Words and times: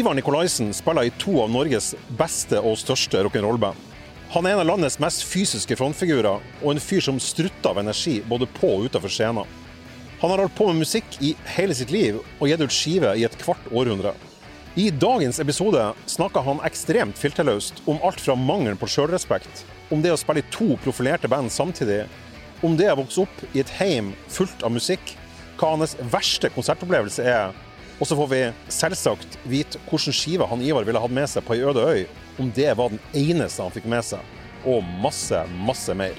Ivar 0.00 0.14
Nikolaisen 0.14 0.72
spiller 0.72 1.04
i 1.04 1.10
to 1.20 1.34
av 1.42 1.50
Norges 1.52 1.90
beste 2.16 2.56
og 2.64 2.78
største 2.80 3.20
rock'n'roll-band. 3.20 3.76
Han 4.32 4.46
er 4.46 4.54
en 4.54 4.62
av 4.62 4.68
landets 4.70 4.96
mest 5.02 5.26
fysiske 5.28 5.76
frontfigurer, 5.76 6.40
og 6.62 6.70
en 6.72 6.80
fyr 6.80 7.04
som 7.04 7.18
strutter 7.20 7.68
av 7.68 7.82
energi 7.82 8.14
både 8.30 8.48
på 8.54 8.70
og 8.78 8.86
utenfor 8.88 9.12
scenen. 9.12 9.50
Han 10.22 10.32
har 10.32 10.40
holdt 10.40 10.56
på 10.56 10.70
med 10.70 10.80
musikk 10.86 11.20
i 11.20 11.34
hele 11.52 11.76
sitt 11.76 11.92
liv, 11.92 12.16
og 12.38 12.48
gitt 12.48 12.64
ut 12.64 12.72
skive 12.72 13.12
i 13.12 13.26
et 13.28 13.36
kvart 13.44 13.68
århundre. 13.68 14.14
I 14.80 14.88
dagens 14.88 15.42
episode 15.44 15.84
snakker 16.08 16.48
han 16.48 16.64
ekstremt 16.64 17.20
filterløst 17.20 17.84
om 17.84 18.00
alt 18.00 18.24
fra 18.24 18.38
mangelen 18.40 18.80
på 18.80 18.88
sjølrespekt, 18.88 19.66
om 19.92 20.00
det 20.00 20.14
å 20.14 20.20
spille 20.22 20.40
i 20.40 20.50
to 20.54 20.78
profilerte 20.80 21.28
band 21.28 21.52
samtidig, 21.52 22.06
om 22.64 22.72
det 22.80 22.88
å 22.88 23.02
vokse 23.02 23.26
opp 23.26 23.48
i 23.52 23.60
et 23.60 23.76
heim 23.82 24.14
fullt 24.32 24.64
av 24.64 24.72
musikk, 24.72 25.18
hva 25.60 25.74
hans 25.74 25.98
verste 26.08 26.48
konsertopplevelse 26.56 27.28
er, 27.28 27.52
og 28.00 28.08
så 28.08 28.16
får 28.16 28.28
vi 28.32 28.40
selvsagt 28.72 29.34
vite 29.44 29.80
hvilken 29.90 30.14
skive 30.16 30.46
han 30.48 30.62
Ivar 30.64 30.86
ville 30.88 31.02
hatt 31.02 31.12
med 31.12 31.28
seg 31.28 31.44
på 31.44 31.56
ei 31.56 31.64
øde 31.68 31.82
øy, 31.84 32.04
om 32.40 32.48
det 32.56 32.70
var 32.78 32.92
den 32.94 33.00
eneste 33.12 33.62
han 33.66 33.74
fikk 33.74 33.88
med 33.92 34.04
seg, 34.06 34.24
og 34.64 34.80
masse, 35.04 35.42
masse 35.68 35.92
mer. 35.96 36.16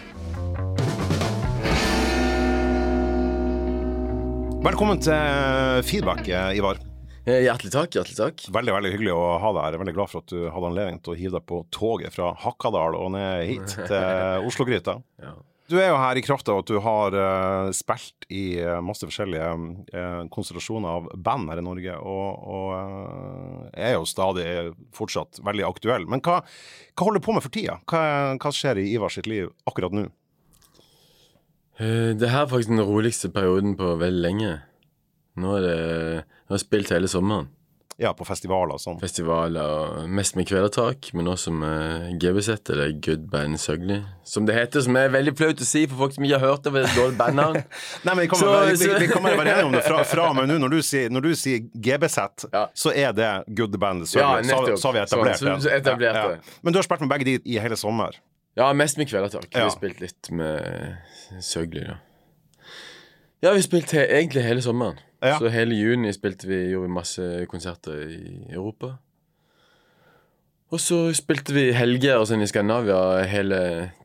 Velkommen 4.62 5.02
til 5.02 5.82
feedback, 5.90 6.28
Ivar. 6.54 6.78
Eh, 7.26 7.44
Hjertelig 7.46 7.70
takk. 7.74 7.94
hjertelig 7.94 8.18
takk 8.18 8.44
Veldig 8.54 8.74
veldig 8.74 8.92
hyggelig 8.96 9.12
å 9.14 9.26
ha 9.42 9.50
deg 9.54 9.62
her. 9.66 9.76
Er 9.76 9.82
veldig 9.84 9.94
glad 9.94 10.10
for 10.10 10.24
at 10.24 10.32
du 10.34 10.40
hadde 10.50 10.70
anledning 10.72 10.98
til 11.06 11.14
å 11.14 11.18
hive 11.18 11.36
deg 11.38 11.46
på 11.50 11.60
toget 11.74 12.14
fra 12.16 12.32
Hakadal 12.46 12.98
og 12.98 13.12
ned 13.14 13.44
hit 13.50 13.76
til 13.90 14.48
Oslo-gryta. 14.50 14.96
Ja. 15.22 15.34
Du 15.72 15.78
er 15.80 15.88
jo 15.88 16.00
her 16.02 16.18
i 16.20 16.24
kraft 16.24 16.50
av 16.52 16.60
at 16.60 16.68
du 16.68 16.78
har 16.84 17.16
uh, 17.16 17.70
spilt 17.76 18.26
i 18.28 18.60
uh, 18.60 18.82
masse 18.84 19.08
forskjellige 19.08 19.52
uh, 19.96 20.24
konstellasjoner 20.34 20.98
av 21.00 21.08
band 21.16 21.48
her 21.52 21.62
i 21.62 21.64
Norge, 21.64 21.94
og, 21.96 22.42
og 22.56 23.70
er 23.72 23.96
jo 23.96 24.08
stadig 24.10 24.48
fortsatt 24.96 25.40
veldig 25.48 25.64
aktuell. 25.70 26.08
Men 26.12 26.24
hva, 26.26 26.42
hva 26.44 27.08
holder 27.08 27.24
du 27.24 27.28
på 27.28 27.38
med 27.38 27.46
for 27.46 27.56
tida? 27.56 27.78
Hva, 27.88 28.02
hva 28.36 28.52
skjer 28.56 28.82
i 28.82 28.90
Ivar 28.98 29.14
sitt 29.16 29.30
liv 29.32 29.48
akkurat 29.70 29.96
nå? 29.96 30.10
Det 31.80 32.28
her 32.30 32.44
er 32.44 32.52
faktisk 32.52 32.76
den 32.76 32.84
roligste 32.86 33.32
perioden 33.34 33.78
på 33.80 33.96
veldig 33.98 34.22
lenge. 34.22 34.52
Nå 35.40 35.56
er 35.58 35.64
det 35.64 35.78
Jeg 35.80 36.52
har 36.52 36.62
spilt 36.62 36.92
hele 36.94 37.10
sommeren. 37.10 37.48
Ja, 38.02 38.16
på 38.18 38.26
festivaler 38.26 38.74
og 38.74 38.82
sånn. 38.82 38.98
Festivaler, 38.98 40.08
mest 40.10 40.34
med 40.34 40.48
Kvelertak, 40.50 41.12
men 41.14 41.28
også 41.30 41.52
med 41.54 42.16
GBZ, 42.22 42.56
eller 42.74 42.96
Good 42.98 43.28
Band 43.30 43.60
Søgli, 43.62 44.00
som 44.26 44.48
det 44.48 44.56
heter. 44.58 44.82
Som 44.82 44.98
er 44.98 45.12
veldig 45.14 45.36
flaut 45.38 45.62
å 45.62 45.68
si 45.68 45.84
for 45.86 46.00
folk 46.00 46.16
som 46.16 46.26
ikke 46.26 46.40
har 46.42 46.56
hørt 46.56 46.64
det, 46.66 46.72
for 46.74 46.80
det 46.80 46.88
er 46.88 46.90
et 46.90 46.98
dårlig 46.98 47.20
bandnavn. 47.20 47.60
Nei, 48.08 48.16
men 48.16 48.24
vi 48.24 48.32
kommer, 48.32 48.50
så, 48.50 48.64
vi, 48.72 48.90
vi, 48.90 49.04
vi 49.06 49.10
kommer 49.12 49.38
være 49.38 49.54
enige 49.54 49.68
om 49.70 49.78
det 49.78 49.84
fra, 49.86 50.00
fra 50.10 50.26
og 50.32 50.40
med 50.40 50.50
nå. 50.50 50.58
Når 50.64 50.74
du 50.74 50.80
sier, 50.88 51.14
når 51.14 51.28
du 51.28 51.30
sier 51.38 51.68
GBZ, 51.76 52.48
ja. 52.50 52.64
så 52.86 52.96
er 53.04 53.14
det 53.20 53.30
Good 53.62 53.78
Band 53.78 54.10
Søgli. 54.10 54.26
Ja, 54.26 54.34
så, 54.50 54.82
så 54.82 54.90
har 54.90 54.98
vi 54.98 55.04
etablert 55.04 55.44
så, 55.44 55.54
så, 55.68 55.74
etablert 55.78 56.18
ja, 56.18 56.26
ja. 56.40 56.58
Men 56.66 56.74
du 56.74 56.82
har 56.82 56.90
spilt 56.90 57.06
med 57.06 57.14
begge 57.14 57.30
de 57.30 57.38
i 57.54 57.62
hele 57.62 57.78
sommer? 57.78 58.18
Ja, 58.58 58.72
mest 58.74 58.98
med 58.98 59.14
Kvelertak. 59.14 59.46
Vi 59.54 59.62
har 59.62 59.70
spilt 59.78 60.02
litt 60.02 60.34
med 60.34 60.98
Søgli, 61.46 61.86
da. 61.86 62.02
Ja, 63.42 63.54
vi 63.54 63.62
har 63.62 63.64
spilt 63.70 63.94
he 63.94 64.10
egentlig 64.10 64.42
hele 64.50 64.66
sommeren. 64.66 64.98
Ja. 65.22 65.38
Så 65.38 65.52
hele 65.54 65.78
juni 65.78 66.12
spilte 66.16 66.48
vi, 66.50 66.64
gjorde 66.72 66.88
vi 66.90 66.96
masse 66.96 67.26
konserter 67.52 68.00
i 68.10 68.48
Europa. 68.50 68.96
Og 70.72 70.80
så 70.80 71.04
spilte 71.14 71.54
vi 71.54 71.68
helger 71.76 72.22
og 72.22 72.30
sånn 72.30 72.42
i 72.42 72.48
Skandinavia 72.50 73.26
hele 73.30 73.60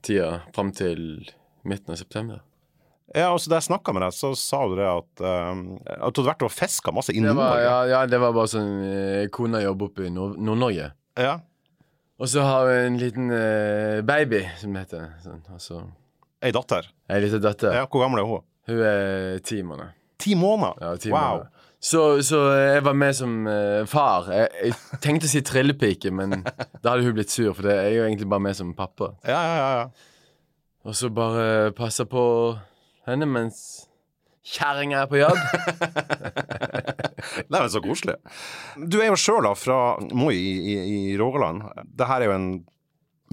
tida 0.05 0.43
fram 0.55 0.73
til 0.75 1.01
midten 1.67 1.95
av 1.95 2.01
september. 2.01 2.43
Ja, 3.15 3.31
altså 3.31 3.53
Da 3.53 3.61
jeg 3.61 3.69
snakka 3.69 3.95
med 3.95 4.03
deg, 4.03 4.15
så 4.17 4.33
sa 4.37 4.65
du 4.67 4.75
det 4.77 4.87
at, 4.91 5.23
um, 5.23 5.61
at 5.87 6.11
du 6.11 6.21
hadde 6.21 6.31
vært 6.33 6.43
og 6.49 6.53
fiska 6.53 6.93
masse 6.93 7.15
i 7.15 7.23
Nord-Norge. 7.23 7.61
Ja, 7.63 7.77
ja, 7.93 8.01
det 8.11 8.19
var 8.21 8.35
bare 8.35 8.51
sånn 8.51 8.73
eh, 8.83 9.29
Kona 9.33 9.63
jobber 9.63 9.93
oppe 9.93 10.09
i 10.09 10.13
Nord-Norge. 10.13 10.91
ja. 11.23 11.37
Og 12.17 12.31
så 12.33 12.41
har 12.41 12.63
vi 12.65 12.77
en 12.81 12.95
liten 12.97 13.27
uh, 13.29 14.01
baby, 14.09 14.39
som 14.57 14.73
det 14.73 14.87
heter. 14.87 15.11
Sånn, 15.21 15.43
altså. 15.53 15.83
Ei 16.41 16.49
datter? 16.57 16.87
Ei 17.13 17.19
lita 17.21 17.37
datter. 17.45 17.75
Ja, 17.77 17.83
Hvor 17.93 18.01
gammel 18.07 18.23
er 18.23 18.31
hun? 18.31 18.47
Hun 18.71 18.81
er 18.89 19.43
ti 19.45 19.59
måneder. 19.61 19.91
Ti 20.27 20.35
måneder? 20.35 20.75
Ja, 20.83 20.97
ti 20.99 21.13
wow. 21.13 21.21
måneder. 21.21 21.53
Så, 21.79 22.23
så, 22.23 22.39
jeg 22.57 22.83
var 22.83 22.95
med 22.99 23.15
som 23.15 23.35
uh, 23.47 23.85
far. 23.87 24.27
Jeg, 24.33 24.49
jeg, 24.65 25.01
tenkte 25.05 25.29
å 25.29 25.31
si 25.31 25.43
trillepike, 25.47 26.11
men 26.11 26.41
da 26.83 26.95
hadde 26.97 27.05
hun 27.07 27.15
blitt 27.15 27.31
sur, 27.31 27.53
for 27.55 27.69
det 27.69 27.77
er 27.79 27.93
jo 27.95 28.07
egentlig 28.09 28.27
bare 28.33 28.43
med 28.49 28.59
som 28.59 28.73
pappa. 28.75 29.13
Ja, 29.23 29.39
ja, 29.39 29.57
ja, 29.61 29.69
ja. 29.85 30.25
Og 30.87 30.97
så 30.99 31.11
bare 31.15 31.71
passe 31.79 32.07
på 32.11 32.25
henne 33.07 33.27
mens 33.31 33.61
kjerringa 34.47 35.05
er 35.05 35.09
på 35.11 35.21
jobb. 35.21 35.39
det 37.51 37.61
er 37.61 37.71
så 37.71 37.83
koselig. 37.83 38.19
Du 38.79 38.99
er 38.99 39.13
jo 39.13 39.19
sjøl 39.19 39.51
fra 39.59 39.81
Moi 40.11 40.35
i, 40.35 40.53
i, 40.75 40.77
i 41.13 41.17
Rogaland. 41.19 41.67
Det 41.87 42.11
her 42.11 42.23
er 42.23 42.33
jo 42.33 42.37
en 42.37 42.51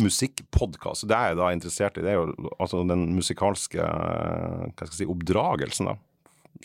musikkpodkast. 0.02 1.06
Det 1.10 1.18
er 1.18 1.34
jeg 1.34 1.42
da 1.42 1.52
interessert 1.54 1.98
i. 1.98 2.06
Det 2.06 2.14
er 2.14 2.22
jo 2.22 2.54
altså 2.58 2.82
den 2.90 3.12
musikalske 3.18 3.82
hva 3.82 4.74
skal 4.74 4.90
jeg 4.90 5.00
si, 5.04 5.14
oppdragelsen, 5.14 5.94
da 5.94 6.00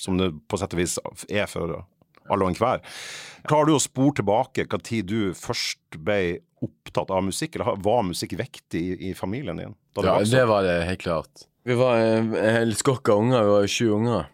som 0.00 0.18
det 0.20 0.32
på 0.48 0.60
sett 0.60 0.74
og 0.76 0.80
vis 0.82 0.98
er 1.28 1.48
for 1.50 1.80
alle 2.28 2.44
og 2.44 2.52
enhver. 2.52 2.82
Klarer 3.48 3.70
du 3.70 3.76
å 3.76 3.82
spore 3.82 4.18
tilbake 4.20 4.66
hva 4.68 4.80
tid 4.84 5.08
du 5.10 5.34
først 5.36 5.98
ble 6.04 6.40
opptatt 6.64 7.12
av 7.14 7.22
musikk, 7.22 7.56
eller 7.56 7.78
var 7.84 8.02
musikk 8.06 8.34
viktig 8.38 8.80
i, 8.80 8.96
i 9.10 9.14
familien 9.16 9.60
din? 9.60 9.76
ja, 10.02 10.18
det 10.22 10.44
var 10.50 10.66
det 10.66 10.80
helt 10.88 11.02
klart. 11.02 11.46
Vi 11.66 11.76
var 11.78 11.98
en 12.00 12.32
hel 12.32 12.74
skokk 12.78 13.10
av 13.12 13.24
unger. 13.24 13.42
Vi 13.44 13.54
var 13.54 13.66
sju 13.72 13.88
unger. 13.92 14.30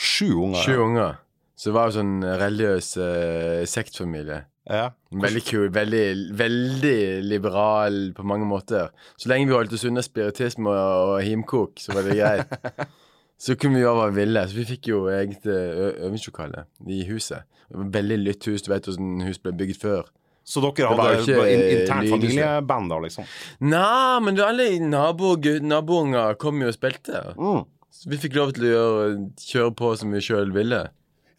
Sju 0.00 0.30
unger? 0.32 0.62
Sju 0.64 0.76
unger. 0.80 1.18
Så 1.60 1.68
det 1.68 1.76
var 1.76 1.90
jo 1.90 1.96
sånn 1.98 2.14
religiøs 2.24 2.94
eh, 3.04 3.66
sektfamilie. 3.68 4.38
Ja. 4.70 4.86
Veldig 5.12 5.42
kul. 5.44 5.66
Veldig, 5.74 6.04
veldig 6.38 7.00
liberal 7.26 7.98
på 8.16 8.24
mange 8.24 8.48
måter. 8.48 8.94
Så 9.20 9.28
lenge 9.28 9.50
vi 9.50 9.56
holdt 9.58 9.74
oss 9.76 9.84
unna 9.88 10.04
spiritisme 10.04 10.72
og, 10.72 11.16
og 11.16 11.26
himkok, 11.26 11.82
så 11.82 11.96
var 11.96 12.08
det 12.08 12.16
greit. 12.16 12.88
Så 13.40 13.56
kunne 13.56 13.78
vi 13.78 13.84
gjøre 13.84 13.96
hva 13.96 14.08
vi 14.10 14.20
ville. 14.20 14.44
Så 14.48 14.58
vi 14.58 14.66
fikk 14.68 14.90
jo 14.92 15.04
eget 15.12 15.46
øvingslokale 15.48 16.66
i 16.92 17.02
huset. 17.08 17.48
Veldig 17.70 18.18
lytt 18.20 18.48
hus. 18.50 18.64
Du 18.66 18.72
vet 18.72 18.88
hvordan 18.88 19.24
hus 19.24 19.40
ble 19.40 19.54
bygd 19.56 19.80
før. 19.80 20.08
Så 20.50 20.62
dere 20.64 20.88
hadde 20.90 21.20
ikke, 21.22 21.42
internt 21.76 22.10
familieband, 22.10 22.90
da, 22.90 22.98
liksom? 23.04 23.26
Nei, 23.70 24.20
men 24.24 24.40
alle 24.42 24.66
nabounger 24.82 26.38
kom 26.40 26.62
jo 26.64 26.70
og 26.72 26.74
spilte. 26.74 27.20
Mm. 27.38 27.68
Så 27.94 28.10
vi 28.10 28.18
fikk 28.22 28.38
lov 28.38 28.54
til 28.56 28.66
å 28.66 28.72
gjøre, 28.72 29.10
kjøre 29.44 29.74
på 29.78 29.92
som 30.00 30.16
vi 30.16 30.22
sjøl 30.24 30.52
ville. 30.54 30.80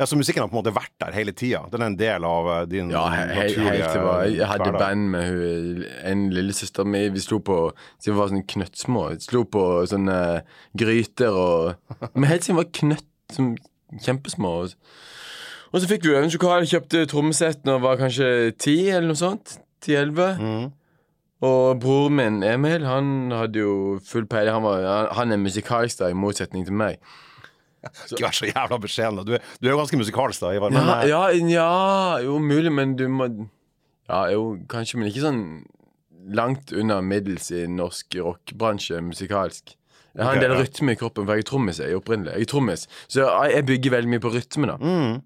Ja, 0.01 0.06
Så 0.06 0.17
musikken 0.17 0.41
har 0.41 0.47
på 0.50 0.56
en 0.56 0.63
måte 0.63 0.73
vært 0.73 0.95
der 0.97 1.13
hele 1.13 1.31
tida? 1.38 1.59
Den 1.69 1.84
er 1.84 1.91
en 1.91 1.97
del 2.00 2.23
av 2.25 2.47
eh, 2.50 2.62
din 2.72 2.89
ja, 2.89 3.03
he 3.13 3.25
naturlige 3.29 3.89
var, 4.01 4.23
Jeg 4.25 4.47
hadde 4.50 4.72
band 4.73 5.12
med 5.13 5.28
hun, 5.29 5.84
en 6.09 6.23
lillesøster 6.34 6.88
mi. 6.89 7.03
Vi 7.13 7.22
slo 7.22 7.38
på 7.45 7.57
siden 8.00 8.16
vi 8.16 8.17
var 8.17 8.31
sånn 8.31 8.47
knøttsmå. 8.56 9.03
Vi 9.11 9.28
slo 9.28 9.44
på 9.45 9.67
sånne 9.91 10.17
gryter 10.73 11.38
og 11.38 12.09
Men 12.16 12.31
helt 12.31 12.47
siden 12.47 12.57
vi 12.57 12.63
var 12.63 12.72
knøtt, 12.79 13.07
som 13.29 13.53
kjempesmå. 14.01 14.56
Og 15.69 15.79
så 15.79 15.88
fikk 15.94 16.09
vi 16.09 16.17
øvingslokale, 16.17 16.66
kjøpte 16.73 17.06
trommesett 17.11 17.61
når 17.67 17.78
jeg 17.78 17.85
var 17.85 18.01
kanskje 18.01 18.29
ti, 18.57 18.78
eller 18.90 19.11
noe 19.13 19.22
sånt. 19.22 19.59
Ti-elleve. 19.85 20.31
Mm. 20.41 20.69
Og 21.45 21.79
broren 21.81 22.17
min 22.17 22.44
Emil, 22.45 22.90
han 22.90 23.29
hadde 23.38 23.61
jo 23.61 24.00
full 24.06 24.25
peiling. 24.25 24.66
Han, 24.66 25.13
han, 25.13 25.38
er 25.38 25.45
musikalsk, 25.45 26.01
da, 26.01 26.09
i 26.09 26.17
motsetning 26.17 26.66
til 26.66 26.81
meg. 26.81 26.97
Ikke 28.12 28.25
vær 28.28 28.38
så 28.38 28.50
jævla 28.50 28.80
beskjeden. 28.81 29.25
Du, 29.25 29.36
du, 29.36 29.68
er 29.68 29.74
jo 29.74 29.81
ganske 29.81 30.00
musikalsk, 30.00 30.44
da, 30.44 30.53
Ivar. 30.58 30.74
Men, 30.74 30.90
ja, 31.09 31.25
eh, 31.31 31.42
ja, 31.42 31.52
ja, 31.52 32.24
jo 32.25 32.38
mulig, 32.42 32.72
men 32.74 32.96
du 33.00 33.08
må 33.12 33.30
Ja, 34.09 34.25
jo, 34.34 34.58
kanskje, 34.69 35.00
men 35.00 35.11
ikke 35.11 35.23
sånn 35.23 35.44
langt 36.35 36.73
unna 36.78 37.00
middels 37.02 37.50
i 37.55 37.64
norsk 37.70 38.20
rockebransje 38.22 39.00
musikalsk. 39.05 39.76
Jeg 40.11 40.28
har 40.28 40.35
en 40.35 40.44
del 40.44 40.53
rytme 40.59 40.94
i 40.94 41.00
kroppen, 41.00 41.26
for 41.26 41.40
jeg 41.40 41.46
er 41.46 41.47
trommis. 41.47 41.79
Jeg 41.79 41.94
er 41.94 42.00
opprinnelig. 42.02 42.34
Jeg 42.35 42.46
er 42.46 42.52
trommis, 42.52 42.88
Så 43.08 43.28
jeg 43.47 43.66
bygger 43.66 43.94
veldig 43.96 44.11
mye 44.11 44.23
på 44.23 44.34
rytme, 44.34 44.67
da. 44.67 44.76
Mm. 44.78 45.22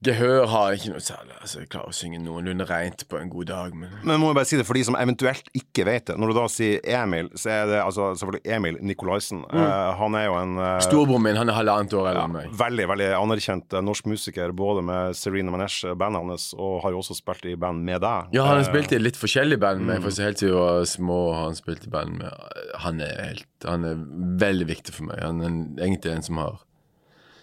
Gehør 0.00 0.46
har 0.48 0.72
ikke 0.72 0.94
noe 0.94 1.02
særlig. 1.04 1.34
Altså, 1.42 1.58
Jeg 1.60 1.68
klarer 1.74 1.92
å 1.92 1.92
synge 1.92 2.18
noenlunde 2.24 2.64
reint 2.64 3.02
på 3.04 3.18
en 3.20 3.28
god 3.28 3.50
dag, 3.50 3.74
men 3.76 3.90
Men 4.00 4.20
må 4.22 4.30
jeg 4.30 4.38
bare 4.38 4.48
si 4.48 4.56
det 4.56 4.64
for 4.64 4.78
de 4.78 4.84
som 4.88 4.96
eventuelt 4.96 5.50
ikke 5.52 5.84
vet 5.84 6.06
det. 6.08 6.16
Når 6.16 6.32
du 6.32 6.36
da 6.38 6.44
sier 6.48 6.80
Emil, 6.88 7.28
så 7.36 7.50
er 7.52 7.66
det 7.68 7.82
altså 7.82 8.06
selvfølgelig 8.16 8.54
Emil 8.56 8.78
Nikolaisen. 8.80 9.42
Mm. 9.44 9.58
Uh, 9.60 9.90
han 10.00 10.16
er 10.16 10.24
jo 10.24 10.38
en 10.38 10.56
uh, 10.56 10.70
Storebroren 10.86 11.26
min, 11.26 11.36
han 11.36 11.52
er 11.52 11.58
halvannet 11.58 11.92
år 12.00 12.08
eldre 12.14 12.24
enn 12.24 12.34
meg. 12.38 12.56
Veldig, 12.62 12.88
veldig 12.94 13.10
anerkjent 13.18 13.76
uh, 13.76 13.82
norsk 13.84 14.08
musiker, 14.08 14.56
både 14.56 14.86
med 14.88 15.20
Serena 15.20 15.52
Manesh, 15.52 15.92
bandet 16.00 16.24
hans, 16.24 16.48
og 16.56 16.80
har 16.86 16.96
jo 16.96 17.04
også 17.04 17.18
spilt 17.20 17.44
i 17.52 17.58
band 17.60 17.84
med 17.84 18.00
deg. 18.00 18.32
Ja, 18.38 18.48
han 18.48 18.62
har 18.62 18.66
spilt 18.70 18.96
i 18.96 19.02
litt 19.02 19.20
forskjellige 19.20 19.60
band 19.60 19.84
med, 19.84 20.00
mm. 20.00 20.08
for 20.08 20.24
helt 20.24 20.40
til 20.40 20.54
vi 20.54 20.56
var 20.56 20.88
små, 20.88 21.20
har 21.36 21.48
han 21.50 21.60
spilt 21.60 21.84
i 21.84 21.92
band 21.92 22.16
med 22.24 22.58
Han 22.86 23.04
er 23.04 23.14
helt 23.20 23.68
Han 23.68 23.84
er 23.84 24.00
veldig 24.40 24.66
viktig 24.72 24.96
for 24.96 25.12
meg. 25.12 25.20
Han 25.20 25.44
er 25.44 25.84
egentlig 25.84 26.16
en 26.16 26.24
som 26.24 26.40
har 26.40 26.60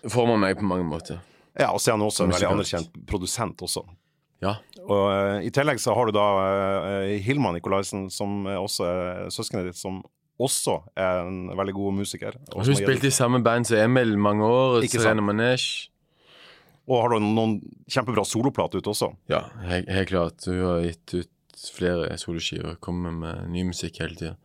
forma 0.10 0.42
meg 0.42 0.58
på 0.58 0.66
mange 0.66 0.90
måter. 0.90 1.22
Ja, 1.58 1.72
og 1.74 1.82
så 1.82 1.92
er 1.92 1.98
han 1.98 2.06
også 2.06 2.28
en 2.28 2.36
veldig 2.36 2.52
anerkjent 2.52 3.00
produsent 3.10 3.64
også. 3.66 3.84
Ja. 4.44 4.60
Og 4.86 5.08
uh, 5.10 5.40
I 5.42 5.50
tillegg 5.54 5.82
så 5.82 5.96
har 5.98 6.08
du 6.08 6.14
da 6.14 6.28
uh, 6.38 7.16
Hilma 7.26 7.52
Nikolaisen, 7.56 8.08
som 8.14 8.46
er 8.46 8.60
også 8.62 8.86
er 8.86 9.32
søskenet 9.34 9.72
ditt, 9.72 9.80
som 9.80 10.04
også 10.38 10.78
er 10.94 11.24
en 11.26 11.40
veldig 11.58 11.74
god 11.74 11.96
musiker. 11.98 12.38
Og 12.54 12.68
hun 12.68 12.78
spilte 12.78 13.10
i 13.10 13.14
samme 13.14 13.42
band 13.46 13.66
som 13.70 13.80
Emil 13.82 14.14
mange 14.22 14.46
år. 14.46 14.84
Serena 14.86 15.24
Manesh. 15.26 15.90
Og 16.88 17.02
har 17.02 17.16
du 17.16 17.26
noen 17.26 17.58
kjempebra 17.92 18.24
soloplater 18.24 18.80
ute 18.80 18.94
også? 18.94 19.10
Ja, 19.32 19.42
helt, 19.68 19.90
helt 19.92 20.12
klart. 20.12 20.46
Hun 20.48 20.62
har 20.62 20.86
gitt 20.86 21.16
ut 21.18 21.66
flere 21.74 22.14
soloskiver. 22.22 22.78
Kommer 22.80 23.12
med 23.12 23.50
ny 23.52 23.66
musikk 23.74 24.00
hele 24.04 24.16
tida. 24.16 24.36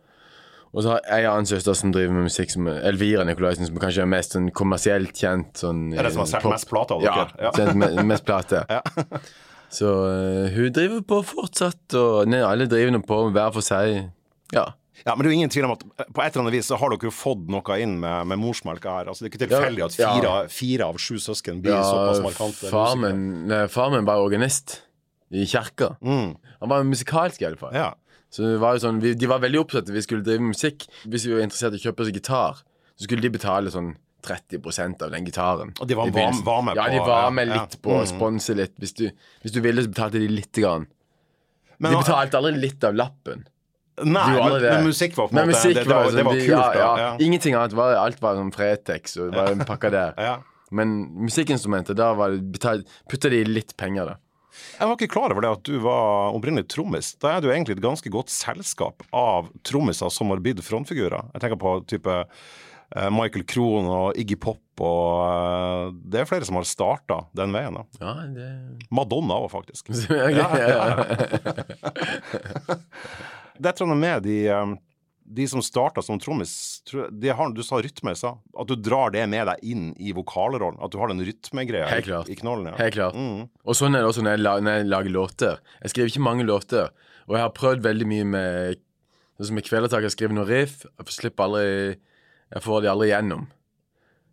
Og 0.72 0.84
så 0.84 0.94
har 0.94 1.02
jeg 1.04 1.26
en 1.26 1.34
annen 1.34 1.48
søster 1.50 1.76
som 1.76 1.92
driver 1.92 2.14
med 2.16 2.30
musikk, 2.30 2.52
som 2.54 2.69
Elvira 2.72 3.26
Nikolaisen, 3.28 3.69
som 3.69 3.80
kanskje 3.80 4.06
er 4.06 4.08
mest 4.08 4.36
sånn 4.36 4.48
kommersielt 4.56 5.12
kjent. 5.12 5.50
Sånn, 5.60 5.90
er 5.92 6.08
det 6.08 6.14
som 6.14 6.22
har 6.24 6.30
solgt 6.30 6.48
mest 6.48 6.69
plater 6.70 6.96
av 6.96 7.04
dere? 7.04 7.26
Ja, 7.36 7.50
ja. 7.52 7.74
mest, 7.76 7.98
mest 8.08 8.28
plater. 8.28 8.64
ja. 8.78 9.20
Så 9.72 9.88
uh, 9.88 10.46
hun 10.52 10.72
driver 10.72 11.02
på 11.08 11.19
fortsatt, 11.28 11.84
og 11.96 12.30
nei, 12.32 12.40
alle 12.44 12.69
driver 12.69 12.94
nå 12.96 13.02
på 13.04 13.19
hver 13.34 13.52
for 13.52 13.64
seg. 13.64 14.08
Ja. 14.56 14.70
Ja, 15.02 15.16
Men 15.16 15.24
det 15.24 15.30
er 15.30 15.32
jo 15.32 15.38
ingen 15.40 15.50
tvil 15.50 15.66
om 15.66 15.72
at 15.74 15.82
på 15.82 16.22
et 16.22 16.30
eller 16.30 16.44
annet 16.44 16.54
vis 16.54 16.69
så 16.70 16.76
har 16.78 16.92
dere 16.92 17.08
jo 17.08 17.14
fått 17.14 17.48
noe 17.50 17.78
inn 17.82 17.96
med, 18.02 18.28
med 18.30 18.38
morsmelka 18.38 19.00
her. 19.00 19.10
Altså 19.10 19.24
Det 19.24 19.30
er 19.30 19.32
ikke 19.32 19.42
tilfeldig 19.46 19.84
at 19.88 19.96
fire, 19.96 20.28
ja. 20.28 20.34
fire, 20.52 20.88
av 20.92 21.00
sju 21.02 21.16
søsken 21.22 21.62
blir 21.64 21.74
ja, 21.74 21.82
såpass 21.88 22.22
markante. 22.22 22.70
Far 22.70 23.90
min 23.92 24.06
var 24.08 24.22
organist 24.22 24.78
i 25.32 25.46
kirka. 25.48 25.96
Mm. 26.04 26.36
Han 26.60 26.70
var 26.70 26.86
musikalsk, 26.86 27.42
i 27.42 27.48
alle 27.48 27.58
fall. 27.58 27.74
Ja. 27.74 27.90
Så 28.32 28.46
det 28.46 28.61
var 28.62 28.76
jo 28.76 28.81
sånn, 28.87 29.00
vi, 29.02 29.12
De 29.19 29.29
var 29.29 29.43
veldig 29.43 29.61
opptatt 29.61 29.90
vi 29.93 30.02
skulle 30.05 30.25
drive 30.25 30.40
med 30.40 30.55
musikk. 30.55 30.87
Hvis 31.05 31.26
vi 31.29 31.34
var 31.34 31.44
interessert 31.44 31.76
i 31.76 31.82
å 31.82 31.84
kjøpe 31.90 32.06
oss 32.06 32.12
gitar, 32.14 32.62
så 32.96 33.05
skulle 33.05 33.25
de 33.25 33.32
betale 33.34 33.73
sånn 33.75 33.93
30% 34.23 35.02
av 35.02 35.12
den 35.12 35.26
gitaren. 35.26 35.73
Og 35.81 35.88
de 35.88 35.96
var, 35.99 36.11
var, 36.14 36.37
var 36.46 36.62
med 36.62 36.76
på 36.76 36.81
Ja, 36.81 36.90
de 36.94 37.00
var 37.06 37.32
med 37.34 37.50
litt 37.50 37.76
ja. 37.76 37.81
på 37.82 37.96
å 37.96 38.02
mm. 38.05 38.11
sponse 38.12 38.55
litt. 38.56 38.75
Hvis 38.81 38.94
du, 38.99 39.08
hvis 39.43 39.55
du, 39.55 39.61
ville, 39.64 39.82
så 39.84 39.90
betalte 39.90 40.23
de 40.23 40.29
lite 40.31 40.64
grann. 40.64 40.87
Men, 41.79 41.96
de 41.96 42.05
betalte 42.05 42.38
aldri 42.38 42.55
litt 42.62 42.87
av 42.87 42.94
lappen. 42.96 43.44
Nei, 44.02 44.25
men, 44.32 44.55
men, 44.62 44.87
musikk 44.87 45.19
var 45.19 45.29
på 45.29 45.37
en 45.37 45.50
måte 45.50 45.69
det, 45.69 45.82
det, 45.82 45.90
var, 45.90 46.08
det, 46.14 46.25
var, 46.25 46.38
kult. 46.38 46.79
Ja, 46.81 46.93
ja. 47.02 47.11
Ingenting 47.20 47.58
annet. 47.58 47.75
Var, 47.76 47.99
alt 48.00 48.23
var 48.23 48.38
sånn 48.38 48.55
Fretex 48.55 49.19
og 49.20 49.32
bare 49.37 49.56
en 49.58 49.67
pakke 49.69 49.90
der. 49.93 50.17
Men 50.73 50.94
musikkinstrumentet, 51.26 51.99
da 51.99 52.12
var 52.17 52.32
det, 52.32 52.76
putta 53.11 53.29
de 53.32 53.43
litt 53.44 53.75
penger, 53.76 54.14
da. 54.14 54.20
Jeg 54.78 54.88
var 54.88 54.96
ikke 54.96 55.12
klar 55.14 55.32
over 55.32 55.44
det 55.44 55.52
at 55.56 55.64
du 55.69 55.78
var 55.84 56.34
opprinnelig 56.37 56.69
trommis. 56.72 57.14
Da 57.22 57.37
er 57.37 57.44
du 57.44 57.50
egentlig 57.50 57.78
et 57.78 57.84
ganske 57.84 58.12
godt 58.12 58.32
selskap 58.32 59.04
av 59.14 59.49
trommiser 59.66 60.12
som 60.12 60.32
har 60.32 60.43
blitt 60.44 60.62
frontfigurer. 60.64 61.31
Jeg 61.34 61.44
tenker 61.44 61.60
på 61.60 61.75
type 61.90 62.19
eh, 62.20 63.10
Michael 63.14 63.46
Krohn 63.49 63.88
og 63.88 64.20
Iggy 64.20 64.37
Pop 64.40 64.60
og 64.82 65.20
uh, 65.22 65.93
Det 65.93 66.22
er 66.22 66.28
flere 66.28 66.46
som 66.49 66.56
har 66.58 66.66
starta 66.66 67.19
den 67.37 67.52
veien. 67.54 67.76
da. 67.76 67.84
Ja, 68.00 68.14
det... 68.34 68.49
Madonna 68.90 69.37
òg, 69.44 69.50
faktisk. 69.52 69.93
ja, 70.10 70.31
ja, 70.32 70.49
ja. 70.58 70.84
det 73.60 73.66
er 73.66 73.70
et 73.70 73.76
eller 73.76 73.90
annet 73.90 74.02
med 74.02 74.26
de 74.26 74.38
de 75.32 75.46
som 75.49 75.62
starta 75.64 76.02
som 76.05 76.19
trommis, 76.20 76.82
du 76.84 77.62
sa 77.64 77.81
rytme, 77.81 78.14
sa? 78.19 78.34
At 78.58 78.69
du 78.69 78.76
drar 78.76 79.14
det 79.14 79.25
med 79.32 79.49
deg 79.49 79.64
inn 79.64 79.87
i 79.96 80.12
vokalrollen? 80.17 80.81
At 80.82 80.93
du 80.93 80.99
har 81.00 81.12
den 81.12 81.23
rytmegreia 81.25 81.88
i, 81.96 82.05
i 82.32 82.37
knollen? 82.37 82.73
Ja. 82.73 82.76
Helt 82.82 82.96
klart. 82.99 83.17
Mm. 83.17 83.49
Og 83.64 83.79
sånn 83.79 83.96
er 83.96 84.05
det 84.05 84.12
også 84.12 84.25
når 84.26 84.37
jeg, 84.37 84.44
når 84.67 84.79
jeg, 84.79 84.90
lager 84.93 85.17
låter. 85.17 85.64
Jeg 85.81 85.94
skriver 85.94 86.12
ikke 86.12 86.26
mange 86.29 86.46
låter, 86.49 86.93
og 87.29 87.38
jeg 87.38 87.44
har 87.46 87.56
prøvd 87.56 87.84
veldig 87.88 88.11
mye 88.14 88.31
med 88.37 88.82
Sånn 89.40 89.49
som 89.49 89.56
med 89.56 89.64
Kvelertak, 89.64 90.05
jeg 90.05 90.12
skriver 90.12 90.37
noen 90.37 90.46
riff, 90.46 90.82
jeg 90.84 91.14
slipper 91.17 91.49
aldri 91.49 91.69
Jeg 91.96 92.61
får 92.62 92.82
de 92.84 92.90
aldri 92.93 93.08
gjennom. 93.08 93.46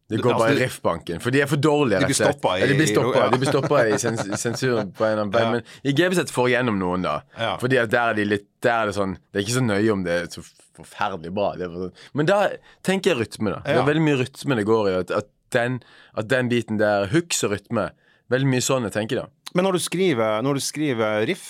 Det 0.10 0.18
går 0.18 0.36
bare 0.42 0.56
i 0.56 0.60
riffbanken. 0.64 1.22
For 1.22 1.34
de 1.34 1.44
er 1.44 1.50
for 1.50 1.62
dårlige. 1.62 2.00
rett 2.02 2.12
og 2.12 2.18
slett. 2.18 2.46
i, 2.50 2.68
de 2.72 2.78
blir 2.80 2.90
stoppa, 2.90 3.20
ja. 3.22 3.28
de 3.30 3.38
blir 3.40 3.52
stoppa 3.52 3.82
i 3.86 4.00
sens 4.02 4.24
sensuren 4.44 4.90
på 4.98 5.06
en 5.06 5.22
av 5.22 5.38
ja. 5.38 5.52
Men 5.54 5.62
i 5.86 5.94
GBZ 5.94 6.34
får 6.34 6.50
igjennom 6.50 6.80
noen, 6.82 7.06
da. 7.06 7.20
Ja. 7.38 7.52
Fordi 7.62 7.78
at 7.78 7.94
der 7.94 8.16
er 8.16 8.18
de 8.18 8.26
litt 8.26 8.48
Der 8.66 8.74
er 8.74 8.90
det 8.90 8.96
sånn 8.98 9.14
Det 9.30 9.40
er 9.40 9.46
ikke 9.46 9.56
så 9.60 9.64
nøye 9.64 9.94
om 9.94 10.02
det 10.08 10.16
er 10.16 10.32
så 10.34 10.44
forferdelig 10.84 11.34
bra. 11.36 11.54
Var, 11.60 11.90
men 12.18 12.30
da 12.30 12.40
tenker 12.86 13.14
jeg 13.14 13.22
rytme, 13.24 13.56
da. 13.56 13.64
Det 13.66 13.82
er 13.82 13.90
veldig 13.90 14.06
mye 14.06 14.22
rytme 14.24 14.60
det 14.60 14.68
går 14.70 14.90
i. 14.90 14.96
At, 15.04 15.14
at, 15.16 15.32
den, 15.56 15.80
at 16.20 16.30
den 16.32 16.52
biten 16.52 16.80
der 16.82 17.10
Hooks 17.14 17.44
og 17.48 17.56
rytme. 17.56 17.90
Veldig 18.30 18.50
mye 18.52 18.64
sånn 18.64 18.86
jeg 18.86 18.96
tenker, 18.96 19.24
da. 19.24 19.40
Men 19.58 19.66
når 19.66 19.80
du 19.80 19.82
skriver, 19.82 20.44
når 20.46 20.60
du 20.60 20.62
skriver 20.62 21.24
riff, 21.26 21.48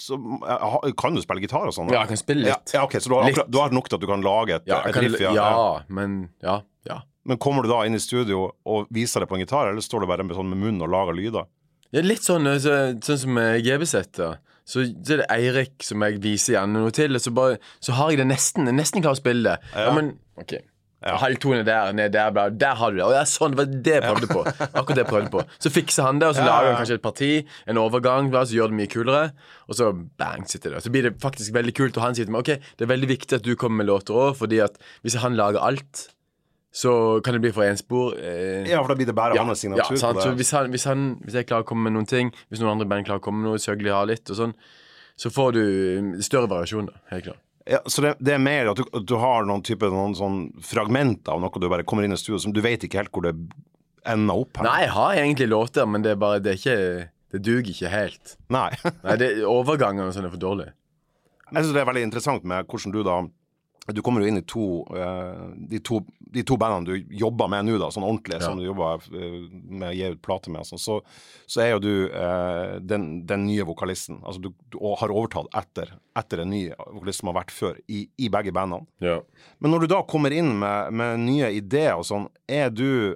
så 0.00 0.16
kan 0.96 1.16
du 1.16 1.20
spille 1.24 1.44
gitar 1.44 1.68
og 1.68 1.74
sånn? 1.76 1.90
Ja, 1.92 2.02
jeg 2.04 2.14
kan 2.14 2.20
spille 2.20 2.46
litt. 2.48 2.72
Ja, 2.72 2.84
ok, 2.86 2.96
Så 3.00 3.12
du 3.12 3.16
har, 3.18 3.28
akkurat, 3.28 3.50
du 3.52 3.60
har, 3.60 3.74
nok 3.76 3.90
til 3.90 3.98
at 3.98 4.04
du 4.04 4.08
kan 4.08 4.24
lage 4.24 4.56
et, 4.56 4.70
et 4.72 4.98
riff? 5.04 5.18
Ja, 5.20 5.34
ja, 5.36 5.68
men 5.88 6.30
Ja. 6.44 6.62
ja. 6.88 7.02
Men 7.26 7.40
kommer 7.42 7.66
du 7.66 7.68
da 7.72 7.80
inn 7.84 7.96
i 7.98 8.00
studio 8.00 8.52
og 8.64 8.86
viser 8.94 9.24
det 9.24 9.28
på 9.28 9.36
en 9.36 9.42
gitar, 9.42 9.72
eller 9.72 9.82
står 9.82 10.04
du 10.04 10.08
bare 10.08 10.24
med, 10.24 10.36
sånn 10.38 10.48
med 10.52 10.60
munnen 10.62 10.84
og 10.86 10.92
lager 10.94 11.16
lyder? 11.16 11.48
Ja, 11.90 12.04
litt 12.04 12.22
sånn, 12.24 12.46
så, 12.62 12.76
sånn 13.02 13.18
som 13.24 13.40
GB-sett. 13.66 14.20
Så, 14.66 14.82
så 15.06 15.16
er 15.16 15.22
det 15.22 15.28
Eirik 15.30 15.84
som 15.86 16.02
jeg 16.02 16.18
viser 16.24 16.56
gjerne 16.56 16.82
noe 16.82 16.94
til, 16.94 17.14
og 17.14 17.22
så, 17.22 17.32
bare, 17.34 17.60
så 17.80 17.94
har 17.98 18.12
jeg 18.12 18.24
det 18.24 18.30
nesten. 18.32 18.66
Jeg 18.66 18.78
nesten 18.80 19.04
klarer 19.04 19.18
å 19.18 19.22
spille 19.22 19.52
det. 19.52 19.74
Ja. 19.74 19.88
ja. 19.88 19.92
men 19.96 20.16
ok 20.42 20.58
ja. 21.06 21.16
Halvtone 21.20 21.62
der, 21.66 21.92
ned 21.94 22.14
der, 22.14 22.30
bla, 22.34 22.48
der 22.50 22.74
har 22.74 22.90
du 22.90 22.98
det. 22.98 23.04
Og 23.04 23.12
ja, 23.14 23.22
sånn, 23.28 23.54
det 23.54 23.60
var 23.60 23.68
det 23.70 23.94
jeg 23.94 24.04
prøvde 24.04 24.30
på. 24.30 24.42
Akkurat 24.48 24.94
det 24.96 25.02
jeg 25.04 25.10
prøvde 25.10 25.32
på 25.34 25.44
Så 25.62 25.72
fikser 25.72 26.08
han 26.08 26.22
det, 26.22 26.30
og 26.32 26.38
så 26.38 26.46
lager 26.46 26.72
han 26.72 26.80
kanskje 26.80 26.98
et 26.98 27.04
parti, 27.04 27.30
en 27.68 27.80
overgang, 27.82 28.30
bla, 28.32 28.42
så 28.48 28.56
gjør 28.56 28.72
det 28.72 28.78
mye 28.80 28.90
kulere. 28.90 29.22
Og 29.68 29.78
så 29.78 29.92
bang, 29.92 30.46
sitter 30.50 30.74
det. 30.74 30.82
Så 30.84 30.92
blir 30.94 31.06
det 31.06 31.14
faktisk 31.22 31.54
veldig 31.56 31.76
kult, 31.76 32.00
og 32.00 32.06
han 32.06 32.18
sier 32.18 32.28
til 32.28 32.34
meg 32.34 32.46
ok, 32.46 32.68
det 32.78 32.86
er 32.86 32.92
veldig 32.94 33.10
viktig 33.12 33.38
at 33.38 33.46
du 33.46 33.54
kommer 33.60 33.82
med 33.82 33.90
låter 33.92 34.18
òg, 34.18 34.34
fordi 34.40 34.62
at 34.66 34.80
hvis 35.06 35.18
han 35.22 35.38
lager 35.38 35.62
alt 35.62 36.08
så 36.76 37.20
kan 37.24 37.32
det 37.32 37.40
bli 37.40 37.52
for 37.56 37.64
enspor. 37.64 38.18
Eh, 38.20 38.66
ja, 38.68 38.82
for 38.82 38.92
da 38.92 38.98
blir 38.98 39.08
det 39.08 39.16
bare 39.16 39.36
ja, 39.38 39.44
hans 39.48 39.62
signatur 39.64 39.96
ja, 39.96 40.10
det. 40.12 40.24
Så 40.26 40.32
hvis, 40.36 40.50
han, 40.52 40.68
hvis, 40.74 40.84
han, 40.84 41.06
hvis, 41.24 41.38
jeg 41.38 41.48
klarer 41.48 41.64
å 41.64 41.68
komme 41.70 41.88
med 41.88 41.96
noen 41.96 42.08
ting, 42.10 42.32
hvis 42.50 42.60
noen 42.60 42.74
andre 42.74 42.88
band 42.90 43.06
klarer 43.08 43.22
å 43.22 43.24
komme 43.24 43.40
med 43.40 43.48
noe, 43.48 43.60
Søgli 43.62 43.88
har 43.88 44.04
litt, 44.10 44.28
og 44.28 44.36
sånn, 44.36 44.52
så 45.16 45.32
får 45.32 45.56
du 45.56 45.62
større 46.26 46.50
variasjon, 46.52 46.90
da. 46.90 47.00
Helt 47.14 47.30
klart. 47.30 47.40
Ja, 47.66 47.80
så 47.88 48.04
det, 48.04 48.12
det, 48.20 48.34
er 48.36 48.42
mer 48.44 48.68
at 48.70 48.78
du, 48.78 48.84
at 48.94 49.06
du 49.08 49.16
har 49.18 49.48
noen 49.48 49.64
type 49.64 49.88
noen 49.90 50.12
sånn 50.14 50.36
fragmenter 50.62 51.32
av 51.34 51.40
noe 51.42 51.62
du 51.62 51.66
bare 51.72 51.86
kommer 51.88 52.04
inn 52.06 52.14
i 52.14 52.20
studio 52.20 52.38
som 52.44 52.52
du 52.54 52.60
vet 52.62 52.84
ikke 52.86 53.00
helt 53.00 53.10
hvor 53.16 53.24
det 53.24 53.32
ender 54.06 54.42
opp 54.44 54.60
her. 54.60 54.68
Nei, 54.68 54.76
jeg 54.84 54.92
har 54.94 55.22
egentlig 55.22 55.48
låter, 55.50 55.88
men 55.90 56.04
det 56.04 56.12
er 56.12 56.20
bare 56.20 56.42
Det 56.44 56.52
er 56.52 56.60
ikke 56.60 56.76
Det 57.34 57.40
duger 57.42 57.72
ikke 57.72 57.90
helt. 57.90 58.36
Nei. 58.54 58.68
Nei 59.08 59.16
det, 59.18 59.32
overgangene 59.48 60.12
og 60.12 60.14
sånn 60.14 60.28
er 60.28 60.36
for 60.36 60.44
dårlig. 60.44 60.68
Jeg 61.48 61.56
syns 61.56 61.74
det 61.74 61.82
er 61.82 61.90
veldig 61.90 62.06
interessant 62.06 62.46
med 62.46 62.70
hvordan 62.70 62.94
du 62.94 63.00
da 63.06 63.18
du 63.94 64.02
kommer 64.02 64.20
jo 64.20 64.28
inn 64.28 64.40
i 64.40 64.42
to, 64.42 64.66
uh, 64.90 65.52
de, 65.56 65.78
to, 65.78 66.00
de 66.18 66.42
to 66.46 66.56
bandene 66.58 66.86
du 66.88 67.18
jobber 67.20 67.50
med 67.52 67.68
nå, 67.68 67.76
da, 67.78 67.90
sånn 67.94 68.06
ordentlig, 68.06 68.40
ja. 68.40 68.48
som 68.48 68.58
du 68.58 68.66
jobber 68.66 69.04
uh, 69.14 69.36
med 69.52 69.88
å 69.92 69.94
gi 69.94 70.08
ut 70.16 70.22
plate 70.26 70.52
med. 70.52 70.66
Sånn. 70.66 70.82
Så, 70.82 70.96
så, 71.46 71.62
er 71.62 71.70
jo 71.74 71.82
du 71.84 71.92
uh, 72.10 72.78
den, 72.82 73.08
den, 73.28 73.46
nye 73.46 73.66
vokalisten. 73.68 74.18
Altså 74.24 74.48
du, 74.48 74.50
du, 74.74 74.80
har 74.82 75.14
overtatt 75.14 75.52
etter, 75.54 75.94
etter 76.18 76.42
en 76.42 76.50
ny 76.50 76.64
vokalist 76.80 77.22
som 77.22 77.30
har 77.30 77.38
vært 77.38 77.54
før, 77.54 77.78
i, 77.86 78.06
i 78.18 78.30
begge 78.32 78.54
bandene. 78.56 78.88
Ja. 79.04 79.20
Men 79.62 79.74
når 79.74 79.86
du 79.86 79.92
da 79.94 80.02
kommer 80.08 80.34
inn 80.34 80.56
med, 80.58 80.96
med, 80.96 81.22
nye 81.22 81.54
ideer 81.54 81.94
og 82.00 82.08
sånn, 82.08 82.28
er 82.50 82.72
du 82.74 83.14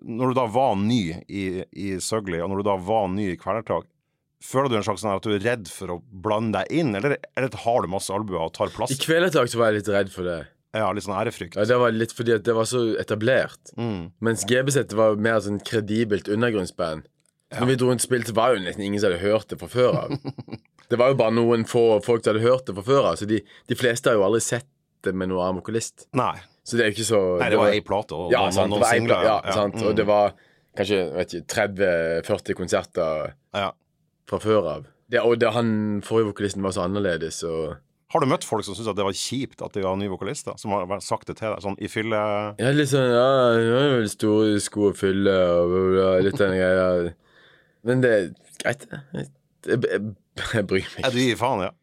Når 0.00 0.30
du 0.30 0.34
da 0.38 0.46
var 0.48 0.76
ny 0.80 1.02
i, 1.28 1.60
i 1.76 1.88
Søgli, 2.00 2.38
og 2.40 2.48
når 2.48 2.62
du 2.62 2.68
da 2.70 2.76
var 2.80 3.10
ny 3.12 3.34
i 3.34 3.36
Kvelertak, 3.36 3.84
Føler 4.40 4.72
du 4.72 4.78
en 4.78 4.86
slags 4.86 5.02
sånn 5.04 5.12
at 5.12 5.26
du 5.26 5.34
er 5.34 5.42
redd 5.44 5.68
for 5.68 5.96
å 5.96 5.98
blande 6.24 6.62
deg 6.62 6.80
inn, 6.80 6.94
eller, 6.96 7.18
eller 7.36 7.60
har 7.64 7.84
du 7.84 7.90
masse 7.92 8.12
albuer 8.14 8.46
og 8.46 8.54
tar 8.56 8.72
plass? 8.72 8.94
I 8.94 9.00
Kvelertak 9.00 9.52
så 9.52 9.60
var 9.60 9.70
jeg 9.70 9.82
litt 9.82 9.92
redd 9.92 10.12
for 10.14 10.28
det. 10.28 10.40
Ja, 10.76 10.90
Litt 10.94 11.02
sånn 11.02 11.16
ærefrykt? 11.18 11.56
Ja, 11.58 11.66
Det 11.66 11.78
var 11.82 11.94
litt 11.94 12.12
fordi 12.14 12.36
at 12.36 12.44
det 12.46 12.54
var 12.54 12.68
så 12.70 12.84
etablert. 13.00 13.72
Mm. 13.74 14.12
Mens 14.22 14.44
GBZ 14.46 14.94
var 14.94 15.18
mer 15.18 15.40
sånn 15.42 15.58
kredibelt 15.66 16.30
undergrunnsband. 16.30 17.08
Ja. 17.50 17.58
Når 17.58 17.72
vi 17.72 17.78
dro 17.80 17.88
rundt 17.90 18.04
og 18.04 18.06
spilte, 18.06 18.34
var 18.36 18.54
jo 18.54 18.62
nesten 18.62 18.84
ingen 18.86 19.02
som 19.02 19.10
hadde 19.10 19.24
hørt 19.24 19.50
det 19.50 19.58
fra 19.58 19.68
før 19.70 19.96
av. 20.04 20.12
det 20.90 20.98
var 21.00 21.10
jo 21.10 21.18
bare 21.18 21.34
noen 21.34 21.66
få 21.66 21.98
folk 22.06 22.22
som 22.22 22.36
hadde 22.36 22.46
hørt 22.46 22.68
det 22.70 22.76
fra 22.76 22.84
før 22.86 23.08
av, 23.10 23.18
så 23.18 23.26
de, 23.26 23.40
de, 23.42 23.78
fleste 23.78 24.10
har 24.10 24.20
jo 24.20 24.28
aldri 24.28 24.42
sett 24.46 24.68
det 25.02 25.14
med 25.16 25.32
noen 25.32 25.48
annen 25.48 25.58
vokalist. 25.58 26.06
Nei. 26.14 26.36
Så 26.62 26.78
det 26.78 26.84
er 26.84 26.92
jo 26.92 26.98
ikke 27.00 27.08
så 27.08 27.20
Nei, 27.40 27.50
det, 27.50 27.58
var 27.58 27.74
ei 27.74 27.82
plate 27.82 28.14
og 28.14 28.30
ja, 28.30 28.44
sant, 28.54 28.70
noen 28.70 28.86
singler. 28.86 29.26
Ja, 29.26 29.36
ja. 29.42 29.56
Sant? 29.56 29.80
Mm. 29.80 29.88
Og 29.90 29.98
det 29.98 30.06
var 30.06 30.36
kanskje 30.78 31.00
30-40 31.50 32.54
konserter 32.54 33.32
ja. 33.56 33.72
Fra 34.30 34.40
før 34.42 34.72
av. 34.76 34.88
Det, 35.10 35.22
og 35.26 35.40
det, 35.42 35.50
han 35.56 36.00
forrige 36.06 36.30
vokalisten 36.30 36.62
var 36.62 36.74
så 36.76 36.84
annerledes. 36.86 37.42
Og 37.48 37.74
har 38.10 38.22
du 38.22 38.26
møtt 38.26 38.46
folk 38.46 38.66
som 38.66 38.74
syns 38.74 38.90
det 38.98 39.06
var 39.06 39.14
kjipt 39.14 39.60
at 39.62 39.74
de 39.76 39.84
var 39.84 39.98
nye 39.98 40.10
vokalister? 40.10 40.56
Som 40.58 40.74
har 40.74 41.02
sagt 41.04 41.28
det 41.30 41.36
til 41.38 41.52
deg, 41.52 41.62
sånn 41.62 41.78
i 41.78 41.90
fylle 41.90 42.20
Ja, 42.58 42.72
litt 42.74 42.90
sånn 42.90 43.06
Ja, 43.06 43.26
hun 43.54 43.74
har 43.76 43.92
vel 44.00 44.08
store 44.10 44.56
sko 44.62 44.88
å 44.88 44.96
fylle, 44.98 45.36
og 45.62 46.24
litt 46.26 46.38
den 46.40 46.56
greia. 46.58 47.12
Men 47.86 48.02
det 48.02 48.10
er 48.16 48.26
greit, 48.62 48.88
jeg, 48.90 49.28
jeg, 49.70 50.00
jeg, 50.42 50.64
bryr 50.66 50.82
meg 50.82 50.98
ikke. 50.98 51.06
Er 51.06 51.14
du 51.14 51.20
gir 51.22 51.38
faen, 51.38 51.62
ja? 51.68 51.76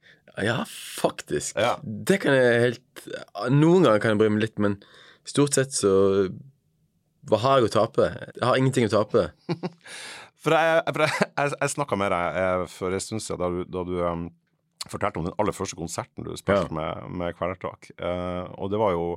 Ja, 0.44 0.58
faktisk. 0.68 1.56
Ja. 1.58 1.78
Det 1.82 2.20
kan 2.22 2.36
jeg 2.38 2.60
helt 2.62 3.08
Noen 3.50 3.88
ganger 3.88 4.04
kan 4.04 4.14
jeg 4.14 4.20
bry 4.20 4.28
meg 4.30 4.44
litt, 4.44 4.60
men 4.62 4.76
stort 5.26 5.56
sett 5.58 5.74
så 5.74 5.94
Hva 7.28 7.40
har 7.42 7.62
jeg 7.62 7.72
å 7.72 7.74
tape? 7.74 8.12
Jeg 8.36 8.46
har 8.46 8.60
ingenting 8.60 8.92
å 8.92 8.94
tape. 9.00 9.30
For 10.44 10.54
jeg, 10.54 10.84
jeg, 10.88 11.30
jeg, 11.38 11.56
jeg 11.56 11.74
snakka 11.74 12.00
med 12.00 12.14
deg 12.14 12.42
eh, 12.42 12.66
for 12.72 12.94
en 12.94 13.04
stund 13.04 13.24
siden 13.24 13.42
da 13.42 13.50
du, 13.54 13.64
da 13.74 13.86
du 13.88 13.96
um, 14.04 14.28
fortalte 14.88 15.22
om 15.22 15.28
den 15.28 15.36
aller 15.42 15.56
første 15.56 15.78
konserten 15.80 16.28
du 16.28 16.32
spilte 16.40 16.70
ja. 16.70 16.78
med, 16.78 17.18
med 17.24 17.38
Kvelertak. 17.38 17.92
Uh, 18.00 18.46
og 18.58 18.72
det 18.74 18.82
var 18.82 18.96
jo 18.96 19.10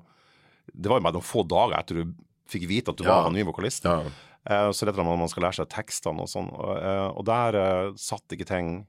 Det 0.71 0.91
var 0.91 1.01
jo 1.01 1.05
bare 1.07 1.19
noen 1.19 1.27
få 1.27 1.45
dager 1.49 1.79
etter 1.81 2.01
du 2.01 2.13
fikk 2.51 2.67
vite 2.71 2.93
at 2.93 2.99
du 2.99 3.07
ja. 3.07 3.23
var 3.23 3.35
ny 3.35 3.45
vokalist. 3.47 3.87
Ja. 3.87 4.03
Uh, 4.49 4.71
så 4.73 4.87
rett 4.89 4.97
og 4.97 5.03
slett 5.05 5.21
man 5.21 5.31
skal 5.31 5.47
lære 5.47 5.61
seg 5.61 5.71
tekstene 5.73 6.25
og 6.25 6.31
sånn. 6.33 6.49
Uh, 6.51 7.11
og 7.13 7.27
der 7.29 7.61
satt 8.01 8.37
ikke 8.37 8.49
ting 8.49 8.81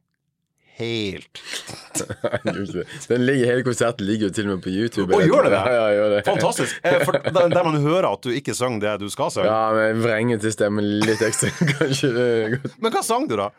helt 0.80 1.42
Den 3.12 3.26
ligger, 3.26 3.46
hele 3.52 3.64
konserten 3.68 4.06
ligger 4.08 4.30
jo 4.30 4.36
til 4.36 4.48
og 4.50 4.56
med 4.58 4.64
på 4.66 4.74
YouTube. 4.74 5.16
Å, 5.16 5.22
gjør 5.26 5.48
det 5.48 5.52
det? 5.56 5.62
Ja, 5.62 5.74
ja, 5.78 5.88
gjør 5.98 6.14
det. 6.16 6.22
Fantastisk. 6.28 6.80
Eh, 6.84 7.00
For 7.08 7.18
der, 7.38 7.50
der 7.56 7.68
man 7.68 7.80
hører 7.84 8.10
at 8.14 8.24
du 8.26 8.32
ikke 8.36 8.56
sang 8.58 8.80
det 8.84 8.94
du 9.02 9.08
skal 9.14 9.32
synge. 9.34 9.50
Ja, 9.50 9.72
men 9.78 10.02
vrenger 10.06 10.42
til 10.44 10.54
stemmen 10.56 10.88
litt 11.06 11.22
ekstra, 11.26 11.52
kanskje. 11.80 12.14
det 12.18 12.26
er 12.46 12.56
godt. 12.58 12.80
Men 12.82 12.96
hva 12.96 13.04
sang 13.06 13.28
du, 13.32 13.36
da? 13.40 13.50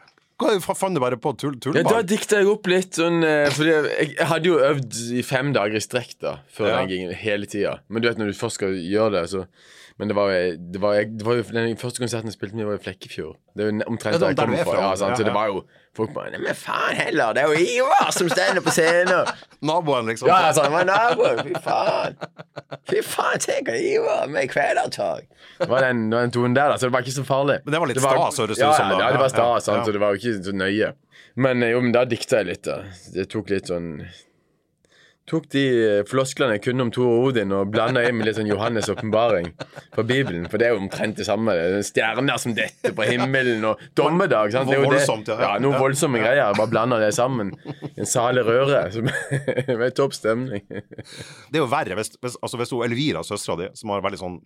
Hva 0.42 0.56
Fant 0.74 0.96
du 0.96 0.98
bare 0.98 1.14
på 1.22 1.30
tull, 1.38 1.54
Ja, 1.76 1.82
da 1.86 2.00
dikta 2.02 2.40
jeg 2.40 2.48
opp 2.50 2.66
litt 2.66 2.96
sånn 2.98 3.20
eh, 3.22 3.44
Fordi 3.54 3.70
jeg, 3.76 4.06
jeg 4.16 4.26
hadde 4.26 4.48
jo 4.48 4.56
øvd 4.64 4.96
i 5.14 5.22
fem 5.22 5.52
dager 5.54 5.76
i 5.78 5.82
strekk 5.84 6.16
da 6.24 6.32
før 6.50 6.66
Ja. 6.72 6.80
den 6.80 6.88
gingen, 6.90 7.12
hele 7.14 7.46
tida. 7.46 7.76
Men 7.92 8.02
du 8.02 8.08
vet 8.08 8.18
når 8.18 8.32
du 8.32 8.38
først 8.40 8.58
skal 8.58 8.74
gjøre 8.74 9.12
det, 9.20 9.22
så 9.30 9.44
Men 10.00 10.08
det 10.10 10.16
var, 10.16 10.32
det 10.56 10.80
var, 10.82 10.96
jeg- 10.98 11.12
det 11.20 11.26
var 11.28 11.36
jo 11.38 11.44
Den 11.52 11.76
første 11.78 12.02
konserten 12.02 12.32
jeg 12.32 12.34
spilte 12.34 12.56
med, 12.58 12.66
var 12.66 12.80
i 12.80 12.82
Flekkefjord. 12.82 13.36
Det 13.54 13.62
er 13.62 13.70
jo 13.70 13.86
omtrent 13.92 14.16
Ja, 14.16 14.18
der 14.24 14.32
jeg 14.32 14.40
kommer 14.40 14.58
er 14.58 14.66
fra. 14.66 14.80
Ja? 14.80 14.90
Ja, 14.96 15.14
Så 15.20 15.28
det 15.28 15.34
var 15.36 15.52
jo 15.52 15.62
Folk 15.96 16.14
bare 16.14 16.30
Nei, 16.32 16.40
men 16.40 16.56
faen 16.56 16.96
heller, 16.96 17.34
det 17.36 17.42
er 17.42 17.50
jo 17.52 17.64
Ivar 17.84 18.12
som 18.16 18.28
står 18.32 18.60
på 18.64 18.72
scenen! 18.72 19.28
Naboen, 19.68 20.08
liksom? 20.08 20.30
Ja, 20.30 20.38
altså, 20.48 20.64
han 20.64 20.72
det 20.72 20.78
var 20.78 20.86
naboen. 20.88 21.42
Fy 21.44 21.60
faen. 21.66 22.16
Fy 22.88 23.02
faen, 23.04 23.42
tenk 23.44 23.68
at 23.68 23.76
Ivar 23.76 24.24
med 24.32 24.48
kvelertak. 24.50 25.28
Det 25.60 25.68
var 25.68 25.84
den, 25.84 26.06
den 26.10 26.32
tonen 26.32 26.56
der, 26.56 26.72
da, 26.72 26.80
så 26.80 26.88
det 26.88 26.96
var 26.96 27.04
ikke 27.04 27.18
så 27.18 27.26
farlig. 27.28 27.60
Men 27.66 27.76
det 27.76 27.82
var 27.84 27.92
litt 27.92 28.00
var- 28.02 28.18
stas, 28.22 28.40
høres 28.42 28.58
det 28.58 28.64
ja, 28.64 28.72
ut 28.72 28.80
som, 28.80 28.88
da. 28.94 28.98
Ja, 29.04 29.12
det 29.12 29.20
var 29.22 29.32
stas, 29.34 29.68
ja, 29.68 29.76
ja. 29.78 29.84
så 29.84 29.94
det 29.94 30.02
var 30.02 30.16
jo 30.16 30.22
ikke 30.22 30.46
så 30.48 30.56
nøye. 30.56 30.92
Men 31.44 31.62
eh, 31.62 31.74
jo, 31.76 31.84
men 31.84 31.94
da 31.94 32.06
dikta 32.08 32.40
jeg 32.40 32.48
litt, 32.54 32.64
da. 32.66 32.80
Det 33.12 33.28
tok 33.36 33.52
litt 33.52 33.68
sånn 33.70 33.92
Tok 35.30 35.44
de 35.54 35.60
eh, 35.70 36.00
flosklene 36.08 36.56
jeg 36.56 36.64
kunne 36.64 36.82
om 36.88 36.90
Tor 36.94 37.10
Odin 37.28 37.52
og 37.54 37.70
blanda 37.70 38.02
inn 38.02 38.16
med 38.18 38.26
litt 38.26 38.36
sånn 38.40 38.48
Johannes' 38.50 38.90
åpenbaring 38.90 39.52
fra 39.94 40.02
Bibelen. 40.02 40.48
For 40.50 40.58
det 40.58 40.66
er 40.66 40.74
jo 40.74 40.80
omtrent 40.82 41.20
det 41.20 41.26
samme. 41.28 41.54
Det 41.54 41.78
er 41.78 41.86
Stjerner 41.86 42.40
som 42.42 42.56
detter 42.56 42.94
på 42.96 43.06
himmelen, 43.06 43.62
og 43.68 43.84
dommedag. 43.98 44.50
Sant? 44.54 44.70
Det 44.70 44.80
er 44.80 44.82
jo 44.82 44.90
det. 44.90 44.98
Voldsomt, 44.98 45.30
ja. 45.30 45.38
ja. 45.44 45.52
Noen 45.62 45.78
voldsomme 45.78 46.22
greier. 46.22 46.56
Bare 46.58 46.72
blanda 46.72 46.98
det 47.02 47.12
sammen. 47.14 47.54
En 47.92 48.08
salig 48.08 48.42
røre. 48.48 48.82
Med 49.82 49.94
topp 49.98 50.18
stemning. 50.18 50.66
Det 50.66 51.54
er 51.54 51.62
jo 51.62 51.70
verre 51.70 52.00
hvis, 52.00 52.16
hvis, 52.18 52.40
altså 52.42 52.58
hvis 52.58 52.74
Elvira, 52.88 53.22
søstera 53.26 53.60
di, 53.62 53.70
som 53.78 53.94
har 53.94 54.02
veldig 54.02 54.20
sånn 54.20 54.40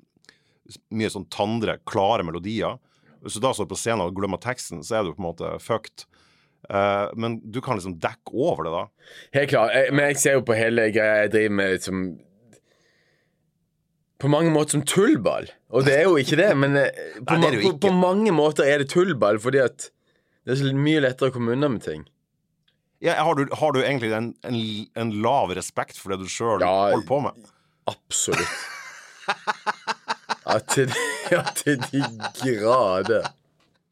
mye 0.92 1.12
sånn 1.12 1.28
tandre, 1.30 1.78
klare 1.86 2.24
melodier 2.26 2.80
Hvis 3.22 3.36
du 3.38 3.42
da 3.44 3.52
står 3.54 3.68
på 3.70 3.78
scenen 3.78 4.04
og 4.04 4.16
glemmer 4.18 4.40
teksten, 4.42 4.82
så 4.84 4.98
er 4.98 5.06
du 5.06 5.14
på 5.14 5.22
en 5.22 5.28
måte 5.30 5.56
fucked. 5.62 6.04
Eh, 6.66 7.08
men 7.14 7.38
du 7.52 7.60
kan 7.62 7.78
liksom 7.78 7.98
dekke 8.02 8.32
over 8.34 8.66
det, 8.66 8.72
da. 8.74 9.10
Helt 9.38 9.50
klart. 9.52 9.74
Men 9.92 10.08
jeg 10.10 10.18
ser 10.22 10.38
jo 10.40 10.46
på 10.48 10.56
hele 10.58 10.88
greia 10.94 11.20
jeg 11.24 11.34
driver 11.36 11.54
med 11.60 11.84
som 11.84 12.06
På 14.18 14.30
mange 14.32 14.50
måter 14.50 14.78
som 14.78 14.82
tullball. 14.88 15.50
Og 15.76 15.84
det 15.84 15.92
er 15.98 16.06
jo 16.08 16.16
ikke 16.16 16.38
det, 16.40 16.50
men 16.56 16.76
eh, 16.80 16.90
på, 17.28 17.36
Nei, 17.36 17.50
det 17.52 17.62
på, 17.66 17.74
på 17.84 17.92
mange 17.94 18.32
måter 18.34 18.64
er 18.64 18.80
det 18.82 18.88
tullball, 18.94 19.38
fordi 19.42 19.60
at 19.66 19.90
det 20.46 20.54
er 20.54 20.60
så 20.62 20.70
mye 20.78 21.02
lettere 21.04 21.28
å 21.32 21.34
komme 21.34 21.52
unna 21.56 21.68
med 21.74 21.82
ting. 21.84 22.06
Ja, 23.04 23.18
har, 23.20 23.36
du, 23.36 23.50
har 23.52 23.74
du 23.76 23.82
egentlig 23.82 24.08
en, 24.16 24.30
en, 24.48 24.56
en 24.96 25.10
lav 25.20 25.52
respekt 25.58 25.98
for 26.00 26.14
det 26.14 26.22
du 26.24 26.30
sjøl 26.32 26.62
Ja. 26.64 26.70
holder 26.94 27.06
på 27.06 27.18
med? 27.26 27.50
Absolutt. 27.92 28.56
Ja, 30.46 30.56
til, 30.72 30.94
ja, 31.34 31.42
til 31.58 31.82
de 31.90 32.00
grader. 32.40 33.28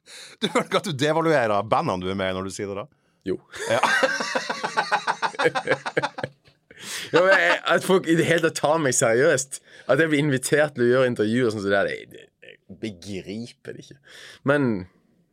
Du 0.41 0.49
føler 0.49 0.67
ikke 0.69 0.83
at 0.83 0.89
du 0.89 0.95
devaluerer 0.99 1.69
bandene 1.71 2.05
du 2.05 2.11
er 2.13 2.19
med 2.19 2.33
i, 2.33 2.37
når 2.37 2.49
du 2.49 2.55
sier 2.55 2.71
det? 2.71 2.85
da? 2.85 2.87
Jo. 3.25 3.39
Ja, 3.71 3.81
men 7.25 7.31
jeg, 7.33 7.55
at 7.73 7.87
folk 7.87 8.09
i 8.11 8.17
det 8.19 8.27
hele 8.29 8.45
tatt 8.45 8.59
tar 8.61 8.83
meg 8.85 8.93
seriøst. 8.97 9.63
At 9.89 10.01
jeg 10.03 10.11
blir 10.13 10.21
invitert 10.21 10.75
til 10.77 10.85
å 10.85 10.91
gjøre 10.91 11.11
intervjuer 11.13 11.53
sånn 11.53 11.63
som 11.65 11.71
det 11.71 11.79
der, 11.79 11.89
jeg, 11.93 12.27
jeg, 12.45 12.59
begriper 12.83 13.77
det 13.77 13.87
ikke. 13.87 14.01
Men 14.51 14.61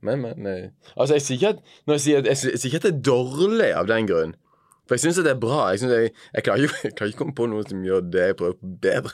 Men, 0.02 0.24
men 0.24 0.48
eh, 0.50 0.70
Altså, 0.96 1.14
jeg 1.18 1.22
sier 1.26 1.38
ikke 1.38 1.52
at, 1.52 1.60
jeg 1.92 2.02
sier 2.02 2.26
jeg 2.26 2.38
sier 2.42 2.70
ikke 2.72 2.80
at 2.82 2.88
det 2.88 2.94
er 2.96 3.04
dårlig 3.12 3.72
av 3.78 3.86
den 3.92 4.08
grunn. 4.10 4.34
For 4.92 4.98
jeg 4.98 5.06
syns 5.06 5.22
det 5.24 5.32
er 5.32 5.38
bra. 5.40 5.60
Jeg, 5.72 5.86
jeg, 5.88 6.10
jeg, 6.36 6.44
klarer 6.44 6.66
ikke, 6.68 6.80
jeg 6.90 6.96
klarer 7.00 7.12
ikke 7.14 7.20
komme 7.22 7.36
på 7.38 7.46
noe 7.48 7.64
som 7.64 7.80
gjør 7.88 8.02
det 8.12 8.26
jeg 8.28 8.36
prøver 8.42 8.58
på, 8.60 8.72
bedre. 8.84 9.14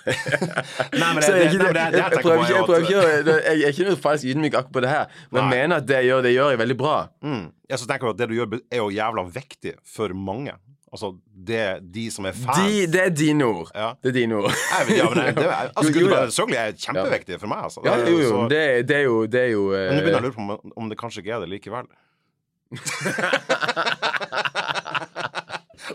Nei, 0.98 1.12
men 1.14 1.22
det- 1.22 1.30
jeg, 1.30 1.38
er 1.38 1.52
ikke- 1.52 1.60
det- 1.62 1.74
det- 1.78 1.86
det 1.94 2.02
jeg 2.02 2.12
jeg, 2.18 2.24
prøver 2.26 2.42
er 2.42 2.50
ikke, 2.50 2.66
prøver 2.66 2.88
ikke, 2.88 3.02
å- 3.06 3.42
jeg 3.46 3.62
er 3.62 3.76
ikke 3.76 3.86
noe 3.92 4.00
falsk 4.08 4.26
ydmyk 4.34 4.58
akkurat 4.58 4.74
på 4.80 4.82
det 4.88 4.90
her, 4.96 5.06
men 5.30 5.44
Nei. 5.44 5.50
mener 5.54 5.78
at 5.84 5.86
det 5.94 6.00
jeg 6.02 6.10
gjør, 6.10 6.24
det 6.26 6.32
gjør 6.34 6.50
jeg 6.56 6.62
veldig 6.66 6.78
bra. 6.82 6.96
Mm. 7.22 7.44
Jeg 7.70 7.78
så 7.84 7.86
tenker 7.94 8.08
jeg 8.10 8.16
at 8.18 8.24
Det 8.24 8.28
du 8.32 8.40
gjør, 8.42 8.58
er 8.74 8.82
jo 8.82 8.90
jævla 8.98 9.28
viktig 9.38 9.76
for 9.86 10.18
mange. 10.18 10.56
Altså, 10.88 11.12
det 11.48 11.62
de 11.94 12.06
som 12.10 12.26
er 12.26 12.32
fans 12.32 12.58
De, 12.64 12.86
det 12.88 13.02
er 13.04 13.10
dine 13.12 13.44
ord. 13.46 13.68
Ja. 13.76 13.90
Det 14.02 14.10
er 14.14 14.16
dine 14.22 14.38
ord. 14.40 14.48
Jeg 14.56 14.98
ja, 14.98 15.10
men 15.12 15.20
det, 15.20 15.36
det, 15.36 15.46
er- 15.46 15.72
altså, 15.78 15.92
Jo, 15.92 16.00
jo, 16.00 16.08
Gud, 16.08 16.14
ja. 16.16 16.22
selvfølgelig 16.32 16.60
er 16.64 16.72
det 16.72 16.82
kjempeviktig 16.88 17.40
for 17.44 17.52
meg. 17.52 17.64
Altså. 17.68 17.84
Ja, 17.86 17.98
jo, 18.08 18.18
jo. 18.24 18.30
Så- 18.32 18.48
Det, 18.56 18.64
det 18.88 18.96
er 18.98 19.04
jo 19.06 19.18
Det 19.28 19.42
er 19.44 19.52
jo 19.52 19.64
uh, 19.68 19.78
men 19.78 20.00
nå 20.00 20.02
begynner 20.02 20.16
jeg 20.16 20.24
å 20.24 20.28
lure 20.30 20.38
på 20.40 20.46
om, 20.48 20.74
om 20.84 20.90
det 20.90 20.98
kanskje 21.04 21.22
ikke 21.26 21.36
er 21.38 21.44
det 21.46 21.52
likevel. 21.58 21.92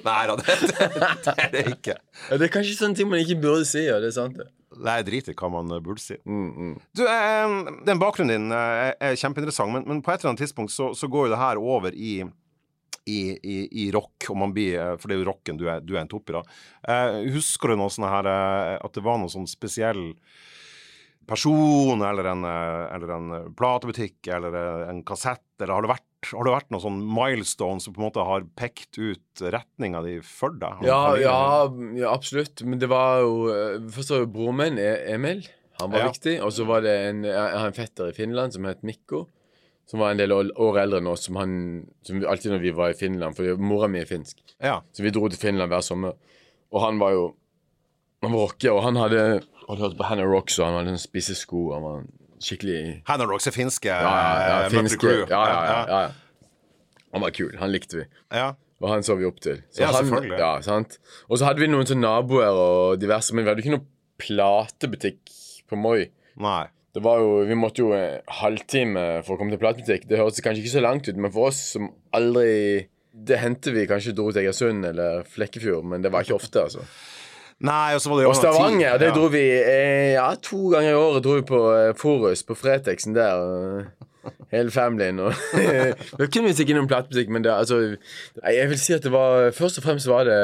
Nei 0.02 0.22
da, 0.30 0.36
det, 0.40 0.56
det, 0.66 0.88
det 1.24 1.34
er 1.36 1.52
det 1.52 1.62
ikke. 1.76 1.96
Det 2.32 2.46
er 2.48 2.52
kanskje 2.52 2.76
sånne 2.78 2.98
ting 2.98 3.10
man 3.10 3.22
ikke 3.22 3.38
burde 3.42 3.66
si, 3.68 3.84
ja. 3.86 4.00
Det 4.02 4.10
er 4.10 4.16
sant, 4.16 4.38
det. 4.40 4.48
Nei, 4.82 4.98
jeg 5.00 5.08
driter 5.10 5.34
i 5.34 5.38
hva 5.38 5.50
man 5.52 5.72
burde 5.84 6.02
si. 6.02 6.16
Mm, 6.24 6.46
mm. 6.50 6.76
Du, 6.96 7.02
eh, 7.04 7.56
Den 7.86 8.00
bakgrunnen 8.00 8.32
din 8.34 8.54
eh, 8.56 8.84
er, 8.88 8.94
er 9.10 9.18
kjempeinteressant, 9.20 9.72
men, 9.74 9.84
men 9.88 10.00
på 10.04 10.14
et 10.14 10.22
eller 10.22 10.32
annet 10.32 10.46
tidspunkt 10.46 10.72
så, 10.74 10.90
så 10.96 11.10
går 11.12 11.28
jo 11.28 11.34
det 11.34 11.42
her 11.42 11.60
over 11.60 11.92
i 11.96 12.14
i, 13.04 13.34
i, 13.34 13.56
i 13.82 13.90
rock, 13.90 14.28
og 14.30 14.36
man 14.38 14.52
blir, 14.54 14.76
eh, 14.78 14.94
for 15.00 15.10
det 15.10 15.16
er 15.16 15.22
jo 15.24 15.28
rocken 15.32 15.58
du 15.58 15.66
er, 15.70 15.82
du 15.82 15.96
er 15.96 16.04
en 16.04 16.10
topp 16.10 16.30
i. 16.30 16.36
da. 16.36 16.42
Eh, 16.86 17.16
husker 17.34 17.72
du 17.72 17.80
noe 17.80 17.90
sånn 17.92 18.06
her 18.06 18.28
eh, 18.30 18.76
at 18.78 18.94
det 18.94 19.02
var 19.04 19.18
noen 19.18 19.32
sånn 19.32 19.48
spesiell 19.50 20.12
person, 21.28 22.02
eller 22.06 22.30
en, 22.32 22.44
eh, 22.46 22.84
eller 22.94 23.14
en 23.16 23.34
eh, 23.38 23.50
platebutikk, 23.58 24.20
eller 24.36 24.54
eh, 24.58 24.88
en 24.92 25.02
kassett, 25.06 25.44
eller 25.60 25.74
har 25.76 25.86
det 25.86 25.92
vært, 25.96 26.08
har 26.30 26.44
det 26.46 26.52
vært 26.54 26.70
noen 26.70 26.82
sånn 26.84 27.00
milestone 27.02 27.82
som 27.82 27.94
på 27.94 28.00
en 28.02 28.06
måte 28.06 28.22
har 28.26 28.44
pekt 28.58 28.98
ut 28.98 29.42
retninga 29.42 30.02
di 30.06 30.14
for 30.22 30.54
deg? 30.54 30.84
Ja, 30.86 31.16
ja, 31.18 31.36
ja, 31.98 32.12
absolutt. 32.14 32.62
Men 32.62 32.78
det 32.78 32.88
var 32.92 33.20
jo 33.24 33.34
eh, 33.52 33.78
Først 33.90 34.10
var 34.14 34.22
jo 34.22 34.30
broren 34.36 34.56
min, 34.60 34.78
E- 34.78 35.12
Emil. 35.14 35.42
Han 35.80 35.90
var 35.90 36.04
Ja. 36.04 36.10
viktig. 36.12 36.36
Og 36.46 36.52
så 36.54 36.64
var 36.68 36.82
det 36.86 36.94
en, 37.08 37.24
en 37.26 37.72
fetter 37.74 38.12
i 38.12 38.16
Finland 38.16 38.54
som 38.54 38.64
het 38.70 38.82
Mikko. 38.86 39.24
Som 39.90 39.98
var 40.00 40.12
en 40.14 40.20
del 40.22 40.30
år, 40.32 40.52
eldre 40.78 41.00
enn 41.02 41.08
oss, 41.10 41.24
som 41.26 41.36
han 41.36 41.54
som 42.06 42.22
alltid 42.24 42.52
når 42.54 42.60
vi 42.62 42.70
var 42.70 42.92
i 42.92 42.96
Finland 42.96 43.34
For 43.36 43.56
mora 43.58 43.88
mi 43.90 43.98
er 44.00 44.06
finsk. 44.08 44.38
Ja. 44.62 44.78
Så 44.94 45.02
vi 45.02 45.10
dro 45.10 45.26
til 45.28 45.40
Finland 45.42 45.68
hver 45.74 45.82
sommer. 45.82 46.14
Og 46.72 46.80
han 46.86 46.98
var 47.02 47.12
jo 47.16 47.24
Han 48.22 48.30
var 48.32 48.44
rocker, 48.46 48.70
og 48.76 48.84
han 48.86 48.96
hadde 48.96 49.42
hadde 49.66 49.82
hørt 49.82 49.96
på 49.98 50.04
Hannah 50.06 50.26
Rocks, 50.30 50.58
og 50.60 50.66
han 50.68 50.74
hadde 50.78 50.92
sånn 50.94 51.02
spisse 51.08 51.34
sko. 51.34 51.72
Han 51.74 51.82
var 51.82 52.04
skikkelig 52.44 52.80
Hannah 53.08 53.28
Rocks 53.30 53.46
er 53.50 53.54
finske. 53.54 53.88
Ja, 53.88 54.02
ja, 54.02 54.34
ja, 54.48 54.58
eh, 54.66 54.74
finske 54.74 55.14
ja, 55.14 55.24
ja, 55.30 55.46
ja, 55.46 55.78
ja, 55.88 56.02
ja. 56.08 56.50
Han 57.12 57.24
var 57.24 57.32
kul. 57.36 57.54
Han 57.60 57.72
likte 57.72 58.02
vi. 58.02 58.10
ja. 58.32 58.52
Og 58.82 58.88
han 58.90 59.04
så 59.06 59.14
vi 59.14 59.26
opp 59.28 59.36
til. 59.38 59.60
Så 59.70 59.84
Ja, 59.84 59.92
han, 59.92 60.02
selvfølgelig. 60.02 60.38
Ja, 60.40 60.52
sant? 60.66 60.96
Og 61.28 61.38
så 61.38 61.46
hadde 61.46 61.62
vi 61.62 61.68
noen 61.70 61.86
sånne 61.86 62.02
naboer 62.02 62.50
og 62.50 62.98
diverse, 62.98 63.30
men 63.30 63.44
vi 63.44 63.52
hadde 63.52 63.62
ikke 63.62 63.76
noen 63.76 63.86
platebutikk 64.18 65.30
på 65.70 65.78
Moi. 65.78 66.08
Nei. 66.42 66.64
Det 66.92 67.00
var 67.04 67.22
jo, 67.22 67.44
Vi 67.48 67.54
måtte 67.56 67.80
jo 67.84 67.92
en 67.96 68.18
halvtime 68.40 69.04
for 69.24 69.36
å 69.36 69.38
komme 69.40 69.54
til 69.54 69.62
platebutikk. 69.62 70.08
Det 70.10 70.18
høres 70.18 70.42
kanskje 70.44 70.64
ikke 70.64 70.74
så 70.74 70.82
langt 70.84 71.06
ut, 71.08 71.16
men 71.16 71.32
for 71.32 71.52
oss 71.52 71.60
som 71.76 71.92
aldri 72.12 72.88
Det 73.12 73.36
hendte 73.38 73.74
vi 73.74 73.86
kanskje 73.86 74.14
dro 74.16 74.30
til 74.32 74.40
Egersund 74.40 74.86
eller 74.88 75.26
Flekkefjord, 75.28 75.84
men 75.84 76.00
det 76.00 76.10
var 76.10 76.24
ikke 76.24 76.38
ofte, 76.38 76.62
altså. 76.64 76.80
Nei, 77.62 77.94
og 77.94 78.00
så 78.02 78.10
var 78.10 78.18
det 78.18 78.24
jo 78.24 78.30
Og 78.32 78.36
Stavanger, 78.36 78.96
det 78.98 79.12
dro 79.14 79.28
vi 79.30 79.42
eh, 79.54 80.14
Ja, 80.16 80.32
to 80.42 80.72
ganger 80.72 80.90
i 80.90 80.98
året 80.98 81.22
dro 81.22 81.36
vi 81.38 81.44
på 81.46 81.60
eh, 81.76 81.92
Forus, 81.98 82.42
på 82.46 82.56
Fretexen 82.58 83.14
der. 83.14 83.86
Hele 84.52 84.70
familien 84.70 85.18
og 85.24 85.32
Det 86.18 86.28
kunne 86.30 86.50
visst 86.50 86.60
ikke 86.62 86.74
noen 86.76 86.86
platemusikk, 86.90 87.28
men 87.32 87.42
det, 87.42 87.50
altså 87.50 87.78
Jeg 88.44 88.68
vil 88.70 88.78
si 88.78 88.92
at 88.94 89.02
det 89.02 89.10
var 89.14 89.50
Først 89.56 89.80
og 89.80 89.84
fremst 89.86 90.06
var 90.10 90.24
det 90.28 90.38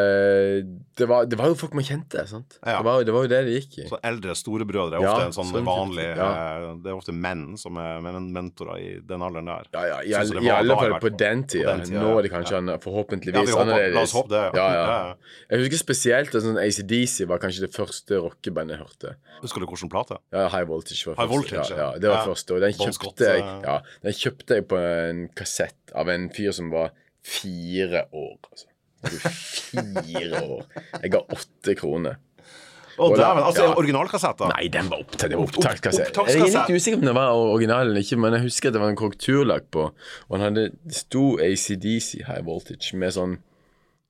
Det 0.98 1.06
var, 1.08 1.26
det 1.30 1.38
var 1.38 1.52
jo 1.52 1.54
folk 1.60 1.74
man 1.78 1.84
kjente, 1.86 2.24
sant? 2.26 2.56
Ja. 2.64 2.78
Det, 2.80 2.84
var, 2.88 3.04
det 3.06 3.14
var 3.14 3.26
jo 3.26 3.30
det 3.30 3.40
det 3.46 3.52
gikk 3.60 3.76
i. 3.84 3.86
Så 3.90 3.98
eldre 4.02 4.34
storebrødre 4.34 4.98
er 4.98 5.04
Ja, 5.04 5.12
ofte 5.14 5.26
en 5.28 5.36
sånn 5.36 5.52
sånn 5.52 5.68
vanlig 5.68 6.06
type, 6.08 6.26
eh, 6.26 6.64
Det 6.82 6.90
er 6.90 6.96
ofte 6.98 7.14
menn 7.14 7.44
som 7.60 7.78
er 7.78 8.00
men 8.02 8.26
mentorer 8.34 8.80
i 8.82 8.88
den 9.06 9.22
alderen 9.22 9.46
der. 9.52 9.68
Ja, 9.76 9.84
ja, 9.92 9.98
i, 10.02 10.14
Sånn 10.26 10.40
all, 10.40 10.48
i 10.48 10.50
alle 10.56 10.78
fall 10.80 10.96
på 11.04 11.12
den 11.20 11.44
tida. 11.50 11.76
Nå 11.86 12.10
er 12.18 12.26
det 12.26 12.32
kanskje 12.34 12.56
Ja. 12.56 12.62
an- 12.62 12.72
Ja, 12.74 12.78
forhåpentligvis 12.82 13.52
håper- 13.52 13.62
annerledes. 13.62 13.94
la 13.94 14.02
oss 14.02 14.12
håpe 14.18 14.28
det, 14.34 14.42
ja. 14.42 14.50
Ja, 14.58 14.66
ja. 14.74 14.82
Ja, 14.88 14.98
ja. 15.08 15.14
Jeg 15.52 15.62
husker 15.62 15.80
spesielt 15.84 16.34
at 16.34 16.42
sånn 16.44 16.58
ACDC 16.58 17.26
var 17.30 17.38
kanskje 17.42 17.66
det 17.68 17.70
første 17.76 18.18
rockebandet 18.24 18.76
jeg 18.76 18.82
hørte. 18.82 19.14
Husker 19.42 19.60
du 19.62 19.66
hvilken 19.70 19.90
plate? 19.92 20.18
Ja, 20.34 20.48
High 20.48 20.66
Voltage 20.68 21.06
var 21.06 21.14
High 21.20 21.28
første. 21.30 21.34
Voltage, 21.36 21.70
ja, 21.70 21.76
ja. 21.78 21.92
ja, 21.92 21.98
det 22.02 22.10
var 22.10 22.18
Ja. 22.18 22.26
første. 22.32 22.54
Og 22.54 22.60
den 22.66 22.72
kjøpte, 22.74 23.24
jeg, 23.30 23.40
eh. 23.46 23.67
Ja, 23.68 23.76
den 24.06 24.16
kjøpte 24.16 24.58
jeg 24.60 24.66
på 24.70 24.80
en 24.80 25.26
kassett 25.38 25.92
av 25.94 26.10
en 26.12 26.28
fyr 26.34 26.54
som 26.56 26.72
var 26.74 26.90
fire 27.28 28.06
år. 28.16 28.36
Altså. 28.50 28.66
Fire 29.72 30.40
år. 30.42 30.64
Jeg 31.02 31.12
ga 31.14 31.20
åtte 31.36 31.74
kroner. 31.78 32.16
Oh, 32.98 33.12
da- 33.14 33.28
dæven! 33.28 33.44
Altså, 33.46 33.62
ja. 33.68 33.74
originalkassetter? 33.78 34.48
Nei, 34.56 34.64
den 34.74 34.88
var 34.90 35.04
opptatt. 35.04 35.34
Opptakskassett. 35.38 36.16
Opp- 36.18 36.26
Jeg 36.32 36.40
er 36.40 36.48
litt 36.50 36.72
usikker 36.80 36.98
på 36.98 37.04
om 37.04 37.06
den 37.06 37.14
var 37.14 37.30
original 37.30 37.86
eller 37.92 38.02
ikke, 38.02 38.18
men 38.18 38.34
jeg 38.34 38.42
husker 38.48 38.72
at 38.72 38.74
det 38.74 38.80
var 38.82 38.90
en 38.90 38.98
korrekturlakk 38.98 39.68
på. 39.70 39.84
Og 40.26 40.34
han 40.34 40.46
hadde, 40.48 40.64
sto 40.90 41.36
ACDC 41.38 42.24
High 42.26 42.42
Voltage 42.46 42.96
med 42.98 43.14
sånn 43.14 43.38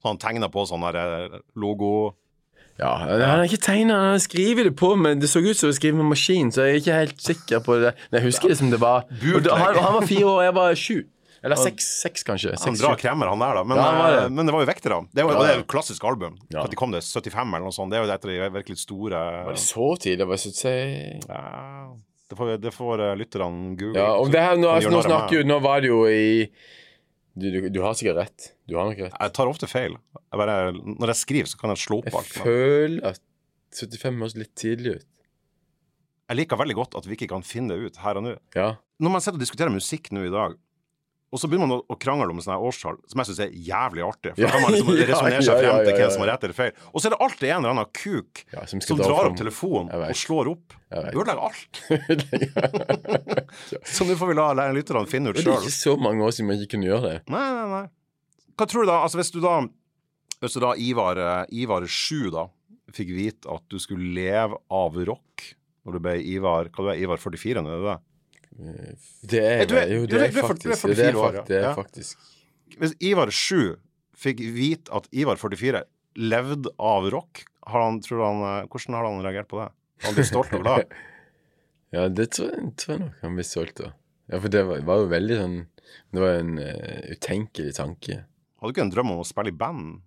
Han 0.07 0.17
tegna 0.17 0.47
på 0.49 0.62
sånn 0.65 0.85
eh, 0.95 1.41
logo 1.59 2.15
Ja, 2.79 2.93
han 3.03 3.21
har 3.25 3.45
ikke 3.49 3.59
tegna, 3.65 3.95
han 4.05 4.13
har 4.15 4.23
skrevet 4.23 4.69
det 4.69 4.75
på, 4.79 4.93
men 4.97 5.19
det 5.19 5.27
så 5.33 5.41
ut 5.43 5.59
som 5.59 5.71
å 5.73 5.75
skrive 5.75 5.99
med 5.99 6.07
maskin, 6.13 6.53
så 6.55 6.63
jeg 6.69 6.77
er 6.77 6.83
ikke 6.83 6.99
helt 7.01 7.23
sikker 7.25 7.63
på 7.67 7.79
det. 7.83 7.95
Men 8.13 8.21
jeg 8.21 8.29
husker 8.31 8.53
det 8.53 8.59
som 8.61 8.71
det 8.71 8.79
var. 8.83 9.09
Og 9.11 9.49
han, 9.51 9.79
han 9.83 9.97
var 9.99 10.07
fire 10.07 10.29
år, 10.31 10.43
jeg 10.47 10.55
var 10.61 10.79
sju. 10.79 10.99
Eller 11.39 11.55
seks, 11.59 11.85
seks 12.03 12.25
kanskje. 12.27 12.51
Han 12.51 12.59
Seks, 12.59 12.81
drar 12.83 12.97
sju. 12.97 13.03
kremmer, 13.05 13.29
han 13.31 13.39
der, 13.43 13.59
da. 13.61 13.63
Men, 13.67 13.79
Ja, 13.79 13.83
han 13.87 13.99
var 14.03 14.11
det. 14.15 14.23
eh, 14.25 14.31
men 14.35 14.47
det 14.49 14.55
var 14.55 14.63
jo 14.65 14.69
vektere. 14.71 14.97
Det, 15.15 15.23
var, 15.27 15.33
Ja, 15.37 15.43
det 15.43 15.51
er 15.51 15.59
jo 15.61 15.65
et 15.67 15.71
klassisk 15.71 16.07
album. 16.11 16.39
Ja. 16.51 16.65
At 16.65 16.71
de 16.75 16.79
kom 16.81 16.91
det 16.95 17.03
75 17.07 17.55
eller 17.55 17.67
noe 17.67 17.75
sånt. 17.77 17.93
Det 17.95 17.99
er 17.99 18.03
jo 18.03 18.11
et 18.11 18.27
av 18.27 18.33
de 18.33 18.49
virkelig 18.59 18.79
store 18.83 19.21
Var 19.47 19.55
det 19.55 19.63
så 19.63 19.87
tidlig? 20.03 20.19
Det 20.19 20.27
var 20.33 20.41
så 20.43 20.51
se... 20.59 20.75
Ja, 21.29 21.43
det 22.29 22.37
får, 22.41 22.51
det 22.63 22.73
får 22.75 23.05
eh, 23.07 23.15
lytterne 23.23 23.77
google. 23.79 24.03
Ja, 24.03 24.11
og 24.19 24.31
det 24.35 24.43
her, 24.43 24.59
nå, 24.59 24.71
altså, 24.75 24.91
nå 24.91 25.03
snakker 25.07 25.47
Nå 25.47 25.59
var 25.65 25.81
det 25.87 25.93
jo 25.93 26.01
i 26.11 26.51
du, 27.39 27.47
du, 27.55 27.69
du 27.71 27.81
har 27.87 27.95
sikkert 27.95 28.19
rett. 28.25 28.49
Du 28.69 28.77
har 28.77 28.91
nok 28.91 28.99
rett. 29.01 29.15
Jeg 29.17 29.35
tar 29.39 29.49
ofte 29.49 29.69
feil. 29.71 29.97
Jeg 30.19 30.41
bare, 30.43 30.59
når 30.77 31.15
jeg 31.15 31.21
skriver, 31.23 31.49
så 31.49 31.61
kan 31.61 31.73
jeg 31.73 31.81
slå 31.87 32.03
opp 32.03 32.11
Jeg 32.11 32.19
alt. 32.21 32.35
Jeg 32.37 32.45
føler 32.45 33.09
at 33.15 33.23
75 33.79 34.21
høres 34.21 34.37
litt 34.37 34.55
tidlig 34.61 34.99
ut. 34.99 35.07
Jeg 36.29 36.37
liker 36.43 36.61
veldig 36.61 36.77
godt 36.77 36.97
at 37.01 37.07
vi 37.09 37.17
ikke 37.17 37.31
kan 37.31 37.45
finne 37.47 37.73
det 37.73 37.89
ut 37.89 38.01
her 38.05 38.21
og 38.21 38.27
nå. 38.27 38.35
Ja. 38.57 38.75
Når 39.01 39.15
man 39.15 39.25
sitter 39.25 39.39
og 39.39 39.45
diskuterer 39.45 39.73
musikk 39.73 40.11
nå 40.13 40.27
i 40.29 40.33
dag, 40.33 40.59
og 41.29 41.41
så 41.41 41.49
begynner 41.49 41.69
man 41.69 41.83
å, 41.93 41.97
krangle 42.01 42.33
om 42.33 42.39
sånne 42.41 42.57
årstall, 42.65 42.97
som 43.09 43.21
jeg 43.21 43.29
syns 43.29 43.41
er 43.45 43.51
jævlig 43.53 44.05
artig. 44.05 44.31
For 44.33 44.41
Ja, 44.41 44.49
da 44.49 44.53
kan 44.55 44.65
man 44.65 44.73
liksom 44.73 44.95
resonnere 45.11 45.43
seg 45.45 45.61
frem 45.61 45.81
til 45.85 45.99
hvem 45.99 46.13
som 46.15 46.25
har 46.25 46.31
rett 46.33 46.47
eller 46.49 46.57
feil. 46.57 46.79
Og 46.89 46.97
så 47.01 47.09
er 47.09 47.15
det 47.15 47.19
alltid 47.27 47.49
en 47.49 47.59
eller 47.59 47.75
annen 47.75 47.91
kuk 47.99 48.43
ja 48.55 48.65
som 48.71 48.81
som 48.85 49.01
drar 49.03 49.29
opp 49.29 49.37
telefonen 49.37 49.93
og 49.93 50.17
slår 50.17 50.53
opp. 50.55 50.77
Ødelegger 50.89 51.43
alt. 51.45 51.83
Så 53.93 54.09
nå 54.09 54.17
får 54.17 54.31
vi 54.31 54.37
la 54.39 54.49
lytterne 54.73 55.05
finne 55.11 55.35
ut 55.35 55.37
sjøl. 55.37 55.51
det 55.51 55.59
er 55.59 55.69
ikke 55.69 55.77
så 55.77 55.97
mange 56.01 56.25
år 56.25 56.33
siden 56.33 56.49
man 56.49 56.63
ikke 56.65 56.77
kunne 56.79 56.89
gjøre 56.89 57.11
det. 57.11 57.19
Nei, 57.29 57.45
nei, 57.59 57.67
nei. 57.75 57.85
Hva 58.59 58.67
tror 58.67 58.85
du 58.85 58.91
da? 58.91 58.99
Altså, 59.05 59.21
hvis 59.21 59.31
du 59.35 59.41
da 59.45 59.61
Hvis 60.43 60.55
du 60.55 60.61
da, 60.62 60.73
Ivar, 60.79 61.19
eh, 61.19 61.47
Ivar 61.62 61.87
7, 61.87 62.31
da, 62.35 62.47
fikk 62.95 63.11
vite 63.15 63.50
at 63.53 63.65
du 63.71 63.79
skulle 63.83 64.12
leve 64.17 64.59
av 64.71 64.95
rock 65.09 65.49
når 65.87 65.97
du 65.97 66.03
ble 66.05 66.15
Ivar 66.35 66.69
Hva 66.75 66.87
du 66.87 66.91
er 66.95 67.03
Ivar 67.05 67.21
44 67.23 67.62
nå, 67.65 67.75
er 67.75 67.83
det 67.83 67.91
det? 67.93 67.99
Det 69.31 69.43
er, 69.45 69.67
du 69.71 69.75
er- 69.79 69.93
jo, 69.93 70.07
det 70.07 70.23
er- 70.23 70.33
faktisk 70.43 70.65
Det 70.65 70.73
er, 70.75 70.83
44 70.83 71.19
år, 71.23 71.33
fakt, 71.38 71.49
det 71.53 71.61
er 71.65 71.75
faktisk 71.77 72.17
Hvis 72.81 72.95
Ivar 73.00 73.31
7 73.31 73.77
fikk 74.19 74.41
vite 74.57 74.91
at 74.93 75.07
Ivar 75.12 75.37
44 75.38 75.85
levde 76.19 76.71
av 76.83 77.07
rock, 77.12 77.45
har 77.69 77.85
han, 77.85 78.00
tror 78.03 78.25
han, 78.25 78.41
eh, 78.43 78.67
hvordan 78.67 78.95
har 78.99 79.05
han 79.07 79.23
reagert 79.23 79.49
på 79.49 79.61
det? 79.62 79.69
Han 80.03 80.15
blir 80.17 80.27
stolt 80.27 80.53
og 80.59 80.65
glad? 80.65 80.91
Ja, 81.95 82.03
det 82.12 82.27
tror 82.37 82.50
jeg, 82.53 82.73
tror 82.77 82.93
jeg 82.97 83.00
nok 83.00 83.21
han 83.23 83.37
blir 83.38 83.47
stolt 83.49 83.79
av. 83.81 83.93
Ja, 84.29 84.38
for 84.43 84.53
det 84.53 84.61
var, 84.69 84.81
var 84.85 84.99
jo 85.00 85.07
veldig 85.09 85.37
sånn 85.38 85.55
Det 86.12 86.21
var 86.21 86.35
en 86.43 86.59
uh, 86.61 86.99
utenkelig 87.15 87.71
tanke. 87.79 88.19
Hadde 88.59 88.73
du 88.73 88.75
ikke 88.75 88.85
en 88.87 88.91
drøm 88.95 89.12
om 89.15 89.21
å 89.23 89.27
spille 89.29 89.53
i 89.53 89.57
band? 89.57 90.00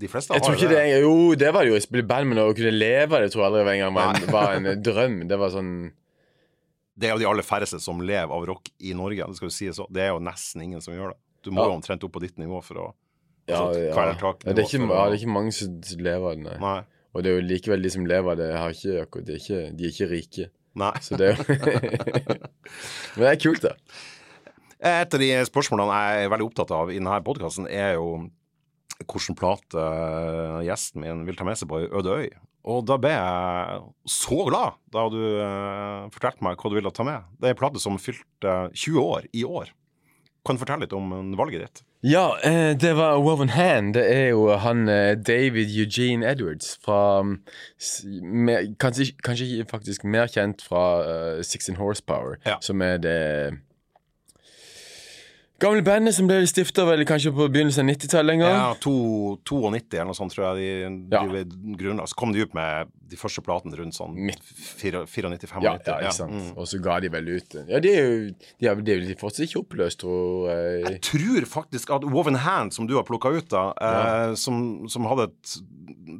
De 0.00 0.08
fleste 0.08 0.32
Jeg 0.32 0.42
har 0.46 0.56
jo 0.56 0.68
det 0.70 0.84
Jo, 1.02 1.14
det 1.36 1.50
var 1.52 1.66
det 1.66 1.72
jo 1.74 1.78
å 1.78 1.82
spille 1.84 2.02
i 2.02 2.08
band, 2.08 2.30
men 2.30 2.38
å 2.42 2.50
kunne 2.56 2.72
leve 2.72 3.16
av 3.18 3.22
det 3.24 3.32
tror 3.34 3.42
jeg 3.44 3.50
aldri 3.50 3.64
var 3.68 3.74
en 3.78 3.94
var 3.94 4.14
en, 4.16 4.28
var 4.32 4.54
en 4.56 4.82
drøm. 4.86 5.16
Det 5.28 5.38
var 5.38 5.52
sånn 5.54 5.72
Det 7.00 7.08
er 7.08 7.12
jo 7.14 7.20
de 7.22 7.28
aller 7.30 7.46
færreste 7.46 7.78
som 7.80 8.00
lever 8.00 8.32
av 8.32 8.46
rock 8.48 8.70
i 8.80 8.94
Norge. 8.96 9.26
Det 9.28 9.36
skal 9.38 9.48
jo 9.50 9.54
sies 9.54 9.76
så. 9.78 9.86
Det 9.92 10.02
er 10.06 10.10
jo 10.14 10.22
nesten 10.24 10.64
ingen 10.64 10.80
som 10.84 10.94
gjør 10.96 11.12
det. 11.14 11.18
Du 11.44 11.50
må 11.52 11.62
Ja. 11.62 11.68
jo 11.70 11.76
omtrent 11.78 12.02
opp 12.04 12.12
på 12.12 12.20
ditt 12.24 12.36
nivå 12.40 12.62
for 12.64 12.74
å 12.82 12.86
Ja, 13.48 13.56
Altså, 13.66 13.80
ja. 13.86 13.94
kvelertak 13.96 14.44
ja 14.44 14.52
det, 14.52 14.62
er 14.62 14.68
ikke, 14.68 14.88
ja, 14.88 15.04
det 15.08 15.14
er 15.16 15.18
ikke 15.20 15.32
mange 15.34 15.52
som 15.56 15.80
lever 15.98 16.26
av 16.30 16.36
det, 16.36 16.42
nei. 16.44 16.56
Nei. 16.60 16.80
Og 17.14 17.22
det 17.24 17.30
er 17.30 17.40
jo 17.40 17.46
likevel 17.48 17.82
de 17.82 17.90
som 17.90 18.04
lever 18.06 18.30
av 18.30 18.36
det, 18.38 18.48
har 18.54 18.70
ikke, 18.70 19.22
de, 19.24 19.32
er 19.32 19.40
ikke, 19.40 19.60
de 19.76 19.84
er 19.88 19.94
ikke 19.94 20.08
rike. 20.10 20.44
Nei. 20.78 20.92
Så 21.02 21.16
det 21.18 21.32
er 21.32 21.40
jo 21.40 21.44
Men 23.16 23.24
det 23.24 23.30
er 23.32 23.40
kult, 23.42 23.64
da. 23.64 23.72
Et 24.80 25.14
av 25.16 25.20
de 25.20 25.30
spørsmålene 25.48 25.96
jeg 26.00 26.24
er 26.26 26.30
veldig 26.32 26.46
opptatt 26.50 26.70
av 26.72 26.90
i 26.92 26.96
denne 27.00 27.18
podkasten, 27.26 27.66
er 27.68 27.98
jo 27.98 28.06
hvilken 29.00 29.36
plate 29.38 29.80
eh, 29.80 30.60
gjesten 30.68 31.02
min 31.04 31.26
vil 31.28 31.36
ta 31.38 31.44
med 31.48 31.56
seg 31.60 31.68
på 31.70 31.82
ei 31.82 31.88
øde 31.88 32.16
øy. 32.22 32.30
Og 32.70 32.82
da 32.88 32.98
ble 33.00 33.12
jeg 33.14 33.78
så 34.12 34.38
glad 34.48 34.76
da 34.92 35.06
du 35.12 35.20
eh, 35.40 36.08
fortalte 36.12 36.44
meg 36.44 36.60
hva 36.60 36.72
du 36.72 36.76
ville 36.76 36.92
ta 36.96 37.06
med. 37.08 37.28
Det 37.40 37.48
er 37.50 37.54
ei 37.54 37.60
plate 37.60 37.80
som 37.80 37.96
fylte 38.00 38.56
20 38.76 39.00
år 39.04 39.28
i 39.36 39.44
år. 39.48 39.70
Kan 40.44 40.56
du 40.56 40.62
fortelle 40.62 40.84
litt 40.86 40.96
om 40.96 41.12
eh, 41.16 41.30
valget 41.40 41.64
ditt? 41.66 41.82
Ja, 42.04 42.30
eh, 42.48 42.72
det 42.80 42.94
var 42.96 43.18
Woven 43.20 43.50
Hand. 43.52 43.92
Det 43.96 44.04
er 44.08 44.30
jo 44.32 44.46
han 44.56 44.86
eh, 44.88 45.12
David 45.20 45.68
Eugene 45.76 46.24
Edwards 46.28 46.74
fra 46.80 47.20
mm, 47.24 48.76
kanskje, 48.80 49.10
kanskje 49.24 49.66
faktisk 49.68 50.04
mer 50.08 50.28
kjent 50.32 50.64
fra 50.64 50.84
uh, 51.04 51.42
Sixteen 51.44 51.76
Horsepower, 51.76 52.38
Ja. 52.48 52.56
som 52.64 52.80
er 52.84 52.96
det 53.04 53.18
gamle 55.60 55.82
bandet 55.84 56.14
som 56.16 56.26
ble 56.30 56.40
stifta 56.48 56.86
kanskje 57.08 57.32
på 57.36 57.46
begynnelsen 57.52 57.84
av 57.84 57.90
90-tallet 57.94 58.32
en 58.36 58.42
gang. 58.44 58.54
Ja, 58.56 58.74
to- 58.80 59.36
92 59.44 59.94
eller 60.00 60.08
noe 60.10 60.16
sånt, 60.18 60.32
tror 60.34 60.56
jeg. 60.56 60.56
De, 60.56 61.14
Ja. 61.14 61.24
de, 61.26 62.06
Så 62.06 62.14
kom 62.16 62.32
de 62.32 62.40
ut 62.42 62.54
med 62.54 62.88
de 63.10 63.16
første 63.16 63.42
platene 63.42 63.76
rundt 63.76 63.94
sånn 63.94 64.14
94-95. 64.16 65.62
Ja, 65.62 65.76
ja, 65.84 65.98
ikke 66.00 66.12
sant. 66.14 66.32
Mm. 66.32 66.56
Og 66.56 66.66
så 66.70 66.80
ga 66.82 66.98
de 67.00 67.08
vel 67.08 67.28
ut 67.36 67.54
Ja, 67.68 67.78
de 67.82 67.88
er 67.90 68.06
jo 68.06 68.30
de 68.60 68.66
er, 68.70 68.74
de 68.80 68.92
er 69.12 69.14
fortsatt 69.20 69.46
ikke 69.48 69.64
oppløst, 69.64 69.98
tror 70.00 70.48
jeg. 70.48 70.84
Jeg 70.86 71.00
tror 71.02 71.46
faktisk 71.46 71.90
at 71.94 72.04
Woven 72.04 72.34
Hand, 72.36 72.72
som 72.72 72.86
du 72.86 72.94
har 72.96 73.02
plukka 73.04 73.28
ut, 73.36 73.48
da, 73.48 73.72
eh, 73.80 74.34
som, 74.34 74.86
som 74.88 75.04
hadde 75.04 75.28
et 75.30 75.56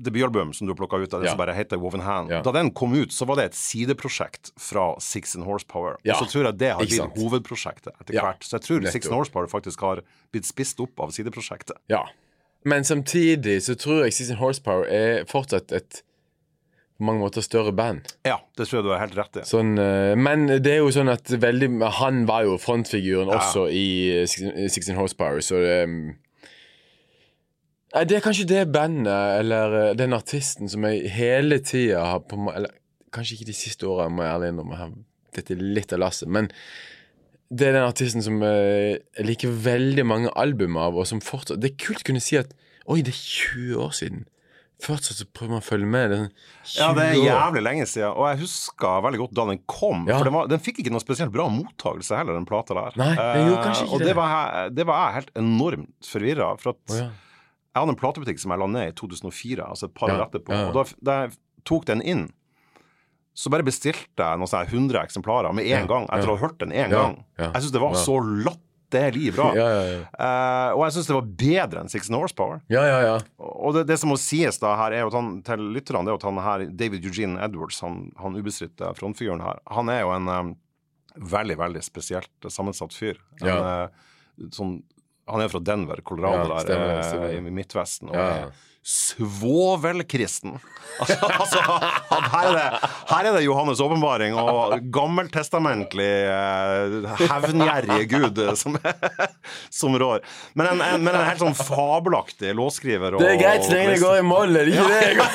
debutalbum 0.03 0.53
som 0.55 0.66
du 0.66 0.72
har 0.74 0.79
plukka 0.79 1.00
ut, 1.03 1.14
av, 1.14 1.20
det 1.20 1.26
Ja. 1.31 1.31
som 1.35 1.38
bare 1.38 1.55
heter 1.55 1.79
Woven 1.79 2.00
Hand, 2.00 2.31
Ja. 2.31 2.42
da 2.42 2.53
den 2.53 2.70
kom 2.72 2.92
ut, 2.94 3.11
så 3.11 3.26
var 3.26 3.37
det 3.37 3.44
et 3.46 3.55
sideprosjekt 3.55 4.53
fra 4.59 4.94
Six 4.98 5.37
and 5.37 5.44
Horsepower. 5.44 5.96
Ja. 6.05 6.14
Og 6.14 6.26
så 6.26 6.31
tror 6.33 6.44
jeg 6.46 6.59
det 6.59 6.72
har 6.72 6.81
blitt 6.85 7.16
hovedprosjektet 7.16 7.92
etter 8.00 8.14
Ja. 8.14 8.22
hvert. 8.22 8.40
Så 8.42 8.59
jeg 8.59 8.62
tror 8.62 8.81
Nettopp. 8.81 8.92
Six 8.92 9.07
and 9.07 9.14
Horsepower 9.14 9.29
faktisk 9.50 9.80
har 9.80 10.02
blitt 10.32 10.46
spist 10.48 10.80
opp 10.80 11.00
av 11.00 11.10
sideprosjektet. 11.14 11.76
Ja. 11.88 12.04
Men 12.64 12.84
samtidig 12.84 13.62
så 13.64 13.74
tror 13.74 14.04
jeg 14.04 14.12
Sixteen 14.12 14.38
Horsepower 14.38 14.84
er 14.92 15.24
fortsatt 15.30 15.72
et 15.72 16.02
på 17.00 17.06
mange 17.08 17.22
måter 17.24 17.40
større 17.40 17.72
band. 17.72 18.10
Ja, 18.28 18.36
det 18.58 18.66
tror 18.68 18.78
jeg 18.80 18.84
du 18.84 18.90
har 18.92 19.00
helt 19.00 19.14
rett 19.16 19.38
i. 19.40 19.44
Sånn, 19.48 19.70
eh, 19.80 20.12
men 20.20 20.44
det 20.60 20.74
er 20.74 20.82
jo 20.82 20.90
sånn 20.92 21.08
at 21.08 21.24
veldig 21.32 21.70
Han 21.96 22.26
var 22.28 22.42
jo 22.44 22.58
frontfiguren 22.60 23.28
Ja. 23.32 23.38
også 23.38 23.70
i 23.72 24.20
eh, 24.20 24.26
Sixteen- 24.28 24.68
Sixteen 24.68 24.96
Horsepower, 24.98 25.40
så 25.40 25.56
det 25.64 25.78
Nei, 27.94 28.04
Det 28.04 28.16
er 28.18 28.20
kanskje 28.20 28.46
det 28.46 28.66
bandet, 28.72 29.40
eller 29.40 29.72
eh, 29.90 29.94
den 29.98 30.12
artisten, 30.12 30.68
som 30.68 30.84
jeg 30.84 31.08
hele 31.10 31.58
tida 31.58 32.04
har 32.04 32.20
på 32.20 32.36
Eller 32.54 32.70
kanskje 33.10 33.38
ikke 33.38 33.46
de 33.48 33.56
siste 33.58 33.88
åra, 33.88 34.08
må 34.12 34.22
jeg 34.22 34.34
ærlig 34.36 34.52
innrømme. 34.52 34.92
Dette 35.34 35.54
er 35.56 35.62
litt 35.62 35.92
av 35.92 35.98
lasset. 35.98 36.28
Men 36.28 36.50
det 37.50 37.66
er 37.66 37.74
den 37.74 37.86
artisten 37.86 38.22
som 38.22 38.42
eh, 38.46 39.00
jeg 39.18 39.26
liker 39.26 39.54
veldig 39.64 40.04
mange 40.06 40.34
album 40.38 40.78
av, 40.78 40.94
og 40.94 41.08
som 41.08 41.22
fortsatt 41.24 41.58
Det 41.62 41.72
er 41.72 41.80
kult 41.82 42.04
å 42.04 42.10
kunne 42.12 42.22
si 42.22 42.38
at 42.38 42.52
Oi, 42.90 43.02
det 43.06 43.12
er 43.12 43.18
20 43.18 43.80
år 43.84 43.90
siden. 43.94 44.22
Fortsatt 44.82 45.20
så 45.20 45.26
prøver 45.36 45.52
man 45.52 45.62
å 45.62 45.66
følge 45.66 45.86
med. 45.86 46.10
Det 46.10 46.18
sånn 46.18 46.30
20 46.72 46.80
Ja, 46.80 46.88
det 46.96 47.04
er 47.04 47.18
jævlig 47.20 47.62
lenge 47.62 47.86
siden, 47.86 48.14
og 48.16 48.24
jeg 48.30 48.40
husker 48.40 49.02
veldig 49.04 49.20
godt 49.20 49.34
da 49.36 49.44
den 49.50 49.60
kom. 49.70 50.06
Ja. 50.08 50.16
For 50.16 50.26
den, 50.26 50.34
var, 50.34 50.48
den 50.50 50.62
fikk 50.64 50.80
ikke 50.82 50.92
noe 50.94 51.02
spesielt 51.04 51.34
bra 51.34 51.46
mottakelse 51.52 52.16
heller, 52.18 52.38
den 52.38 52.48
plata 52.48 52.76
der. 52.78 52.96
Nei, 52.98 53.10
den 53.18 53.50
gjorde 53.50 53.66
kanskje 53.66 53.84
Eh, 53.84 53.86
ikke 53.86 53.94
og 53.94 54.02
det. 54.02 54.08
det 54.08 54.16
var, 54.18 54.72
det 54.78 54.86
var 54.88 55.02
jeg 55.04 55.16
helt 55.18 55.30
enormt 55.42 56.10
forvirra. 56.10 56.48
For 56.62 56.72
at 56.72 56.96
oh, 56.96 56.98
ja. 57.02 57.06
jeg 57.10 57.82
hadde 57.82 57.94
en 57.94 58.00
platebutikk 58.00 58.42
som 58.42 58.54
jeg 58.54 58.62
la 58.64 58.70
ned 58.78 58.90
i 58.90 58.96
2004, 59.02 59.68
altså 59.68 59.90
et 59.90 59.96
par 60.00 60.14
år 60.16 60.24
etterpå. 60.26 60.56
ja, 60.56 60.64
ja. 60.64 60.72
Og 60.72 60.80
da, 60.80 60.86
da 61.06 61.18
jeg 61.20 61.36
tok 61.68 61.86
den 61.92 62.02
inn, 62.02 62.26
så 63.40 63.50
bare 63.53 63.64
bestilte 63.64 64.20
jeg 64.20 64.40
noen 64.40 64.50
sånne 64.50 64.68
100 64.68 65.00
eksemplarer 65.07 65.55
med 65.57 65.64
en 65.64 65.70
Ja, 65.70 65.87
gang, 65.88 66.05
etter 66.12 66.29
å 66.29 66.37
ha 66.37 66.42
hørt 66.44 66.59
den 66.61 66.74
én 66.76 66.90
gang. 66.92 67.22
Jeg 67.38 67.62
syns 67.62 67.72
det 67.72 67.81
var 67.81 67.94
så 67.96 68.18
latterlig 68.20 69.33
bra. 69.37 69.50
Eh, 70.20 70.70
og 70.74 70.83
jeg 70.85 70.92
syns 70.96 71.07
det 71.09 71.14
var 71.14 71.29
bedre 71.40 71.81
enn 71.85 71.88
Six 71.92 72.09
Horsepower. 72.11 72.61
ja, 72.68 72.83
ja, 72.85 72.98
ja. 73.07 73.16
Og 73.38 73.74
det, 73.76 73.87
det 73.88 73.96
som 74.03 74.11
må 74.12 74.16
sies 74.20 74.59
da 74.61 74.74
her, 74.76 74.92
er 74.92 75.05
jo 75.05 75.11
at 75.12 75.16
han, 75.16 75.29
til 75.46 75.62
lytterne, 75.76 76.05
det 76.05 76.12
er 76.12 76.18
at 76.18 76.26
han 76.26 76.40
her, 76.44 76.64
David 76.83 77.05
Eugene 77.07 77.38
Edwards, 77.44 77.79
han, 77.87 78.11
han 78.18 78.35
ubestridte 78.37 78.90
frontfiguren 78.98 79.40
her, 79.46 79.61
han 79.70 79.88
er 79.94 80.03
jo 80.03 80.11
en 80.16 80.29
um, 80.29 80.50
veldig, 81.16 81.57
veldig 81.62 81.83
spesielt 81.87 82.50
sammensatt 82.50 82.92
fyr. 82.96 83.16
En, 83.40 83.46
Ja. 83.46 83.57
eh, 83.87 84.48
sånn, 84.57 84.81
han 85.31 85.40
er 85.44 85.48
fra 85.53 85.61
Denver, 85.62 86.03
Colorado, 86.03 86.50
Ja, 86.50 86.61
stemmer, 86.66 86.92
der, 86.96 87.03
stemmer. 87.09 87.37
i 87.38 87.55
Midtvesten, 87.55 88.11
og 88.11 88.16
Ja. 88.18 88.29
er 88.50 88.53
svovelkristen. 88.82 90.58
Altså, 91.00 91.16
altså 91.40 91.60
her, 92.32 92.46
er 92.48 92.54
det, 92.56 92.88
her 93.10 93.26
er 93.28 93.36
det 93.36 93.42
Johannes' 93.44 93.80
åpenbaring 93.84 94.34
og 94.36 94.74
gammeltestamentlig 94.92 96.08
eh, 96.28 97.20
hevngjerrige 97.20 98.06
gud 98.10 98.40
som, 98.58 98.76
som 99.80 99.96
rår. 100.00 100.24
Men 100.58 100.72
en, 100.72 100.82
en, 100.86 101.04
men 101.04 101.14
en 101.14 101.26
helt 101.28 101.44
sånn 101.44 101.56
fabelaktig 101.56 102.54
låtskriver. 102.56 103.16
Det 103.20 103.30
er 103.34 103.40
greit 103.40 103.68
så 103.68 103.76
lenge 103.76 103.94
det 103.94 104.02
går 104.02 104.20
i 104.22 104.26
moll, 104.26 104.56
er 104.56 104.68
det 104.68 104.76
ikke 104.76 104.88
det? 104.90 105.28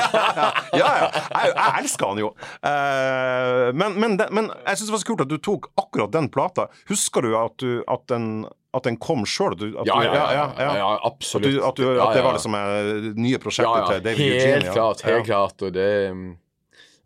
ja, 0.80 0.92
ja. 1.02 1.10
Jeg, 1.10 1.52
jeg 1.56 1.74
elsker 1.82 2.12
han 2.12 2.22
jo. 2.22 2.32
Eh, 2.70 3.66
men, 3.80 3.98
men, 4.00 4.16
men 4.30 4.52
jeg 4.52 4.80
syns 4.80 4.88
det 4.88 4.96
var 4.96 5.04
så 5.04 5.10
kult 5.12 5.26
at 5.26 5.32
du 5.32 5.38
tok 5.40 5.70
akkurat 5.80 6.14
den 6.16 6.30
plata. 6.32 6.68
Husker 6.92 7.24
du 7.24 7.34
at, 7.40 7.56
du, 7.60 7.80
at, 7.88 8.06
den, 8.12 8.44
at 8.76 8.86
den 8.86 8.96
kom 9.02 9.24
sjøl? 9.26 9.56
Ja, 9.84 9.84
ja, 9.86 10.02
ja, 10.14 10.26
ja, 10.34 10.74
ja, 10.78 10.90
At, 10.94 11.06
absolutt. 11.12 11.48
du, 11.48 11.62
at, 11.66 11.78
du, 11.78 11.86
at 12.00 12.14
det 12.14 12.24
var 12.26 12.36
liksom 12.36 12.54
eh, 12.54 12.90
nye 13.18 13.40
prosjektet 13.42 13.80
ja, 13.82 13.88
til 13.90 14.04
David 14.04 14.20
helt 14.20 14.42
Eugene? 14.44 14.66
ja. 14.68 14.74
klart, 14.76 15.06
helt 15.06 15.16
ja. 15.18 15.24
klart. 15.30 15.64
Og 15.66 15.72
det 15.74 15.88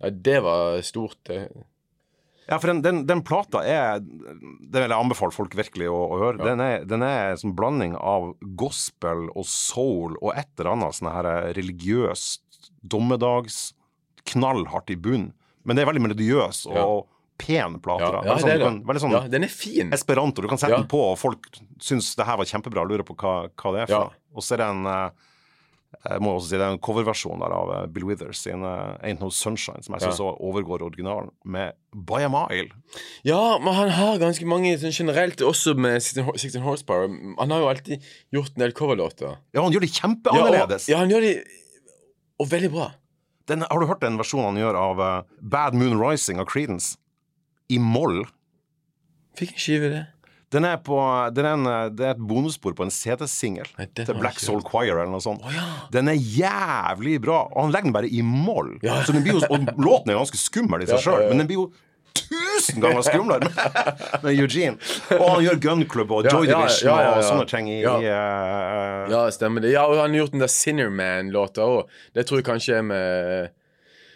Ja, 0.03 0.11
det 0.11 0.41
var 0.45 0.83
stort, 0.85 1.17
det. 1.31 1.47
Ja, 2.45 2.59
for 2.59 2.69
den, 2.69 2.83
den, 2.85 3.07
den 3.09 3.23
plata 3.25 3.63
er 3.65 4.03
Det 4.03 4.83
vil 4.83 4.91
jeg 4.91 4.99
anbefale 4.99 5.33
folk 5.33 5.55
virkelig 5.57 5.89
å, 5.89 5.97
å 6.13 6.19
høre. 6.21 6.43
Den 6.45 6.61
er, 6.61 6.85
den 6.85 7.05
er 7.07 7.31
en 7.33 7.41
sånn 7.41 7.55
blanding 7.57 7.95
av 7.97 8.35
gospel 8.61 9.31
og 9.33 9.49
soul 9.49 10.19
og 10.21 10.35
et 10.35 10.51
eller 10.59 10.75
annet 10.75 10.99
sånn 10.99 11.13
her 11.15 11.31
religiøst 11.57 12.69
dommedags 12.85 13.73
knallhardt 14.29 14.93
i 14.93 14.99
bunn. 15.01 15.31
Men 15.65 15.77
det 15.77 15.85
er 15.85 15.89
veldig 15.89 16.05
melodiøs 16.05 16.67
og 16.69 16.77
Ja. 16.77 16.87
Pen 17.39 17.79
plate. 17.81 18.01
Ja, 18.05 18.23
ja, 18.25 18.37
sånn, 18.39 18.59
kan- 18.63 18.83
veldig 18.85 19.01
sånn 19.03 19.11
ja, 19.13 19.21
den 19.29 19.45
er 19.45 19.49
fin. 19.49 19.91
esperanto. 19.93 20.43
Du 20.43 20.49
kan 20.49 20.59
sette 20.59 20.71
Ja. 20.71 20.79
den 20.79 20.87
på, 20.89 21.01
og 21.13 21.19
folk 21.19 21.47
syns 21.81 22.15
det 22.17 22.25
her 22.27 22.37
var 22.37 22.45
kjempebra 22.45 22.87
lurer 22.87 23.03
på 23.05 23.17
hva, 23.17 23.49
hva 23.51 23.73
det 23.75 23.83
er 23.83 23.87
for 23.87 23.93
Ja. 23.93 24.05
noe. 24.05 24.13
Og 24.37 24.43
så 24.43 24.53
er 24.55 24.57
det 24.59 24.67
en 24.71 24.87
eh, 24.87 25.11
jeg 26.11 26.21
må 26.21 26.35
også 26.35 26.49
si 26.51 26.57
det 26.59 26.61
er 26.67 26.73
en 26.73 26.79
coverversjon 26.79 27.39
der 27.39 27.53
av 27.55 27.71
eh, 27.71 27.87
Bill 27.87 28.05
Withers 28.05 28.39
sin 28.39 28.65
eh, 28.65 28.99
Ain't 29.07 29.21
No 29.21 29.31
Sunshine, 29.31 29.81
som 29.83 29.95
jeg 29.95 30.03
Ja. 30.03 30.09
syns 30.11 30.21
overgår 30.41 30.83
originalen, 30.83 31.31
med 31.45 31.73
By 31.95 32.25
a 32.25 32.29
Mile. 32.29 32.71
Ja, 33.25 33.59
men 33.59 33.73
han 33.75 33.91
har 33.91 34.19
ganske 34.19 34.45
mange 34.45 34.75
sånn 34.77 34.91
generelt, 34.93 35.37
også 35.41 35.77
med 35.77 36.03
16, 36.03 36.25
16 36.37 36.63
Horsepower. 36.63 37.07
Han 37.39 37.51
har 37.51 37.61
jo 37.61 37.69
alltid 37.69 38.03
gjort 38.33 38.51
en 38.57 38.61
del 38.67 38.73
coverlåter. 38.73 39.37
Ja, 39.55 39.63
han 39.63 39.73
gjør 39.73 39.81
det 39.87 39.91
Ja, 39.95 40.09
og, 40.09 40.17
kjempeannerledes. 40.19 40.89
ja, 40.89 40.99
han 40.99 41.09
gjør 41.11 41.21
det 41.21 41.45
Og 42.41 42.49
veldig 42.49 42.71
bra. 42.73 42.91
Den, 43.47 43.61
har 43.61 43.79
du 43.79 43.87
hørt 43.87 44.01
den 44.01 44.19
versjonen 44.19 44.55
han 44.55 44.57
gjør 44.57 44.75
av 44.75 44.99
uh, 45.01 45.23
Bad 45.41 45.75
Moon 45.75 45.99
Rising 46.01 46.41
av 46.41 46.47
Creedence? 46.47 46.97
I 47.73 47.79
moll. 47.81 48.25
Fikk 49.39 49.55
en 49.55 49.63
skive, 49.63 49.93
det. 49.93 50.03
Den 50.55 50.67
er 50.69 50.77
på 50.87 50.97
den 51.35 51.47
er 51.49 51.57
en, 51.57 51.69
Det 51.97 52.05
er 52.05 52.13
et 52.15 52.21
bonusspor 52.23 52.77
på 52.79 52.87
en 52.87 52.93
CD-singel 52.95 53.71
til 53.97 54.19
Black 54.21 54.39
Soul 54.43 54.63
Choir 54.63 54.93
eller 54.93 55.11
noe 55.11 55.25
sånt. 55.25 55.43
Oh, 55.43 55.55
ja. 55.55 55.65
Den 55.95 56.11
er 56.13 56.19
jævlig 56.19 57.17
bra, 57.25 57.45
og 57.51 57.65
han 57.65 57.75
legger 57.75 57.91
den 57.91 57.97
bare 57.97 58.11
i 58.11 58.23
moll. 58.23 58.77
Ja. 58.85 59.01
Så 59.07 59.17
den 59.17 59.25
blir 59.27 59.41
jo, 59.41 59.43
og 59.49 59.67
låten 59.75 60.13
er 60.13 60.19
jo 60.19 60.23
ganske 60.23 60.41
skummel 60.41 60.85
i 60.85 60.89
seg 60.91 61.03
sjøl, 61.03 61.25
ja. 61.25 61.33
men 61.33 61.43
den 61.43 61.51
blir 61.51 61.65
jo 61.65 61.73
tusen 62.15 62.79
ganger 62.79 63.03
skumlere 63.03 63.49
med, 64.23 64.31
Eugene. 64.37 64.79
Og 65.19 65.25
han 65.33 65.43
gjør 65.49 65.59
Gun 65.65 65.85
Club 65.91 66.15
og 66.15 66.29
Joy 66.31 66.47
Division 66.47 66.93
ja, 66.93 66.95
ja, 66.95 67.09
ja. 67.09 67.17
og 67.19 67.27
sånne 67.27 67.49
ting 67.51 67.71
i, 67.73 67.81
eh, 67.83 69.11
Ja, 69.11 69.25
stemmer 69.35 69.65
det. 69.65 69.75
Ja, 69.75 69.89
og 69.91 69.99
han 69.99 70.15
har 70.15 70.23
gjort 70.23 70.37
den 70.37 70.45
der 70.45 70.53
Sinnerman-låta 70.53 71.67
òg. 71.67 71.91
Det 72.15 72.29
tror 72.29 72.41
jeg 72.41 72.47
kanskje 72.53 72.79
er 72.79 72.87
med 72.87 73.51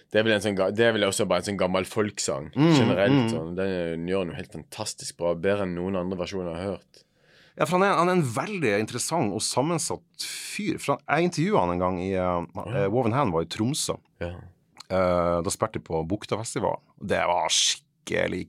det 0.08 0.20
er, 0.20 0.24
vel 0.24 0.32
en 0.38 0.40
sånn, 0.44 0.56
det 0.72 0.84
er 0.86 0.94
vel 0.96 1.04
også 1.04 1.26
bare 1.28 1.42
en 1.42 1.50
sånn 1.50 1.58
gammel 1.60 1.84
folksang 1.88 2.46
Mm, 2.54 2.70
generelt. 2.78 3.32
Sånn. 3.32 3.50
Den 3.58 4.06
gjør 4.08 4.30
jo 4.30 4.36
helt 4.38 4.54
fantastisk 4.54 5.18
bra. 5.20 5.34
Bedre 5.36 5.66
enn 5.66 5.74
noen 5.76 5.98
andre 6.00 6.16
versjoner 6.22 6.54
jeg 6.54 6.62
har 6.62 6.76
hørt. 6.78 7.02
Ja, 7.58 7.66
for 7.66 7.76
han 7.76 7.84
er, 7.88 7.96
han 7.98 8.08
er 8.08 8.16
en 8.20 8.28
veldig 8.36 8.72
interessant 8.78 9.34
og 9.34 9.42
sammensatt 9.42 10.24
fyr. 10.24 10.78
For 10.78 10.96
jeg 11.02 11.28
intervjua 11.28 11.64
han 11.64 11.74
en 11.74 11.82
gang 11.82 11.98
i 12.04 12.12
uh, 12.14 12.86
Woven 12.88 13.16
Hand 13.16 13.34
var 13.34 13.44
i 13.44 13.50
Tromsø. 13.50 13.98
Ja. 14.22 14.32
Uh, 14.88 15.42
da 15.44 15.52
spilte 15.52 15.76
de 15.80 15.84
på 15.84 16.00
Buktafestivalen. 16.08 16.80
Det 17.02 17.20
var 17.28 17.50
skikkelig 17.52 17.87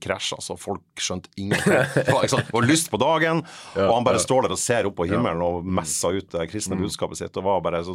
krasj, 0.00 0.32
altså. 0.38 0.56
Folk 0.60 0.84
skjønte 1.00 1.30
ingenting. 1.36 1.74
Det 1.94 2.14
var, 2.14 2.26
det 2.26 2.54
var 2.54 2.68
lyst 2.68 2.90
på 2.92 3.00
dagen, 3.00 3.42
og 3.76 3.92
han 3.94 4.06
bare 4.06 4.20
står 4.22 4.40
der 4.46 4.52
og 4.56 4.60
ser 4.60 4.88
opp 4.88 4.96
på 5.00 5.08
himmelen 5.10 5.42
og 5.44 5.66
messer 5.66 6.20
ut 6.20 6.28
det 6.32 6.48
kristne 6.50 6.78
budskapet 6.80 7.20
sitt. 7.20 7.36
Og 7.40 7.46
var 7.46 7.62
bare 7.64 7.82
så 7.86 7.94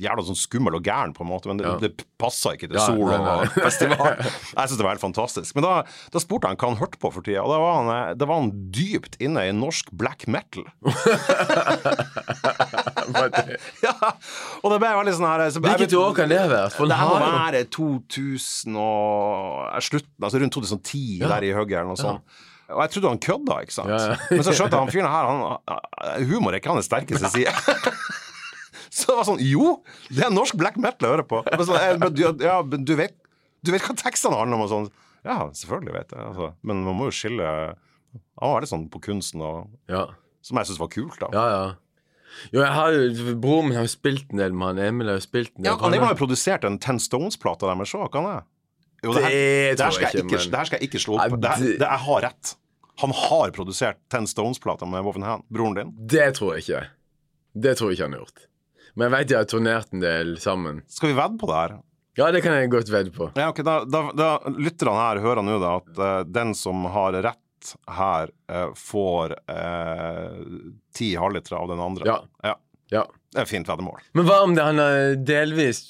jævla 0.00 0.26
sånn 0.26 0.38
skummel 0.38 0.78
og 0.78 0.86
gæren, 0.86 1.14
på 1.16 1.24
en 1.24 1.30
måte. 1.30 1.50
Men 1.50 1.62
det, 1.62 1.68
det 1.84 2.08
passa 2.20 2.54
ikke 2.56 2.70
til 2.72 2.80
sol 2.82 3.14
og 3.14 3.46
festival. 3.66 4.12
Jeg 4.24 4.68
syns 4.68 4.78
det 4.78 4.86
var 4.86 4.94
helt 4.96 5.04
fantastisk. 5.04 5.54
Men 5.58 5.66
da, 5.66 5.74
da 6.14 6.18
spurte 6.22 6.50
han 6.50 6.58
hva 6.60 6.68
han 6.72 6.80
hørte 6.80 6.98
på 7.00 7.08
for 7.14 7.22
tida, 7.24 7.44
og 7.44 7.50
da 7.52 7.58
var 7.62 7.72
han, 7.80 7.88
eh, 7.94 8.14
da 8.18 8.24
var 8.28 8.36
han 8.42 8.52
dypt 8.74 9.14
inne 9.22 9.40
i 9.48 9.50
norsk 9.54 9.86
black 9.94 10.20
metal. 10.30 10.64
ja, 13.84 13.94
og 14.62 14.72
det 14.72 14.78
ble 14.80 14.90
veldig 14.98 15.14
sånn 15.16 15.28
her 15.28 15.42
så, 15.52 15.60
Hvilket 15.64 15.94
år 15.98 16.12
kan 16.16 16.30
det 16.30 16.38
ha 16.40 16.48
vært? 16.50 16.78
Det 16.78 16.98
her 16.98 17.10
må 17.10 17.18
være 17.22 17.60
2000 17.74 18.78
og 18.80 19.68
eh, 19.68 19.80
slutten, 19.84 20.12
altså 20.20 20.40
rundt 20.42 20.54
2010, 20.56 21.03
Ja. 21.20 21.30
der 21.34 21.46
i 21.48 21.52
hugget 21.56 21.78
eller 21.80 21.92
noe 21.92 22.00
sånt. 22.00 22.42
Og 22.72 22.80
jeg 22.80 22.92
trodde 22.94 23.10
han 23.12 23.20
kødda, 23.20 23.56
ikke 23.66 23.74
sant. 23.76 23.92
Ja, 23.92 23.98
ja. 24.14 24.16
Men 24.30 24.44
så 24.46 24.54
skjønte 24.56 24.78
jeg 24.78 24.86
han 24.86 24.92
fyren 24.94 25.10
her, 25.12 25.28
han, 25.28 26.24
humor 26.30 26.54
er 26.54 26.62
ikke 26.62 26.72
hans 26.72 26.88
sterkeste 26.88 27.30
side. 27.34 27.52
så 28.94 29.10
det 29.10 29.18
var 29.18 29.28
sånn 29.28 29.42
Jo, 29.44 29.76
det 30.08 30.24
er 30.24 30.32
norsk 30.32 30.56
black 30.60 30.78
metal 30.80 31.08
jeg 31.08 31.16
hører 31.18 31.28
på. 31.28 31.42
Men 31.44 31.64
så, 31.68 31.76
eh, 31.76 31.94
men 32.00 32.16
du, 32.16 32.24
ja, 32.40 32.56
men 32.64 32.88
du, 32.88 32.94
vet, 32.98 33.16
du 33.60 33.74
vet 33.74 33.84
hva 33.84 33.96
tekstene 34.00 34.40
handler 34.40 34.58
om 34.58 34.64
og 34.64 34.72
sånn. 34.72 34.90
Ja, 35.24 35.38
selvfølgelig 35.56 35.96
vet 35.98 36.16
jeg. 36.16 36.24
Altså. 36.24 36.50
Men 36.64 36.82
man 36.84 36.96
må 36.98 37.08
jo 37.08 37.14
skille 37.16 37.46
Han 37.48 38.50
var 38.52 38.64
litt 38.64 38.72
sånn 38.72 38.88
på 38.92 39.00
kunsten, 39.06 39.44
og, 39.44 39.72
Ja, 39.90 40.06
som 40.44 40.60
jeg 40.60 40.68
syntes 40.68 40.82
var 40.82 40.92
kult, 40.92 41.20
da. 41.22 41.32
ja. 41.32 41.46
ja. 41.54 41.64
Jo, 42.50 42.60
jeg 42.60 42.72
har 42.74 42.94
jo 42.94 43.34
Broren 43.38 43.68
min 43.68 43.76
har 43.78 43.84
jo 43.86 43.92
spilt 43.92 44.32
en 44.34 44.40
del 44.42 44.56
med 44.56 44.72
han. 44.72 44.80
Emil 44.88 45.12
har 45.12 45.20
jo 45.20 45.24
spilt 45.24 45.52
en 45.54 45.62
del. 45.62 45.70
Ja, 45.70 45.76
han 45.78 45.94
har 46.02 46.14
jo 46.14 46.18
produsert 46.18 46.66
en 46.66 46.80
Ten 46.82 46.98
Stones-plate 47.02 47.68
deres 47.70 47.94
òg, 47.94 48.08
kan 48.14 48.26
jeg? 48.26 48.42
Jo, 49.04 49.12
Det 49.12 49.22
det, 49.22 49.28
her, 49.28 49.76
det, 49.76 49.84
her 49.84 49.94
skal 49.98 50.06
jeg 50.08 50.24
ikke, 50.24 50.38
men- 50.40 50.50
det 50.54 50.58
her 50.60 50.68
skal 50.70 50.78
jeg 50.80 50.88
ikke 50.88 51.02
slå 51.04 51.18
opp 51.18 51.30
på. 51.34 51.40
Det, 51.44 51.50
her- 51.54 51.64
det- 51.64 51.78
det, 51.82 51.88
jeg 51.90 52.02
har 52.08 52.20
rett. 52.28 52.54
Han 53.02 53.10
har 53.18 53.50
produsert 53.56 53.98
Ten 54.08 54.26
Stones-plata 54.30 54.86
med 54.86 55.02
Woven 55.04 55.22
Hand, 55.26 55.42
broren 55.50 55.74
din. 55.74 55.88
Det 56.14 56.28
tror 56.38 56.54
jeg 56.54 56.62
ikke. 56.64 56.82
Det 57.54 57.72
tror 57.78 57.90
jeg 57.90 57.98
ikke 57.98 58.06
han 58.08 58.12
har 58.16 58.22
gjort. 58.24 58.44
Men 58.94 59.08
jeg 59.08 59.12
vet 59.18 59.28
de 59.32 59.34
har 59.40 59.48
turnert 59.50 59.92
en 59.92 60.00
del 60.04 60.36
sammen. 60.38 60.82
Skal 60.88 61.10
vi 61.10 61.16
vedde 61.18 61.38
på 61.40 61.48
det 61.50 61.56
her? 61.58 61.74
Ja, 62.16 62.28
det 62.30 62.44
kan 62.44 62.54
jeg 62.54 62.70
godt 62.70 62.88
vedde 62.94 63.10
på. 63.10 63.26
Ja, 63.34 63.48
ok, 63.50 63.58
Da, 63.66 63.80
da, 63.90 64.04
da 64.14 64.28
lytterne 64.54 64.94
her 64.94 65.18
hører 65.24 65.42
nå 65.42 65.56
da 65.58 65.72
at 65.80 65.98
uh, 65.98 66.22
den 66.30 66.54
som 66.54 66.84
har 66.94 67.16
rett 67.26 67.72
her, 67.90 68.30
uh, 68.52 68.70
får 68.78 69.34
uh, 69.50 70.38
ti 70.94 71.14
halvlitere 71.18 71.58
av 71.58 71.68
den 71.74 71.80
andre. 71.82 72.06
Ja. 72.06 72.20
ja. 72.46 72.54
Ja. 72.94 73.02
Det 73.34 73.40
er 73.42 73.48
fint 73.50 73.66
veddemål. 73.66 73.98
Men 74.14 74.26
hva 74.28 74.36
om 74.44 74.54
det 74.54 74.62
han 74.62 74.78
er 74.78 75.16
delvis 75.16 75.80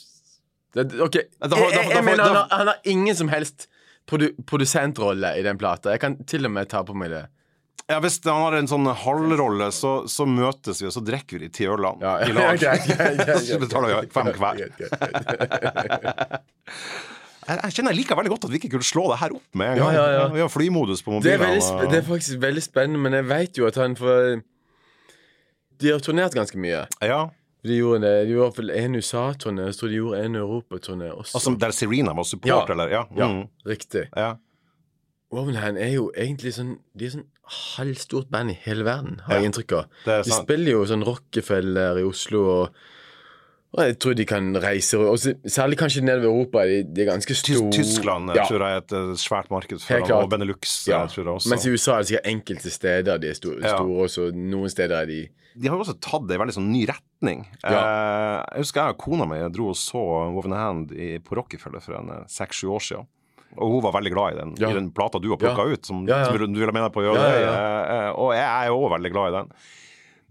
det, 0.75 0.89
OK. 1.01 1.17
Da 1.41 1.49
da, 1.49 1.57
da- 1.57 1.71
jeg, 1.95 2.05
mener 2.05 2.25
han 2.27 2.37
har, 2.43 2.49
han 2.51 2.67
har 2.73 2.81
ingen 2.91 3.17
som 3.17 3.29
helst 3.33 3.69
produ 4.11 4.29
produsentrolle 4.47 5.31
i 5.39 5.43
den 5.47 5.57
plata. 5.61 5.91
Jeg 5.95 6.01
kan 6.03 6.19
til 6.29 6.45
og 6.45 6.53
med 6.53 6.69
ta 6.69 6.83
på 6.85 6.95
meg 6.99 7.11
det. 7.15 7.25
Ja, 7.89 7.99
Hvis 8.01 8.17
han 8.25 8.39
har 8.41 8.55
en 8.57 8.69
sånn 8.71 8.87
halvrolle, 8.97 9.67
så, 9.77 10.07
så 10.09 10.25
møtes 10.25 10.79
vi, 10.81 10.87
og 10.89 10.95
så 10.95 11.03
drikker 11.05 11.37
vi 11.37 11.47
de 11.47 11.51
ti 11.53 11.67
ølene 11.69 12.01
Ja, 12.01 12.15
i 12.25 12.33
lag. 12.37 12.57
Så 13.45 13.59
betaler 13.61 13.99
vi 14.01 14.09
fem 14.15 14.31
hver. 14.39 14.63
Jeg, 17.45 17.59
jeg 17.61 17.75
kjenner 17.77 17.93
likevel 17.93 18.23
veldig 18.23 18.33
godt 18.33 18.47
at 18.49 18.53
vi 18.55 18.59
ikke 18.63 18.71
kunne 18.73 18.87
slå 18.89 19.03
det 19.13 19.19
her 19.21 19.35
opp 19.37 19.59
med 19.61 19.75
en 19.75 19.81
gang. 19.83 19.97
ja, 19.99 20.05
ja. 20.15 20.23
Vi 20.33 20.41
har 20.41 20.49
flymodus 20.53 21.03
på 21.05 21.19
Det 21.21 21.35
er, 21.35 21.43
mobilen. 21.43 21.61
veldig, 21.61 21.91
det 21.93 21.99
er 22.01 22.07
faktisk 22.09 22.41
veldig 22.41 22.63
spennende, 22.65 23.03
men 23.05 23.19
jeg 23.19 23.27
vet 23.29 23.61
jo 23.61 23.67
at 23.69 23.77
han 23.83 23.97
får 24.01 24.39
De 25.83 25.91
har 25.93 26.01
turnert 26.07 26.37
ganske 26.39 26.57
mye. 26.61 26.87
ja. 27.05 27.25
De 27.65 27.77
gjorde 27.79 28.01
det, 28.05 28.27
de 28.29 28.33
gjorde 28.37 28.59
vel 28.59 28.71
en 28.77 28.95
USA-turné, 29.01 29.71
så 29.73 29.79
tror 29.81 29.89
jeg 29.89 29.95
de 29.95 30.01
gjorde 30.03 30.25
en 30.25 30.35
Europaturné 30.37 31.11
også. 31.15 31.35
Altså 31.39 31.55
der 31.61 31.71
Serena 31.73 32.13
var 32.13 32.23
support, 32.29 32.69
Ja. 32.69 32.73
eller? 32.75 32.89
Ja. 32.93 33.05
ja, 33.17 33.29
Mm. 33.33 33.47
riktig. 33.67 34.09
ja. 34.17 34.35
Wovenhand 35.33 35.79
er 35.79 35.89
jo 35.97 36.11
egentlig 36.17 36.53
sånn 36.55 36.77
De 36.97 37.07
er 37.07 37.11
sånn 37.17 37.25
halvstort 37.77 38.31
band 38.31 38.51
i 38.53 38.59
hele 38.65 38.85
verden, 38.87 39.21
har 39.27 39.35
Ja, 39.35 39.41
jeg 39.41 39.51
inntrykk 39.53 39.73
av. 39.79 39.87
De 40.05 40.31
spiller 40.33 40.71
jo 40.77 40.85
sånn 40.85 41.05
Rockefeller 41.05 41.99
i 41.99 42.05
Oslo, 42.07 42.45
og, 42.63 42.69
jeg 43.89 43.99
tror 43.99 44.15
de 44.15 44.25
kan 44.25 44.55
reise 44.63 44.95
og 44.97 45.19
Særlig 45.19 45.77
kanskje 45.81 46.03
nedover 46.05 46.29
Europa. 46.31 46.63
De, 46.65 46.83
de 46.85 47.03
er 47.03 47.09
ganske 47.11 47.35
store. 47.35 47.73
Tyskland 47.75 48.31
ja. 48.37 48.45
tror 48.47 48.61
jeg 48.63 48.77
er 48.77 48.83
et 48.85 48.93
eh, 48.93 49.15
svært 49.19 49.51
marked 49.51 49.81
for 49.83 50.05
dem, 50.07 50.17
og. 50.17 50.31
Benelux 50.31 50.87
Ja. 50.87 51.01
Jeg 51.03 51.11
tror 51.17 51.25
jeg 51.25 51.35
også. 51.35 51.49
Mens 51.51 51.67
i 51.67 51.71
USA 51.75 51.93
er 51.97 51.99
det 52.05 52.07
sikkert 52.13 52.31
enkelte 52.31 52.71
steder 52.71 53.19
de 53.19 53.29
er 53.29 53.35
store, 53.35 53.59
Ja. 53.65 53.75
store, 53.77 54.05
også. 54.07 54.31
noen 54.35 54.71
steder 54.71 54.95
er 55.03 55.07
de 55.07 55.29
De 55.57 55.69
har 55.71 55.77
jo 55.79 55.85
også 55.85 56.01
tatt 56.03 56.25
det 56.29 56.35
i 56.35 56.41
veldig 56.43 56.55
sånn 56.57 56.71
ny 56.73 56.85
retning. 56.91 57.45
Eh, 57.63 57.71
jeg 57.71 58.65
husker 58.65 58.81
jeg 58.89 58.97
og 58.97 58.99
kona 59.05 59.27
mi 59.31 59.39
dro 59.55 59.69
og 59.71 59.77
så 59.79 60.01
Woven 60.35 60.53
Hand 60.57 60.93
i, 60.93 61.19
på 61.23 61.37
Rockefeller 61.39 61.81
for 61.85 61.95
en 62.01 62.11
eh, 62.11 62.25
seks-sju 62.27 62.69
år 62.75 62.83
siden. 62.83 63.07
Og 63.55 63.71
hun 63.77 63.85
var 63.85 63.93
veldig 63.95 64.11
glad 64.11 64.33
i 64.35 64.39
den, 64.41 64.55
Ja. 64.59 64.71
i 64.71 64.75
den 64.75 64.91
plata 64.91 65.21
du 65.23 65.29
har 65.31 65.39
plukka 65.39 65.63
Ja. 65.69 65.73
ut, 65.77 65.87
som, 65.87 66.03
Ja, 66.09 66.19
ja. 66.19 66.25
som 66.27 66.39
du 66.53 66.59
ville 66.59 66.73
mene 66.75 66.91
på 66.91 67.01
å 67.05 67.07
gjøre 67.07 67.23
Ja, 67.23 67.31
ja, 67.39 67.39
det. 67.39 67.55
Eh, 67.55 67.97
eh, 68.09 68.11
og 68.19 68.33
jeg 68.35 68.49
er 68.51 68.67
jo 68.67 68.81
òg 68.83 68.91
veldig 68.99 69.13
glad 69.15 69.29
i 69.33 69.37
den. 69.39 69.53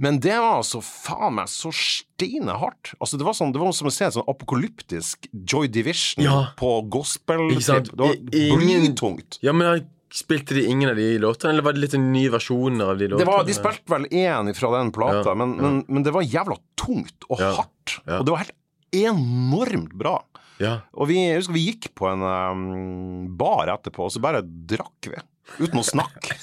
Men 0.04 0.18
det 0.20 0.34
var 0.36 0.58
altså 0.60 0.82
faen 0.84 1.36
meg 1.38 1.46
så 1.48 1.70
steinehardt. 1.72 2.96
Altså, 3.00 3.16
det 3.18 3.24
var, 3.28 3.34
sånn, 3.38 3.54
det 3.54 3.62
var 3.62 3.72
som 3.78 3.88
å 3.88 3.92
se 3.94 4.06
en 4.06 4.12
sånn 4.12 4.28
apokalyptisk 4.28 5.28
Joy 5.32 5.68
Division 5.70 6.24
Ja. 6.26 6.48
på 6.58 6.82
gospel. 6.90 7.48
Det 7.54 7.94
var 7.96 8.16
blytungt. 8.18 9.40
Ja, 9.42 9.54
men 9.54 9.88
Spilte 10.14 10.54
de 10.54 10.66
ingen 10.70 10.92
av 10.92 11.00
de 11.00 11.08
låtene, 11.18 11.56
eller 11.56 11.66
var 11.66 11.74
det 11.74 11.82
litt 11.88 11.96
nye 11.98 12.30
versjoner 12.30 12.92
av 12.94 13.00
de 13.00 13.08
låtene? 13.10 13.24
Det 13.24 13.32
var, 13.32 13.46
de 13.48 13.56
spilte 13.58 13.90
vel 13.90 14.06
én 14.14 14.52
fra 14.54 14.70
den 14.76 14.92
plata, 14.94 15.32
Ja, 15.32 15.34
men, 15.40 15.56
ja. 15.58 15.64
men, 15.64 15.80
men 15.88 16.06
det 16.06 16.14
var 16.14 16.28
jævla 16.28 16.60
tungt 16.78 17.26
og 17.32 17.42
Ja, 17.42 17.50
hardt. 17.58 17.96
Og 18.20 18.28
det 18.28 18.36
var 18.36 18.44
helt 18.44 18.54
enormt 18.94 19.96
bra. 19.98 20.20
Ja. 20.62 20.76
Og 20.94 21.10
vi, 21.10 21.18
jeg 21.18 21.42
husker 21.42 21.58
vi 21.58 21.66
gikk 21.72 21.90
på 21.98 22.08
en 22.12 22.22
um, 22.22 23.26
bar 23.40 23.72
etterpå, 23.74 24.06
og 24.06 24.14
så 24.14 24.22
bare 24.24 24.44
drakk 24.46 25.10
vi. 25.10 25.18
Uten 25.58 25.82
å 25.82 25.86
snakke. 25.86 26.38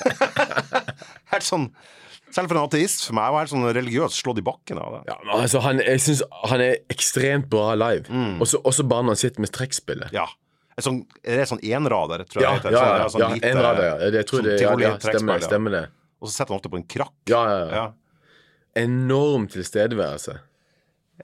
helt 1.33 1.47
sånn 1.47 1.71
Selv 2.31 2.51
for 2.51 2.59
en 2.59 2.67
ateist 2.69 3.07
for 3.09 3.17
meg 3.17 3.33
var 3.33 3.43
helt 3.43 3.51
sånn 3.51 3.65
religiøst 3.75 4.21
slått 4.21 4.39
i 4.39 4.45
bakken 4.47 4.79
av 4.79 4.99
det. 4.99 5.01
Ja, 5.09 5.17
altså, 5.35 5.63
han, 5.65 5.81
jeg 5.83 6.03
synes 6.05 6.21
han 6.47 6.63
er 6.63 6.77
ekstremt 6.93 7.49
bra 7.51 7.73
live. 7.79 8.07
Mm. 8.07 8.37
Også, 8.45 8.61
også 8.67 8.87
bare 8.87 9.07
når 9.07 9.17
han 9.17 9.23
sitter 9.25 9.47
med 9.47 9.55
trekkspillet. 9.57 10.15
Ja. 10.15 10.29
Et 10.81 10.87
sånn, 10.87 11.01
er 11.23 11.41
det 11.43 11.47
sånn 11.51 11.61
enrader, 11.63 12.25
tror 12.31 12.41
jeg 12.41 12.49
Ja, 12.49 12.53
det 12.57 12.63
heter? 12.65 12.73
ja, 12.73 12.81
Sånn- 12.81 12.97
ja, 12.97 13.09
sånn 13.13 13.21
ja, 13.21 13.29
lite- 13.37 13.51
en. 13.53 14.13
Jeg 14.17 14.27
tror 14.31 14.41
sånn 14.41 14.49
det, 14.49 14.61
ja, 14.61 14.93
stemmer, 14.99 15.45
stemmer 15.45 15.71
det. 15.77 15.85
Og 16.21 16.29
så 16.29 16.33
setter 16.35 16.55
han 16.55 16.59
ofte 16.61 16.71
på 16.73 16.81
en 16.81 16.89
krakk. 16.89 17.15
Ja, 17.29 17.43
ja, 17.49 17.59
ja. 17.67 17.75
Ja. 17.81 17.87
Enorm 18.77 19.47
tilstedeværelse. 19.51 20.39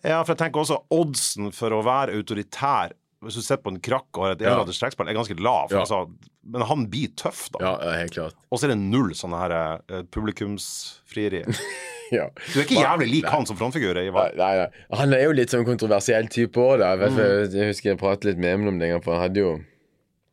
Ja, 0.05 0.23
for 0.25 0.35
jeg 0.35 0.39
tenker 0.45 0.61
også 0.61 0.83
oddsen 0.93 1.53
for 1.57 1.71
å 1.73 1.83
være 1.85 2.13
autoritær 2.19 2.93
hvis 3.25 3.35
du 3.35 3.41
sitter 3.43 3.63
på 3.65 3.73
en 3.73 3.81
krakk 3.81 4.07
og 4.15 4.23
har 4.27 4.33
et 4.37 4.41
Ja. 4.45 4.51
enraders 4.53 4.79
trekkspill, 4.79 5.09
er 5.09 5.15
ganske 5.17 5.39
lav. 5.41 5.71
Ja. 5.73 5.81
Altså, 5.81 6.11
men 6.45 6.63
han 6.63 6.87
blir 6.87 7.09
tøff, 7.17 7.49
da. 7.51 7.59
Ja, 7.65 7.79
ja, 7.83 7.93
helt 8.03 8.13
klart. 8.13 8.35
Og 8.53 8.59
så 8.61 8.65
er 8.65 8.75
det 8.75 8.79
null 8.79 9.11
sånne 9.17 9.39
her 9.41 9.81
eh, 9.89 10.03
publikumsfrieri. 10.13 11.43
Ja. 12.17 12.27
Du 12.53 12.61
er 12.61 12.65
ikke 12.65 12.79
jævlig 12.79 13.09
lik 13.11 13.29
han 13.31 13.47
som 13.49 13.59
frontfigur. 13.59 13.99
Nei, 13.99 14.11
nei, 14.39 14.51
nei. 14.61 14.67
Han 15.01 15.15
er 15.17 15.25
jo 15.25 15.33
litt 15.35 15.53
sånn 15.55 15.67
kontroversiell 15.67 16.29
type 16.33 16.61
òg, 16.63 16.79
da. 16.83 16.93
Vet, 17.01 17.17
jeg 17.55 17.73
husker 17.73 17.93
jeg 17.93 18.01
pratet 18.03 18.29
litt 18.31 18.43
med 18.43 18.55
Emil 18.55 18.71
om 18.71 18.79
det 18.81 18.89
en 18.89 18.97
gang, 18.97 19.05
for 19.05 19.17
han 19.17 19.27
hadde 19.27 19.43
jo 19.43 19.57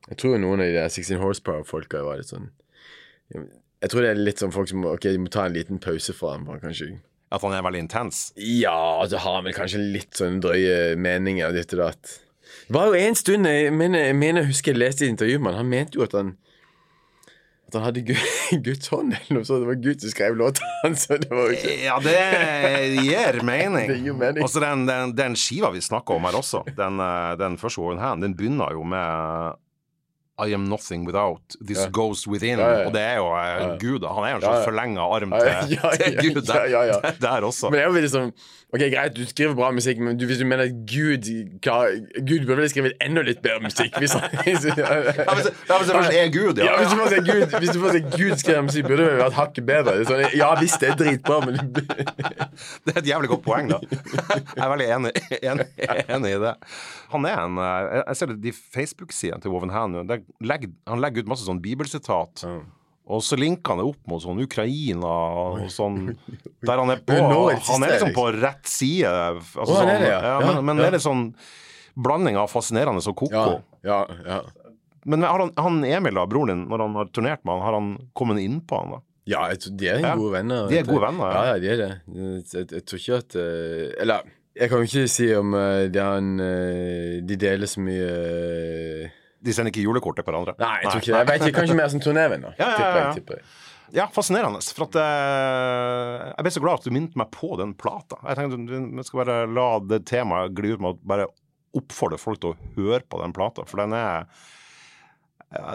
Jeg 0.10 0.20
tror 0.20 0.38
noen 0.42 0.62
av 0.62 0.68
de 0.68 0.76
der 0.76 0.92
16 0.92 1.22
Horsepower-folka 1.22 2.04
var 2.06 2.20
litt 2.20 2.30
sånn 2.30 2.52
Jeg 3.34 3.90
tror 3.90 4.06
det 4.06 4.12
er 4.12 4.22
litt 4.22 4.44
sånn 4.44 4.54
folk 4.54 4.70
som 4.70 4.86
Ok, 4.92 5.08
de 5.08 5.22
må 5.24 5.32
ta 5.34 5.48
en 5.48 5.56
liten 5.56 5.82
pause 5.82 6.14
fra 6.18 6.36
ham, 6.36 6.46
kanskje. 6.62 6.98
At 7.34 7.42
han 7.42 7.56
er 7.58 7.66
veldig 7.66 7.88
intens? 7.88 8.28
Ja, 8.38 9.02
så 9.10 9.18
har 9.24 9.40
han 9.40 9.48
vel 9.48 9.58
kanskje 9.58 9.82
litt 9.82 10.20
sånn 10.20 10.38
drøye 10.44 10.94
meninger 11.00 11.56
ditt 11.56 11.74
og 11.74 11.88
datt. 11.88 12.18
Det 12.68 12.76
var 12.76 12.92
jo 12.92 13.00
en 13.00 13.18
stund 13.18 13.50
Jeg 13.50 13.74
mener 13.74 14.06
jeg, 14.12 14.18
mener, 14.20 14.46
husker 14.46 14.76
jeg 14.76 14.84
leste 14.84 15.08
i 15.08 15.10
intervjuet 15.10 15.40
intervju 15.40 15.46
med 15.48 15.56
han. 15.56 15.64
Han 15.64 15.72
mente 15.74 15.98
jo 15.98 16.06
at 16.06 16.14
han 16.20 16.36
At 17.74 17.80
han 17.82 17.88
hadde 17.90 18.04
Guds 18.68 18.88
hånd, 18.94 19.16
eller 19.18 19.40
noe 19.40 19.48
sånt. 19.48 19.64
Det 19.64 19.70
var 19.72 19.80
Gud 19.82 20.04
som 20.06 20.14
skrev 20.14 20.36
låten 20.38 20.96
Så 21.00 21.18
det 21.18 21.32
var 21.34 21.50
ikke 21.56 21.74
Ja, 21.88 21.96
det 22.04 22.14
gir 23.02 23.40
mening. 23.44 23.88
Det 23.94 23.98
gir 24.06 24.14
mening. 24.14 24.46
Også 24.46 24.62
den, 24.64 24.86
den, 24.90 25.16
den 25.18 25.36
skiva 25.40 25.72
vi 25.74 25.82
snakka 25.82 26.14
om 26.20 26.30
her 26.30 26.38
også, 26.38 26.64
den, 26.78 27.02
eh, 27.02 27.34
den 27.42 27.58
første 27.62 27.82
Warren 27.82 28.02
Hand, 28.04 28.22
den 28.28 28.36
begynner 28.38 28.72
jo 28.78 28.86
med 28.86 29.60
I 30.44 30.54
am 30.58 30.64
nothing 30.70 31.06
without. 31.06 31.56
This 31.66 31.78
Ja. 31.84 31.90
goes 31.94 32.28
within. 32.28 32.58
Ja, 32.60 32.70
ja. 32.82 32.86
Og 32.88 32.94
det 32.96 33.02
er 33.06 33.18
jo 33.22 33.28
eh, 33.38 33.52
Ja. 33.62 33.68
Gud. 33.82 34.04
Han 34.06 34.26
er 34.26 34.32
jo 34.32 34.40
en 34.40 34.46
slags 34.46 34.62
ja. 34.62 34.66
forlenga 34.66 35.02
arm 35.18 35.34
Ja, 35.38 35.62
til, 35.62 36.18
til 36.18 36.34
Gud 36.34 36.42
der, 36.48 37.14
der 37.22 37.46
også. 37.46 37.70
Men 37.70 37.80
det 37.80 37.86
er 37.86 38.08
jo 38.08 38.14
sånn 38.16 38.34
Ok, 38.74 38.80
greit, 38.90 39.14
du 39.14 39.22
skriver 39.30 39.54
bra 39.54 39.68
musikk, 39.72 40.00
men 40.02 40.18
du, 40.18 40.26
hvis 40.26 40.40
du 40.42 40.48
mener 40.50 40.64
at 40.66 40.78
Gud 40.90 41.28
Gud 41.62 42.46
burde 42.48 42.64
vel 42.64 42.70
skrevet 42.72 42.96
enda 43.06 43.22
litt 43.22 43.44
bedre 43.46 43.62
musikk? 43.68 44.00
Hvis, 44.02 44.16
hvis, 44.18 44.24
ja, 44.24 44.40
hvis 44.48 44.66
det 44.66 44.74
ja, 44.82 45.36
hvis 45.36 45.46
det 45.46 45.94
først 45.94 46.18
er 46.18 46.32
Gud, 46.34 46.58
ja. 46.58 46.72
Ja, 46.72 46.80
hvis 46.80 46.90
du 46.90 46.98
får 46.98 47.14
se 47.14 47.20
Gud 47.28 47.54
Hvis 47.60 47.70
du 47.70 47.80
får 47.84 47.98
se 47.98 48.02
Gud 48.18 48.36
skrev 48.42 48.64
musikk, 48.66 48.90
burde 48.90 49.06
det 49.06 49.20
vært 49.22 49.38
hakket 49.38 49.68
bedre. 49.70 49.96
Sånn, 50.10 50.26
ja 50.34 50.50
visst, 50.58 50.82
det 50.82 50.90
er 50.90 50.98
dritbra, 51.04 51.40
men 51.46 51.62
Det 52.84 52.96
er 52.96 53.02
et 53.04 53.14
jævlig 53.14 53.30
godt 53.36 53.46
poeng, 53.46 53.70
da. 53.70 53.80
Jeg 53.86 54.66
er 54.66 54.74
veldig 54.74 54.92
enig, 54.98 55.14
enig, 55.38 55.70
enig 56.18 56.34
i 56.34 56.44
det. 56.48 56.54
Han 57.14 57.30
er 57.30 57.44
en 57.46 57.62
eh, 57.62 58.00
Jeg 58.02 58.20
ser 58.20 58.34
det, 58.34 58.42
de 58.48 58.56
Facebook-sidene 58.58 59.44
til 59.44 59.54
Woven 59.54 59.74
Hand 59.74 60.02
Han 60.02 61.04
legger 61.06 61.22
ut 61.22 61.30
masse 61.30 61.46
sånn 61.46 61.62
bibelsitat. 61.62 62.48
Og 63.04 63.20
så 63.26 63.36
linker 63.36 63.74
han 63.74 63.82
det 63.82 63.90
opp 63.90 64.08
mot 64.08 64.22
sånn 64.24 64.40
Ukraina 64.46 65.12
og 65.36 65.66
sånn 65.74 66.06
Der 66.68 66.80
han 66.80 66.94
er 66.94 67.02
på 67.04 67.18
Han 67.20 67.84
er 67.84 67.98
liksom 67.98 68.14
på 68.16 68.30
rett 68.38 68.70
side. 68.70 69.12
Altså, 69.12 69.66
han 69.82 69.92
er 69.92 70.00
sånn, 70.00 70.06
det, 70.06 70.12
ja. 70.14 70.36
men, 70.46 70.62
men 70.70 70.80
det 70.80 70.88
er 70.88 70.98
litt 70.98 71.06
sånn 71.06 71.26
blanding 71.94 72.40
av 72.40 72.50
fascinerende 72.50 73.04
og 73.06 73.18
ko-ko. 73.20 73.58
Ja, 73.86 73.98
ja, 74.08 74.20
ja. 74.26 74.42
Men 75.04 75.26
har 75.28 75.40
han, 75.40 75.52
han 75.60 75.82
Emil, 75.84 76.16
da, 76.16 76.24
broren 76.32 76.54
din, 76.54 76.62
når 76.72 76.86
han 76.86 76.96
har 76.96 77.10
turnert 77.12 77.44
med 77.44 77.58
han, 77.58 77.66
har 77.66 77.76
han 77.76 77.90
kommet 78.16 78.40
inn 78.42 78.62
på 78.66 78.80
han 78.80 78.96
da? 78.96 79.02
Ja, 79.30 79.44
jeg 79.52 79.76
de 79.80 79.88
er 79.88 80.02
gode 80.20 80.34
venner. 80.36 80.66
de 80.68 80.80
er 80.80 80.88
gode 80.88 81.04
venner, 81.06 81.32
ja. 81.32 81.44
ja. 81.52 81.60
De 81.60 81.70
er 81.72 81.78
det. 81.80 81.92
Jeg, 82.54 82.66
jeg, 82.72 82.86
tror 82.88 83.00
ikke 83.00 83.20
at 83.22 83.38
eh, 83.40 83.86
Eller, 84.04 84.32
jeg 84.56 84.72
kan 84.72 84.82
jo 84.82 84.90
ikke 84.90 85.12
si 85.12 85.28
om 85.38 85.56
eh, 85.56 85.84
de, 85.92 86.02
har 86.04 86.20
en, 86.20 86.34
eh, 86.44 87.20
de 87.24 87.38
deler 87.40 87.72
så 87.72 87.84
mye 87.84 88.10
De 89.44 89.54
sender 89.54 89.72
ikke 89.74 89.84
julekort 89.84 90.16
til 90.20 90.26
hverandre? 90.28 90.54
Nei, 90.60 90.78
jeg 90.84 90.90
tror 90.92 91.02
ikke 91.02 91.12
det. 91.12 91.20
Jeg 91.20 91.28
vet 91.30 91.46
ikke, 91.48 91.58
Kanskje 91.60 91.76
mer 91.82 91.92
som 91.94 92.00
turnévenner. 92.04 92.56
Ja, 92.62 92.70
ja, 92.70 92.72
ja, 92.72 92.78
Tipper 92.80 93.00
ja. 93.00 93.06
jeg. 93.06 93.16
tipper. 93.22 93.62
Ja, 93.94 94.06
fascinerende. 94.10 94.62
For 94.74 94.88
at 94.88 94.96
eh, 94.98 96.34
Jeg 96.38 96.46
ble 96.48 96.52
så 96.56 96.62
glad 96.64 96.80
at 96.80 96.88
du 96.88 96.94
minnet 96.96 97.18
meg 97.20 97.30
på 97.36 97.52
den 97.60 97.74
plata. 97.78 98.18
Jeg 98.26 98.40
tenkte 98.40 98.80
Vi 98.98 99.04
skal 99.06 99.22
bare 99.26 99.36
la 99.52 99.68
det 99.86 100.00
temaet 100.10 100.56
gli 100.58 100.72
ut 100.74 100.82
med 100.82 100.96
å 100.96 101.00
bare 101.14 101.28
oppfordre 101.78 102.18
folk 102.22 102.40
til 102.42 102.54
å 102.54 102.72
høre 102.78 103.02
på 103.10 103.20
den 103.22 103.34
plata, 103.34 103.66
for 103.70 103.82
den 103.82 103.94
er 103.98 104.28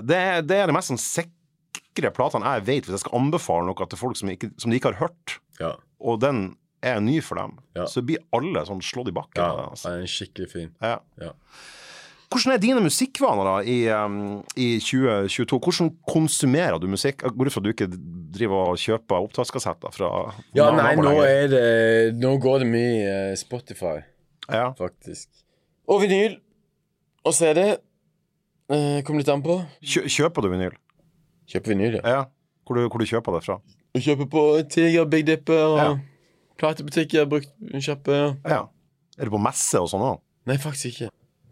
Det 0.06 0.16
er 0.18 0.42
det, 0.46 0.56
er 0.62 0.70
det 0.70 0.74
mest 0.76 0.90
sånn 0.92 0.98
sikre 1.02 2.10
platene 2.14 2.56
jeg 2.58 2.64
vet, 2.66 2.86
hvis 2.86 2.96
jeg 2.98 3.02
skal 3.04 3.18
anbefale 3.18 3.66
noe 3.66 3.86
til 3.90 3.98
folk 4.00 4.18
som, 4.18 4.30
ikke, 4.30 4.50
som 4.62 4.70
de 4.70 4.78
ikke 4.78 4.92
har 4.94 5.00
hørt, 5.08 5.38
Ja. 5.58 5.72
og 5.98 6.20
den 6.22 6.56
er 6.86 7.00
ny 7.02 7.18
for 7.20 7.34
dem, 7.38 7.56
Ja. 7.74 7.86
så 7.90 8.02
blir 8.06 8.22
alle 8.32 8.62
sånn 8.66 8.82
slått 8.82 9.10
i 9.10 9.14
bakken. 9.14 9.42
Ja, 9.42 9.68
altså. 9.72 9.90
er 9.98 10.06
skikkelig 10.06 10.50
fin. 10.52 10.70
Ja. 10.82 10.98
Ja. 11.20 11.32
Hvordan 12.28 12.52
er 12.52 12.60
dine 12.60 12.80
musikkvaner 12.84 13.46
da 13.48 13.54
i, 13.64 13.76
i 14.60 14.66
2022? 14.84 15.58
Hvordan 15.64 15.88
konsumerer 16.04 16.76
du 16.82 16.84
musikk? 16.92 17.22
Går 17.24 17.48
ut 17.48 17.54
fra 17.54 17.62
at 17.62 17.64
du 17.64 17.70
ikke 17.72 17.88
driver 18.36 18.74
og 18.74 18.80
kjøper 18.82 19.24
opptakskassetter 19.24 19.94
fra 19.96 20.10
Ja, 20.56 20.66
nei, 20.76 20.90
nå 21.00 21.14
er 21.24 21.46
det 21.48 21.62
Nå 22.20 22.34
går 22.44 22.60
det 22.64 22.68
mye 22.68 22.98
eh, 23.30 23.32
Spotify, 23.40 23.94
ja. 24.52 24.66
faktisk. 24.76 25.30
Og 25.88 26.02
vinyl. 26.04 26.36
Og 27.24 27.32
CD. 27.34 27.62
Eh, 28.68 29.00
Kommer 29.08 29.22
litt 29.24 29.32
an 29.32 29.42
på. 29.44 29.56
Kjø 29.80 30.04
Kjøper 30.18 30.44
du 30.44 30.52
vinyl? 30.52 30.76
Kjøper 31.48 31.72
vinyl, 31.72 31.96
ja. 32.02 32.04
Ja. 32.18 32.22
Hvor 32.68 32.76
du, 32.76 32.84
hvor 32.92 33.00
du 33.00 33.08
kjøper 33.08 33.38
det 33.38 33.44
fra? 33.48 33.56
Jeg 33.96 34.04
kjøper 34.04 34.28
på 34.36 34.42
Tiger, 34.68 35.08
Big 35.08 35.24
Dipper 35.30 35.64
og 35.64 35.78
Ja. 35.80 35.88
platebutikker. 36.60 37.24
Brukt 37.30 37.48
kjappe. 37.80 38.18
Ja. 38.44 38.66
Er 39.16 39.24
du 39.24 39.32
på 39.32 39.40
messe 39.40 39.80
og 39.80 39.88
sånn 39.88 40.04
òg? 40.04 40.20
Nei, 40.48 40.58
faktisk 40.60 40.92
ikke. 40.92 41.08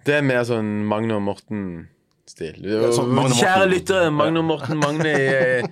Det 0.06 0.20
er 0.20 0.26
mer 0.26 0.44
sånn 0.46 0.68
Magne 0.86 1.16
og 1.18 1.24
Morten-stil. 1.26 2.60
sånn 2.94 3.10
Magne 3.16 3.38
Kjære 3.38 3.66
lyttere, 3.72 4.12
Magne 4.14 4.42
og 4.42 4.48
Morten 4.52 4.78
Magne 4.82 5.10
er, 5.10 5.66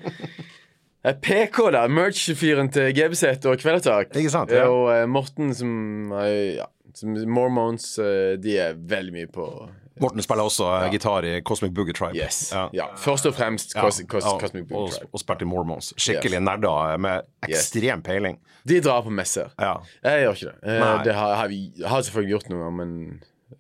er 1.06 1.20
PK, 1.22 1.60
da. 1.76 1.84
Merch-fyren 1.86 2.72
til 2.74 2.90
GBZ 2.96 3.46
og 3.46 3.62
Kvelertak. 3.62 4.10
Ikke 4.14 4.34
sant, 4.34 4.54
ja. 4.54 4.66
Og 4.70 4.90
eh, 4.94 5.06
Morten, 5.06 5.54
som 5.54 6.12
er 6.18 6.34
ja, 6.58 6.68
som 6.98 7.14
Mormons, 7.30 7.94
eh, 8.02 8.34
de 8.42 8.58
er 8.66 8.76
veldig 8.78 9.14
mye 9.14 9.30
på 9.30 9.48
Morten 10.02 10.22
spiller 10.22 10.48
også 10.48 10.66
ja. 10.66 10.86
gitar 10.90 11.26
i 11.26 11.36
Cosmic 11.46 11.70
Boogie 11.74 11.94
Tribe. 11.94 12.18
Yes. 12.18 12.48
Ja. 12.52 12.64
Ja. 12.74 12.86
Først 12.98 13.28
og 13.30 13.34
fremst 13.36 13.76
Cos 13.78 14.00
Cos 14.10 14.26
Ja, 14.26 14.32
Cosmic 14.40 14.66
Boogie 14.66 14.88
og, 14.88 14.90
Tribe. 14.96 15.10
og 15.12 15.22
spilte 15.22 15.46
i 15.46 15.48
Mormons. 15.48 15.92
Skikkelige 15.96 16.40
nerder 16.42 16.96
med 16.98 17.28
ekstrem 17.46 18.02
peiling. 18.02 18.40
De 18.66 18.80
drar 18.82 19.04
på 19.06 19.12
messer. 19.14 19.52
Ja. 19.60 19.76
Jeg 20.02 20.24
gjør 20.24 20.38
ikke 20.38 20.48
det. 20.50 20.56
Eh, 20.64 20.80
Nei. 20.82 21.04
det 21.06 21.14
har, 21.14 21.34
har, 21.38 21.52
vi, 21.52 21.60
har 21.86 22.02
selvfølgelig 22.08 22.34
gjort 22.34 22.50
noe, 22.50 22.72
men 22.80 22.96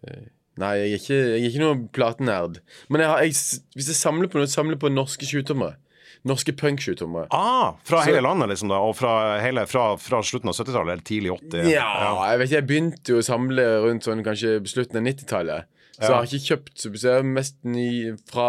eh, 0.08 0.24
Nei, 0.60 0.74
jeg 0.78 0.90
er 0.92 1.00
ikke, 1.00 1.16
jeg 1.18 1.40
er 1.40 1.48
ikke 1.50 1.62
noen 1.64 1.80
platenerd. 1.96 2.60
Men 2.88 3.02
jeg 3.02 3.08
har, 3.10 3.22
jeg, 3.26 3.34
hvis 3.74 3.88
jeg 3.90 3.98
samler 3.98 4.28
på 4.30 4.38
noe, 4.38 4.46
samler 4.50 4.78
på 4.78 4.90
norske 4.92 5.26
sjutommere. 5.26 5.76
Norske 6.24 6.54
punk-sjutommere. 6.56 7.26
Ah, 7.36 7.74
fra 7.84 7.98
Så- 8.00 8.06
hele 8.08 8.22
landet, 8.24 8.48
liksom, 8.48 8.70
da? 8.72 8.78
Og 8.80 8.94
fra, 8.96 9.38
hele, 9.42 9.66
fra, 9.68 9.96
fra 10.00 10.22
slutten 10.24 10.48
av 10.48 10.54
70-tallet 10.56 10.92
eller 10.94 11.02
tidlig 11.04 11.32
80? 11.34 11.66
Ja, 11.68 11.88
jeg 12.30 12.38
vet 12.40 12.48
ikke, 12.48 12.60
jeg 12.60 12.66
begynte 12.70 13.12
jo 13.12 13.18
å 13.20 13.26
samle 13.26 13.66
rundt 13.84 14.06
sånn 14.06 14.22
kanskje 14.24 14.54
slutten 14.70 14.96
av 15.02 15.04
90-tallet. 15.10 15.66
Så 15.98 16.06
jeg 16.08 16.14
har 16.14 16.24
ikke 16.30 16.46
kjøpt 16.48 16.72
så 16.80 16.90
jeg 16.94 17.18
er 17.20 17.26
mest 17.28 17.58
ny 17.68 17.90
fra 18.30 18.48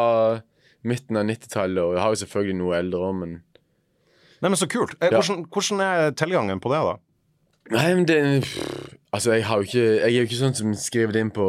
midten 0.87 1.17
av 1.19 1.25
90-tallet, 1.27 1.81
og 1.83 1.93
jeg 1.97 2.01
har 2.05 2.13
jo 2.15 2.21
selvfølgelig 2.23 2.57
noe 2.61 2.77
eldre 2.79 3.09
òg, 3.09 3.15
men 3.23 3.35
Nei, 4.41 4.49
men 4.51 4.57
Så 4.59 4.67
kult. 4.69 4.93
Eh, 5.01 5.09
Ja. 5.09 5.17
Hvordan, 5.19 5.45
hvordan 5.49 5.81
er 5.81 6.11
tilgangen 6.11 6.59
på 6.61 6.69
det, 6.69 6.79
da? 6.85 6.95
Nei, 7.71 7.93
men 7.95 8.05
det 8.05 8.17
Altså, 9.15 9.31
jeg 9.37 9.45
har 9.47 9.61
jo 9.61 9.67
ikke 9.67 9.83
Jeg 9.85 10.09
er 10.09 10.15
jo 10.15 10.25
ikke 10.27 10.37
sånn 10.39 10.55
som 10.57 10.73
skriver 10.79 11.15
det 11.15 11.21
inn 11.23 11.31
på 11.35 11.45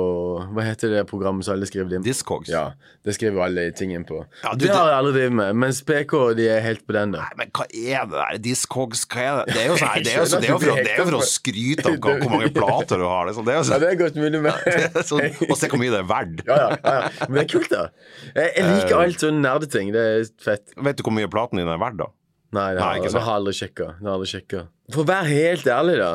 Hva 0.55 0.65
heter 0.67 0.93
det 0.93 1.03
programmet 1.11 1.47
som 1.47 1.57
alle 1.57 1.67
skriver 1.69 1.89
det 1.91 1.99
inn 1.99 2.05
på? 2.05 2.09
Discogs? 2.09 2.51
Ja, 2.53 2.65
det 3.07 3.17
skriver 3.17 3.41
jo 3.41 3.43
alle 3.47 3.65
ting 3.77 3.95
inn 3.97 4.05
på. 4.07 4.21
Ja, 4.45 4.53
du, 4.55 4.67
det 4.67 4.73
har 4.75 4.91
jeg 4.93 4.99
aldri 5.01 5.13
drevet 5.17 5.37
med. 5.41 5.59
Mens 5.65 5.81
PK 5.87 6.15
de 6.39 6.49
er 6.53 6.63
helt 6.65 6.85
på 6.87 6.97
den 6.97 7.15
der. 7.17 7.25
Nei, 7.27 7.39
men 7.41 7.53
hva 7.57 7.67
er 7.71 8.07
det 8.07 8.17
der? 8.21 8.41
Discogs, 8.47 9.05
hva 9.11 9.23
er 9.25 9.41
det? 9.41 9.57
Det 9.57 9.63
er 9.63 9.69
jo, 9.71 9.79
sånn, 9.81 10.05
det 10.07 10.13
er 10.13 10.21
jo, 10.21 10.27
så, 10.27 10.41
det 10.43 10.51
er 10.51 10.53
jo, 10.53 10.59
for, 10.63 10.83
det 10.83 10.93
er 10.93 11.01
jo 11.01 11.09
for 11.09 11.19
å 11.19 11.29
skryte 11.31 11.87
av 11.93 11.99
hvor 12.27 12.35
mange 12.37 12.53
plater 12.55 13.03
du 13.03 13.07
har. 13.07 13.31
Liksom. 13.31 13.49
Det 13.49 13.55
er 13.55 13.59
jo 13.59 13.65
Ja, 13.65 13.69
sånn, 13.71 13.85
det 13.85 13.91
er 13.91 13.99
godt 14.03 14.21
mulig, 14.21 14.43
men 14.47 14.53
er 15.01 15.09
sånn, 15.11 15.27
og 15.49 15.57
se 15.59 15.73
hvor 15.73 15.83
mye 15.83 15.95
det 15.95 16.03
er 16.03 16.11
verdt. 16.13 16.45
ja, 16.47 16.61
ja, 16.61 16.69
ja, 16.77 16.95
ja. 17.01 17.27
Men 17.27 17.41
det 17.41 17.45
er 17.47 17.51
kult, 17.57 17.73
da. 17.73 17.89
Jeg, 18.31 18.53
jeg 18.53 18.71
liker 18.71 19.03
alt 19.03 19.27
sånn 19.27 19.43
nerdeting. 19.43 19.93
Det 19.97 20.07
er 20.13 20.31
fett. 20.47 20.79
Vet 20.91 21.01
du 21.01 21.07
hvor 21.07 21.17
mye 21.19 21.31
platen 21.33 21.63
din 21.63 21.71
er 21.73 21.83
verdt, 21.83 22.01
da? 22.05 22.11
Nei, 22.57 22.71
det 22.77 22.83
har, 22.83 23.01
ikke 23.01 23.11
det 23.11 23.21
har 23.21 23.27
jeg 23.27 23.43
aldri 23.43 23.59
sjekka. 23.59 24.65
For 24.95 25.03
å 25.03 25.09
være 25.09 25.31
helt 25.35 25.67
ærlig, 25.73 25.99
da. 26.01 26.13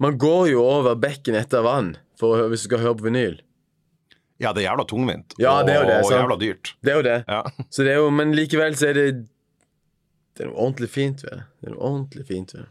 Man 0.00 0.16
går 0.18 0.48
jo 0.54 0.64
over 0.64 0.96
bekken 0.96 1.36
etter 1.36 1.64
vann 1.66 1.94
for 2.20 2.48
hvis 2.48 2.64
du 2.64 2.70
skal 2.70 2.84
høre 2.84 2.98
på 2.98 3.08
vinyl. 3.08 3.38
Ja, 4.40 4.54
det 4.56 4.62
er 4.62 4.70
jævla 4.70 4.86
tungvint. 4.88 5.34
Ja, 5.36 5.58
det 5.66 5.74
er 5.74 5.82
jo 5.82 5.88
det, 5.90 5.96
og, 6.00 6.12
jævla 6.14 6.36
dyrt. 6.40 6.72
Det 6.80 6.92
er 6.92 6.96
jo 6.96 7.04
det. 7.04 7.18
Ja. 7.28 7.66
Så 7.68 7.84
det 7.84 7.92
er 7.92 8.00
jo, 8.00 8.08
men 8.14 8.32
likevel 8.36 8.76
så 8.80 8.88
er 8.88 8.96
det 8.96 9.06
Det 10.38 10.46
er 10.46 10.48
noe 10.48 10.62
ordentlig 10.64 10.88
fint 10.88 11.24
ved 11.26 11.34
det. 11.36 11.42
Det 11.60 11.68
er 11.68 11.74
noe 11.74 11.88
ordentlig 11.90 12.24
fint 12.30 12.54
ved 12.54 12.62
det. 12.62 12.70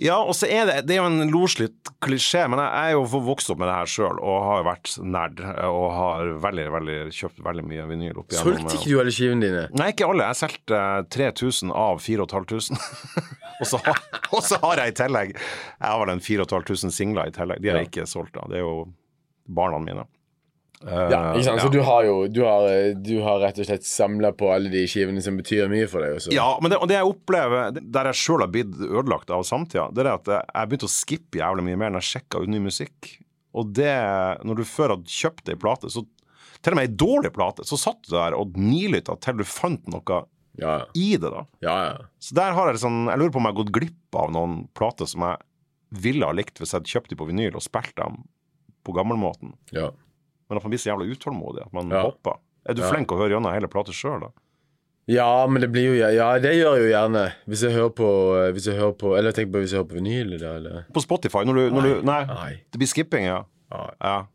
Ja, 0.00 0.16
og 0.24 0.32
så 0.32 0.48
er 0.48 0.64
det 0.68 0.76
Det 0.88 0.94
er 0.94 1.02
jo 1.02 1.08
en 1.10 1.32
loslitt 1.32 1.90
klisjé, 2.02 2.46
men 2.48 2.60
jeg 2.62 2.92
er 2.92 2.94
jo 2.94 3.20
vokst 3.26 3.50
opp 3.52 3.60
med 3.60 3.68
det 3.68 3.74
her 3.76 3.90
sjøl 3.92 4.20
og 4.22 4.38
har 4.46 4.64
vært 4.66 4.94
nerd 5.04 5.42
og 5.68 5.84
har 5.92 6.30
veldig, 6.46 6.64
veldig 6.76 6.96
kjøpt 7.12 7.42
veldig 7.44 7.64
mye 7.68 7.84
vinyl 7.90 8.22
opp 8.22 8.32
igjennom. 8.32 8.56
Solgte 8.56 8.78
ikke 8.78 8.88
du 8.88 9.02
alle 9.02 9.14
skivene 9.14 9.44
dine? 9.44 9.66
Nei, 9.76 9.90
ikke 9.92 10.08
alle. 10.08 10.30
Jeg 10.30 10.40
solgte 10.40 10.80
eh, 10.80 11.04
3000 11.12 11.74
av 11.76 12.00
4500. 12.00 12.80
og, 13.60 13.68
så 13.68 13.82
har, 13.84 14.02
og 14.32 14.40
så 14.48 14.58
har 14.64 14.82
jeg 14.82 14.94
i 14.94 14.98
tillegg 15.02 15.36
Jeg 15.36 15.84
har 15.84 16.00
vel 16.00 16.14
en 16.16 16.24
4500 16.24 16.96
singler 16.96 17.28
i 17.28 17.36
tillegg. 17.36 17.62
De 17.62 17.72
har 17.72 17.82
jeg 17.82 17.92
ikke 17.92 18.08
solgt, 18.08 18.34
da. 18.38 18.48
Det 18.48 18.62
er 18.62 18.64
jo 18.64 18.88
barna 19.52 19.82
mine. 19.82 20.08
Eh, 20.86 21.02
Ja, 21.12 21.20
ikke 21.32 21.44
sant? 21.46 21.62
Så 21.62 21.68
ja. 21.68 21.72
du 21.74 21.80
har 21.86 22.06
jo 22.06 22.14
du 22.28 22.40
har, 22.46 22.68
du 22.98 23.14
har 23.24 23.40
rett 23.44 23.60
og 23.62 23.68
slett 23.68 23.86
samla 23.86 24.32
på 24.38 24.50
alle 24.54 24.72
de 24.72 24.84
skivene 24.90 25.22
som 25.24 25.36
betyr 25.38 25.70
mye 25.72 25.88
for 25.90 26.04
deg. 26.04 26.16
Også. 26.18 26.32
Ja, 26.34 26.48
men 26.62 26.72
det, 26.74 26.80
og 26.82 26.90
det 26.90 26.98
jeg 26.98 27.10
opplever, 27.10 27.76
der 27.80 28.10
jeg 28.10 28.20
sjøl 28.22 28.44
har 28.44 28.52
blitt 28.54 28.74
ødelagt 28.82 29.32
av 29.34 29.44
samtida, 29.48 29.88
det 29.94 30.04
er 30.06 30.12
at 30.14 30.32
jeg 30.32 30.70
begynte 30.70 30.88
å 30.90 30.94
skippe 30.96 31.42
jævlig 31.42 31.66
mye 31.70 31.80
mer 31.84 31.94
når 31.94 32.04
jeg 32.04 32.16
sjekka 32.16 32.42
ut 32.42 32.52
ny 32.52 32.62
musikk. 32.66 33.12
Og 33.52 33.72
det, 33.76 33.94
når 34.48 34.62
du 34.62 34.66
før 34.66 34.96
hadde 34.96 35.12
kjøpt 35.12 35.50
ei 35.52 35.58
plate, 35.60 35.90
så 35.92 36.04
til 36.62 36.74
og 36.74 36.78
med 36.78 36.88
ei 36.88 36.94
dårlig 36.94 37.32
plate, 37.34 37.66
så 37.66 37.76
satt 37.80 38.04
du 38.06 38.14
der 38.14 38.36
og 38.38 38.54
nilytta 38.58 39.16
til 39.22 39.40
du 39.40 39.46
fant 39.48 39.82
noe 39.90 40.22
ja, 40.60 40.82
i 40.94 41.14
det, 41.16 41.30
da. 41.32 41.46
ja. 41.64 41.76
ja. 41.88 42.06
Så 42.22 42.36
der 42.36 42.52
har 42.52 42.68
jeg 42.68 42.82
sånn 42.82 43.06
Jeg 43.08 43.18
lurer 43.22 43.32
på 43.32 43.40
om 43.40 43.46
jeg 43.48 43.54
har 43.54 43.60
gått 43.62 43.72
glipp 43.72 44.18
av 44.20 44.34
noen 44.34 44.58
plater 44.76 45.08
som 45.08 45.24
jeg 45.24 45.40
ville 46.02 46.28
ha 46.28 46.34
likt 46.36 46.60
hvis 46.60 46.72
jeg 46.72 46.80
hadde 46.82 46.92
kjøpt 46.92 47.12
dem 47.12 47.20
på 47.20 47.28
vinyl 47.30 47.56
og 47.56 47.64
spilt 47.64 47.96
dem 47.98 48.22
på 48.84 48.94
gammelmåten. 48.96 49.54
ja. 49.76 49.90
Men 50.52 50.60
at 50.60 50.64
man 50.66 50.72
blir 50.74 50.80
så 50.84 50.90
jævla 50.92 51.08
utålmodig 51.08 51.62
at 51.64 51.72
man 51.72 51.88
Ja. 51.88 52.02
hopper. 52.04 52.36
Er 52.68 52.76
du 52.76 52.82
flink 52.84 53.08
å 53.10 53.16
høre 53.18 53.32
gjennom 53.32 53.54
hele 53.56 53.66
plata 53.72 53.90
sjøl, 53.96 54.20
da? 54.26 54.28
Ja, 55.10 55.46
men 55.50 55.62
det 55.64 55.72
blir 55.72 55.88
jo 55.88 55.94
Ja, 56.14 56.28
det 56.38 56.52
gjør 56.60 56.76
jeg 56.76 56.84
jo 56.84 56.90
gjerne. 56.92 57.22
Hvis 57.48 57.62
jeg 57.64 57.72
hører 57.74 57.90
på 57.96 58.08
Hvis 58.54 58.66
jeg 58.68 58.76
hører 58.78 58.92
på 59.00 59.16
Eller 59.18 59.32
tenk 59.34 59.50
på 59.50 59.58
hvis 59.58 59.72
jeg 59.72 59.80
hører 59.80 59.88
på 59.90 59.96
vinyl, 59.98 60.34
eller 60.38 60.84
På 60.94 61.02
Spotify? 61.02 61.42
Når 61.48 61.54
du, 61.58 61.62
når 61.74 61.82
du 61.88 62.02
Nei. 62.06 62.20
Nei. 62.28 62.52
Det 62.70 62.78
blir 62.78 62.86
skipping, 62.92 63.24
ja. 63.26 63.40
Nei. 63.72 63.88
ja. 64.04 64.26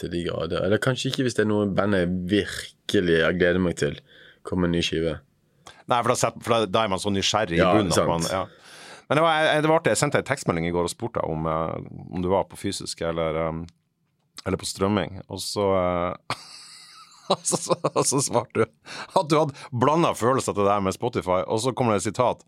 Til 0.00 0.08
de 0.14 0.22
grader. 0.24 0.62
Eller 0.64 0.78
kanskje 0.80 1.10
ikke 1.10 1.26
hvis 1.26 1.34
det 1.36 1.44
er 1.44 1.50
noe 1.50 1.66
band 1.76 1.92
jeg 1.98 2.08
virkelig 2.30 3.18
jeg 3.18 3.38
gleder 3.42 3.60
meg 3.60 3.76
til. 3.76 3.98
Kommer 4.48 4.64
en 4.70 4.72
ny 4.72 4.80
skive. 4.80 5.18
Nei, 5.90 5.98
for 6.00 6.08
da, 6.14 6.16
set, 6.16 6.38
for 6.40 6.64
da, 6.64 6.84
er 6.86 6.88
man 6.88 6.98
så 7.02 7.10
nysgjerrig 7.12 7.58
Ja, 7.60 7.74
i 7.74 7.82
bunnen. 7.82 7.92
sant. 7.92 8.08
Man, 8.08 8.24
ja. 8.32 8.46
Men 9.10 9.18
det 9.18 9.22
var, 9.26 9.50
det 9.60 9.68
var 9.68 9.80
artig. 9.82 9.92
Jeg 9.92 10.00
sendte 10.00 10.22
en 10.22 10.24
tekstmelding 10.24 10.66
i 10.70 10.72
går 10.72 10.88
og 10.88 10.94
spurte 10.94 11.20
om, 11.28 11.44
eh, 11.44 11.76
om 12.16 12.22
du 12.24 12.30
var 12.32 12.44
på 12.48 12.56
fysisk 12.56 13.02
eller, 13.04 13.36
um, 13.50 13.66
eller 14.46 14.60
på 14.60 14.68
strømming. 14.68 15.20
Og 15.28 15.40
så, 15.42 15.66
eh, 15.78 16.36
så, 17.48 17.60
så, 17.60 17.76
så 18.04 18.22
svarte 18.22 18.62
du 18.62 18.66
at 18.66 19.30
du 19.30 19.38
hadde 19.38 19.68
blanda 19.72 20.14
følelser 20.18 20.56
til 20.56 20.66
det 20.66 20.74
her 20.74 20.84
med 20.84 20.96
Spotify, 20.96 21.42
og 21.46 21.62
så 21.64 21.74
kommer 21.76 21.96
det 21.96 22.02
et 22.02 22.10
sitat. 22.12 22.46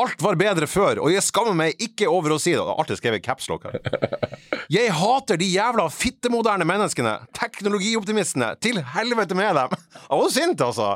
Alt 0.00 0.22
var 0.24 0.38
bedre 0.40 0.64
før, 0.64 1.02
og 1.04 1.10
jeg 1.12 1.20
skammer 1.20 1.52
meg 1.56 1.82
ikke 1.82 2.06
over 2.08 2.32
å 2.32 2.38
si 2.40 2.54
det. 2.56 2.62
Alltid 2.64 2.96
skrevet 2.96 3.24
capslock 3.26 3.66
her. 3.68 3.76
Jeg 4.72 4.88
hater 4.96 5.36
de 5.36 5.44
jævla 5.52 5.84
fittemoderne 5.92 6.64
menneskene. 6.64 7.10
Teknologioptimistene. 7.36 8.54
Til 8.64 8.78
helvete 8.94 9.36
med 9.36 9.58
dem. 9.58 9.74
Jeg 9.74 10.20
var 10.22 10.30
sint, 10.32 10.64
altså. 10.64 10.94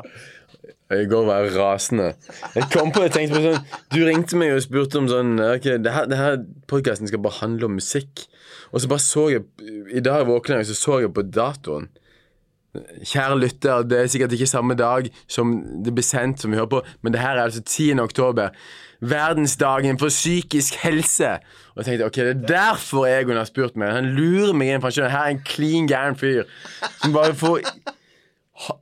I 0.91 1.05
går 1.09 1.25
var 1.27 1.43
jeg 1.43 1.55
rasende. 1.57 2.13
Jeg 2.55 2.67
kom 2.71 2.93
på, 2.95 3.03
og 3.03 3.11
tenkte 3.11 3.35
på 3.35 3.43
sånn 3.43 3.65
Du 3.91 3.99
ringte 4.07 4.39
meg 4.39 4.53
og 4.55 4.63
spurte 4.63 5.01
om 5.01 5.09
sånn 5.11 5.35
Ok, 5.43 5.67
det 5.83 5.93
her, 5.93 6.07
det 6.07 6.19
her 6.19 6.41
podkasten 6.71 7.09
skal 7.09 7.21
bare 7.23 7.41
handle 7.41 7.67
om 7.67 7.77
musikk. 7.79 8.25
Og 8.71 8.81
så 8.81 8.91
bare 8.91 9.03
så 9.03 9.27
jeg 9.33 9.45
I 9.91 10.03
dag 10.03 10.27
våkna 10.27 10.61
jeg, 10.61 10.69
så 10.71 10.77
så 10.79 10.99
jeg 11.03 11.13
på 11.15 11.25
datoen. 11.27 11.89
Kjære 12.77 13.37
lytter, 13.41 13.85
det 13.89 13.99
er 13.99 14.09
sikkert 14.11 14.35
ikke 14.37 14.49
samme 14.49 14.75
dag 14.77 15.07
som 15.31 15.55
det 15.83 15.95
blir 15.97 16.05
sendt 16.05 16.43
som 16.43 16.53
vi 16.53 16.59
hører 16.59 16.69
på, 16.75 16.81
men 17.01 17.15
det 17.15 17.23
her 17.23 17.37
er 17.37 17.47
altså 17.47 17.63
10. 17.63 17.97
oktober. 18.03 18.51
Verdensdagen 19.01 19.97
for 20.01 20.13
psykisk 20.13 20.77
helse. 20.83 21.37
Og 21.73 21.81
jeg 21.81 21.89
tenkte 21.89 22.09
ok, 22.09 22.19
det 22.21 22.33
er 22.35 22.47
derfor 22.49 23.07
Egon 23.09 23.39
har 23.39 23.49
spurt 23.49 23.77
meg. 23.77 23.93
Han 23.97 24.11
lurer 24.17 24.53
meg 24.57 24.71
inn, 24.71 24.81
for 24.81 24.89
han 24.89 24.97
skjønner 24.97 25.15
her 25.15 25.27
er 25.29 25.35
en 25.35 25.45
klin 25.45 25.89
gæren 25.89 26.17
fyr 26.19 26.45
som 27.01 27.15
bare 27.15 27.37
får 27.37 27.65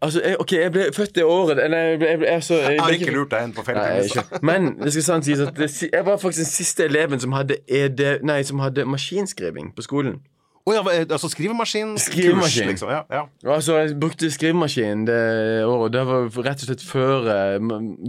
Altså, 0.01 0.21
jeg, 0.23 0.38
OK, 0.39 0.51
jeg 0.51 0.71
ble 0.71 0.83
født 0.95 1.15
det 1.15 1.23
året 1.27 1.59
Eller 1.63 1.77
jeg 1.77 1.97
ble, 1.99 2.07
jeg 2.07 2.19
ble, 2.21 2.27
altså, 2.31 2.55
jeg 2.55 2.79
har 2.79 2.93
ikke 2.95 3.11
lurt 3.11 3.33
deg 3.33 3.43
inn 3.43 3.53
på 3.57 3.63
jeg, 3.67 4.23
Men 4.41 4.69
det 4.79 4.93
skal 4.95 5.03
sant 5.03 5.27
sies 5.27 5.41
at 5.43 5.51
det, 5.57 5.67
jeg 5.91 6.05
var 6.05 6.15
faktisk 6.21 6.45
den 6.45 6.51
siste 6.51 6.85
eleven 6.88 7.19
som 7.19 7.35
hadde, 7.35 7.57
ED, 7.67 8.05
nei, 8.23 8.39
som 8.47 8.63
hadde 8.63 8.85
maskinskriving 8.88 9.73
på 9.75 9.83
skolen. 9.83 10.21
Å 10.65 10.73
ja, 10.73 10.82
altså 11.04 11.30
skrivemaskin? 11.30 11.91
Skrivemaskin. 12.01 12.63
Kurs, 12.65 12.71
liksom. 12.71 12.89
Ja, 12.89 13.04
ja. 13.13 13.19
Altså, 13.54 13.75
Jeg 13.84 13.99
brukte 14.01 14.32
skrivemaskin 14.34 15.04
det 15.06 15.17
året. 15.62 15.93
Det 15.93 16.01
var 16.10 16.25
rett 16.47 16.63
og 16.63 16.69
slett 16.71 16.82
før 16.82 17.28
eh, 17.30 17.58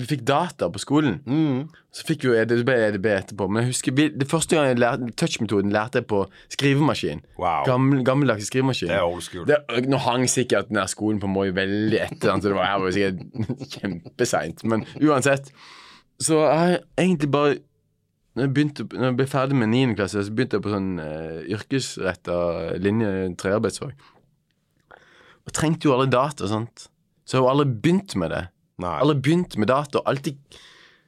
vi 0.00 0.08
fikk 0.08 0.22
data 0.24 0.70
på 0.72 0.80
skolen. 0.80 1.18
Mm. 1.28 1.66
Så 1.92 2.06
fikk 2.08 2.24
jo 2.24 2.32
EDB, 2.32 2.62
ble 2.64 2.78
EDB 2.86 3.10
etterpå. 3.12 3.50
Men 3.52 3.66
jeg 3.66 3.74
husker 3.74 4.00
det 4.22 4.28
første 4.30 4.56
gang 4.56 4.70
jeg 4.70 4.80
lærte 4.80 5.10
touchmetoden, 5.20 5.76
lærte 5.76 6.00
jeg 6.00 6.08
på 6.08 6.22
skrivemaskin. 6.56 7.20
Wow. 7.36 7.68
Gammel, 7.68 8.00
gammeldags 8.08 8.48
skrivemaskin. 8.48 8.88
Det 8.88 8.96
er 9.02 9.04
old 9.04 9.28
school. 9.28 9.44
Det, 9.52 9.60
nå 9.92 10.00
hang 10.08 10.24
sikkert 10.32 10.72
den 10.72 10.80
der 10.80 10.88
skolen 10.88 11.20
på 11.20 11.28
Moi 11.28 11.50
veldig 11.52 12.00
etter, 12.08 12.32
så 12.40 12.40
det 12.48 12.56
var, 12.56 12.72
her 12.72 12.80
var 12.86 12.96
sikkert 12.96 13.52
kjempeseint. 13.76 14.64
Men 14.64 14.88
uansett. 15.04 15.52
Så 16.24 16.40
jeg 16.40 16.56
har 16.56 16.78
egentlig 16.96 17.28
bare 17.36 17.58
når 18.36 18.44
jeg, 18.44 18.52
begynte, 18.52 18.84
når 18.92 19.08
jeg 19.08 19.16
ble 19.16 19.26
ferdig 19.32 19.56
med 19.56 19.70
9. 19.72 19.94
klasse, 19.96 20.22
så 20.26 20.32
begynte 20.36 20.58
jeg 20.58 20.64
på 20.66 20.72
sånn 20.74 20.90
uh, 21.00 21.38
yrkesretta 21.56 22.36
linje 22.84 23.12
trearbeidsfag. 23.40 23.94
Og 25.46 25.54
trengte 25.56 25.88
jo 25.88 25.94
alle 25.94 26.10
data, 26.12 26.48
sant. 26.50 26.90
Så 27.24 27.38
har 27.38 27.46
jo 27.46 27.52
aldri 27.54 27.70
begynt 27.86 28.12
med 28.20 28.34
det. 28.34 28.42
Nei. 28.84 28.96
Aldri 29.00 29.22
begynt 29.24 29.56
med 29.56 29.70
data. 29.72 30.02
Alltid 30.04 30.36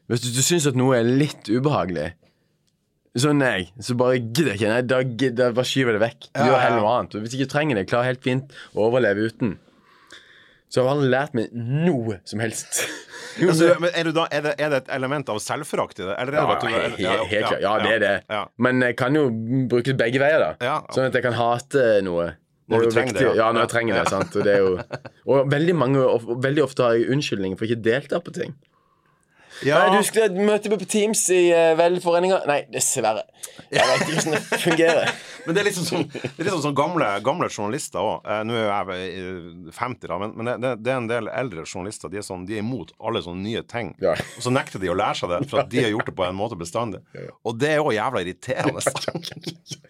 Hvis 0.09 0.25
du, 0.25 0.31
du 0.33 0.41
syns 0.41 0.67
at 0.71 0.79
noe 0.79 0.97
er 0.97 1.11
litt 1.21 1.51
ubehagelig, 1.53 2.15
så 3.19 3.33
nei, 3.35 3.69
så 3.83 3.97
bare 3.99 4.19
gidder 4.21 4.53
jeg 4.53 4.61
ikke. 4.61 4.71
Nei, 4.73 4.83
da, 4.87 4.99
gidder, 5.03 5.55
bare 5.57 5.69
skyver 5.69 5.93
jeg 5.93 5.99
det 5.99 6.05
vekk. 6.05 6.29
Gjør 6.33 6.53
ja, 6.55 6.61
heller 6.63 6.81
noe 6.81 6.93
annet. 6.95 7.17
Og 7.17 7.25
hvis 7.25 7.35
ikke 7.35 7.45
ikke 7.45 7.55
trenger 7.55 7.79
det, 7.79 7.89
klarer 7.91 8.13
helt 8.13 8.25
fint 8.25 8.57
å 8.73 8.87
overleve 8.87 9.29
uten. 9.29 9.57
Så 10.69 10.85
har 10.85 10.95
aldri 10.95 11.11
lært 11.13 11.37
meg 11.37 11.53
noe 11.53 12.21
som 12.29 12.43
helst. 12.45 12.83
Jo, 13.39 13.53
Altså, 13.53 13.71
men 13.81 13.95
er, 13.95 14.11
da, 14.15 14.25
er, 14.35 14.43
det, 14.45 14.53
er 14.59 14.73
det 14.73 14.81
et 14.83 14.91
element 14.97 15.31
av 15.33 15.39
selvforakt 15.43 16.01
i 16.01 16.07
det? 16.07 16.17
Eller 16.19 16.35
er 16.35 16.39
det 16.39 16.43
ja, 16.43 16.59
du, 16.59 16.69
helt, 16.75 16.99
ja, 17.03 17.15
helt 17.31 17.47
klart. 17.47 17.63
Ja, 17.63 17.73
det 17.85 17.95
er 17.97 18.05
det. 18.05 18.43
Men 18.59 18.83
jeg 18.83 18.99
kan 18.99 19.17
jo 19.19 19.29
bruke 19.71 19.95
begge 19.99 20.23
veier, 20.23 20.45
da. 20.45 20.79
Sånn 20.95 21.09
at 21.11 21.19
jeg 21.19 21.27
kan 21.29 21.37
hate 21.39 21.89
noe. 22.07 22.33
Når 22.69 22.85
du 22.85 22.91
trenger 22.93 23.17
det, 23.17 23.23
ja. 23.25 23.35
Ja, 23.39 23.45
når 23.57 23.65
jeg 23.65 23.71
trenger 23.73 23.97
det. 23.97 24.09
sant? 24.13 24.35
Og, 24.37 24.45
det 24.45 24.59
jo, 24.61 24.73
og 25.33 25.47
veldig 25.49 25.75
mange 25.79 26.03
og 26.05 26.27
veldig 26.45 26.67
ofte 26.67 26.85
har 26.85 26.99
jeg 26.99 27.09
unnskyldninger 27.15 27.57
for 27.57 27.65
ikke 27.65 27.81
å 27.81 27.85
delta 27.87 28.21
på 28.21 28.35
ting. 28.37 28.53
Ja. 29.67 29.79
Nei, 29.89 29.99
du 29.99 30.07
skulle 30.07 30.29
møte 30.47 30.71
meg 30.71 30.79
på 30.83 30.87
Teams 30.91 31.25
i 31.35 31.49
uh, 31.51 31.73
velforeninga. 31.79 32.43
Nei, 32.47 32.61
dessverre. 32.73 33.25
Jeg 33.73 33.83
vet 33.83 34.03
ikke 34.05 34.15
hvordan 34.15 34.37
det 34.37 34.59
fungerer. 34.67 35.11
Men 35.49 35.57
det 35.57 35.63
er 35.63 35.67
liksom 35.71 35.87
sånn, 35.89 36.05
det 36.13 36.45
liksom 36.45 36.61
sånn 36.67 36.77
gamle, 36.77 37.07
gamle 37.25 37.49
journalister 37.49 38.05
òg. 38.05 38.27
Eh, 38.29 38.43
nå 38.45 38.57
er 38.59 38.69
jeg 38.69 39.23
eh, 39.23 39.71
50, 39.75 40.09
da, 40.11 40.19
men, 40.21 40.35
men 40.37 40.51
det, 40.63 40.73
det 40.85 40.93
er 40.93 41.01
en 41.01 41.09
del 41.11 41.31
eldre 41.33 41.65
journalister. 41.65 42.13
De 42.13 42.21
er, 42.21 42.27
sånn, 42.27 42.45
de 42.49 42.59
er 42.59 42.63
imot 42.63 42.93
alle 43.01 43.23
sånne 43.25 43.47
nye 43.47 43.63
ting. 43.69 43.95
Ja. 44.05 44.13
Og 44.37 44.45
så 44.45 44.53
nekter 44.53 44.83
de 44.83 44.91
å 44.93 44.97
lære 44.99 45.19
seg 45.23 45.33
det, 45.33 45.41
for 45.51 45.63
at 45.65 45.71
de 45.73 45.83
har 45.87 45.93
gjort 45.95 46.11
det 46.11 46.17
på 46.21 46.27
en 46.29 46.37
måte 46.39 46.59
bestandig. 46.61 47.01
Og 47.49 47.57
det 47.59 47.73
er 47.79 47.83
òg 47.83 47.95
jævla 47.97 48.23
irriterende. 48.27 48.85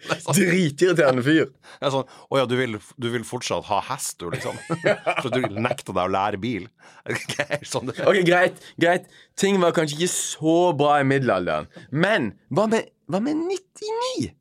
Er 0.08 0.20
sånn, 0.22 0.36
Dritirriterende 0.38 1.24
fyr. 1.26 1.48
det 1.50 1.88
er 1.88 1.90
sånn 1.92 2.04
Å 2.30 2.38
ja, 2.38 2.44
du 2.48 2.54
vil, 2.56 2.76
du 3.02 3.08
vil 3.12 3.24
fortsatt 3.26 3.66
ha 3.66 3.80
hest, 3.90 4.14
du, 4.22 4.28
liksom? 4.30 4.54
For 4.70 5.26
at 5.26 5.34
du 5.34 5.58
nekter 5.58 5.90
deg 5.96 6.04
å 6.06 6.12
lære 6.14 6.38
bil? 6.40 6.68
Det 7.08 7.44
er 7.44 7.64
sånn 7.66 7.88
det 7.90 7.98
Ok, 8.06 8.20
greit. 8.26 8.58
greit 8.80 9.08
Ting 9.38 9.60
var 9.62 9.72
kanskje 9.76 9.96
ikke 10.00 10.10
så 10.12 10.56
bra 10.78 10.96
i 11.00 11.06
middelalderen. 11.06 11.68
Men 11.94 12.32
hva 12.50 12.66
med, 12.70 12.88
hva 13.08 13.20
med 13.22 13.38
99? 13.38 14.32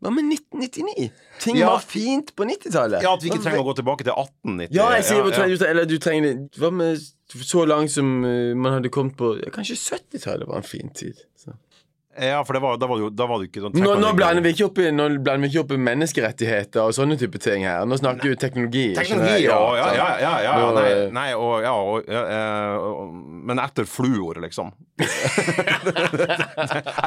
Hva 0.00 0.10
med 0.16 0.24
1999? 0.32 1.10
Ting 1.44 1.56
Ja. 1.60 1.70
var 1.74 1.82
fint 1.84 2.32
på 2.36 2.44
90-tallet. 2.48 3.02
Ja, 3.04 3.12
at 3.14 3.22
vi 3.22 3.28
ikke 3.30 3.42
trenger 3.44 3.60
å 3.62 3.66
gå 3.68 3.74
tilbake 3.78 4.04
til 4.06 4.14
1890. 4.16 4.74
Ja, 4.74 4.86
jeg 4.96 5.04
sier 5.04 5.20
ja, 5.20 5.24
du 5.24 5.30
trenger- 5.36 5.68
Eller 5.70 5.84
du 5.86 5.98
trenger 5.98 6.48
Hva 6.56 6.70
med 6.72 6.98
så 7.30 7.66
langt 7.68 7.92
som 7.92 8.24
eh, 8.24 8.54
man 8.56 8.72
hadde 8.78 8.88
kommet 8.90 9.14
på 9.16 9.34
Kanskje 9.52 9.76
70-tallet 9.76 10.48
var 10.48 10.56
en 10.56 10.66
fin 10.66 10.88
tid. 10.90 11.14
Så. 11.36 11.52
Ja, 12.18 12.44
for 12.44 12.52
det 12.52 12.60
var, 12.60 12.76
da 12.76 12.86
var 12.90 12.98
det 12.98 13.04
jo 13.04 13.08
da 13.14 13.26
var 13.30 13.38
det 13.38 13.46
ikke 13.46 13.60
sånn 13.62 13.76
Nå, 13.78 13.92
nå 14.02 14.08
blander 14.18 14.42
vi 14.42 14.50
ikke 14.50 14.66
opp 14.66 14.78
i 14.82 14.88
vi 14.90 15.46
ikke 15.46 15.60
opp 15.62 15.74
i 15.76 15.78
menneskerettigheter 15.78 16.82
og 16.82 16.94
sånne 16.96 17.14
type 17.20 17.38
ting 17.38 17.62
her. 17.68 17.86
Nå 17.86 17.96
snakker 18.00 18.32
vi 18.32 18.38
teknologi. 18.40 18.88
Teknologi, 18.98 19.44
ja. 19.44 19.58
Ja, 19.78 19.86
ja, 19.94 19.94
ja. 19.94 20.08
ja, 20.18 20.32
ja 20.58 20.72
nei, 20.74 20.88
eh, 20.90 21.04
nei, 21.14 21.28
og, 21.38 21.54
ja, 21.62 21.74
og, 21.78 22.10
eh, 22.10 22.74
og, 22.82 23.14
men 23.46 23.62
etter 23.62 23.86
fluor, 23.86 24.42
liksom. 24.42 24.74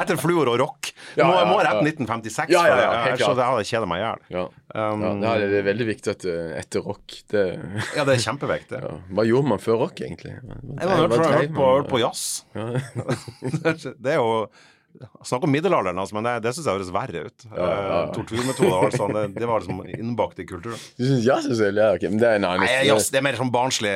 etter 0.00 0.16
fluor 0.18 0.54
og 0.54 0.58
rock. 0.64 0.90
Må, 1.20 1.28
ja, 1.36 1.44
må 1.52 1.60
rette 1.60 1.84
1956, 1.84 2.56
Ja, 2.56 2.64
ja, 2.72 2.80
ja, 2.80 2.90
for 3.04 3.12
det. 3.12 3.28
så 3.28 3.36
hadde 3.38 3.68
kjeda 3.68 3.92
meg 3.92 4.00
i 4.00 4.04
hjel. 4.06 4.26
Ja. 4.40 4.48
Um, 4.74 5.04
det 5.20 5.30
er- 5.30 5.48
det 5.54 5.58
er 5.60 5.66
veldig 5.68 5.86
viktig 5.92 6.16
at 6.16 6.24
uh, 6.26 6.56
etter 6.58 6.80
rock 6.82 7.20
det, 7.30 7.46
Ja, 7.94 8.08
det 8.08 8.16
er 8.16 8.24
kjempeviktig. 8.24 8.80
ja. 8.88 8.96
Hva 9.12 9.28
gjorde 9.28 9.52
man 9.52 9.60
før 9.62 9.84
rock, 9.84 10.00
egentlig? 10.00 10.32
Jeg 10.40 10.88
har 10.88 10.96
hørt 11.04 11.92
på 11.92 12.00
jazz. 12.00 12.44
det 14.00 14.16
er 14.16 14.22
jo 14.22 14.48
Snakk 15.26 15.42
om 15.46 15.50
middelalderen, 15.50 15.98
altså, 15.98 16.14
men 16.14 16.26
det, 16.28 16.32
det 16.44 16.52
syns 16.54 16.66
jeg 16.68 16.76
høres 16.78 16.90
verre 16.94 17.24
ut. 17.26 17.44
ja, 17.50 17.64
ja. 17.66 17.96
Eh, 18.04 18.12
Torturmetoder 18.14 18.86
og 18.86 18.92
sånn, 18.94 19.14
det, 19.16 19.24
det 19.40 19.48
var 19.50 19.60
liksom 19.64 19.80
innbakt 19.90 20.38
i 20.38 20.46
kulturen. 20.46 20.78
Du 20.98 21.02
syns 21.08 21.24
jazz 21.26 21.60
er? 21.60 21.72
Ja, 21.74 21.88
ok, 21.96 22.06
men 22.12 22.20
det 22.22 22.28
er 22.30 22.38
en 22.38 22.46
annen 22.48 22.62
Nei, 22.66 22.86
jazz, 22.86 23.08
det 23.10 23.18
er 23.18 23.26
mer 23.26 23.38
sånn 23.40 23.50
barnslig, 23.54 23.92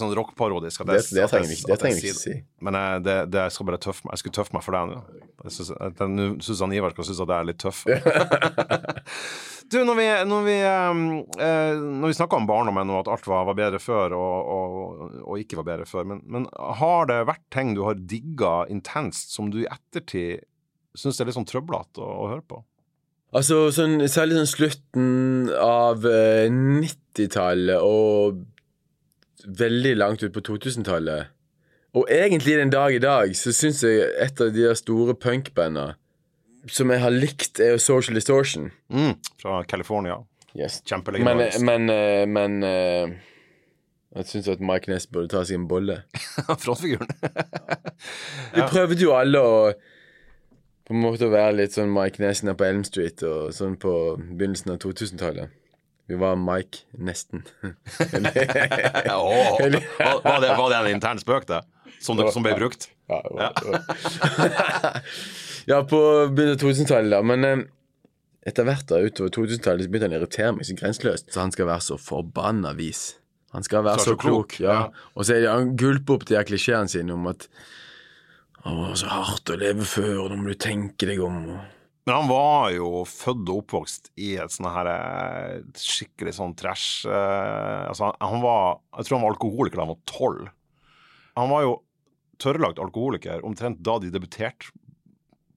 sånn 0.00 0.14
rockparodisk. 0.18 0.82
Det- 0.88 1.04
det 1.14 1.28
trenger 1.30 1.48
vi 1.52 1.58
ikke- 1.60 1.92
ikke 1.94 2.18
si. 2.18 2.34
Men 2.64 2.74
eh, 2.80 2.98
det, 3.06 3.16
det 3.30 3.46
jeg 3.46 3.52
skal 3.58 3.66
bare 3.70 3.78
tøffe 3.78 4.04
meg. 4.08 4.16
Jeg 4.16 4.24
skulle 4.24 4.38
tøffe 4.40 4.52
meg 4.58 4.66
for 4.66 4.72
deg 4.72 4.90
nå. 4.90 5.02
Jeg 5.44 6.40
syns 6.42 6.60
han 6.64 6.72
Ivar 6.72 6.90
skal 6.96 7.04
synes 7.04 7.20
at 7.20 7.28
jeg 7.28 7.38
er 7.38 7.50
litt 7.52 7.62
tøff. 7.62 7.84
du, 9.74 9.82
når 9.86 9.98
vi, 9.98 10.06
når 10.30 10.46
vi, 10.46 10.56
eh, 10.64 11.02
eh, 11.46 11.84
vi 12.04 12.16
snakker 12.16 12.40
om 12.40 12.48
barndommen 12.48 12.92
og 12.94 13.02
at 13.02 13.12
alt 13.16 13.28
var, 13.30 13.46
var 13.50 13.58
bedre 13.58 13.80
før 13.82 14.14
og, 14.16 14.54
og, 14.54 15.18
og 15.24 15.42
ikke 15.42 15.58
var 15.60 15.68
bedre 15.68 15.88
før, 15.88 16.06
men, 16.10 16.22
men 16.24 16.48
har 16.80 17.10
det 17.10 17.20
vært 17.28 17.44
ting 17.54 17.74
du 17.76 17.84
har 17.86 17.98
digga 17.98 18.54
intenst 18.72 19.34
som 19.36 19.50
du 19.52 19.62
i 19.64 19.70
ettertid 19.70 20.44
syns 20.94 21.18
er 21.18 21.28
litt 21.28 21.36
sånn 21.36 21.48
trøblete 21.48 22.02
å, 22.02 22.10
å 22.24 22.30
høre 22.30 22.46
på? 22.46 22.62
Altså, 23.34 23.66
sånn, 23.74 23.98
særlig 24.06 24.38
sånn 24.38 24.50
slutten 24.50 25.06
av 25.58 26.04
eh, 26.06 26.46
90-tallet 26.52 27.82
og 27.82 28.44
veldig 29.44 29.96
langt 29.98 30.22
ut 30.22 30.34
på 30.34 30.42
2000-tallet. 30.52 31.32
Og 31.98 32.06
egentlig 32.10 32.56
den 32.58 32.72
dag 32.74 32.94
i 32.94 33.02
dag 33.02 33.34
så 33.38 33.52
syns 33.54 33.82
jeg 33.86 34.06
et 34.22 34.40
av 34.42 34.54
de 34.54 34.70
store 34.78 35.14
punkbanda 35.18 35.92
som 36.70 36.90
jeg 36.90 37.02
har 37.02 37.12
likt, 37.12 37.60
er 37.60 37.74
jo 37.74 37.82
Social 37.82 38.14
Distortion. 38.18 38.70
Mm, 38.92 39.16
fra 39.42 39.62
California. 39.68 40.20
Yes. 40.54 40.80
Men, 40.80 40.88
Kjempelegendarisk. 40.90 41.64
men, 41.66 41.90
eh, 41.90 42.26
men 42.26 42.62
eh, 42.62 43.14
Jeg 44.14 44.26
syns 44.30 44.48
at 44.48 44.60
Mike 44.62 44.86
Ness 44.92 45.08
burde 45.10 45.32
ta 45.32 45.42
seg 45.42 45.58
en 45.58 45.66
bolle. 45.68 45.96
Frontfiguren. 46.62 47.08
Vi 48.54 48.62
prøvde 48.70 49.00
jo 49.02 49.16
alle 49.18 49.40
å 49.42 49.56
på 50.84 50.92
en 50.92 51.00
måte 51.00 51.26
å 51.26 51.32
være 51.32 51.56
litt 51.62 51.74
sånn 51.74 51.90
Mike 51.90 52.20
Ness 52.22 52.42
nede 52.44 52.58
på 52.60 52.66
Elm 52.68 52.84
Street 52.84 53.22
og 53.26 53.54
sånn 53.56 53.74
på 53.80 53.92
begynnelsen 54.20 54.74
av 54.74 54.82
2000-tallet. 54.84 55.54
Vi 56.06 56.18
var 56.20 56.36
Mike 56.36 56.84
nesten. 57.00 57.42
oh, 57.64 59.56
var, 59.58 60.40
det, 60.44 60.50
var 60.60 60.68
det 60.68 60.76
en 60.76 60.90
intern 60.92 61.18
spøk, 61.18 61.48
det? 61.48 61.62
Som, 62.04 62.20
det, 62.20 62.28
som 62.36 62.44
ble 62.44 62.52
brukt? 62.58 62.90
Ja, 63.08 63.22
ja. 63.32 63.48
Ja 65.70 65.80
på 65.88 66.00
begynnelsen 66.30 66.58
av 66.58 66.62
2000-tallet, 66.64 67.12
da. 67.14 67.20
Men 67.26 67.48
eh, 67.48 67.64
etter 68.48 68.66
hvert 68.68 68.88
da, 68.90 69.02
utover 69.04 69.32
2000-tallet 69.34 69.86
så 69.86 69.92
begynte 69.92 70.10
han 70.10 70.16
å 70.16 70.20
irritere 70.22 70.56
meg 70.56 70.68
så 70.68 70.78
grenseløst. 70.78 71.30
Så 71.32 71.42
han 71.42 71.54
skal 71.54 71.70
være 71.70 71.86
så 71.86 72.00
forbanna 72.00 72.74
vis. 72.78 73.04
Han 73.54 73.64
skal 73.66 73.86
være 73.86 74.02
så, 74.02 74.12
så, 74.12 74.18
klok. 74.20 74.58
ja. 74.60 74.80
ja. 74.80 75.06
Og 75.14 75.26
så 75.26 75.38
er 75.38 75.48
han 75.52 75.76
gulper 75.78 76.18
opp 76.18 76.26
de 76.28 76.36
her 76.38 76.48
klisjeene 76.48 76.90
sine 76.90 77.14
om 77.14 77.30
at 77.30 77.46
å, 78.64 78.90
så 78.96 79.10
hardt 79.12 79.52
å 79.52 79.60
leve 79.60 79.86
før, 79.86 80.26
nå 80.32 80.40
må 80.40 80.52
du 80.52 80.58
tenke 80.60 81.08
deg 81.08 81.22
om. 81.22 81.40
og 81.54 81.62
men 82.04 82.18
han 82.18 82.28
var 82.28 82.68
jo 82.74 82.88
født 83.08 83.48
og 83.48 83.62
oppvokst 83.62 84.10
i 84.20 84.34
et 84.40 84.52
sånn 84.52 84.68
her 84.68 84.90
eh, 84.92 85.62
skikkelig 85.80 86.34
sånn 86.36 86.52
trash 86.58 87.08
eh, 87.08 87.86
Altså, 87.88 88.10
han 88.20 88.42
var 88.44 88.82
Jeg 88.98 89.06
tror 89.06 89.16
han 89.16 89.24
var 89.24 89.32
alkoholiker 89.32 89.80
da 89.80 89.86
han 89.86 89.94
var 89.94 90.02
tolv. 90.10 90.50
Han 91.40 91.50
var 91.50 91.64
jo 91.64 91.72
tørrlagt 92.44 92.82
alkoholiker 92.82 93.46
omtrent 93.48 93.80
da 93.86 93.96
de 94.02 94.12
debuterte 94.12 94.68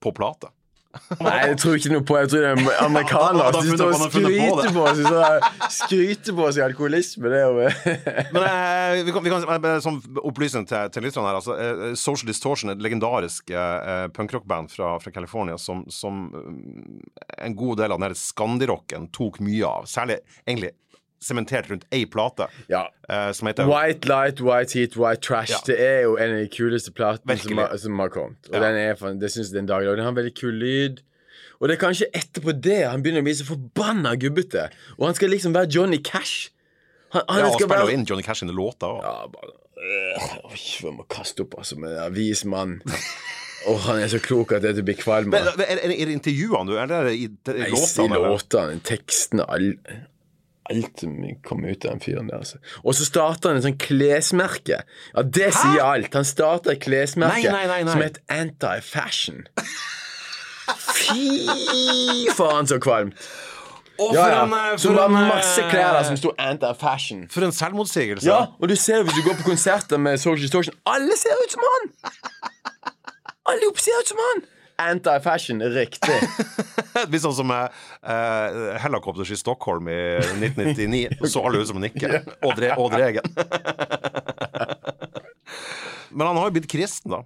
på 0.04 0.14
plate. 0.16 0.52
Nei, 1.22 1.34
jeg 1.52 1.58
tror 1.62 1.76
ikke 1.78 1.92
noe 1.92 2.04
på 2.08 2.16
Jeg 2.20 2.30
tror 2.32 2.44
det 2.44 2.50
er 2.50 2.80
amerikanere 2.88 3.52
som 3.54 3.68
står 3.80 3.94
og 3.94 4.04
skryter 4.08 4.72
på 4.74 4.86
seg 4.98 5.46
Skryter 5.76 6.38
på 6.38 6.48
seg 6.56 6.66
alkoholisme. 6.68 7.32
Det 7.32 7.42
er 7.42 7.46
jo 7.46 7.92
Men 8.36 8.48
eh, 8.48 9.04
vi 9.06 9.14
kan, 9.16 9.26
vi 9.26 9.34
kan 9.34 9.68
Som 9.84 10.00
opplysning 10.24 10.68
til, 10.70 10.90
til 10.94 11.08
lytterne 11.08 11.30
her 11.30 11.40
altså, 11.42 11.58
eh, 11.60 11.84
Social 12.00 12.32
Distortion, 12.32 12.74
et 12.74 12.84
legendarisk 12.84 13.52
eh, 13.54 14.08
punkrockband 14.16 14.72
fra, 14.74 14.96
fra 15.04 15.14
California 15.14 15.58
som, 15.62 15.86
som, 15.94 16.28
eh, 16.34 17.46
en 17.46 17.56
god 17.58 17.84
del 17.84 17.94
av 17.94 18.02
den 18.02 18.18
skandirocken 18.18 19.10
tok 19.16 19.42
mye 19.44 19.68
av. 19.68 19.88
Særlig 19.90 20.22
egentlig 20.48 20.74
sementert 21.24 21.70
rundt 21.72 21.86
ei 21.94 22.06
plate. 22.10 22.48
Ja. 22.72 22.86
Uh, 23.10 23.32
som 23.36 23.50
heter 23.50 23.68
White 23.70 24.10
Light, 24.10 24.42
White 24.44 24.78
Heat, 24.78 24.98
White 25.00 25.24
Trash. 25.26 25.54
Ja. 25.56 25.62
Det 25.68 25.78
er 25.82 26.02
jo 26.06 26.18
en 26.18 26.36
av 26.36 26.44
de 26.44 26.50
kuleste 26.54 26.94
platene 26.96 27.38
som 27.42 27.62
har, 27.62 27.76
som 27.82 28.00
har, 28.04 28.14
kommet. 28.14 28.40
Og 28.52 28.58
ja. 28.58 28.64
den 28.68 28.80
er, 28.84 29.20
det 29.22 29.32
syns 29.34 29.52
jeg 29.52 29.62
den 29.62 29.70
dag 29.70 29.86
Den 29.88 30.04
har 30.06 30.14
en 30.14 30.20
veldig 30.20 30.36
kul 30.38 30.58
lyd. 30.62 31.04
Og 31.58 31.70
det 31.70 31.78
er 31.78 31.82
kanskje 31.82 32.10
etterpå 32.14 32.54
det 32.54 32.84
han 32.86 33.02
begynner 33.02 33.24
å 33.24 33.28
bli 33.28 33.38
så 33.40 33.48
forbanna 33.48 34.14
gubbete. 34.20 34.68
Og 35.00 35.08
han 35.10 35.18
skal 35.18 35.34
liksom 35.34 35.56
være 35.58 35.72
Johnny 35.74 36.02
Cash. 36.06 36.52
Han, 37.16 37.24
han 37.24 37.40
ja, 37.40 37.48
han 37.48 37.56
spiller 37.56 37.82
jo 37.82 37.88
være... 37.88 37.96
inn 37.98 38.06
Johnny 38.10 38.26
Cash 38.26 38.44
sine 38.44 38.54
låter 38.54 38.92
òg. 38.92 39.02
Ja, 39.02 39.32
bare 39.32 39.56
øh, 39.82 40.60
Jeg 40.60 40.94
må 40.94 41.08
kaste 41.10 41.48
opp, 41.48 41.58
altså, 41.64 41.80
med 41.82 41.96
en 41.98 42.14
vis 42.14 42.44
mann. 42.46 42.78
oh, 43.70 43.80
han 43.88 44.04
er 44.04 44.12
så 44.14 44.22
klok 44.22 44.54
at 44.58 44.68
dette 44.68 44.86
blir 44.86 45.00
kvalm. 45.00 45.34
Er, 45.34 45.50
er, 45.66 45.82
er, 45.82 45.96
det 45.96 46.14
intervjuene 46.20 46.70
du 46.70 46.78
Er 46.78 47.10
i, 47.10 47.26
i, 47.26 47.32
i 47.32 47.72
låtene? 47.74 48.22
I 48.22 48.22
låtene, 48.28 48.78
tekstene, 48.86 49.50
all 49.50 49.72
alt 50.72 51.04
som 51.04 51.16
kommer 51.46 51.74
ut 51.74 51.86
av 51.86 51.96
den 51.96 52.04
fyren 52.04 52.32
der. 52.32 52.44
Altså. 52.44 52.62
Og 52.84 52.96
så 52.98 53.08
starter 53.08 53.52
han 53.52 53.60
et 53.60 53.66
sånt 53.68 53.82
klesmerke. 53.82 54.82
Ja, 55.14 55.24
det 55.24 55.52
sier 55.58 55.84
alt. 55.86 56.14
Han 56.16 56.28
starter 56.28 56.76
et 56.76 56.84
klesmerke 56.84 57.52
nei, 57.54 57.66
nei, 57.70 57.82
nei, 57.86 57.92
som 57.92 58.04
heter 58.04 58.24
Anti-Fashion. 58.34 59.46
Fy 60.68 62.28
faen, 62.36 62.68
så 62.68 62.80
kvalmt. 62.84 63.16
Og 63.98 64.14
ja, 64.14 64.28
ja. 64.30 64.42
En, 64.46 64.52
eh, 64.54 64.76
som 64.78 64.94
var 64.94 65.10
masse 65.10 65.62
eh, 65.64 65.70
klær 65.72 65.96
der 65.96 66.04
som 66.06 66.18
sto 66.20 66.34
Anti-Fashion. 66.38 67.26
For 67.34 67.48
en 67.48 67.56
selvmotsigelse. 67.56 68.28
Ja, 68.30 68.52
og 68.60 68.70
du 68.70 68.76
ser 68.78 69.02
hvis 69.08 69.18
du 69.18 69.24
går 69.26 69.40
på 69.40 69.48
konserter 69.48 69.98
med 69.98 70.20
Social 70.22 70.44
Distortion 70.44 70.76
Alle 70.86 71.18
ser 71.18 71.34
ut 71.42 71.56
som 71.56 71.66
han! 71.66 71.90
Alle 73.50 73.72
ser 73.82 74.04
ut 74.04 74.14
som 74.14 74.22
han! 74.22 74.46
Anti-fashion, 74.78 75.62
riktig. 75.74 76.18
Litt 77.12 77.24
sånn 77.24 77.34
som 77.34 77.50
uh, 77.50 77.70
helikopters 78.84 79.32
i 79.34 79.40
Stockholm 79.40 79.90
i 79.90 79.98
1999. 80.38 81.18
Så 81.32 81.42
alle 81.42 81.64
ut 81.64 81.72
som 81.72 81.82
Nikke. 81.82 82.22
Og, 82.46 82.54
Dre 82.60 82.76
og 82.78 82.94
Men 86.14 86.30
han 86.30 86.38
har 86.38 86.46
jo 86.50 86.56
blitt 86.60 86.70
kristen, 86.70 87.16
da. 87.16 87.24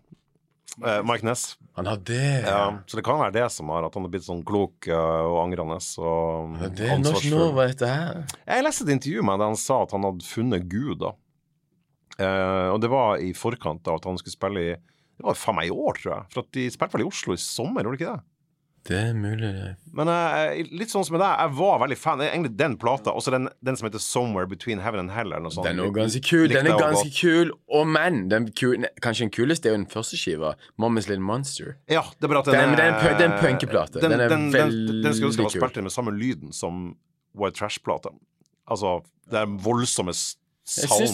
Uh, 0.79 1.01
Mike 1.03 1.27
Ness. 1.27 1.57
Han 1.75 1.87
har 1.91 1.99
det? 2.07 2.43
Ja, 2.45 2.79
så 2.85 2.97
det 2.97 3.03
kan 3.03 3.19
være 3.19 3.35
det 3.35 3.49
som 3.51 3.69
har 3.71 3.83
at 3.83 3.95
han 3.95 4.05
har 4.07 4.11
blitt 4.11 4.25
sånn 4.25 4.43
klok 4.47 4.87
uh, 4.87 5.27
og 5.27 5.41
angrende. 5.43 5.77
Og 5.99 6.55
det 6.77 6.87
er 6.87 7.01
norsk 7.03 7.27
nå, 7.31 7.49
vet 7.57 7.83
her? 7.83 8.23
Jeg 8.47 8.65
leste 8.65 8.87
et 8.87 8.93
intervju 8.95 9.25
med 9.27 9.39
der 9.43 9.51
han 9.51 9.59
sa 9.59 9.81
at 9.83 9.91
han 9.95 10.07
hadde 10.07 10.27
funnet 10.27 10.67
Gud. 10.71 11.03
da. 11.03 11.11
Uh, 12.21 12.71
og 12.71 12.79
det 12.83 12.91
var 12.91 13.19
i 13.23 13.31
forkant 13.35 13.87
av 13.91 13.99
at 13.99 14.07
han 14.07 14.19
skulle 14.19 14.35
spille 14.35 14.63
i 14.63 14.73
det 15.21 15.29
var 15.29 15.39
faen 15.39 15.57
meg 15.57 15.71
i 15.71 15.75
år, 15.75 16.01
tror 16.01 16.13
jeg. 16.15 16.27
For 16.33 16.45
at 16.45 16.51
de 16.57 16.67
spilte 16.73 16.97
vel 16.97 17.05
i 17.05 17.09
Oslo 17.09 17.37
i 17.37 17.41
sommer, 17.41 17.85
gjorde 17.85 17.97
de 17.97 18.03
ikke 18.03 18.13
det? 18.17 18.27
Det 18.87 18.97
er 18.97 19.11
mulig. 19.13 19.49
Men 19.93 20.09
uh, 20.09 20.57
litt 20.73 20.89
sånn 20.89 21.03
som 21.05 21.13
med 21.13 21.21
deg, 21.21 21.35
jeg 21.37 21.53
var 21.59 21.75
veldig 21.83 21.97
fan. 22.01 22.21
Egentlig 22.25 22.55
den 22.57 22.77
plata, 22.81 23.13
også 23.13 23.33
den, 23.35 23.45
den, 23.61 23.77
som 23.77 23.85
heter 23.85 24.01
'Somewhere 24.01 24.49
Between 24.49 24.81
Heaven 24.81 25.03
and 25.03 25.13
Hell'. 25.13 25.29
Eller 25.29 25.45
noe 25.45 25.53
sånt. 25.53 25.67
Den 25.69 25.83
er 25.83 25.93
ganske 25.93 26.21
kul. 26.25 26.47
Den 26.49 26.65
er 26.65 26.81
ganske 26.81 27.11
kul. 27.13 27.53
Og 27.69 27.85
men, 27.87 28.23
den 28.31 28.49
kul, 28.57 28.87
kanskje 29.05 29.27
den 29.27 29.33
kuleste 29.35 29.69
er 29.69 29.75
jo 29.75 29.83
den 29.83 29.87
første 29.91 30.17
skiva, 30.17 30.55
'Momma's 30.81 31.05
Little 31.11 31.21
Monster'. 31.21 31.77
Ja, 31.93 32.01
det 32.17 32.25
er 32.25 32.33
bare 32.33 32.41
at 32.41 32.49
den, 32.49 32.73
den, 32.73 32.81
er, 32.81 33.17
den, 33.21 33.37
punkeplate. 33.37 34.01
Den, 34.01 34.17
er 34.17 34.33
veldig 34.33 35.03
Den 35.05 35.13
skulle 35.13 35.29
ønske 35.29 35.45
var 35.45 35.55
spilt 35.59 35.77
inn 35.77 35.85
med 35.85 35.93
samme 35.93 36.17
lyden 36.17 36.49
som 36.51 36.95
White 37.37 37.61
Trash-plata. 37.61 38.15
Altså, 38.65 39.03
det 39.29 39.45
er 39.45 39.57
voldsomme 39.61 40.15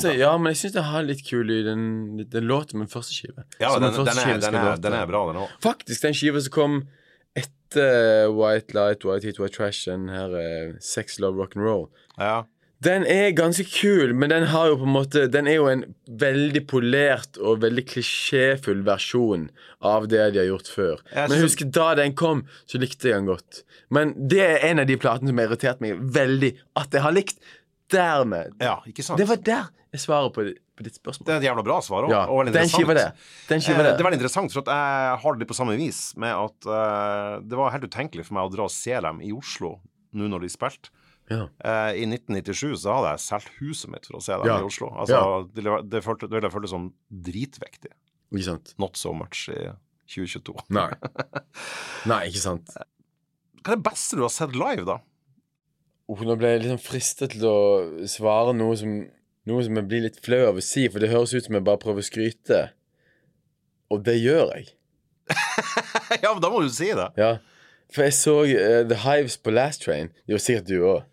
det, 0.03 0.13
ja, 0.19 0.33
men 0.37 0.51
jeg 0.51 0.59
syns 0.61 0.75
det 0.75 0.83
har 0.89 1.05
litt 1.07 1.23
kul 1.25 1.47
lyd. 1.47 1.65
Den, 1.65 1.85
den 2.29 2.47
låter 2.49 2.77
med 2.77 2.91
første 2.91 3.15
skive. 3.15 3.47
Ja, 3.61 3.73
den, 3.79 3.89
den, 3.93 4.05
den, 4.05 4.19
er, 4.19 4.41
den, 4.43 4.59
er, 4.59 4.81
den, 4.83 4.97
er, 4.97 5.07
bra, 5.09 5.23
den 5.31 5.41
òg. 5.45 5.55
Faktisk, 5.63 6.03
den 6.03 6.17
skiva 6.17 6.41
som 6.43 6.53
kom 6.53 6.77
etter 7.37 8.29
White 8.33 8.75
Light, 8.77 9.05
White 9.07 9.25
Heat, 9.25 9.39
White 9.39 9.55
Trash, 9.55 9.87
den 9.89 10.09
her 10.11 10.35
uh, 10.35 10.75
Sex, 10.83 11.19
Love, 11.19 11.39
Rock 11.39 11.57
and 11.57 11.65
Roll 11.65 11.87
ja. 12.17 12.45
Den 12.85 13.07
er 13.09 13.31
ganske 13.33 13.63
kul, 13.65 14.11
men 14.13 14.29
den 14.29 14.43
har 14.51 14.67
jo 14.69 14.75
på 14.77 14.85
en 14.85 14.93
måte 14.93 15.23
Den 15.33 15.47
er 15.49 15.55
jo 15.57 15.69
en 15.71 15.83
veldig 16.21 16.61
polert 16.69 17.39
og 17.41 17.63
veldig 17.63 17.83
klisjéfull 17.89 18.83
versjon 18.85 19.47
av 19.81 20.05
det 20.11 20.21
de 20.35 20.43
har 20.43 20.49
gjort 20.51 20.69
før. 20.69 21.01
Jeg 21.09 21.31
men 21.31 21.41
husk, 21.41 21.63
da 21.73 21.87
den 21.97 22.13
kom, 22.17 22.45
så 22.69 22.77
likte 22.81 23.09
jeg 23.09 23.17
den 23.17 23.31
godt. 23.31 23.63
Men 23.89 24.13
det 24.29 24.43
er 24.45 24.67
en 24.69 24.83
av 24.83 24.89
de 24.89 24.97
platene 25.01 25.31
som 25.31 25.41
har 25.41 25.49
irritert 25.49 25.81
meg 25.81 25.97
veldig 25.97 26.53
at 26.77 26.93
jeg 26.93 27.05
har 27.05 27.17
likt. 27.17 27.41
Dermed. 27.93 28.55
Ja, 28.63 28.79
ikke 28.89 29.05
sant? 29.05 29.19
Det 29.21 29.27
var 29.29 29.39
der 29.43 29.67
jeg 29.95 30.03
svarer 30.03 30.31
på, 30.35 30.43
på 30.77 30.85
ditt 30.85 30.97
spørsmål. 30.99 31.25
Det 31.27 31.33
er 31.33 31.41
et 31.41 31.47
jævla 31.47 31.63
bra 31.65 31.77
svar 31.85 32.05
òg. 32.05 32.11
Ja, 32.11 32.25
og 32.27 32.43
den 32.45 32.53
det. 32.53 32.61
Den 32.67 32.71
skiva 32.73 32.95
det. 32.97 33.93
Eh, 33.93 33.95
det 33.95 34.03
er 34.03 34.07
veldig 34.09 34.19
interessant, 34.19 34.53
for 34.53 34.67
jeg 34.67 35.19
har 35.23 35.35
det 35.35 35.43
litt 35.43 35.51
på 35.51 35.57
samme 35.57 35.77
vis 35.79 36.01
med 36.19 36.35
at 36.35 36.67
uh, 36.67 37.39
det 37.41 37.59
var 37.59 37.71
helt 37.73 37.87
utenkelig 37.87 38.27
for 38.27 38.37
meg 38.37 38.49
å 38.49 38.53
dra 38.53 38.67
og 38.67 38.73
se 38.73 38.97
dem 39.07 39.23
i 39.23 39.31
Oslo 39.35 39.77
nå 40.17 40.27
når 40.33 40.45
de 40.45 40.51
spilte. 40.51 40.91
Ja. 41.31 41.47
Uh, 41.59 41.91
I 41.95 42.05
1997 42.07 42.83
så 42.83 42.99
hadde 42.99 43.15
jeg 43.15 43.23
solgt 43.25 43.55
huset 43.61 43.91
mitt 43.91 44.07
for 44.07 44.19
å 44.19 44.23
se 44.23 44.35
dem 44.35 44.51
ja. 44.51 44.59
i 44.59 44.67
Oslo. 44.67 44.91
Altså, 44.91 45.17
ja. 45.17 45.41
Det, 45.55 45.65
det, 45.95 46.03
følte, 46.05 46.29
det 46.29 46.39
ville 46.39 46.53
føltes 46.53 46.75
som 46.75 46.91
dritvektig. 47.31 47.91
Ikke 48.35 48.47
sant? 48.51 48.75
Not 48.79 48.99
so 48.99 49.15
much 49.15 49.47
i 49.53 49.71
2022. 50.11 50.55
Nei. 50.75 50.89
Nei, 52.11 52.21
ikke 52.29 52.43
sant. 52.43 52.75
Hva 53.63 53.73
er 53.73 53.79
det 53.79 53.83
beste 53.87 54.19
du 54.19 54.23
har 54.27 54.31
sett 54.35 54.55
live, 54.55 54.83
da? 54.87 54.99
Oh, 56.07 56.21
nå 56.23 56.37
ble 56.39 56.53
jeg 56.53 56.63
liksom 56.63 56.79
fristet 56.79 57.33
til 57.35 57.43
å 57.49 57.57
svare 58.07 58.53
noe 58.55 58.77
som, 58.79 58.91
noe 59.49 59.63
som 59.65 59.79
jeg 59.79 59.87
blir 59.91 60.05
litt 60.05 60.21
flau 60.23 60.45
av 60.47 60.59
å 60.59 60.63
si, 60.63 60.85
for 60.87 61.03
det 61.03 61.11
høres 61.11 61.35
ut 61.35 61.49
som 61.49 61.57
jeg 61.57 61.65
bare 61.67 61.81
prøver 61.81 62.03
å 62.03 62.07
skryte. 62.07 62.61
Og 63.91 64.03
det 64.07 64.15
gjør 64.21 64.53
jeg. 64.55 64.71
ja, 66.23 66.31
men 66.31 66.39
da 66.43 66.51
må 66.51 66.63
du 66.63 66.71
si 66.71 66.87
det. 66.95 67.09
Ja, 67.19 67.37
For 67.91 68.07
jeg 68.07 68.15
så 68.15 68.37
uh, 68.47 68.81
The 68.87 69.01
Hives 69.03 69.35
på 69.39 69.51
Last 69.51 69.83
Train. 69.83 70.13
Det 70.23 70.35
gjorde 70.35 70.45
sikkert 70.45 70.71
du 70.71 70.77
òg. 70.79 71.05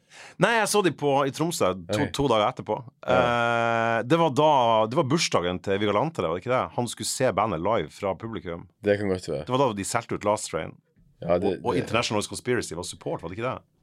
Nei, 0.42 0.52
jeg 0.60 0.70
så 0.70 0.80
de 0.86 0.90
på, 0.94 1.10
i 1.26 1.34
Tromsø 1.34 1.72
to, 1.90 2.06
to 2.14 2.28
dager 2.30 2.46
etterpå. 2.46 2.78
Ja. 3.02 3.18
Uh, 3.18 3.98
det 4.06 4.18
var 4.18 4.30
da 4.34 4.50
Det 4.90 4.98
var 4.98 5.06
bursdagen 5.10 5.58
til 5.62 5.78
Vigilante, 5.82 6.22
var 6.22 6.38
det 6.38 6.44
ikke 6.44 6.54
det? 6.54 6.62
Han 6.78 6.90
skulle 6.90 7.10
se 7.10 7.34
bandet 7.34 7.62
live 7.62 7.90
fra 7.94 8.14
publikum. 8.18 8.66
Det 8.86 8.98
kan 9.00 9.10
godt 9.10 9.26
være 9.30 9.46
Det 9.46 9.54
var 9.54 9.62
da 9.62 9.70
de 9.74 9.86
solgte 9.86 10.18
ut 10.18 10.26
Last 10.26 10.50
Train. 10.50 10.74
Ja, 11.22 11.38
det, 11.38 11.56
og, 11.58 11.70
og 11.70 11.78
International 11.78 12.22
Conspiracy 12.26 12.78
var 12.78 12.86
support, 12.86 13.22
var 13.22 13.30
det 13.30 13.38
ikke 13.38 13.50
det? 13.50 13.73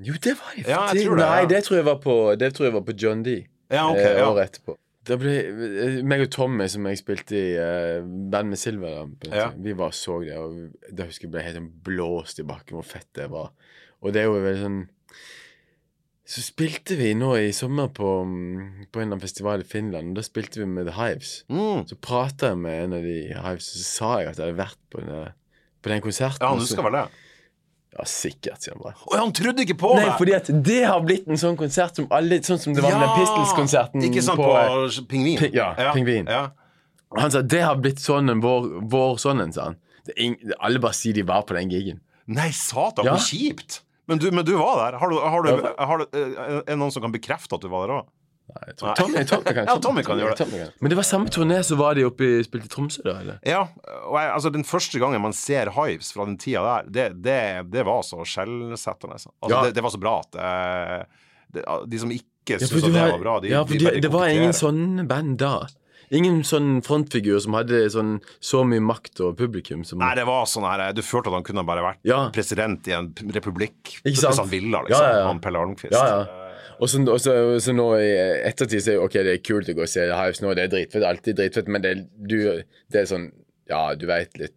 Jo, 0.00 0.14
det 0.22 0.36
var 0.38 0.54
jeg 0.56 0.68
ja, 0.68 0.84
det, 0.96 1.02
Nei, 1.18 1.40
det 1.50 1.64
tror 1.66 1.80
jeg 1.80 1.86
var 1.88 1.98
på, 2.00 2.14
det 2.40 2.54
tror 2.56 2.70
jeg 2.70 2.76
var 2.78 2.84
på 2.86 2.94
John 2.96 3.24
D. 3.26 3.40
Ja, 3.70 3.88
ok, 3.90 4.00
eh, 4.00 4.20
Året 4.24 4.48
etterpå. 4.48 4.76
Det 5.10 5.16
ble, 5.20 5.34
eh, 5.40 5.98
meg 6.06 6.24
og 6.24 6.30
Tommy, 6.32 6.66
som 6.70 6.86
jeg 6.88 7.00
spilte 7.00 7.36
i 7.36 7.50
uh, 7.56 8.06
band 8.32 8.52
med 8.52 8.60
Silver, 8.60 9.10
ja. 9.28 9.50
vi 9.56 9.74
bare 9.76 9.96
så 9.96 10.20
det, 10.24 10.36
og 10.36 10.94
da 10.96 11.08
husker 11.08 11.28
jeg 11.28 11.34
ble 11.34 11.44
helt 11.44 11.58
sånn 11.60 11.70
blåst 11.86 12.40
i 12.40 12.46
bakken 12.48 12.78
hvor 12.78 12.86
fett 12.86 13.08
det 13.16 13.28
var. 13.32 13.52
Og 14.00 14.14
det 14.14 14.22
er 14.22 14.30
jo 14.30 14.38
veldig 14.40 14.62
sånn 14.62 14.78
Så 16.30 16.40
spilte 16.40 16.96
vi 16.96 17.10
nå 17.18 17.34
i 17.36 17.50
sommer 17.52 17.90
på, 17.92 18.12
mm, 18.24 18.86
på 18.88 19.00
en 19.00 19.02
eller 19.02 19.16
annen 19.16 19.24
festival 19.24 19.64
i 19.64 19.68
Finland, 19.68 20.12
og 20.12 20.20
da 20.20 20.24
spilte 20.24 20.62
vi 20.62 20.68
med 20.70 20.88
The 20.88 20.94
Hives. 20.96 21.32
Mm. 21.52 21.88
Så 21.90 21.98
prata 22.00 22.52
jeg 22.52 22.60
med 22.62 22.84
en 22.84 22.96
av 23.00 23.08
de 23.08 23.16
Hives, 23.34 23.72
og 23.72 23.80
så 23.82 23.88
sa 23.88 24.12
jeg 24.20 24.30
at 24.30 24.38
jeg 24.38 24.46
hadde 24.46 24.60
vært 24.62 24.80
på 24.92 25.02
den, 25.02 25.34
på 25.82 25.92
den 25.92 26.04
konserten. 26.04 26.44
Ja, 26.44 26.54
du 26.56 26.70
skal 26.70 26.86
vel 26.86 27.00
det? 27.00 27.08
Ja, 27.90 28.04
sikkert, 28.06 28.62
sier 28.62 28.76
han 28.76 28.82
bare. 28.84 28.94
Og 29.08 29.16
han 29.18 29.32
trodde 29.34 29.64
ikke 29.64 29.74
på 29.80 29.90
Nei, 29.98 30.06
meg! 30.06 30.14
fordi 30.20 30.34
at 30.36 30.48
det 30.68 30.80
har 30.86 31.02
blitt 31.02 31.26
en 31.26 31.40
sånn 31.40 31.58
konsert 31.58 31.98
som 31.98 32.06
alle 32.14 32.38
Sånn 32.46 32.60
som 32.62 32.76
det 32.76 32.84
var 32.84 32.94
ja, 32.94 33.00
med 33.02 33.10
den 33.10 33.24
Pistols-konserten. 33.24 34.04
Ikke 34.06 34.22
sant, 34.22 34.38
på, 34.38 34.46
på 34.46 35.06
Pingvin. 35.10 35.40
Pi, 35.40 35.50
ja, 35.58 35.72
ja, 35.74 35.90
Pingvin. 35.96 36.30
Ja. 36.30 36.44
Og 37.10 37.22
han 37.24 37.34
sa 37.34 37.42
det 37.42 37.64
har 37.66 37.80
blitt 37.82 37.98
sånn 38.02 38.30
en 38.30 38.42
vår, 38.44 38.68
vår 38.92 39.18
sånn 39.22 39.42
en, 39.42 39.54
sa 39.54 39.72
han. 39.72 39.80
Ing, 40.14 40.38
alle 40.62 40.80
bare 40.82 40.96
sier 40.96 41.18
de 41.18 41.26
var 41.26 41.42
på 41.48 41.58
den 41.58 41.72
gigen. 41.74 41.98
Nei, 42.30 42.52
satan, 42.54 43.08
ja. 43.08 43.16
hvor 43.16 43.26
kjipt! 43.26 43.82
Men 44.10 44.22
du, 44.22 44.30
men 44.34 44.46
du 44.46 44.54
var 44.58 44.78
der. 44.78 44.98
Har 44.98 45.10
du, 45.10 45.18
har 45.22 45.44
du, 45.44 45.50
har 45.90 46.00
du, 46.00 46.06
er 46.14 46.64
det 46.66 46.78
noen 46.78 46.94
som 46.94 47.02
kan 47.04 47.12
bekrefte 47.14 47.58
at 47.58 47.62
du 47.62 47.70
var 47.70 47.86
der 47.86 48.00
òg? 48.00 48.08
Nei, 48.50 48.74
Tommy, 48.76 49.24
Tommy, 49.28 49.54
kan, 49.54 49.64
ja, 49.68 49.76
Tommy 49.82 50.04
kan 50.06 50.20
gjøre 50.20 50.36
det. 50.38 50.66
Men 50.80 50.92
det 50.92 50.98
var 50.98 51.06
samme 51.06 51.32
turné 51.32 51.60
så 51.66 51.78
var 51.80 51.98
de 51.98 52.06
oppe 52.08 52.26
i 52.26 52.40
spilte 52.46 52.70
i 52.70 52.72
Tromsø, 52.72 53.02
da? 53.06 53.16
eller? 53.22 53.40
Ja. 53.46 53.62
og 54.06 54.16
jeg, 54.18 54.32
altså 54.36 54.52
Den 54.54 54.66
første 54.66 55.02
gangen 55.02 55.22
man 55.22 55.36
ser 55.36 55.72
Hives 55.76 56.12
fra 56.16 56.26
den 56.28 56.38
tida 56.40 56.64
der, 56.66 56.90
det, 56.90 57.08
det, 57.26 57.40
det 57.74 57.86
var 57.88 58.02
så 58.06 58.24
skjellsettende. 58.26 59.18
Altså, 59.18 59.34
ja. 59.46 59.64
det, 59.66 59.76
det, 59.78 59.84
var 59.86 59.94
så 59.94 60.02
bra 60.02 60.16
at 60.24 60.40
det, 61.54 61.66
De 61.90 62.02
som 62.02 62.14
ikke 62.14 62.58
syntes 62.60 62.72
ja, 62.72 62.86
at 62.86 62.94
det 62.94 63.04
var 63.16 63.22
bra, 63.22 63.36
de, 63.42 63.52
ja, 63.52 63.66
for 63.66 63.76
de, 63.76 63.92
de 63.96 64.02
det 64.06 64.12
var 64.12 64.32
ingen 64.32 64.56
sånne 64.56 65.06
band 65.10 65.38
da. 65.42 65.54
Ingen 66.10 66.40
sånn 66.42 66.80
frontfigur 66.82 67.38
som 67.42 67.54
hadde 67.54 67.84
sånn, 67.94 68.16
så 68.42 68.64
mye 68.66 68.82
makt 68.82 69.20
og 69.22 69.36
publikum 69.38 69.84
som 69.86 70.00
Nei, 70.02 70.10
det 70.18 70.24
var 70.26 70.48
sånn 70.50 70.66
her 70.66 70.88
Du 70.96 71.04
følte 71.06 71.30
at 71.30 71.38
han 71.38 71.46
kunne 71.46 71.62
bare 71.66 71.84
vært 71.86 72.02
ja. 72.08 72.24
president 72.34 72.88
i 72.90 72.96
en 72.96 73.12
republikk 73.30 74.00
hvis 74.02 74.24
han 74.26 74.50
ville, 74.50 74.82
liksom. 74.88 75.06
Ja, 75.06 75.20
ja, 75.20 75.28
han 75.28 75.42
Pelle 75.42 75.62
Almqvist. 75.62 75.94
Ja, 75.94 76.06
ja. 76.10 76.39
Og 76.78 76.88
så, 76.90 77.02
og 77.04 77.20
så, 77.20 77.34
så 77.62 77.74
nå 77.76 77.88
i 78.00 78.08
ettertid 78.48 78.84
så 78.84 78.94
er 78.94 78.98
jo 78.98 79.04
ok, 79.08 79.18
det 79.26 79.36
er 79.36 79.44
kult 79.44 79.68
å 79.70 79.76
gå 79.76 79.84
og 79.84 79.92
se 79.92 80.06
Hives 80.08 80.40
nå, 80.44 80.54
det 80.56 80.66
er 80.66 80.72
dritfett, 80.72 81.06
alltid 81.06 81.38
dritfett, 81.40 81.68
men 81.72 81.84
det, 81.84 81.94
du, 82.16 82.38
det 82.92 83.04
er 83.04 83.10
sånn 83.10 83.30
Ja, 83.70 83.90
du 83.94 84.08
veit 84.10 84.34
litt 84.40 84.56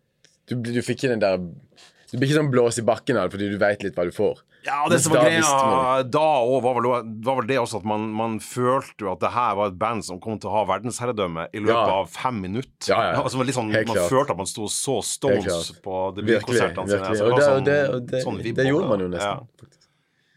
du, 0.49 0.57
du, 0.59 0.81
fikk 0.83 1.03
ikke 1.03 1.13
den 1.13 1.23
der 1.23 1.37
Du 1.39 2.17
blir 2.17 2.27
ikke 2.27 2.39
sånn 2.41 2.51
blås 2.53 2.79
i 2.81 2.87
bakken 2.87 3.19
av 3.19 3.27
det 3.27 3.37
fordi 3.37 3.51
du 3.53 3.59
veit 3.61 3.83
litt 3.85 3.95
hva 3.97 4.07
du 4.07 4.13
får. 4.15 4.41
Ja, 4.63 4.85
det 4.89 4.99
som 5.03 5.11
var 5.11 5.25
greia 5.27 6.03
da 6.07 6.27
òg, 6.39 6.63
var, 6.63 6.77
var, 6.79 7.39
vel 7.39 7.47
det 7.49 7.57
også 7.59 7.81
at 7.81 7.87
man, 7.87 8.05
man 8.15 8.37
følte 8.43 9.03
jo 9.03 9.11
at 9.11 9.23
det 9.23 9.31
her 9.35 9.57
var 9.59 9.73
et 9.73 9.79
band 9.79 10.05
som 10.07 10.21
kom 10.23 10.39
til 10.39 10.51
å 10.51 10.53
ha 10.55 10.61
verdensherredømme 10.69 11.49
i 11.51 11.63
løpet 11.63 11.75
ja. 11.75 11.97
av 11.99 12.11
fem 12.13 12.39
minutter. 12.45 12.93
Ja, 12.93 13.01
ja. 13.09 13.17
Altså, 13.19 13.43
sånn, 13.43 13.73
man 13.73 13.89
klart. 13.89 14.07
følte 14.13 14.35
at 14.35 14.39
man 14.39 14.49
sto 14.49 14.69
så 14.71 15.01
stones 15.03 15.73
på 15.83 16.03
debutkonsertene 16.19 16.93
sine. 16.93 17.09
Altså, 17.09 17.27
og 17.27 17.35
det, 17.35 17.47
sånn, 17.49 17.67
det, 17.67 17.79
det, 18.13 18.23
sånn 18.23 18.39
det, 18.45 18.67
gjorde 18.69 18.91
man 18.93 19.03
jo 19.03 19.09
nesten. 19.11 19.73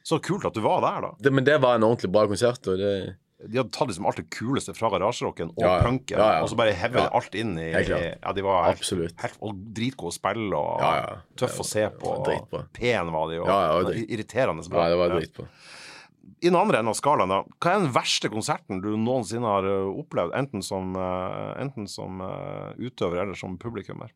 Ja. 0.07 0.17
Så 0.17 0.21
kult 0.23 0.45
at 0.47 0.55
du 0.55 0.63
var 0.63 0.85
der, 0.85 1.03
da. 1.03 1.15
Det, 1.19 1.33
men 1.35 1.47
det 1.47 1.57
var 1.59 1.79
en 1.79 1.87
ordentlig 1.87 2.13
bra 2.15 2.27
konsert. 2.31 2.67
Og 2.71 2.79
det... 2.79 2.93
De 3.37 3.59
hadde 3.59 3.73
tatt 3.75 3.91
liksom 3.91 4.07
alt 4.09 4.17
det 4.17 4.31
kuleste 4.33 4.73
fra 4.73 4.89
garasjerocken 4.95 5.51
og 5.53 5.61
ja, 5.61 5.75
punken, 5.85 6.17
ja, 6.17 6.29
ja. 6.39 6.45
og 6.45 6.49
så 6.49 6.57
bare 6.57 6.73
hevet 6.73 7.03
ja. 7.03 7.11
alt 7.19 7.35
inn 7.37 7.51
i 7.61 7.67
Ja, 7.69 8.31
de 8.33 8.45
var 8.47 8.71
helt, 8.71 9.13
helt, 9.21 9.37
og 9.45 9.59
dritgode 9.77 10.09
å 10.09 10.17
spille 10.17 10.57
og 10.57 11.35
tøff 11.37 11.59
å 11.61 11.67
se 11.69 11.85
på. 12.01 12.15
Og 12.23 12.57
pen 12.75 13.13
var 13.13 13.29
de, 13.29 13.43
og, 13.43 13.51
og 13.53 13.91
irriterende 14.01 14.65
bra. 14.73 14.87
Ja, 14.87 14.95
det 14.95 15.01
var 15.03 15.13
dritbra. 15.13 15.51
I 16.41 16.49
den 16.49 16.57
andre 16.59 16.81
enden 16.81 16.95
av 16.95 16.97
skalaen, 16.99 17.33
da, 17.33 17.43
hva 17.61 17.75
er 17.75 17.85
den 17.85 17.93
verste 17.95 18.31
konserten 18.33 18.81
du 18.85 18.91
noensinne 18.97 19.53
har 19.53 19.69
eh, 19.69 19.93
opplevd, 20.01 20.35
enten 20.37 20.65
som, 20.65 20.97
uh, 20.97 21.53
enten 21.61 21.87
som 21.91 22.21
uh, 22.25 22.73
utøver 22.81 23.23
eller 23.23 23.39
som 23.39 23.57
publikummer? 23.61 24.13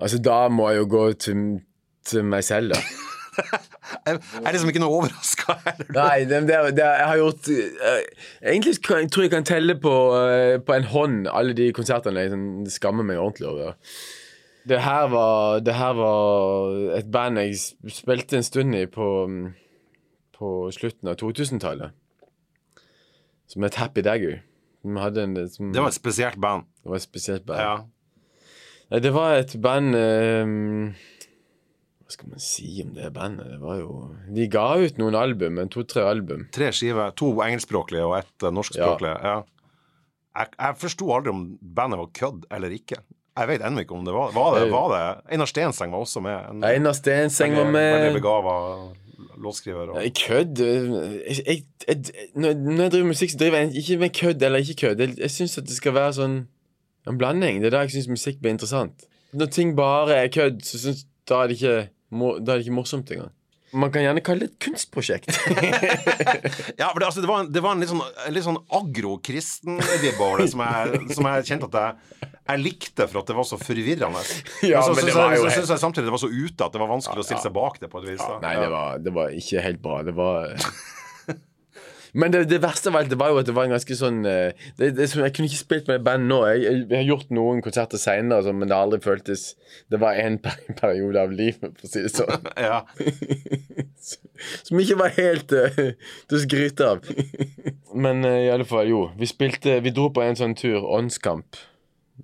Altså, 0.00 0.18
da 0.18 0.42
må 0.50 0.68
jeg 0.70 0.82
jo 0.82 0.90
gå 0.94 1.04
til, 1.22 1.44
til 2.06 2.26
meg 2.26 2.46
selv, 2.46 2.74
da. 2.74 2.82
jeg 4.18 4.42
er 4.44 4.56
liksom 4.56 4.72
ikke 4.72 4.82
noe 4.82 4.96
overraska 4.98 5.56
heller. 5.66 5.90
Nei, 5.96 6.16
det, 6.30 6.40
det, 6.48 6.58
det, 6.78 6.86
jeg 6.86 7.08
har 7.10 7.20
gjort 7.20 7.50
jeg, 7.52 8.08
Egentlig 8.40 8.74
kan, 8.86 9.04
jeg 9.04 9.12
tror 9.14 9.26
jeg 9.26 9.32
kan 9.34 9.48
telle 9.48 9.76
på, 9.80 9.94
uh, 10.16 10.56
på 10.66 10.76
en 10.76 10.88
hånd 10.94 11.30
alle 11.30 11.54
de 11.58 11.70
konsertene 11.76 12.26
jeg 12.26 12.34
sånn, 12.34 12.50
skammer 12.72 13.06
meg 13.06 13.22
ordentlig 13.22 13.50
over. 13.50 13.78
Det 14.70 14.82
her, 14.84 15.08
var, 15.08 15.62
det 15.64 15.74
her 15.74 15.96
var 15.96 16.76
et 16.98 17.08
band 17.10 17.40
jeg 17.40 17.56
spilte 17.96 18.36
en 18.38 18.44
stund 18.44 18.76
i 18.76 18.84
på, 18.90 19.06
på 20.36 20.50
slutten 20.76 21.10
av 21.10 21.16
2000-tallet. 21.22 21.96
Som 23.50 23.64
het 23.66 23.80
Happy 23.80 24.04
Dagger. 24.06 24.42
En, 24.84 25.48
som, 25.50 25.72
det 25.72 25.80
var 25.80 25.88
et 25.88 25.96
spesielt 25.96 26.38
band. 26.40 26.68
Det 26.84 26.92
var 26.92 27.00
et 27.00 27.02
spesielt 27.02 27.46
band. 27.48 27.60
Ja. 27.60 29.00
Det 29.00 29.14
var 29.14 29.40
et 29.40 29.56
band 29.62 29.94
um, 29.96 30.94
hva 32.10 32.16
skal 32.16 32.30
man 32.32 32.42
si 32.42 32.82
om 32.82 32.90
det 32.96 33.12
bandet? 33.14 33.46
Det 33.52 33.60
var 33.62 33.78
jo 33.78 33.92
De 34.34 34.48
ga 34.50 34.66
ut 34.82 34.98
noen 34.98 35.14
album, 35.14 35.60
to-tre 35.70 36.02
album. 36.02 36.48
Tre 36.50 36.72
skiver. 36.74 37.14
To 37.20 37.30
engelskspråklige 37.44 38.06
og 38.08 38.16
ett 38.18 38.46
uh, 38.46 38.50
norskspråklige. 38.54 39.14
Ja. 39.22 39.36
ja. 39.38 39.70
Jeg, 40.40 40.50
jeg 40.56 40.78
forsto 40.80 41.10
aldri 41.14 41.32
om 41.34 41.44
bandet 41.60 42.00
var 42.00 42.10
kødd 42.18 42.48
eller 42.50 42.74
ikke. 42.74 42.98
Jeg 43.38 43.48
vet 43.48 43.62
ennå 43.66 43.84
ikke 43.84 43.94
om 43.94 44.02
det 44.04 44.12
var 44.12 44.32
Var 44.34 44.56
det, 44.58 44.64
var 44.72 44.88
det 44.90 45.02
Einar 45.32 45.48
Stenseng 45.48 45.94
var 45.94 46.02
også 46.02 46.22
med. 46.24 46.48
En, 46.50 46.64
Einar 46.66 46.96
Stenseng 46.98 47.54
var 47.56 47.70
med. 47.70 47.90
Veldig 47.94 48.16
begava 48.18 48.56
låtskriver. 49.40 49.92
Og... 49.94 50.08
Kødd 50.18 50.64
jeg, 50.64 51.36
jeg, 51.46 51.62
jeg, 51.86 52.24
Når 52.34 52.82
jeg 52.82 52.94
driver 52.96 53.06
musikk, 53.12 53.30
så 53.36 53.38
driver 53.44 53.62
jeg 53.62 53.84
ikke 53.84 54.00
med 54.02 54.16
kødd 54.18 54.42
eller 54.48 54.66
ikke 54.66 54.80
kødd. 54.82 55.04
Jeg, 55.04 55.14
jeg 55.18 55.30
syns 55.36 55.58
at 55.62 55.70
det 55.70 55.78
skal 55.78 55.94
være 55.94 56.18
sånn 56.18 56.36
en 57.08 57.22
blanding. 57.22 57.62
Det 57.62 57.70
er 57.70 57.78
da 57.78 57.86
jeg 57.86 57.94
syns 57.94 58.10
musikk 58.18 58.42
blir 58.42 58.58
interessant. 58.58 59.06
Når 59.30 59.54
ting 59.54 59.72
bare 59.78 60.18
er 60.24 60.34
kødd, 60.34 60.58
så 60.66 60.82
syns 60.82 61.06
da 61.30 61.44
er 61.44 61.50
det 61.50 61.60
ikke 61.60 61.78
da 62.10 62.54
er 62.54 62.58
det 62.58 62.66
ikke 62.66 62.80
morsomt 62.80 63.10
engang. 63.14 63.34
Man 63.70 63.92
kan 63.94 64.02
gjerne 64.02 64.22
kalle 64.26 64.42
det 64.42 64.48
et 64.50 64.62
kunstprosjekt. 64.64 65.28
ja, 66.80 66.88
for 66.90 66.98
det, 66.98 67.06
altså, 67.06 67.22
det, 67.22 67.28
var 67.30 67.44
en, 67.44 67.50
det, 67.54 67.60
var 67.62 67.76
en, 67.76 67.82
litt 67.84 67.90
sånn, 67.92 68.02
litt 68.34 68.46
sånn 68.46 68.58
agro-kristen-vibb 68.80 70.18
over 70.18 70.42
det, 70.42 70.48
som 70.50 70.64
som 71.14 71.28
jeg, 71.30 71.44
kjente 71.46 71.68
at 71.70 71.78
jeg, 71.78 72.30
jeg, 72.34 72.62
likte 72.64 73.06
for 73.06 73.22
at 73.22 73.30
det 73.30 73.36
var 73.38 73.46
så 73.46 73.60
forvirrende. 73.62 74.24
Ja, 74.66 74.82
men 74.82 74.90
så, 74.90 74.96
men 74.98 75.06
så, 75.06 75.14
så, 75.14 75.44
så 75.44 75.52
syns 75.54 75.74
jeg 75.76 75.84
samtidig 75.84 76.10
det 76.10 76.16
var 76.16 76.24
så 76.24 76.32
ute 76.32 76.66
at 76.66 76.74
det 76.74 76.82
var 76.82 76.90
vanskelig 76.96 77.22
ja, 77.22 77.26
å 77.26 77.28
stille 77.28 77.44
seg 77.46 77.54
bak 77.60 77.78
det 77.84 77.92
på 77.92 78.02
et 78.02 78.08
vis. 78.10 78.24
Ja, 78.24 78.40
nei, 78.42 78.56
det 78.58 78.72
var, 78.74 79.04
det 79.06 79.14
var, 79.20 79.36
ikke 79.44 79.66
helt 79.68 79.84
bra. 79.86 80.00
Det 80.08 80.16
var 80.18 80.56
Men 82.12 82.32
det, 82.34 82.44
det, 82.50 82.60
verste 82.62 82.90
av 82.90 82.98
alt 83.00 83.10
det 83.12 83.18
var 83.20 83.32
jo 83.32 83.40
at 83.40 83.48
det 83.48 83.54
var 83.56 83.68
en 83.68 83.74
ganske 83.74 83.96
sånn 83.96 84.20
eh, 84.28 84.56
det, 84.78 84.90
det, 84.98 85.06
Jeg 85.14 85.34
kunne 85.36 85.50
ikke 85.50 85.60
spilt 85.60 85.90
med 85.90 86.00
det 86.00 86.06
bandet 86.06 86.30
nå. 86.30 86.40
Jeg, 86.50 86.62
jeg, 86.64 86.80
jeg, 86.82 86.96
har 86.96 87.08
gjort 87.08 87.32
noen 87.36 87.62
konserter 87.64 88.02
seinere, 88.02 88.40
altså, 88.40 88.54
men 88.56 88.70
det 88.70 88.76
har 88.76 88.88
aldri 88.88 89.00
føltes 89.04 89.44
Det 89.92 90.00
var 90.02 90.18
en 90.20 90.40
periode 90.80 91.22
av 91.22 91.34
livet, 91.34 91.72
for 91.78 91.88
å 91.88 91.92
si 91.92 92.04
det 92.06 92.12
sånn. 92.14 92.50
ja. 92.68 92.82
Som 94.66 94.80
ikke 94.80 94.98
var 95.00 95.16
helt 95.18 95.52
uh, 95.52 95.80
til 96.00 96.38
å 96.38 96.42
skryte 96.42 96.92
av. 96.94 97.10
men 97.94 98.24
uh, 98.26 98.38
i 98.46 98.52
alle 98.52 98.66
fall, 98.68 98.88
jo. 98.90 99.06
Vi 99.20 99.28
spilte 99.28 99.80
Vi 99.84 99.92
dro 99.94 100.08
på 100.14 100.24
en 100.24 100.38
sånn 100.38 100.56
tur, 100.58 100.80
åndskamp. 100.98 101.60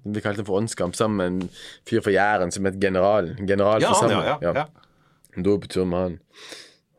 Vi 0.05 0.21
kalte 0.21 0.43
den 0.43 0.49
for 0.49 0.61
åndskamp 0.61 0.97
sammen 0.97 1.17
med 1.17 1.27
en 1.29 1.57
fyr 1.89 2.03
fra 2.05 2.13
Jæren 2.15 2.53
som 2.55 2.67
het 2.69 2.77
Generalen. 2.81 3.39
General 3.49 3.83
ja, 3.83 3.93
han, 3.97 4.13
ja, 4.13 4.39
ja, 4.43 4.53
ja. 4.63 4.67
Dro 5.37 5.57
på 5.61 5.71
tur 5.73 5.89
med 5.89 6.03
han. 6.03 6.19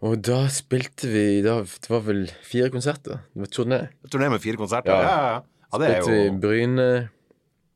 Og 0.05 0.19
da 0.21 0.43
spilte 0.53 1.09
vi 1.09 1.41
da, 1.45 1.59
Det 1.65 1.89
var 1.89 2.03
vel 2.05 2.27
fire 2.45 2.69
konserter? 2.73 3.23
Det 3.33 3.45
var 3.45 3.53
turné. 3.53 3.79
Turné 4.11 4.29
med 4.29 4.43
fire 4.43 4.59
konserter? 4.59 4.93
Ja, 4.93 5.01
ja, 5.01 5.29
ja. 5.31 5.39
ja 5.71 5.79
det 5.81 5.93
spilte 5.93 6.11
er 6.11 6.17
jo... 6.17 6.25
vi 6.33 6.41
Bryne 6.43 6.89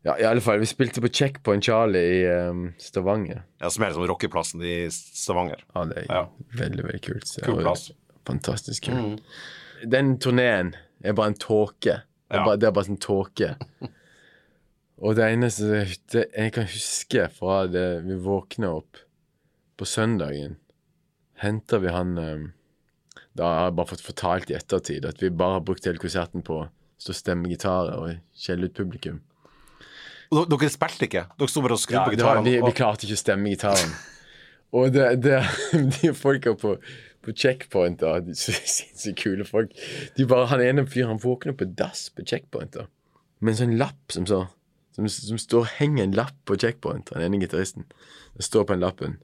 Ja, 0.05 0.15
i 0.17 0.25
alle 0.25 0.41
fall. 0.41 0.61
Vi 0.61 0.69
spilte 0.69 1.01
på 1.01 1.09
Checkpoint 1.13 1.65
Charlie 1.65 2.21
i 2.21 2.21
um, 2.49 2.67
Stavanger. 2.81 3.43
Ja, 3.61 3.69
Som 3.69 3.85
er 3.85 3.91
liksom 3.91 4.07
rockeplassen 4.09 4.61
i 4.65 4.75
Stavanger. 4.93 5.65
Ja, 5.73 5.85
det 5.89 6.03
er 6.03 6.07
ja. 6.09 6.21
veldig, 6.57 6.85
veldig 6.87 7.01
kult. 7.05 7.33
Kul 7.45 7.61
plass. 7.61 7.89
Fantastisk 8.29 8.89
kult. 8.89 9.21
Mm. 9.21 9.89
Den 9.91 10.15
turneen 10.21 10.75
er 11.01 11.17
bare 11.17 11.33
en 11.33 11.37
tåke. 11.41 11.99
Det, 12.05 12.39
ja. 12.39 12.55
det 12.57 12.69
er 12.69 12.73
bare 12.73 12.89
sånn 12.89 13.01
tåke. 13.01 13.55
Og 15.01 15.17
det 15.17 15.29
eneste 15.33 15.69
det 16.13 16.27
jeg 16.29 16.53
kan 16.53 16.67
huske 16.69 17.25
fra 17.33 17.63
det 17.69 17.85
vi 18.05 18.17
våkna 18.21 18.69
opp 18.77 19.01
på 19.77 19.87
søndagen 19.89 20.59
henter 21.41 21.81
vi 21.83 21.91
han 21.93 22.17
eh, 22.17 22.45
Da 23.37 23.47
har 23.47 23.67
jeg 23.69 23.77
bare 23.79 23.91
fått 23.91 24.05
fortalt 24.05 24.51
i 24.51 24.57
ettertid 24.57 25.07
at 25.07 25.21
vi 25.23 25.31
bare 25.33 25.59
har 25.59 25.65
brukt 25.65 25.85
hele 25.87 26.01
konserten 26.01 26.45
på 26.45 26.63
å 26.63 26.69
stå 27.01 27.15
og 27.15 27.17
stemme 27.17 27.49
gitarer 27.49 27.97
og 27.97 28.37
skjelle 28.37 28.69
ut 28.69 28.77
publikum. 28.77 29.21
Og 30.31 30.47
dere 30.51 30.69
spilte 30.71 31.07
ikke? 31.07 31.25
Dere 31.39 31.51
sto 31.51 31.63
bare 31.63 31.75
og 31.75 31.81
skrudde 31.81 32.01
ja, 32.01 32.07
på 32.07 32.15
gitaren? 32.15 32.45
Vi, 32.45 32.53
vi, 32.61 32.73
klarte 32.77 33.07
ikke 33.07 33.17
å 33.17 33.21
stemme 33.23 33.51
gitaren. 33.51 33.95
og 34.77 34.93
det, 34.95 35.07
det, 35.25 35.39
de 35.97 36.13
folka 36.15 36.53
på, 36.59 36.75
på 37.25 37.35
checkpoint, 37.35 38.03
da, 38.03 38.19
sinnssykt 38.37 39.19
kule 39.23 39.47
folk 39.47 39.73
de 40.17 40.27
bare, 40.29 40.47
Han 40.53 40.63
ene 40.63 40.85
fyren 40.87 41.19
våkner 41.21 41.57
på 41.57 41.67
dass 41.67 42.09
på 42.15 42.27
checkpoint 42.27 42.77
da, 42.77 42.85
med 43.41 43.55
en 43.55 43.61
sånn 43.63 43.77
lapp 43.81 44.15
som 44.15 44.29
så 44.29 44.45
som, 44.95 45.07
som 45.07 45.39
står 45.39 45.69
henger 45.77 46.03
en 46.03 46.15
lapp 46.15 46.35
på 46.45 46.57
checkpoint, 46.59 47.13
han 47.13 47.23
ene 47.23 47.39
gitaristen. 47.39 47.85
Det 48.35 48.43
står 48.43 48.65
på 48.67 48.75
den 48.75 48.83
lappen 48.83 49.19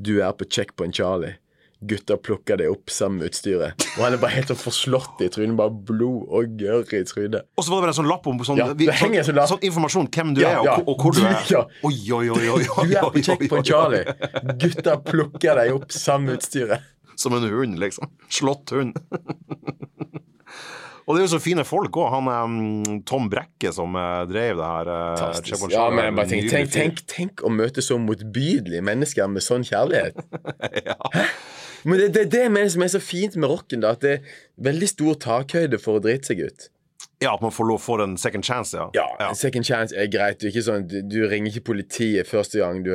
'Du 0.00 0.20
er 0.24 0.32
på 0.32 0.46
checkpoint 0.48 0.96
Charlie' 0.96 1.36
gutta 1.80 2.16
plukker 2.16 2.58
det 2.60 2.68
opp 2.70 2.90
sammen 2.92 3.20
med 3.20 3.30
utstyret. 3.30 3.86
Og 3.96 4.04
han 4.04 4.16
er 4.16 4.20
bare 4.20 4.34
helt 4.34 4.50
sånn 4.52 4.60
forslått 4.60 5.22
i 5.24 5.30
trynet. 5.32 5.56
Bare 5.58 5.72
blod 5.72 6.28
og 6.28 6.60
gørr 6.60 6.84
i 6.96 7.02
trynet. 7.08 7.48
Og 7.56 7.64
så 7.64 7.72
var 7.72 7.80
det 7.80 7.86
bare 7.86 7.94
en 7.94 7.98
sånn 8.00 8.10
lapp 8.10 8.28
om 8.30 8.42
sånn, 8.46 8.60
ja, 8.60 8.68
det 8.76 8.96
henger 9.00 9.26
sånn, 9.26 9.40
lapp. 9.40 9.50
sånn 9.54 9.66
informasjon 9.70 10.10
hvem 10.12 10.34
du 10.36 10.42
ja, 10.44 10.52
er, 10.52 10.60
og, 10.60 10.68
ja. 10.68 10.76
og, 10.84 10.94
hvor 11.00 11.16
du 11.16 11.22
er. 11.24 11.40
Ja. 11.50 11.64
Oi, 11.88 11.96
oi, 12.18 12.26
oi, 12.28 12.44
oi, 12.56 12.62
oi, 12.68 12.86
Du 12.90 12.96
er 12.98 13.10
på 13.14 13.24
Checkpoint 13.24 13.72
Charlie. 13.72 14.04
Gutta 14.60 14.98
plukker 15.04 15.62
deg 15.62 15.76
opp 15.78 15.90
sammen 15.94 16.30
med 16.30 16.40
utstyret. 16.40 16.88
Som 17.20 17.36
en 17.36 17.48
hund, 17.48 17.80
liksom. 17.80 18.12
Slått 18.32 18.72
hund. 18.76 18.96
Og 21.06 21.14
det 21.14 21.20
er 21.20 21.24
jo 21.24 21.32
så 21.34 21.42
fine 21.42 21.64
folk 21.66 21.96
òg. 22.00 22.10
Han 22.14 22.28
um, 22.30 22.98
Tom 23.08 23.30
Brekke 23.32 23.72
som 23.74 23.96
uh, 23.98 24.24
drev 24.30 24.58
det 24.60 24.72
her. 24.72 24.90
Uh, 24.90 25.70
ja, 25.72 25.86
men 25.94 26.18
bare 26.18 26.30
tenk, 26.30 26.50
tenk, 26.52 26.74
tenk, 26.74 27.06
tenk, 27.10 27.46
å 27.46 27.52
møte 27.52 27.82
så 27.84 27.98
motbydelige 28.00 28.84
mennesker 28.86 29.30
med 29.32 29.44
sånn 29.44 29.66
kjærlighet. 29.66 30.20
ja. 30.90 30.98
Hæ? 31.16 31.24
Men 31.82 31.98
det, 31.98 32.08
det, 32.14 32.26
det 32.32 32.50
mener 32.52 32.68
som 32.68 32.82
er 32.84 32.92
så 32.92 33.00
fint 33.00 33.36
med 33.36 33.48
rocken, 33.48 33.80
da, 33.84 33.94
at 33.96 34.04
det 34.04 34.12
er 34.18 34.36
veldig 34.68 34.88
stor 34.90 35.16
takhøyde 35.24 35.80
for 35.80 35.98
å 35.98 36.04
drite 36.04 36.32
seg 36.32 36.44
ut. 36.44 36.68
Ja, 37.20 37.34
at 37.34 37.42
man 37.44 37.52
får 37.52 37.68
lov 37.68 37.82
for 37.84 38.00
en 38.00 38.16
second 38.20 38.44
chance, 38.44 38.76
ja. 38.76 38.88
Ja, 38.96 39.06
ja. 39.20 39.32
second 39.36 39.66
chance 39.68 39.96
er 39.96 40.08
greit. 40.12 40.40
Du, 40.40 40.62
sånn, 40.64 40.86
du, 40.88 41.00
du, 41.04 41.18
ringer 41.28 41.52
ikke 41.52 41.72
politiet 41.72 42.28
første 42.28 42.62
gang 42.62 42.80
du, 42.84 42.92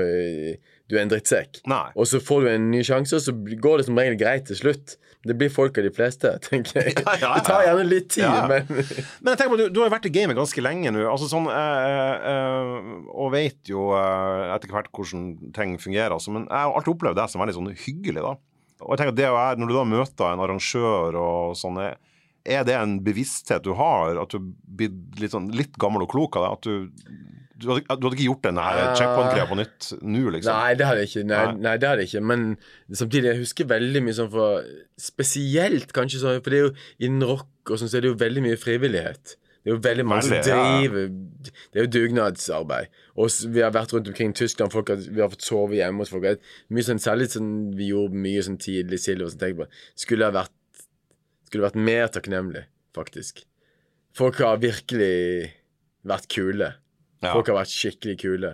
du 0.90 0.98
er 0.98 1.02
en 1.06 1.10
drittsekk. 1.10 1.64
Nei. 1.72 1.88
Og 1.98 2.06
så 2.10 2.20
får 2.22 2.46
du 2.46 2.52
en 2.52 2.70
ny 2.72 2.84
sjanse, 2.86 3.18
og 3.18 3.24
så 3.26 3.34
går 3.34 3.82
det 3.82 3.86
som 3.88 3.98
regel 3.98 4.18
greit 4.20 4.46
til 4.50 4.58
slutt. 4.60 4.98
Det 5.26 5.34
blir 5.40 5.50
folk 5.50 5.80
av 5.82 5.88
de 5.88 5.90
fleste, 5.90 6.30
tenker 6.46 6.84
jeg. 6.84 6.94
Ja, 7.02 7.16
ja, 7.16 7.22
ja. 7.24 7.30
Det 7.40 7.46
tar 7.48 7.64
gjerne 7.66 7.86
litt 7.90 8.10
tid, 8.14 8.28
men 8.52 8.68
Men 9.26 9.32
jeg 9.32 9.40
tenker 9.40 9.54
på, 9.56 9.58
du, 9.58 9.64
du 9.74 9.80
har 9.82 9.90
jo 9.90 9.94
vært 9.96 10.06
i 10.06 10.14
gamet 10.14 10.38
ganske 10.38 10.62
lenge 10.62 10.92
nå, 10.94 11.06
altså 11.10 11.30
sånn, 11.32 11.48
eh, 11.50 12.28
eh, 12.30 12.76
og 13.10 13.32
vet 13.34 13.72
jo 13.72 13.88
eh, 13.98 14.52
etter 14.54 14.70
hvert 14.76 14.92
hvordan 14.94 15.32
ting 15.58 15.78
fungerer. 15.82 16.14
Altså, 16.14 16.34
men 16.36 16.46
jeg 16.46 16.60
har 16.68 16.76
alltid 16.78 16.94
opplevd 16.94 17.18
deg 17.24 17.34
som 17.34 17.42
veldig 17.42 17.58
sånn 17.58 17.72
hyggelig. 17.88 18.22
da. 18.22 18.36
Og 18.86 18.92
jeg 18.94 19.02
tenker 19.02 19.16
at 19.16 19.20
det 19.24 19.30
å 19.32 19.38
være, 19.40 19.58
Når 19.64 19.72
du 19.72 19.78
da 19.80 19.86
møter 19.96 20.30
en 20.36 20.44
arrangør 20.46 21.18
og 21.24 21.56
sånn, 21.58 21.82
er- 21.88 21.98
det 22.46 22.76
en 22.78 23.00
bevissthet 23.02 23.64
du 23.66 23.72
har? 23.74 24.20
At 24.22 24.30
du 24.36 24.52
blitt 24.78 25.18
litt, 25.18 25.34
sånn, 25.34 25.50
litt 25.58 25.74
gammel 25.82 26.06
og 26.06 26.12
klok 26.14 26.38
av 26.38 26.46
det? 26.46 26.52
At 26.54 26.68
du, 26.70 27.45
du, 27.56 27.70
hadde, 27.72 27.86
du 27.88 28.08
hadde 28.08 28.18
ikke 28.18 28.28
gjort 28.28 28.44
den 28.44 28.58
her 28.60 28.80
checkpoint-greia 29.00 29.46
på 29.48 29.58
nytt 29.60 29.88
nå, 30.02 30.24
liksom? 30.36 30.52
Nei, 30.58 30.74
det 30.76 30.88
hadde 30.90 31.04
jeg 31.06 31.12
ikke. 31.12 31.24
Nei, 31.30 31.40
Nei. 31.46 31.62
nei, 31.68 31.74
det 31.80 31.88
hadde 31.90 32.04
jeg 32.04 32.12
ikke. 32.12 32.24
Men 32.32 32.44
samtidig, 32.92 33.30
jeg 33.32 33.42
husker 33.46 33.70
veldig 33.72 34.02
mye 34.06 34.18
sånn 34.18 34.30
for 34.34 34.68
Spesielt 35.00 35.90
kanskje 35.96 36.22
sånn 36.22 36.38
For 36.44 36.54
det 36.54 36.60
er 36.60 36.68
jo 36.68 36.76
innen 37.08 37.26
rock 37.28 37.72
og 37.72 37.80
sånn, 37.82 37.92
så 37.92 37.98
er 38.00 38.06
det 38.06 38.12
jo 38.14 38.20
veldig 38.20 38.44
mye 38.46 38.60
frivillighet. 38.60 39.36
Det 39.66 39.72
er 39.72 39.78
jo 39.80 39.82
veldig 39.82 40.04
mange 40.06 40.28
som 40.28 40.44
driver 40.46 41.08
ja. 41.08 41.56
Det 41.74 41.80
er 41.80 41.88
jo 41.88 41.92
dugnadsarbeid. 41.96 42.92
Og 43.18 43.32
vi 43.56 43.64
har 43.66 43.74
vært 43.74 43.96
rundt 43.96 44.12
omkring 44.12 44.36
i 44.36 44.38
Tyskland, 44.38 44.70
folk 44.76 44.92
har, 44.94 45.02
vi 45.02 45.24
har 45.24 45.32
fått 45.34 45.48
sove 45.48 45.80
hjemme 45.80 46.04
hos 46.04 46.12
folk. 46.14 46.44
Mye 46.70 46.86
sånn, 46.86 47.02
særlig 47.02 47.32
sånn 47.34 47.52
vi 47.74 47.90
gjorde 47.90 48.22
mye 48.28 48.44
sånn 48.46 48.60
tidlig 48.62 49.00
Silje 49.02 49.32
Så 49.32 49.40
tenker 49.42 49.56
jeg 49.56 49.60
på 49.64 50.04
Skulle 50.06 50.30
ha 50.30 50.36
vært 50.36 50.54
Skulle 51.50 51.66
vært 51.66 51.80
mer 51.88 52.12
takknemlig, 52.14 52.66
faktisk. 52.96 53.42
Folk 54.16 54.38
har 54.44 54.62
virkelig 54.62 55.52
vært 56.06 56.30
kule. 56.32 56.70
Ja. 57.24 57.32
Folk 57.32 57.50
har 57.52 57.62
vært 57.62 57.74
skikkelig 57.74 58.18
kule. 58.22 58.52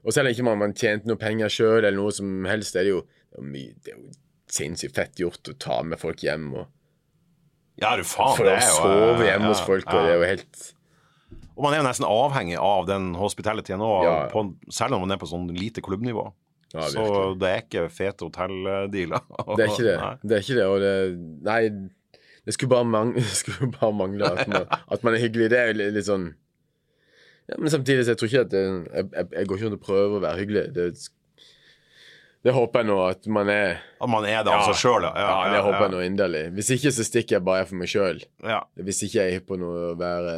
Og 0.00 0.14
selv 0.16 0.28
om 0.28 0.34
ikke 0.34 0.46
man, 0.46 0.60
man 0.62 0.74
tjente 0.76 1.08
noe 1.08 1.20
penger 1.20 1.52
sjøl, 1.52 1.84
eller 1.84 1.98
noe 1.98 2.12
som 2.14 2.48
helst, 2.48 2.76
det 2.76 2.86
er 2.86 2.92
jo 2.94 3.00
mye 3.44 3.76
Det 3.84 3.92
er 3.92 3.98
jo 4.00 4.10
sinnssykt 4.50 4.96
fett 4.96 5.20
gjort 5.22 5.52
å 5.52 5.54
ta 5.62 5.76
med 5.86 6.00
folk 6.00 6.22
hjem 6.24 6.48
og 6.56 6.64
Ja, 7.80 7.94
du 7.96 8.02
faen, 8.02 8.34
for 8.34 8.48
det 8.48 8.56
å 8.58 8.72
sove 8.74 9.28
hjemme 9.28 9.46
ja, 9.46 9.52
hos 9.52 9.62
folk, 9.62 9.86
og 9.86 10.08
det 10.08 10.16
er 10.16 10.18
jo 10.18 10.26
helt 10.26 10.64
Og 11.54 11.62
man 11.62 11.76
er 11.76 11.82
jo 11.82 11.86
nesten 11.86 12.08
avhengig 12.08 12.58
av 12.58 12.88
den 12.90 13.12
hospitalityen 13.20 13.84
òg, 13.84 14.08
Ja, 14.08 14.44
selv 14.74 14.98
om 14.98 15.04
man 15.04 15.14
er 15.14 15.20
på 15.20 15.28
sånn 15.30 15.46
lite 15.54 15.84
klubbnivå. 15.84 16.26
Ja, 16.74 16.86
så 16.90 17.04
det 17.38 17.48
er 17.50 17.64
ikke 17.64 17.86
fete 17.90 18.28
hotelldealer. 18.28 19.24
Det 19.58 19.64
er 19.64 19.72
ikke 19.72 19.86
det. 19.86 19.96
Nei. 19.98 20.12
Det 20.22 20.36
er 20.36 20.44
ikke 20.44 20.58
det, 20.58 20.66
og 20.70 20.76
det 20.84 20.92
Nei, 21.48 21.62
det 22.46 22.54
skulle 22.54 22.70
bare, 22.70 22.86
mang 22.86 23.10
skulle 23.40 23.70
bare 23.74 23.96
mangle 23.98 24.30
at 24.30 24.50
man, 24.50 24.68
at 24.70 25.02
man 25.06 25.16
er 25.16 25.24
hyggelig. 25.24 25.50
Det 25.52 25.58
er 25.58 25.72
jo 25.72 25.90
litt 25.90 26.06
sånn 26.06 26.30
ja, 27.50 27.56
Men 27.58 27.72
samtidig 27.72 28.04
så 28.06 28.14
jeg 28.14 28.20
tror 28.20 28.30
ikke 28.30 28.44
at 28.46 28.52
det, 28.52 28.66
jeg, 28.66 29.08
jeg, 29.14 29.30
jeg 29.36 29.48
går 29.48 29.58
ikke 29.58 29.66
rundt 29.68 29.78
og 29.80 29.86
prøver 29.86 30.18
å 30.18 30.22
være 30.22 30.40
hyggelig. 30.44 30.66
Det, 30.76 30.84
det 32.46 32.54
håper 32.56 32.80
jeg 32.80 32.88
nå 32.88 32.98
at 33.04 33.26
man 33.36 33.50
er. 33.52 33.80
At 34.00 34.08
man 34.08 34.24
er 34.28 34.44
det 34.46 34.52
av 34.54 34.62
seg 34.70 34.78
sjøl, 34.80 35.08
ja. 35.08 35.12
Ja, 35.20 35.32
det 35.52 35.64
håper 35.66 35.82
jeg 35.86 35.92
nå 35.92 36.04
inderlig. 36.06 36.44
Hvis 36.56 36.70
ikke 36.76 36.92
så 36.96 37.04
stikker 37.04 37.36
jeg 37.36 37.46
bare 37.48 37.66
for 37.68 37.80
meg 37.80 37.90
sjøl. 37.92 38.22
Ja. 38.46 38.62
Hvis 38.80 39.02
ikke 39.04 39.26
jeg 39.26 39.40
er 39.40 39.44
på 39.44 39.58
noe 39.60 39.90
å 39.90 39.96
være 40.00 40.36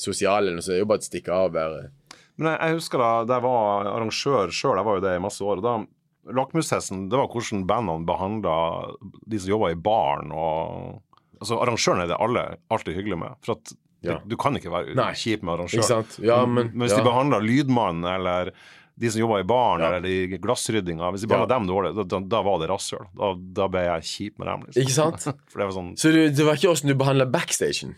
sosial, 0.00 0.46
eller 0.46 0.56
noe, 0.60 0.64
så 0.64 0.72
er 0.72 0.78
det 0.78 0.84
jo 0.86 0.92
bare 0.94 1.04
å 1.04 1.08
stikke 1.10 1.34
av 1.36 1.52
være 1.56 1.82
Men 2.40 2.54
jeg, 2.54 2.60
jeg 2.62 2.78
husker 2.78 3.02
da 3.04 3.10
da 3.28 3.36
jeg 3.36 3.46
var 3.48 3.90
arrangør 3.96 4.54
sjøl, 4.54 4.78
jeg 4.80 4.88
var 4.88 4.96
jo 4.96 5.04
det 5.04 5.16
i 5.18 5.26
masse 5.26 5.44
år. 5.44 5.60
og 5.60 5.66
da 5.66 5.76
Lakmustesten, 6.38 7.08
det 7.10 7.18
var 7.18 7.26
hvordan 7.32 7.64
bandene 7.66 8.06
behandla 8.06 8.56
de 9.26 9.40
som 9.42 9.50
jobba 9.56 9.72
i 9.74 9.80
baren. 9.90 10.30
og 10.30 11.00
Altså, 11.42 11.56
Arrangøren 11.58 12.04
er 12.04 12.12
det 12.12 12.20
alle 12.22 12.42
alltid 12.70 12.94
hyggelig 12.94 13.18
med. 13.18 13.38
For 13.42 13.58
at 13.58 13.72
Ja. 14.02 14.18
du 14.26 14.36
kan 14.36 14.56
ikke 14.58 14.70
være 14.72 14.94
Nei. 14.98 15.12
kjip 15.14 15.42
med 15.46 15.54
arrangøren. 15.54 16.06
Ja, 16.26 16.40
men, 16.46 16.70
Men 16.74 16.86
hvis 16.86 16.94
ja. 16.96 17.02
de 17.02 17.06
behandler 17.06 17.44
lydmannen 17.46 18.04
eller 18.10 18.50
de 19.02 19.10
som 19.10 19.22
jobber 19.22 19.40
i 19.40 19.46
baren 19.48 19.80
eller 19.86 20.04
i 20.10 20.38
glassryddinga 20.42 21.08
Hvis 21.14 21.22
de 21.24 21.28
behandler 21.30 21.48
Ja. 21.54 21.58
dem 21.58 21.68
dårlig, 21.70 21.92
da, 21.96 22.02
da, 22.04 22.18
da 22.34 22.40
var 22.44 22.58
det 22.60 22.68
rasshøl. 22.70 23.06
Da, 23.16 23.30
da 23.60 23.68
ble 23.72 23.84
jeg 23.86 24.02
kjip 24.10 24.38
med 24.42 24.46
dem. 24.50 24.64
liksom. 24.66 24.82
Ikke 24.82 24.96
sant? 24.96 25.24
Det 25.56 25.62
var 25.64 25.72
sånn 25.76 25.92
Så 25.96 26.12
det, 26.12 26.24
det 26.36 26.44
var 26.46 26.58
ikke 26.60 26.72
åssen 26.74 26.90
du 26.92 26.94
behandla 26.98 27.26
backstagen? 27.30 27.94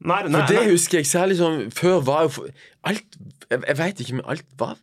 Nei, 0.00 0.22
For 0.24 0.46
det 0.48 0.56
nei. 0.56 0.70
husker 0.72 0.98
jeg 1.02 1.06
særlig 1.10 1.36
sånn 1.36 1.58
Før 1.76 2.00
var 2.08 2.24
jo 2.26 2.46
Alt 2.88 3.18
Jeg, 3.50 3.60
jeg 3.60 3.76
veit 3.76 4.00
ikke, 4.00 4.14
men 4.18 4.24
alt 4.32 4.46
var 4.58 4.78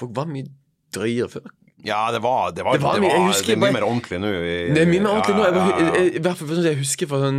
Folk 0.00 0.12
var 0.16 0.28
mye 0.28 0.46
drøyere 0.94 1.28
før. 1.32 1.48
Ja, 1.84 2.10
det 2.12 2.20
var, 2.24 2.50
det 2.52 2.64
var, 2.64 2.72
Det 2.76 2.80
det 2.80 2.84
var 2.84 3.00
var, 3.00 3.26
husker, 3.30 3.46
det 3.46 3.56
er 3.56 3.60
mye 3.62 3.72
mer 3.76 3.84
ordentlig 3.86 4.18
nå. 4.20 4.30
Det 4.74 4.80
er 4.82 4.88
mye 4.90 5.00
mer 5.04 5.10
ordentlig 5.14 5.36
nå. 5.36 5.44
Jeg, 5.44 5.54
var, 5.56 5.98
jeg, 6.00 6.08
I 6.16 6.22
hvert 6.24 6.38
fall 6.40 6.48
sånn 6.56 6.66
jeg 6.68 6.78
husker 6.80 7.08
fra 7.10 7.20
sånn 7.24 7.38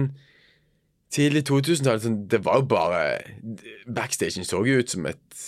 tidlig 1.12 1.46
2000-tallet, 1.50 2.06
Sånn, 2.06 2.20
det 2.32 2.42
var 2.46 2.62
jo 2.62 2.68
bare 2.72 3.02
Backstagen 3.88 4.48
så 4.48 4.62
jo 4.68 4.80
ut 4.82 4.94
som 4.94 5.08
et 5.10 5.42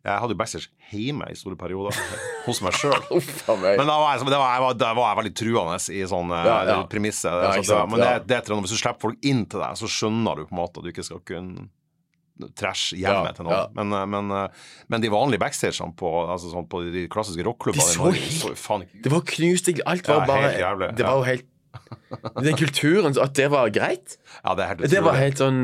Jeg 0.00 0.16
hadde 0.22 0.32
jo 0.34 0.40
backstage 0.40 0.70
hjemme 0.90 1.28
i 1.30 1.36
store 1.38 1.58
perioder, 1.60 1.96
hos 2.46 2.58
meg 2.64 2.74
sjøl. 2.74 2.96
Men 3.06 3.84
da 3.86 3.98
var, 4.00 4.16
jeg, 4.16 4.24
da, 4.26 4.38
var, 4.40 4.54
jeg 4.56 4.78
da 4.80 4.92
var 4.96 5.10
jeg 5.10 5.18
veldig 5.20 5.34
truende 5.38 5.76
i 5.94 6.00
sånn 6.08 6.32
eh, 6.34 6.46
Ja, 6.48 6.56
ja. 6.66 6.78
premisse. 6.90 7.30
Ja, 7.30 7.52
så 7.62 7.82
men 7.86 8.00
det, 8.02 8.14
det 8.30 8.40
er 8.40 8.56
hvis 8.56 8.72
du 8.72 8.80
slipper 8.80 9.04
folk 9.04 9.28
inn 9.28 9.44
til 9.46 9.62
deg, 9.62 9.76
så 9.78 9.90
skjønner 9.90 10.40
du 10.40 10.48
på 10.48 10.56
en 10.56 10.60
måte 10.62 10.80
at 10.80 10.88
du 10.88 10.90
ikke 10.90 11.06
skal 11.06 11.20
kunne 11.28 11.68
trash 12.56 12.96
hjemme 12.96 13.30
til 13.36 13.46
noen. 13.46 13.76
Men, 13.76 13.92
eh, 13.92 14.06
men, 14.16 14.34
eh, 14.34 14.66
men 14.88 15.04
de 15.04 15.12
vanlige 15.12 15.44
backstagene 15.44 15.94
på, 16.00 16.10
altså 16.24 16.50
sånn, 16.54 16.68
på 16.70 16.82
de 16.88 17.06
klassiske 17.12 17.44
rockklubbene 17.46 18.88
Det 19.04 19.12
var 19.12 19.24
knust 19.34 19.70
Alt 19.84 20.08
var 20.10 20.26
bare 20.26 20.92
Det 20.96 21.06
var 21.06 21.20
jo 21.20 21.26
helt 21.28 21.48
Den 22.42 22.56
kulturen, 22.58 23.14
at 23.22 23.34
det 23.38 23.46
var 23.52 23.70
greit 23.74 24.16
Ja, 24.42 24.54
det 24.58 24.64
er 24.64 24.70
helt 24.72 24.90
Det 24.90 25.02
var 25.06 25.18
helt 25.20 25.38
sånn 25.38 25.60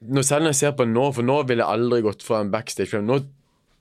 nå, 0.00 0.22
Selv 0.24 0.46
når 0.46 0.54
jeg 0.54 0.60
ser 0.62 0.76
på 0.78 0.86
nå, 0.88 1.10
for 1.12 1.26
nå 1.26 1.42
ville 1.48 1.64
jeg 1.64 1.80
aldri 1.80 2.04
gått 2.06 2.24
fra 2.24 2.40
en 2.44 2.52
backstage 2.54 2.94
film 2.94 3.08
nå 3.10 3.18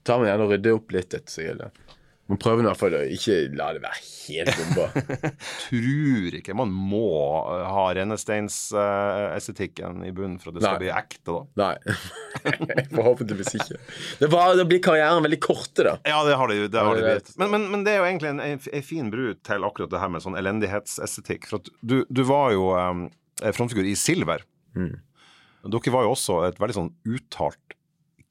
tar 0.08 0.22
man 0.22 0.30
gjerne 0.30 0.48
og 0.48 0.54
rydder 0.56 0.78
opp 0.78 0.94
litt 0.96 1.14
etter 1.14 1.34
seg. 1.34 1.50
Eller. 1.54 1.87
Man 2.28 2.40
prøver 2.42 2.64
i 2.64 2.66
hvert 2.68 2.80
fall 2.80 2.94
å 2.98 3.00
ikke 3.16 3.36
la 3.56 3.68
det 3.76 3.82
være 3.84 4.00
helt 4.28 4.58
bomba. 4.60 4.86
tror 5.68 6.32
ikke 6.40 6.54
man 6.60 6.72
må 6.76 7.12
eh, 7.54 7.68
ha 7.72 7.86
rennesteinsestetikken 7.96 9.94
i 10.04 10.12
bunnen 10.16 10.40
for 10.42 10.48
at 10.52 10.56
det 10.58 10.64
skal 10.66 10.76
Nei. 10.76 10.84
bli 10.84 10.92
ekte, 10.92 11.30
da. 11.32 11.42
Nei. 11.62 11.76
Forhåpentligvis 12.98 13.54
ikke. 13.62 13.78
Det 14.20 14.28
var, 14.34 14.48
det 14.60 14.66
blir 14.68 14.82
karrieren 14.84 15.24
veldig 15.24 15.42
korte, 15.44 15.82
da. 15.88 15.94
Ja, 16.04 16.20
det 16.28 16.36
har 16.40 16.48
de, 16.52 16.56
det 16.74 16.82
har 16.90 16.96
det 17.00 17.04
blitt. 17.08 17.30
Men, 17.40 17.48
men, 17.56 17.62
men 17.72 17.80
det 17.88 17.92
er 17.96 18.00
jo 18.02 18.10
egentlig 18.10 18.32
en, 18.34 18.42
en, 18.44 18.60
fin 18.88 19.08
bru 19.14 19.26
til 19.48 19.62
akkurat 19.68 19.92
det 19.94 20.02
her 20.04 20.12
med 20.12 20.22
sånn 20.26 20.40
elendighetsestetikk. 20.40 21.42
For 21.48 21.56
at 21.62 21.68
du, 21.80 21.98
du 22.12 22.24
var 22.28 22.48
jo 22.56 22.64
um, 22.76 23.02
frontfigur 23.56 23.86
i 23.88 23.96
Silver. 24.00 24.40
Mm. 24.76 24.96
Dere 25.68 25.92
var 25.96 26.04
jo 26.06 26.12
også 26.14 26.34
et 26.48 26.60
veldig 26.62 26.76
sånn 26.76 26.94
uttalt 27.08 27.68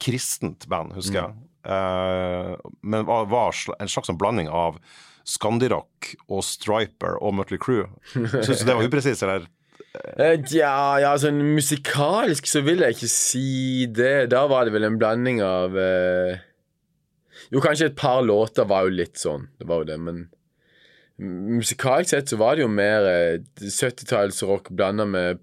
kristent 0.03 0.67
band, 0.69 0.93
husker 0.97 1.23
jeg. 1.23 1.33
Eh, 1.33 1.45
men 1.67 3.07
var, 3.07 3.57
en 3.81 3.91
slags 3.91 4.09
en 4.13 4.19
blanding 4.21 4.49
av 4.49 4.79
Skandirock 5.27 6.13
og 6.31 6.45
Striper 6.47 7.17
og 7.19 7.35
Mutley 7.35 7.59
Crew. 7.59 7.89
Syns 8.15 8.63
du 8.63 8.69
det 8.69 8.77
var 8.79 8.87
upresist, 8.87 9.25
eller? 9.27 9.49
Eh, 10.19 10.37
Ja, 10.55 10.99
ja, 11.03 11.15
sånn 11.19 11.41
musikalsk 11.57 12.47
så 12.47 12.63
vil 12.67 12.85
jeg 12.85 12.97
ikke 12.97 13.11
si 13.11 13.87
det. 13.91 14.29
Da 14.31 14.45
var 14.51 14.67
det 14.69 14.77
vel 14.77 14.87
en 14.89 15.01
blanding 15.01 15.43
av 15.45 15.77
eh... 15.81 16.39
Jo, 17.53 17.61
kanskje 17.63 17.91
et 17.91 17.99
par 17.99 18.23
låter 18.27 18.67
var 18.67 18.87
jo 18.87 18.95
litt 18.97 19.19
sånn. 19.21 19.49
Det 19.59 19.67
var 19.69 19.83
jo 19.83 19.91
det, 19.91 19.99
men 20.03 20.25
musikalsk 21.19 22.11
sett 22.13 22.29
så 22.29 22.37
var 22.41 22.57
det 22.57 22.65
jo 22.67 22.71
mer 22.73 23.07
eh, 23.09 23.37
70-tallsrock 23.63 24.71
blanda 24.77 25.07
med 25.09 25.43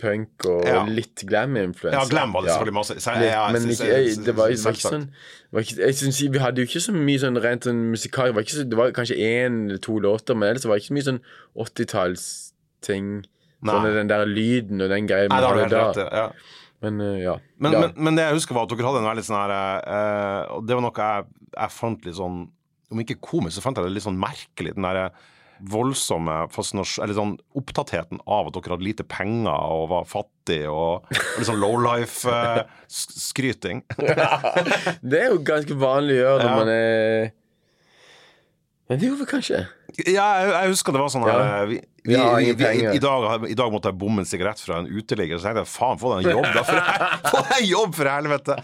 punk 0.00 0.46
og 0.48 0.64
Ja. 0.66 0.84
litt 0.88 1.22
glam-influenser. 1.28 1.98
Ja, 1.98 2.06
Glam 2.08 2.32
var 2.34 2.46
det 2.46 2.54
selvfølgelig 2.54 2.76
masse. 2.78 2.96
Så, 3.00 3.14
ja, 3.22 3.44
men 3.52 3.68
ikke, 3.68 3.88
jeg, 3.90 4.16
det 4.26 4.34
var, 4.36 4.52
det 4.52 4.64
var 4.64 4.76
ikke 4.78 4.88
sånn 4.88 5.08
var 5.50 5.64
ikke, 5.66 5.80
jeg 5.82 5.94
synes, 5.98 6.20
Vi 6.22 6.38
hadde 6.38 6.62
jo 6.62 6.68
ikke 6.68 6.82
så 6.84 6.94
mye 6.94 7.18
sånn 7.18 7.40
rent 7.42 7.66
sånn 7.66 7.82
musikal 7.90 8.30
Det 8.30 8.36
var, 8.36 8.46
så, 8.46 8.64
det 8.70 8.78
var 8.78 8.94
kanskje 8.94 9.18
én 9.18 9.66
eller 9.66 9.82
to 9.82 9.98
låter, 9.98 10.38
men 10.38 10.52
ellers 10.52 10.66
var 10.68 10.78
det 10.78 10.84
ikke 10.84 10.92
så 10.92 10.96
mye 10.98 11.08
sånn 11.08 11.20
80-tallsting. 11.66 13.10
Nei. 13.60 13.74
Sånn 13.74 13.98
den 13.98 14.12
der 14.12 14.24
lyden 14.28 14.80
og 14.80 14.92
den 14.92 15.10
greia 15.10 15.28
Nei, 15.28 15.40
det 15.42 15.50
har 15.50 15.58
du 15.58 15.64
helt 15.64 15.76
rett 15.76 16.00
i. 16.00 16.06
Ja. 16.22 16.28
Men 16.80 17.02
uh, 17.04 17.16
ja. 17.20 17.34
Men, 17.60 17.74
ja. 17.76 17.80
men, 17.82 17.98
men 18.06 18.16
det 18.16 18.24
jeg 18.24 18.38
husker 18.38 18.56
var 18.56 18.64
at 18.64 18.72
dere 18.72 18.88
hadde 18.88 19.02
en 19.02 19.10
veldig 19.10 19.26
sånn 19.26 19.36
her 19.36 19.52
uh, 19.84 20.54
Og 20.56 20.64
det 20.64 20.78
var 20.78 20.86
noe 20.86 20.96
jeg, 20.96 21.26
jeg 21.52 21.74
fant 21.76 22.08
litt 22.08 22.16
sånn 22.16 22.38
Om 22.94 23.02
ikke 23.04 23.18
komisk, 23.20 23.58
så 23.58 23.64
fant 23.66 23.76
jeg 23.76 23.84
det 23.84 23.92
litt 23.98 24.06
sånn 24.06 24.16
merkelig. 24.18 24.72
Den 24.78 24.88
derre 24.88 25.10
voldsomme 25.68 26.36
Eller 27.02 27.14
sånn 27.16 27.34
opptattheten 27.58 28.20
av 28.26 28.46
at 28.48 28.54
dere 28.56 28.72
hadde 28.76 28.86
lite 28.86 29.04
penger 29.04 29.60
og 29.74 29.88
var 29.92 30.04
fattig 30.08 30.62
og, 30.70 31.02
og 31.10 31.14
liksom 31.38 31.54
sånn 31.54 31.60
lowlife-skryting. 31.64 33.78
det 35.10 35.20
er 35.20 35.28
jo 35.34 35.38
ganske 35.44 35.74
vanlig 35.80 36.16
å 36.20 36.22
gjøre 36.24 36.42
når 36.42 36.50
Ja. 36.50 36.56
man 36.56 36.68
er 36.74 37.30
Men 38.90 38.98
det 38.98 39.06
gjorde 39.06 39.22
vi 39.24 39.30
kanskje. 39.30 39.58
Ja, 40.06 40.26
jeg, 40.40 40.50
jeg 40.54 40.70
husker 40.74 40.92
det 40.96 41.00
var 41.02 41.10
sånn 41.12 41.24
Ja. 41.28 41.38
eh, 41.62 41.64
vi, 41.70 41.78
Vi 42.06 42.14
vi, 42.16 42.46
i, 42.48 42.84
i, 42.96 43.00
dag, 43.02 43.44
I 43.50 43.54
dag 43.58 43.72
måtte 43.74 43.90
jeg 43.90 43.98
bomme 44.00 44.22
en 44.22 44.28
sigarett 44.28 44.60
fra 44.64 44.78
en 44.80 44.86
uteligger, 44.88 45.36
så 45.38 45.50
tenkte 45.50 45.64
jeg 45.66 45.70
faen, 45.72 45.98
få 46.00 46.14
deg 46.14 46.30
en 46.30 46.38
jobb, 46.38 46.46
da! 46.56 46.62
For, 46.64 46.78
få 47.34 47.42
deg 47.50 47.56
en 47.58 47.68
jobb, 47.68 47.94
for 47.98 48.08
helvete! 48.08 48.56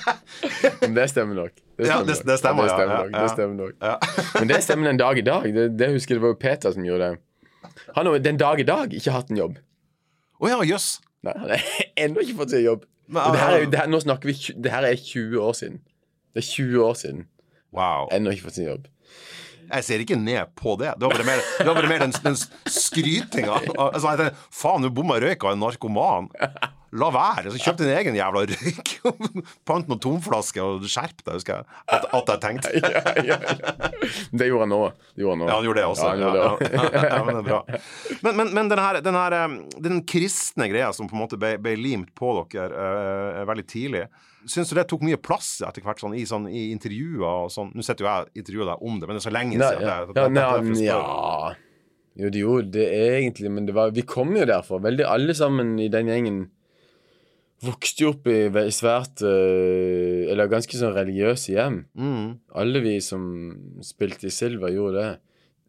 Men 0.82 0.94
det 0.96 1.06
stemmer 1.12 1.34
nok. 1.42 1.52
Det 1.76 1.86
stemmer 1.86 2.06
det- 2.08 2.16
nok. 2.16 2.26
det 2.30 2.38
stemmer, 2.38 2.62
det 2.64 2.72
stemmer 2.72 2.96
nok. 2.96 3.12
ja. 3.12 3.22
Det 3.22 3.30
stemmer 3.34 3.54
nok. 3.60 3.74
Men 4.40 4.48
det 4.48 4.62
stemmer 4.64 4.90
den 4.90 5.00
dag 5.02 5.18
i 5.18 5.24
dag. 5.26 5.46
Det, 5.54 5.66
det 5.78 5.90
husker 5.92 6.14
jeg 6.14 6.20
det 6.20 6.24
var 6.24 6.34
jo 6.34 6.40
Peter 6.40 6.72
som 6.76 6.84
gjorde 6.88 7.10
det. 7.10 7.20
Han 7.96 8.06
har 8.06 8.18
den 8.18 8.36
dag 8.40 8.60
i 8.60 8.66
dag 8.68 8.94
ikke 8.94 9.12
hatt 9.14 9.30
en 9.34 9.40
jobb. 9.40 9.58
Å 10.40 10.50
ja, 10.50 10.58
jøss. 10.66 10.88
Nei, 11.24 11.34
han 11.40 11.52
har 11.54 11.68
ennå 12.06 12.24
ikke 12.24 12.38
fått 12.42 12.54
seg 12.56 12.64
jobb. 12.66 12.84
Men, 13.12 13.34
det 13.34 13.40
her 13.42 13.58
er 13.58 13.66
her, 13.82 13.88
nå 13.92 13.98
snakker 14.00 14.30
vi 14.30 14.34
Det 14.64 14.70
her 14.72 14.86
er 14.88 14.96
20 14.96 15.36
år 15.44 15.52
siden. 15.58 15.80
Det 16.32 16.40
er 16.40 16.48
20 16.48 16.84
år 16.86 16.94
siden. 17.00 17.26
Wow. 17.74 18.08
Ennå 18.14 18.32
ikke 18.32 18.46
fått 18.48 18.56
sin 18.60 18.68
jobb. 18.70 18.86
Jeg 19.70 19.84
ser 19.86 20.02
ikke 20.04 20.18
ned 20.20 20.52
på 20.58 20.76
det. 20.80 20.92
Det 20.98 21.06
var 21.08 21.16
bare 21.16 21.26
mer, 21.28 21.42
var 21.64 21.78
bare 21.80 21.90
mer 21.90 22.04
den, 22.04 22.14
den 22.24 22.36
skrytinga. 22.70 23.60
Altså, 23.88 24.30
Faen, 24.54 24.84
du 24.84 24.90
bomma 24.94 25.18
røyka 25.22 25.52
en 25.54 25.62
narkoman. 25.64 26.28
La 26.94 27.08
være. 27.10 27.50
Så 27.50 27.58
kjøp 27.58 27.78
din 27.80 27.90
egen 27.90 28.14
jævla 28.14 28.44
røyk. 28.46 28.90
Pant 29.68 29.88
noen 29.90 30.00
tomflasker 30.02 30.62
og 30.62 30.84
skjerp 30.86 31.24
deg, 31.24 31.32
husker 31.40 31.56
jeg. 31.58 31.78
At, 31.90 32.04
at 32.14 32.30
jeg 32.30 32.42
tenkte. 32.44 32.70
ja, 32.78 33.02
ja, 33.18 33.38
ja. 33.42 33.90
Det 34.30 34.46
gjorde 34.46 34.68
han 34.68 34.74
òg. 34.76 35.00
Ja, 35.18 35.32
han 35.34 35.66
gjorde 35.66 35.80
det 35.80 35.86
også. 35.90 36.04
Ja, 36.04 36.12
han 36.12 36.22
gjorde 36.22 36.36
det 36.38 36.44
også. 36.52 37.08
Ja, 37.08 37.18
men 37.26 37.32
det 37.32 37.42
er 37.42 37.48
bra. 37.48 37.60
Men, 38.26 38.38
men, 38.38 38.52
men 38.60 38.70
den, 38.70 38.84
her, 38.84 39.00
den, 39.02 39.18
her, 39.18 39.36
eh, 39.40 39.56
den 39.88 40.00
kristne 40.06 40.70
greia 40.70 40.92
som 40.94 41.10
på 41.10 41.18
en 41.18 41.24
måte 41.24 41.40
ble, 41.40 41.56
ble 41.64 41.74
limt 41.80 42.14
på 42.14 42.30
dere 42.54 42.70
uh, 42.70 43.42
veldig 43.50 43.66
tidlig, 43.70 44.06
syns 44.46 44.70
du 44.70 44.78
det 44.78 44.86
tok 44.90 45.02
mye 45.06 45.18
plass 45.18 45.56
etter 45.66 45.82
hvert 45.82 46.02
sånn, 46.04 46.14
i, 46.14 46.22
sånn, 46.28 46.46
i 46.46 46.68
intervjuer 46.70 47.26
og 47.26 47.52
sånn? 47.52 47.74
Nå 47.74 47.82
sitter 47.82 48.06
jo 48.06 48.10
jeg 48.12 48.26
og 48.28 48.42
intervjuer 48.44 48.70
deg 48.70 48.86
om 48.86 48.98
det, 49.00 49.08
men 49.08 49.18
det 49.18 49.22
er 49.24 49.26
så 49.26 49.34
lenge 49.34 49.58
siden. 49.58 49.66
ja, 49.66 49.78
det, 49.80 49.86
ja, 49.88 50.28
det- 50.28 50.34
derfor 50.38 50.66
nei, 50.70 50.86
ja. 50.86 51.54
Jo, 52.14 52.28
det 52.30 52.38
gjorde 52.44 52.70
det 52.76 52.90
egentlig, 52.94 53.50
men 53.50 53.64
det 53.66 53.74
var, 53.74 53.90
vi 53.90 54.04
kom 54.06 54.36
jo 54.38 54.44
derfra. 54.46 54.78
Veldig 54.84 55.06
alle 55.10 55.34
sammen 55.34 55.74
i 55.82 55.88
den 55.90 56.06
gjengen 56.12 56.44
vokste 57.64 58.04
jo 58.04 58.10
opp 58.14 58.26
i 58.28 58.38
svært 58.74 59.22
eh, 59.24 60.24
Eller 60.32 60.50
ganske 60.52 60.76
sånn 60.78 60.94
religiøse 60.96 61.54
hjem. 61.54 61.84
Mm. 61.96 62.26
Alle 62.60 62.82
vi 62.84 62.96
som 63.04 63.22
spilte 63.84 64.28
i 64.28 64.34
Silver, 64.34 64.72
gjorde 64.74 64.98
det. 64.98 65.12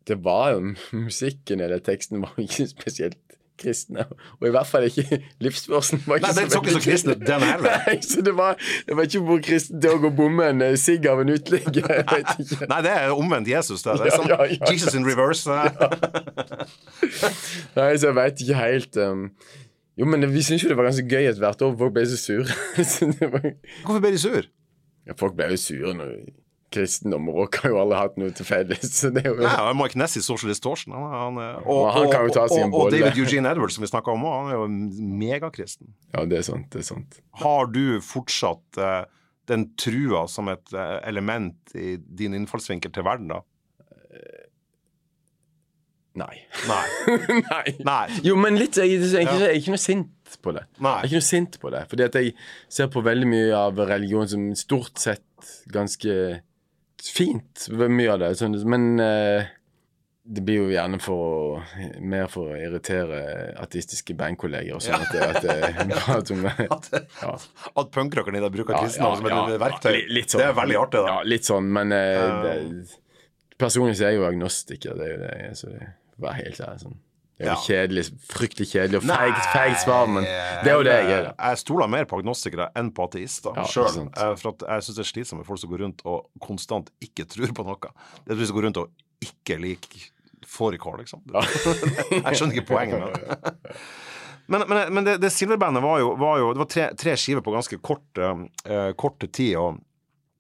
Det 0.06 0.18
var 0.26 0.56
jo 0.56 0.74
musikken 1.06 1.62
eller 1.66 1.82
teksten 1.84 2.22
var 2.26 2.34
ikke 2.42 2.68
spesielt 2.72 3.20
kristne. 3.56 4.04
Og 4.42 4.50
i 4.50 4.52
hvert 4.52 4.68
fall 4.68 4.84
ikke 4.90 5.22
livsførselen. 5.46 6.02
var 6.06 6.20
Nei, 6.20 6.34
den 6.36 6.50
så 6.52 6.60
ikke 6.60 6.74
så 6.76 6.82
kristen 6.84 7.14
ut, 7.14 7.22
den 7.24 7.46
heller. 7.50 7.78
Nei, 7.88 7.96
så 8.04 8.22
det 8.26 8.34
var, 8.36 8.60
det 8.88 8.98
var 9.00 9.08
ikke 9.08 9.22
hvor 9.30 9.40
kristen 9.46 9.80
det 9.80 9.94
å 9.94 10.00
gå 10.04 10.12
bomme 10.18 10.50
en 10.52 10.66
eh, 10.66 10.76
sigg 10.80 11.08
av 11.08 11.24
en 11.24 11.32
uteligger. 11.32 12.04
Ikke. 12.04 12.68
Nei, 12.68 12.82
det 12.84 12.92
er 12.92 13.14
omvendt 13.16 13.48
Jesus. 13.50 13.86
Det, 13.86 13.96
det 14.02 14.10
er 14.10 14.12
Ja, 14.12 14.18
sånn 14.20 14.34
ja, 14.34 14.40
ja. 14.52 14.72
Jesus 14.74 14.98
in 15.00 15.08
reverse. 15.08 15.48
Nei, 17.76 17.90
så 17.96 18.10
jeg 18.10 18.18
veit 18.20 18.44
ikke 18.44 18.60
helt 18.60 19.00
um, 19.02 19.30
Jo, 19.96 20.08
men 20.12 20.26
vi 20.28 20.42
syntes 20.44 20.66
jo 20.66 20.72
det 20.72 20.78
var 20.80 20.90
ganske 20.90 21.08
gøy 21.08 21.30
at 21.30 21.38
hvert 21.40 21.62
år 21.64 21.76
folk 21.80 21.94
ble 21.96 22.06
så 22.12 22.18
sure. 22.20 22.58
var, 23.36 23.46
Hvorfor 23.86 24.02
ble 24.04 24.16
de 24.16 24.20
sur? 24.20 24.50
ja, 25.06 25.14
folk 25.20 25.38
ble 25.38 25.52
jo 25.54 25.62
sure 25.62 25.94
når 25.96 26.12
kristendom 26.76 27.30
og 27.32 27.38
rock 27.44 27.60
har 27.64 27.72
jo 27.72 27.78
alle 27.80 28.00
hatt 28.00 28.16
noe 28.20 28.34
til 28.36 28.48
felles. 28.48 28.90
Så 28.98 29.12
det 29.16 29.22
er 29.24 29.30
jo 29.32 29.38
Nei, 29.40 29.74
Mike 29.80 30.00
Ness 30.02 30.18
i 30.20 30.24
Socialist 30.26 30.64
Torsen. 30.66 30.96
Han, 30.98 31.06
han, 31.14 31.38
og, 31.62 31.70
Og 31.72 31.84
han 31.96 32.10
kan 32.12 32.26
jo 32.28 32.34
ta 32.36 32.48
seg 32.52 32.66
en 32.66 32.74
og, 32.74 32.88
og. 32.88 32.92
David 32.92 33.20
Eugene 33.22 33.52
Edwards, 33.54 33.78
som 33.78 33.86
vi 33.86 33.92
snakka 33.92 34.12
om, 34.12 34.26
han 34.28 34.52
er 34.52 34.58
jo 34.58 34.66
megakristen. 35.22 35.94
Ja, 36.12 36.26
det 36.28 36.42
er 36.42 36.48
sant. 36.50 36.68
Det 36.74 36.82
er 36.82 36.88
sant. 36.90 37.20
Har 37.44 37.70
du 37.72 38.02
fortsatt 38.04 38.82
eh, 38.82 39.04
den 39.48 39.70
trua 39.80 40.26
som 40.32 40.50
et 40.52 40.74
eh, 40.76 40.98
element 41.08 41.78
i 41.78 41.96
din 42.02 42.36
innfallsvinkel 42.42 42.92
til 42.98 43.08
verden, 43.08 43.32
da? 43.32 43.44
Nei. 46.16 46.36
Nei. 46.70 46.84
Nei. 47.52 47.76
Nei. 47.84 48.20
Jo, 48.24 48.38
men 48.40 48.56
litt 48.60 48.78
Jeg, 48.80 48.94
jeg, 49.02 49.26
ikke- 49.28 49.40
jeg 49.42 49.50
er 49.50 49.58
ikke 49.60 49.74
noe 49.76 49.84
sint 49.84 50.38
på 50.42 50.54
det. 50.56 50.64
Nei. 50.80 50.94
Jeg 50.96 51.04
er 51.04 51.10
ikke 51.12 51.20
noe 51.22 51.28
sint 51.30 51.60
på 51.62 51.72
det. 51.74 51.82
Fordi 51.92 52.06
at 52.08 52.16
jeg 52.20 52.34
ser 52.72 52.88
på 52.94 53.04
veldig 53.04 53.28
mye 53.28 53.52
av 53.60 53.78
religion 53.90 54.28
som 54.32 54.48
stort 54.56 54.98
sett 55.02 55.52
ganske 55.72 56.16
fint. 57.06 57.68
Mye 57.76 58.10
av 58.16 58.24
det. 58.24 58.32
Sånn, 58.40 58.56
men 58.72 58.88
eh, 59.04 59.46
det 60.26 60.42
blir 60.48 60.64
jo 60.64 60.70
gjerne 60.74 60.98
for 61.04 61.62
mer 62.02 62.26
for 62.34 62.56
å 62.56 62.58
irritere 62.58 63.20
ateistiske 63.62 64.16
bandkolleger. 64.18 64.80
Sånn 64.82 65.04
det, 65.12 65.22
at 65.22 65.46
at 65.46 66.32
At, 66.80 66.90
ja. 67.22 67.36
at 67.76 67.92
punkrockeren 67.94 68.40
i 68.40 68.44
deg 68.44 68.56
bruker 68.56 68.74
Ja, 68.74 68.86
kristendom 68.88 69.20
som 69.20 69.28
et 69.30 69.36
ja, 69.36 69.44
ja. 69.54 69.60
verktøy, 69.68 69.94
Ja, 70.00 70.08
litt 70.18 70.32
sånn. 70.34 70.42
det 70.42 70.48
er 70.50 70.58
veldig 70.64 70.80
artig, 70.82 71.04
da. 71.06 71.12
Ja, 71.20 71.28
litt 71.36 71.46
sånn, 71.52 71.70
men 71.78 71.94
eh, 71.94 72.14
Ja. 72.16 72.30
det, 72.48 73.02
Personlig 73.56 73.94
så 73.96 74.04
er 74.04 74.10
jeg 74.12 74.18
jo 74.20 74.26
agnostiker. 74.28 74.98
Det 75.00 75.06
er 75.06 75.12
jo 75.14 75.20
det. 75.22 75.28
jeg 75.40 75.46
er, 75.48 75.54
Så 75.56 75.70
det 75.72 75.86
var 76.22 76.38
helt 76.40 76.60
ærlig 76.62 76.82
sånn. 76.86 76.96
Det 77.36 77.44
er 77.44 77.50
jo 77.50 77.56
Ja. 77.58 77.64
kjedelig, 77.68 78.04
fryktelig 78.32 78.68
kjedelig 78.72 78.98
og 79.02 79.04
feigt 79.10 79.48
feigt 79.52 79.82
svar, 79.84 80.06
men 80.08 80.24
det 80.24 80.70
er 80.72 80.78
jo 80.78 80.84
det 80.88 80.94
jeg 80.96 81.08
gjør. 81.10 81.26
Jeg 81.36 81.58
stoler 81.60 81.88
mer 81.92 82.06
på 82.08 82.20
agnostikere 82.22 82.70
enn 82.80 82.92
på 82.96 83.04
ateister 83.10 83.58
Ja, 83.60 83.66
sjøl. 83.68 84.08
For 84.40 84.54
at 84.54 84.64
jeg 84.64 84.86
syns 84.88 84.96
det 84.96 85.04
er 85.04 85.10
slitsomt 85.12 85.42
med 85.42 85.46
folk 85.50 85.60
som 85.60 85.70
går 85.74 85.84
rundt 85.84 86.02
og 86.08 86.30
konstant 86.40 86.92
ikke 87.04 87.26
tror 87.28 87.52
på 87.52 87.66
noe. 87.68 87.92
Det 88.24 88.32
er 88.32 88.40
de 88.40 88.48
som 88.48 88.56
går 88.56 88.68
rundt 88.70 88.78
og 88.80 88.90
ikke 89.26 89.60
liker 89.60 90.08
fårikål, 90.48 91.00
liksom. 91.04 91.26
jeg 92.24 92.40
skjønner 92.40 92.56
ikke 92.56 92.70
poenget 92.72 93.00
med 93.04 93.14
det. 93.20 93.76
Men, 94.48 94.62
men, 94.70 94.94
men 94.94 95.04
det, 95.08 95.16
det 95.24 95.32
Silverbandet 95.34 95.82
var 95.82 95.98
jo, 95.98 96.12
var 96.22 96.38
jo 96.38 96.52
Det 96.54 96.60
var 96.60 96.68
tre, 96.70 96.84
tre 96.94 97.16
skiver 97.18 97.42
på 97.42 97.50
ganske 97.56 97.80
kort, 97.82 98.04
uh, 98.22 98.92
korte 98.94 99.26
tid. 99.34 99.56
og 99.58 99.80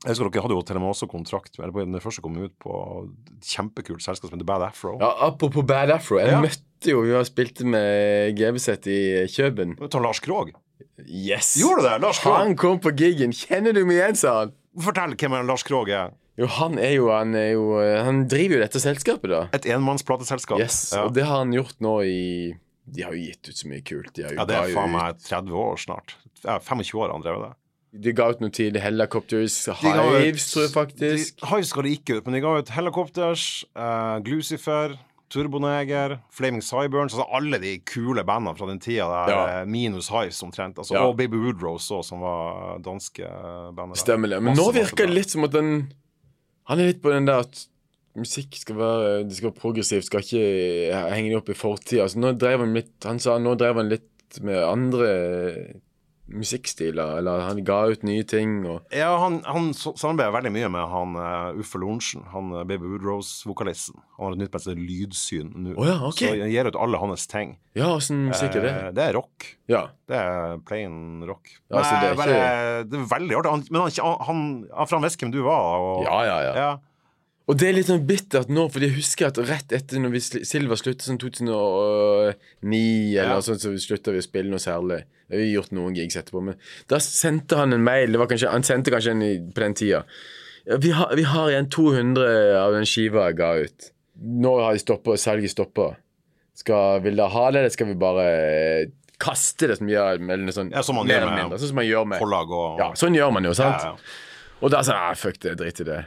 jeg 0.06 0.14
husker 0.14 0.30
Dere 0.32 0.43
hadde 0.45 0.56
jo 0.58 0.62
til 0.70 0.78
og 0.78 0.84
med 0.86 0.91
også 0.93 1.08
kontrakt 1.10 1.58
eller 1.60 1.72
Den 1.86 1.99
første 2.03 2.22
kom 2.22 2.38
ut 2.38 2.53
på 2.62 2.76
et 3.06 3.47
kjempekult 3.56 4.03
selskap 4.06 4.30
som 4.30 4.38
heter 4.38 4.45
Bad 4.47 4.62
Afro. 4.68 4.95
Ja, 5.01 5.10
Apropos 5.28 5.66
Bad 5.66 5.89
Afro. 5.95 6.20
Jeg 6.22 6.30
Ja. 6.32 6.41
møtte 6.41 6.91
jo 6.91 7.01
Vi 7.01 7.12
har 7.16 7.24
spilt 7.26 7.64
med 7.66 8.36
GBZ 8.38 8.68
i 8.88 8.99
Kjøben. 9.28 9.76
Ta 9.89 9.99
Lars 9.99 10.20
Krogh. 10.22 10.51
Yes! 11.08 11.56
Gjorde 11.58 11.82
du 11.82 11.89
det? 11.89 12.01
Lars 12.01 12.20
Krogh? 12.22 12.38
Han 12.38 12.56
kom 12.56 12.80
på 12.80 12.91
gigen. 12.95 13.32
Kjenner 13.34 13.74
du 13.74 13.84
meg 13.86 13.97
igjen, 13.97 14.16
sa 14.16 14.39
han. 14.43 14.53
Fortell 14.80 15.16
hvem 15.16 15.34
er 15.39 15.43
Lars 15.47 15.64
Krogh 15.64 15.89
er. 15.89 16.14
Jo, 16.38 16.47
han 16.51 16.78
er 16.78 16.91
jo 16.97 17.10
Han, 17.10 17.34
er 17.34 17.51
jo, 17.53 17.80
han 17.80 18.28
driver 18.28 18.58
jo 18.58 18.62
dette 18.62 18.80
selskapet, 18.84 19.30
da. 19.32 19.47
Et 19.56 19.66
enmannsplateselskap. 19.72 20.60
Yes, 20.60 20.91
ja. 20.93 21.06
Og 21.08 21.14
det 21.16 21.24
har 21.24 21.38
han 21.41 21.53
gjort 21.56 21.80
nå 21.80 21.93
i 22.03 22.53
De 22.86 23.01
har 23.01 23.14
jo 23.16 23.22
gitt 23.24 23.49
ut 23.49 23.56
så 23.58 23.68
mye 23.72 23.82
kult. 23.82 24.18
Ja, 24.20 24.45
det 24.45 24.56
er 24.56 24.74
faen 24.76 24.91
meg 24.93 25.18
30 25.24 25.56
år 25.58 25.80
snart. 25.82 26.16
25 26.45 26.99
år 26.99 27.08
har 27.08 27.14
han 27.16 27.24
drevet 27.24 27.47
det. 27.47 27.53
De 28.02 28.12
ga 28.14 28.30
ut 28.34 28.41
noe 28.43 28.52
tidlig. 28.52 28.82
Helicopters, 28.84 29.56
Hives, 29.82 30.50
tror 30.52 30.66
jeg 30.66 30.72
faktisk. 30.74 31.36
De, 31.39 31.48
Hives 31.52 31.74
ga 31.74 31.82
de 31.86 31.91
ikke 31.96 32.18
ut, 32.20 32.26
men 32.28 32.34
de 32.38 32.41
ga 32.43 32.56
ut 32.60 32.72
Helicopters, 32.76 33.43
uh, 33.78 34.18
Glucifer, 34.26 34.98
Turboneger, 35.32 36.20
Flaming 36.32 36.62
Cyburns, 36.64 37.16
altså 37.16 37.26
alle 37.34 37.58
de 37.60 37.72
kule 37.88 38.24
bandene 38.28 38.54
fra 38.58 38.68
den 38.70 38.80
tida 38.84 39.08
der, 39.10 39.32
Ja. 39.34 39.39
eh, 39.62 39.66
minus 39.66 40.08
Hives 40.14 40.41
omtrent. 40.46 40.78
Altså, 40.78 40.93
Ja. 40.96 41.06
Og 41.08 41.18
Baby 41.18 41.36
Woodrose 41.41 41.91
òg, 41.98 42.04
som 42.06 42.20
var 42.22 42.78
danske 42.86 43.26
bandet. 43.76 43.98
Stemmer 43.98 44.30
det. 44.30 44.41
Men 44.43 44.56
nå 44.56 44.68
virker 44.72 45.08
det 45.08 45.16
litt 45.16 45.30
som 45.34 45.43
at 45.43 45.52
den 45.52 45.91
Han 46.68 46.80
er 46.80 46.88
litt 46.93 47.02
på 47.02 47.12
den 47.12 47.26
der 47.26 47.39
at 47.39 47.66
musikk 48.16 48.56
skal 48.58 48.76
være 48.76 49.28
Det 49.28 49.36
skal 49.38 49.52
være 49.52 49.60
progressivt, 49.60 50.06
skal 50.06 50.22
ikke 50.22 51.12
henge 51.14 51.30
det 51.30 51.38
opp 51.38 51.50
i 51.50 51.54
fortida. 51.54 52.04
Altså, 52.06 52.18
nå 52.22 52.32
drev 52.38 52.60
han 52.60 52.74
litt 52.74 53.04
Han 53.04 53.20
sa 53.20 53.38
nå 53.38 53.56
drev 53.58 53.76
han 53.76 53.89
litt 53.89 54.39
med 54.41 54.58
andre 54.64 55.10
musikkstiler, 56.32 57.19
eller 57.19 57.43
han 57.45 57.59
ga 57.65 57.78
ut 57.91 58.03
nye 58.07 58.23
ting 58.28 58.57
og 58.65 58.93
Ja, 58.93 59.11
han, 59.21 59.39
han 59.45 59.69
samarbeider 59.76 60.34
veldig 60.34 60.51
mye 60.55 60.69
med 60.73 60.88
han 60.91 61.17
uh, 61.19 61.59
Uffe 61.61 61.80
Lorentzen, 61.82 62.26
han 62.34 62.49
uh, 62.53 62.63
Baby 62.67 62.89
Woodrose-vokalisten. 62.89 63.99
Han 64.17 64.26
har 64.28 64.38
et 64.38 64.41
nytt 64.43 64.53
band 64.53 64.65
som 64.65 64.73
heter 64.73 64.88
Lydsyn 64.89 65.51
nå. 65.53 65.76
Oh, 65.76 65.86
ja, 65.88 65.99
ok. 66.07 66.23
Så 66.23 66.32
han 66.32 66.51
gir 66.53 66.71
ut 66.71 66.80
alle 66.86 67.01
hans 67.01 67.28
ting. 67.32 67.55
Ja, 67.78 67.91
åssen 67.97 68.26
musikk 68.30 68.57
er 68.57 68.65
det? 68.65 68.73
Eh, 68.73 68.89
det 68.95 69.05
er 69.09 69.17
rock. 69.19 69.47
Ja. 69.71 69.86
Det 70.09 70.17
er 70.17 70.57
plain 70.65 71.23
rock. 71.28 71.51
Ja, 71.69 71.84
så 71.84 72.01
det 72.01 72.09
er 72.09 72.17
ikke... 72.17 72.41
det 72.89 72.99
er 73.01 73.07
veldig 73.11 73.39
artig. 73.41 73.53
Han, 73.55 73.65
men 73.69 73.82
han, 73.84 73.95
han, 73.99 74.19
han, 74.30 74.43
han 74.71 74.89
For 74.89 74.97
han 74.97 75.07
visste 75.07 75.26
hvem 75.26 75.36
du 75.36 75.41
var. 75.45 75.80
Og, 75.84 76.03
Ja, 76.07 76.19
ja, 76.30 76.38
ja. 76.49 76.53
ja. 76.63 76.73
Og 77.46 77.58
det 77.62 77.68
er 77.70 77.76
litt 77.78 77.89
sånn 77.91 78.06
bittert 78.10 78.50
nå, 78.50 78.64
for 78.74 78.82
jeg 78.82 78.96
husker 78.96 79.28
at 79.28 79.38
rett 79.46 79.74
etter 79.78 80.00
når 80.02 80.16
vi 80.16 80.22
Silver 80.50 80.80
sluttet 80.82 81.06
sånn 81.06 81.20
2009, 81.22 83.18
eller 83.20 83.36
Ja. 83.36 83.41
sånn, 83.41 83.60
så 83.62 83.70
slutta 83.78 84.12
vi 84.12 84.18
å 84.22 84.26
spille 84.26 84.50
noe 84.50 84.58
særlig. 84.60 85.04
Vi 85.30 85.38
har 85.38 85.62
gjort 85.62 85.72
noen 85.72 85.96
gigs 85.96 86.16
etterpå, 86.18 86.41
men 86.43 86.56
da 86.88 86.98
sendte 86.98 87.56
han 87.58 87.74
en 87.74 87.84
mail. 87.84 88.12
Det 88.12 88.18
var 88.20 88.28
kanskje, 88.28 88.50
han 88.50 88.64
sendte 88.64 88.91
kanskje 88.91 89.12
en 89.12 89.22
i, 89.22 89.38
på 89.38 89.62
den 89.62 89.74
tida. 89.78 90.04
Vi, 90.66 90.89
har, 90.89 91.14
vi 91.16 91.24
har 91.24 91.50
igjen 91.52 91.70
200 91.70 92.58
av 92.58 92.74
den 92.74 92.86
skiva 92.86 93.28
jeg 93.30 93.38
ga 93.38 93.52
ut. 93.62 93.91
Nå 94.22 94.56
har 94.64 94.74
de 94.74 94.80
stoppa, 94.80 95.18
salget 95.18 95.52
stoppa. 95.54 95.96
Skal, 96.56 97.02
vil 97.02 97.16
dere 97.20 97.30
ha 97.30 97.52
det, 97.52 97.60
eller 97.60 97.70
skal 97.70 97.88
vi 97.88 97.93
bare 98.00 98.26
eh, 98.26 98.86
kaste 99.20 99.68
det 99.68 99.78
som 99.78 99.88
gjør 99.91 100.22
med 100.24 100.50
sånn, 100.56 100.72
Ja, 100.72 100.82
som 100.82 100.96
man 100.96 101.06
gjør 101.08 101.26
med 101.30 101.43
mindre, 101.43 101.60
Sånn 101.60 101.76
man 101.76 101.86
gjør 101.86 102.06
med 102.08 102.20
Forlag 102.20 102.50
og 102.56 102.80
Ja, 102.80 102.88
sånn 102.96 103.14
gjør 103.18 103.34
man 103.36 103.43
jo, 103.43 103.54
sant? 103.54 103.84
Ja, 103.84 103.91
ja. 103.91 103.98
Og 104.64 104.72
da 104.72 104.82
sa 104.88 104.96
jeg 105.10 105.20
fuck 105.20 105.39
det, 105.43 105.58
drit 105.60 105.82
i 105.84 105.84
det. 105.84 106.06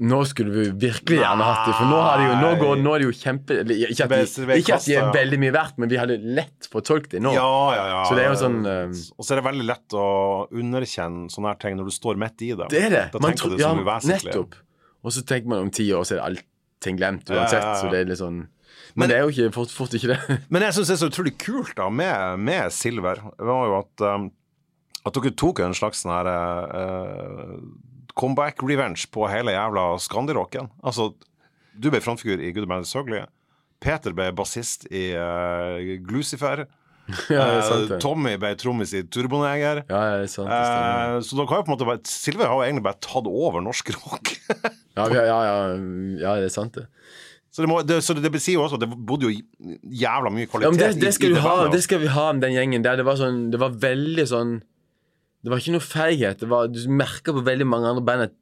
Nå 0.00 0.18
skulle 0.24 0.52
vi 0.54 0.62
virkelig 0.80 1.18
gjerne 1.20 1.44
hatt 1.44 1.66
det, 1.68 1.74
for 1.76 1.84
nå, 1.90 1.96
har 2.00 2.20
de 2.22 2.28
jo, 2.30 2.36
nå, 2.40 2.50
går, 2.56 2.78
nå 2.80 2.92
er 2.96 3.02
det 3.02 3.08
jo 3.10 3.16
kjempe 3.18 3.56
Ikke 3.60 4.06
at 4.06 4.12
de, 4.14 4.54
ikke 4.62 4.76
at 4.78 4.86
de 4.88 4.94
er 4.96 5.10
veldig 5.12 5.38
mye 5.42 5.52
verdt, 5.52 5.74
men 5.82 5.90
vi 5.92 5.98
hadde 6.00 6.16
lett 6.38 6.68
fått 6.72 6.86
tolket 6.88 7.18
det 7.18 7.20
nå. 7.26 7.34
Ja, 7.36 7.50
ja, 7.76 7.82
ja. 7.90 7.98
Så 8.08 8.16
det 8.16 8.22
er 8.24 8.30
jo 8.32 8.38
sånn, 8.40 8.56
eh, 8.64 8.94
Og 9.18 9.26
så 9.26 9.34
er 9.34 9.42
det 9.42 9.44
veldig 9.50 9.66
lett 9.68 9.96
å 10.00 10.06
underkjenne 10.56 11.28
sånne 11.34 11.52
her 11.52 11.60
ting 11.60 11.76
når 11.76 11.90
du 11.90 11.94
står 11.98 12.16
midt 12.22 12.46
i 12.46 12.48
det. 12.56 12.70
Det 12.72 12.80
er 12.86 12.94
det. 12.96 13.02
Da 13.12 13.20
Man 13.20 13.34
tenker 13.36 13.52
du 13.52 13.58
det 13.58 13.66
som 13.66 13.82
ja, 13.82 13.84
uvesentlig. 13.84 14.32
Nettopp. 14.32 14.56
Og 15.04 15.14
så 15.16 15.24
tenker 15.28 15.52
man 15.52 15.66
om 15.66 15.70
ti 15.80 15.86
år, 15.96 16.08
så 16.08 16.16
er 16.16 16.22
det 16.22 16.24
allting 16.30 17.02
glemt 17.02 17.28
ja, 17.28 17.42
uansett. 17.42 17.68
ja. 17.68 17.76
Så 17.82 17.92
det 17.92 18.00
er 18.00 18.10
litt 18.14 18.22
sånn 18.22 18.40
Men, 18.40 19.04
Men- 19.04 19.12
det 19.12 19.18
er 19.18 19.22
jo 19.28 19.34
ikke 19.36 19.52
fort, 19.58 19.76
fort 19.76 20.00
ikke 20.00 20.14
det. 20.14 20.18
Men 20.56 20.64
jeg 20.64 20.78
syns 20.78 20.94
det 20.94 20.96
er 20.96 21.02
så 21.04 21.10
utrolig 21.12 21.36
kult 21.44 21.76
da 21.76 21.90
med, 21.92 22.40
med 22.48 22.72
Silver, 22.72 23.20
var 23.36 23.68
jo 23.68 23.76
at, 23.84 24.08
um, 24.16 24.30
at 25.04 25.20
dere 25.20 25.36
tok 25.44 25.60
en 25.68 25.76
slags 25.76 26.00
sånn 26.02 26.16
her 26.16 26.32
uh, 26.32 27.54
comeback 28.18 28.62
revenge 28.66 29.06
på 29.12 29.28
hele 29.30 29.52
jævla 29.54 29.84
Skandirocken. 30.02 30.70
Altså, 30.82 31.10
du 31.80 31.90
ble 31.92 32.00
frontfigur 32.04 32.40
i 32.42 32.52
Good 32.56 32.68
Man 32.70 32.82
Is 32.86 32.94
Ugly. 32.98 33.22
Peter 33.80 34.12
ble 34.12 34.30
bassist 34.36 34.86
i 34.92 35.10
uh, 35.16 35.78
Glucifer. 36.06 36.66
Ja, 37.32 37.42
det 37.56 37.62
sant, 37.66 37.88
det. 37.90 37.96
Eh, 37.96 38.02
Tommy 38.04 38.36
ble 38.38 38.52
trommis 38.60 38.92
i 38.94 39.00
Turboneger. 39.02 39.80
Ja, 39.90 40.00
det 40.14 40.26
er 40.28 40.30
sant. 40.30 40.46
Det. 40.46 40.58
Eh, 40.60 41.14
så 41.26 41.34
dere 41.40 41.48
har 41.50 41.58
jo 41.58 41.64
på 41.66 41.72
en 41.72 41.74
måte 41.74 41.88
bare 41.88 42.02
Silve 42.06 42.46
har 42.46 42.52
jo 42.54 42.62
egentlig 42.68 42.84
bare 42.86 43.00
tatt 43.02 43.26
over 43.26 43.64
norsk 43.64 43.90
rock. 43.96 44.34
Ja, 45.00 45.04
ja, 45.14 45.22
ja, 45.24 45.52
ja, 46.20 46.32
det 46.42 46.48
er 46.50 46.52
sant, 46.52 46.74
det. 46.76 46.82
så, 47.54 47.62
det 47.62 47.68
må, 47.70 47.76
det, 47.86 48.00
så 48.04 48.12
det 48.18 48.28
sier 48.42 48.58
jo 48.58 48.64
også 48.66 48.76
at 48.76 48.82
det 48.82 48.88
bodde 49.08 49.30
jo 49.30 49.38
jævla 50.02 50.28
mye 50.34 50.48
kvalitet 50.50 50.66
Ja, 50.82 50.88
det, 50.90 50.96
i- 50.98 51.00
det, 51.00 51.08
i 51.08 51.16
skal 51.16 51.32
du 51.34 51.38
ha, 51.40 51.52
det 51.72 51.80
skal 51.86 52.02
vi 52.02 52.10
ha 52.12 52.24
med 52.34 52.42
den 52.44 52.56
gjengen 52.58 52.84
der. 52.84 52.98
Det 53.00 53.06
var, 53.06 53.16
sånn, 53.16 53.38
det 53.54 53.60
var 53.62 53.78
veldig 53.80 54.26
sånn 54.28 54.50
Det 55.40 55.50
var 55.52 55.60
ikke 55.62 55.72
noe 55.72 55.84
feighet. 55.84 56.40
Det 56.42 56.48
var, 56.50 56.68
du 56.68 56.80
merka 56.92 57.32
på 57.32 57.42
veldig 57.46 57.66
mange 57.68 57.88
andre 57.88 58.04
band 58.04 58.26
at 58.28 58.34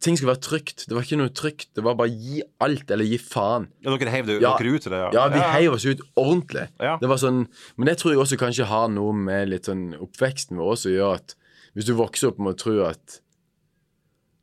ting 0.00 0.16
skulle 0.16 0.32
være 0.34 0.44
trygt. 0.44 0.84
Det 0.88 0.96
var 0.96 1.04
ikke 1.04 1.18
noe 1.20 1.32
trygt. 1.36 1.70
Det 1.76 1.84
var 1.84 1.96
bare 1.98 2.12
gi 2.12 2.40
alt, 2.64 2.90
eller 2.92 3.04
gi 3.08 3.18
faen. 3.20 3.68
Ja, 3.84 3.96
dere 4.00 4.12
heiv 4.14 4.28
Ja. 4.40 4.54
dere 4.58 4.74
ut 4.76 4.82
til 4.86 4.92
det? 4.92 5.00
Ja, 5.00 5.10
ja 5.16 5.24
vi 5.32 5.40
heiv 5.40 5.72
oss 5.76 5.84
ut 5.88 6.00
ordentlig. 6.16 6.68
Ja. 6.80 6.96
Det 7.00 7.08
var 7.08 7.20
sånn, 7.20 7.46
men 7.76 7.86
det 7.90 7.98
tror 8.00 8.12
jeg 8.14 8.20
også 8.22 8.38
kanskje 8.40 8.68
har 8.68 8.88
noe 8.92 9.12
med 9.16 9.48
litt 9.52 9.68
sånn 9.68 9.90
oppveksten 10.00 10.56
vår 10.60 10.76
å 10.76 10.94
gjøre 10.94 11.14
at 11.20 11.36
hvis 11.74 11.86
du 11.86 11.94
vokser 11.94 12.32
opp 12.32 12.40
med 12.42 12.56
å 12.56 12.58
tro 12.58 12.78
at 12.88 13.20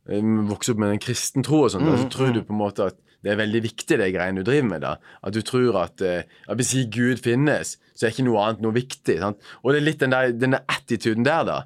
eh, 0.07 0.21
Vokser 0.47 0.73
opp 0.73 0.79
med 0.79 0.93
en 0.95 1.01
kristen 1.03 1.43
tro 1.43 1.65
og 1.65 1.71
sånn, 1.73 1.83
Mm, 1.83 1.97
så 2.05 2.09
tror 2.13 2.33
du 2.33 2.41
på 2.41 2.53
en 2.53 2.61
måte 2.61 2.85
at 2.87 2.97
det 3.25 3.31
er 3.33 3.39
veldig 3.39 3.61
viktig, 3.65 3.97
det 3.99 4.11
greiene 4.13 4.43
du 4.43 4.47
driver 4.47 4.67
med. 4.69 4.81
da 4.85 4.95
At 5.25 5.33
du 5.33 5.41
tror 5.41 5.79
at, 5.81 6.01
eh, 6.05 6.23
at 6.47 6.59
hvis 6.59 6.73
ikke 6.77 6.91
Gud 6.99 7.23
finnes, 7.25 7.77
så 7.97 8.05
er 8.07 8.13
ikke 8.13 8.27
noe 8.27 8.43
annet 8.45 8.61
noe 8.61 8.75
viktig. 8.75 9.17
Sant? 9.23 9.41
Og 9.63 9.73
det 9.73 9.81
er 9.81 9.87
litt 9.87 10.03
den 10.03 10.13
der, 10.13 10.35
denne 10.37 10.59
attituden 10.69 11.25
der, 11.25 11.43
da. 11.47 11.57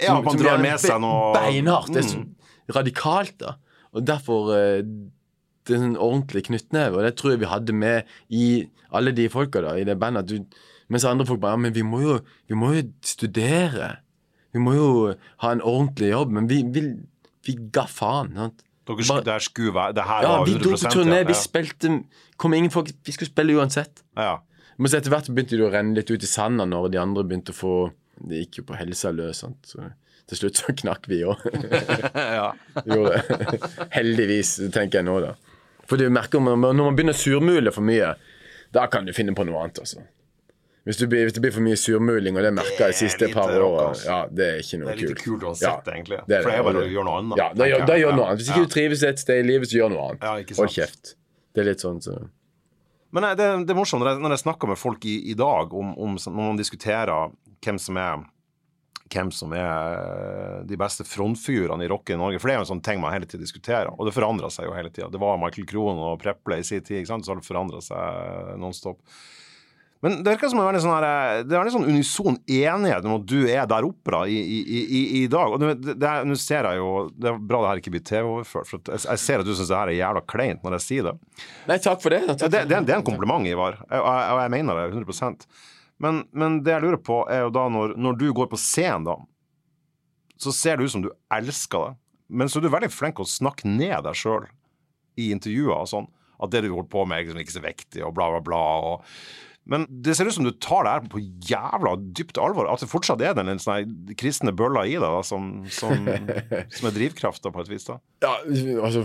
Ja, 0.00 0.16
man 0.20 0.32
som 0.32 0.42
drar 0.42 0.58
med 0.60 0.80
seg 0.80 1.00
noe 1.00 1.32
Mm. 1.32 1.36
Beinhardt. 1.36 1.92
Det 1.92 2.02
er 2.04 2.08
så 2.08 2.24
radikalt, 2.76 3.36
da. 3.40 3.54
Og 3.96 4.04
derfor 4.06 4.50
eh, 4.56 4.82
Det 5.66 5.74
er 5.74 5.82
en 5.82 5.96
ordentlig 5.98 6.44
knyttneve, 6.46 6.94
og 6.94 7.02
det 7.02 7.16
tror 7.18 7.32
jeg 7.32 7.40
vi 7.40 7.46
hadde 7.50 7.72
med 7.74 8.02
i 8.30 8.68
alle 8.94 9.10
de 9.10 9.24
folka 9.28 9.60
da, 9.64 9.72
i 9.74 9.82
det 9.84 9.96
bandet. 9.98 10.28
Du, 10.30 10.44
mens 10.88 11.04
andre 11.04 11.26
folk 11.26 11.40
bare 11.42 11.56
Ja, 11.56 11.62
men 11.64 11.74
vi 11.74 11.82
må 11.82 12.00
jo, 12.04 12.18
vi 12.46 12.54
må 12.54 12.68
jo 12.76 12.84
studere. 13.02 13.96
Vi 14.54 14.62
må 14.62 14.76
jo 14.76 14.90
ha 15.42 15.50
en 15.52 15.60
ordentlig 15.66 16.12
jobb. 16.12 16.30
Men 16.36 16.46
vi, 16.48 16.60
vi, 16.70 16.84
vi 17.48 17.56
ga 17.74 17.82
faen. 17.90 18.30
Sant? 18.38 18.62
Dere, 18.86 19.02
Bare- 19.08 19.24
der 19.26 19.38
skulle 19.42 19.72
være 19.74 19.94
Det 19.96 20.04
her 20.06 20.22
Ja, 20.22 20.28
var 20.38 20.44
vi 20.46 20.52
dro 20.62 20.70
på 20.76 20.90
turné, 20.92 21.16
ja. 21.22 21.24
vi 21.26 21.34
spilte 21.34 21.90
kom 22.38 22.54
ingen 22.54 22.70
folk, 22.70 22.90
Vi 23.04 23.12
skulle 23.12 23.28
spille 23.32 23.56
uansett. 23.58 24.02
ja. 24.16 24.36
Men 24.78 24.90
så 24.92 24.98
etter 24.98 25.08
hvert 25.08 25.30
begynte 25.32 25.56
det 25.56 25.64
å 25.64 25.70
renne 25.72 25.94
litt 25.96 26.10
ut 26.10 26.22
i 26.22 26.26
sanda 26.28 26.66
når 26.68 26.90
de 26.92 26.98
andre 27.00 27.22
begynte 27.24 27.54
å 27.54 27.56
få 27.56 27.70
Det 28.20 28.42
gikk 28.44 28.58
jo 28.58 28.64
på 28.68 28.76
helsa 28.76 29.10
løs, 29.12 29.40
sant. 29.40 29.56
Så 29.64 29.80
til 30.28 30.36
slutt 30.38 30.56
så 30.60 30.72
knakk 30.76 31.06
vi 31.08 31.22
òg. 31.24 31.36
ja. 32.38 32.52
Gjorde 32.84 33.22
det. 33.22 33.60
Heldigvis, 33.92 34.56
tenker 34.72 35.00
jeg 35.00 35.04
nå, 35.08 35.20
da. 35.24 35.34
For 35.86 35.96
du 36.00 36.08
merker 36.10 36.40
når 36.40 36.56
man, 36.58 36.96
begynner 36.96 37.14
å 37.14 37.20
surmule 37.20 37.72
for 37.72 37.82
mye, 37.86 38.14
da 38.74 38.86
kan 38.92 39.04
du 39.06 39.12
finne 39.16 39.34
på 39.36 39.44
noe 39.46 39.62
annet, 39.64 39.78
altså. 39.84 40.02
Hvis, 40.86 41.00
du, 41.00 41.06
hvis 41.10 41.34
det 41.34 41.42
blir 41.42 41.50
for 41.50 41.64
mye 41.66 41.76
surmuling, 41.82 42.36
og 42.38 42.44
det 42.46 42.52
merker 42.54 42.84
jeg 42.86 42.94
de 42.94 42.98
siste 43.00 43.28
par 43.34 43.50
åra, 43.50 43.88
altså. 43.90 44.04
ja, 44.06 44.18
det 44.30 44.44
er 44.52 44.60
ikke 44.62 44.78
noe 44.78 44.86
kult. 44.86 45.00
Det 45.00 45.02
er 45.02 45.08
litt 45.10 45.18
kult. 45.18 45.24
kult 45.26 45.46
uansett, 45.48 45.66
Ja, 45.66 45.94
egentlig. 45.96 46.18
det 46.30 46.36
er 46.36 46.44
For 46.46 46.50
det 46.52 46.58
er 46.60 46.66
bare 46.68 46.82
å 46.84 46.90
gjøre 46.92 47.06
noe 47.08 47.16
annet. 47.22 47.40
Ja, 47.42 47.48
da, 47.58 47.66
gjør- 47.72 47.86
da 47.90 47.96
gjør 47.98 48.14
noe 48.14 48.26
annet. 48.28 48.38
Hvis 48.42 48.50
ikke 48.52 48.62
du 48.68 48.72
trives 48.76 49.02
et 49.08 49.18
sted 49.18 49.40
i 49.42 49.46
livet, 49.48 49.66
så 49.72 49.80
gjør 49.80 49.90
noe 49.96 50.04
annet. 50.06 50.22
Ja, 50.22 50.34
ikke 50.44 50.54
sant. 50.60 50.70
kjeft. 50.76 51.14
Det 51.56 51.64
er 51.64 51.68
litt 51.72 51.82
sånn, 51.82 51.98
så 52.04 52.14
Men 53.16 53.22
nei, 53.26 53.34
det, 53.34 53.48
det 53.66 53.74
er 53.74 53.78
morsomt 53.80 54.02
når 54.04 54.12
jeg, 54.14 54.22
når 54.22 54.30
jeg 54.36 54.42
snakker 54.44 54.68
med 54.68 54.78
folk 54.78 55.04
i, 55.10 55.16
i 55.30 55.34
dag 55.34 55.74
om, 55.74 55.92
om 55.98 56.16
når 56.22 56.34
man 56.38 56.56
diskuterer 56.60 57.30
hvem 57.64 57.78
som 57.82 57.96
er 57.96 58.24
hvem 59.06 59.30
som 59.30 59.52
er 59.54 60.64
de 60.66 60.76
beste 60.76 61.04
frontfigurene 61.06 61.84
i 61.86 61.88
rock 61.90 62.10
i 62.10 62.16
Norge. 62.18 62.40
For 62.42 62.48
det 62.50 62.54
er 62.56 62.58
jo 62.58 62.64
en 62.66 62.70
sånn 62.74 62.82
ting 62.82 62.98
man 63.00 63.12
hele 63.14 63.26
tiden 63.26 63.44
diskuterer, 63.44 63.90
og 63.94 64.06
det 64.08 64.14
forandrer 64.16 64.50
seg 64.50 64.66
jo 64.66 64.74
hele 64.74 64.90
tida. 64.90 65.06
Det 65.10 65.20
var 65.22 65.38
Michael 65.38 65.66
Krohn 65.70 65.98
og 66.02 66.18
Preple 66.22 66.58
i 66.58 66.66
sin 66.66 66.82
tid, 66.82 66.98
ikke 67.02 67.12
sant? 67.12 67.24
så 67.26 67.30
har 67.34 67.38
det 67.38 67.46
forandra 67.46 67.78
seg 67.86 68.58
nonstop. 68.58 68.98
Men 70.04 70.18
det 70.22 70.34
virker 70.34 70.50
som 70.52 70.60
sånn 70.60 70.92
her, 70.92 71.44
det 71.48 71.56
er 71.56 71.62
en 71.62 71.72
sånn 71.72 71.86
unison 71.88 72.36
enighet 72.44 73.06
om 73.08 73.14
at 73.16 73.24
du 73.26 73.38
er 73.48 73.64
der 73.70 73.86
oppe 73.88 74.12
da, 74.12 74.18
i, 74.28 74.36
i, 74.36 74.80
i, 74.84 75.00
i 75.22 75.22
dag. 75.32 75.54
Og 75.56 75.62
det, 75.62 75.94
det, 75.96 76.10
nå 76.28 76.36
ser 76.38 76.68
jeg 76.68 76.82
jo 76.82 76.90
Det 77.16 77.30
er 77.30 77.38
bra 77.40 77.62
det 77.62 77.70
her 77.70 77.80
ikke 77.80 77.94
blir 77.94 78.04
TV-overført, 78.06 78.68
for 78.68 78.92
jeg, 78.92 79.02
jeg 79.08 79.22
ser 79.24 79.40
at 79.42 79.48
du 79.48 79.54
syns 79.56 79.72
det 79.72 79.78
her 79.80 79.92
er 79.94 79.98
jævla 79.98 80.22
kleint 80.28 80.66
når 80.66 80.76
jeg 80.76 80.84
sier 80.86 81.08
det. 81.08 81.14
Nei, 81.70 81.78
takk 81.82 82.04
for 82.04 82.12
det. 82.12 82.20
Ja, 82.28 82.36
det, 82.36 82.50
det, 82.52 82.60
er 82.66 82.82
en- 82.82 82.88
det 82.90 82.94
er 82.94 83.00
en 83.00 83.08
kompliment, 83.08 83.48
Ivar, 83.48 83.80
og 83.88 83.96
jeg, 83.96 84.04
jeg, 84.04 84.36
jeg 84.44 84.54
mener 84.58 84.82
det 84.82 84.86
100% 85.00 85.48
men, 86.04 86.18
men 86.36 86.58
det 86.60 86.74
jeg 86.74 86.84
lurer 86.84 87.00
på, 87.00 87.22
er 87.32 87.46
jo 87.46 87.52
da 87.56 87.62
når, 87.72 87.94
når 87.96 88.18
du 88.20 88.26
går 88.36 88.50
på 88.52 88.58
scenen, 88.60 89.06
da, 89.08 89.14
så 90.36 90.52
ser 90.52 90.76
det 90.76 90.84
ut 90.84 90.92
som 90.92 91.04
du 91.06 91.08
elsker 91.32 91.86
det. 91.86 91.94
Men 92.36 92.50
så 92.52 92.58
er 92.60 92.66
du 92.66 92.72
veldig 92.74 92.90
flink 92.92 93.16
til 93.16 93.24
å 93.24 93.30
snakke 93.30 93.70
ned 93.70 94.02
deg 94.04 94.18
sjøl 94.18 94.44
i 95.16 95.30
intervjuer 95.32 95.72
og 95.78 95.88
sånn. 95.88 96.08
At 96.36 96.52
det 96.52 96.66
du 96.66 96.72
holder 96.74 96.90
på 96.92 97.06
med, 97.08 97.22
er 97.22 97.30
liksom 97.30 97.40
ikke 97.40 97.54
så 97.56 97.64
viktig, 97.64 98.02
og 98.04 98.12
bla, 98.18 98.26
bla, 98.34 98.42
bla. 98.44 98.60
Og... 98.90 99.06
Men 99.66 99.86
det 99.90 100.14
ser 100.14 100.28
ut 100.28 100.36
som 100.36 100.46
du 100.46 100.52
tar 100.62 100.86
det 100.86 100.92
her 100.94 101.06
på 101.10 101.20
jævla 101.50 101.96
dypt 102.14 102.38
alvor. 102.38 102.68
At 102.70 102.84
det 102.84 102.90
fortsatt 102.90 103.22
er 103.26 103.34
den 103.34 103.58
sånn 103.62 103.96
kristne 104.18 104.54
bølla 104.54 104.84
i 104.86 104.94
deg 105.02 105.16
som, 105.26 105.64
som, 105.74 106.06
som 106.76 106.88
er 106.90 106.94
drivkrafta, 106.94 107.50
på 107.50 107.64
et 107.64 107.72
vis. 107.72 107.88
da. 107.88 107.98
Ja, 108.22 108.36
altså 108.78 109.02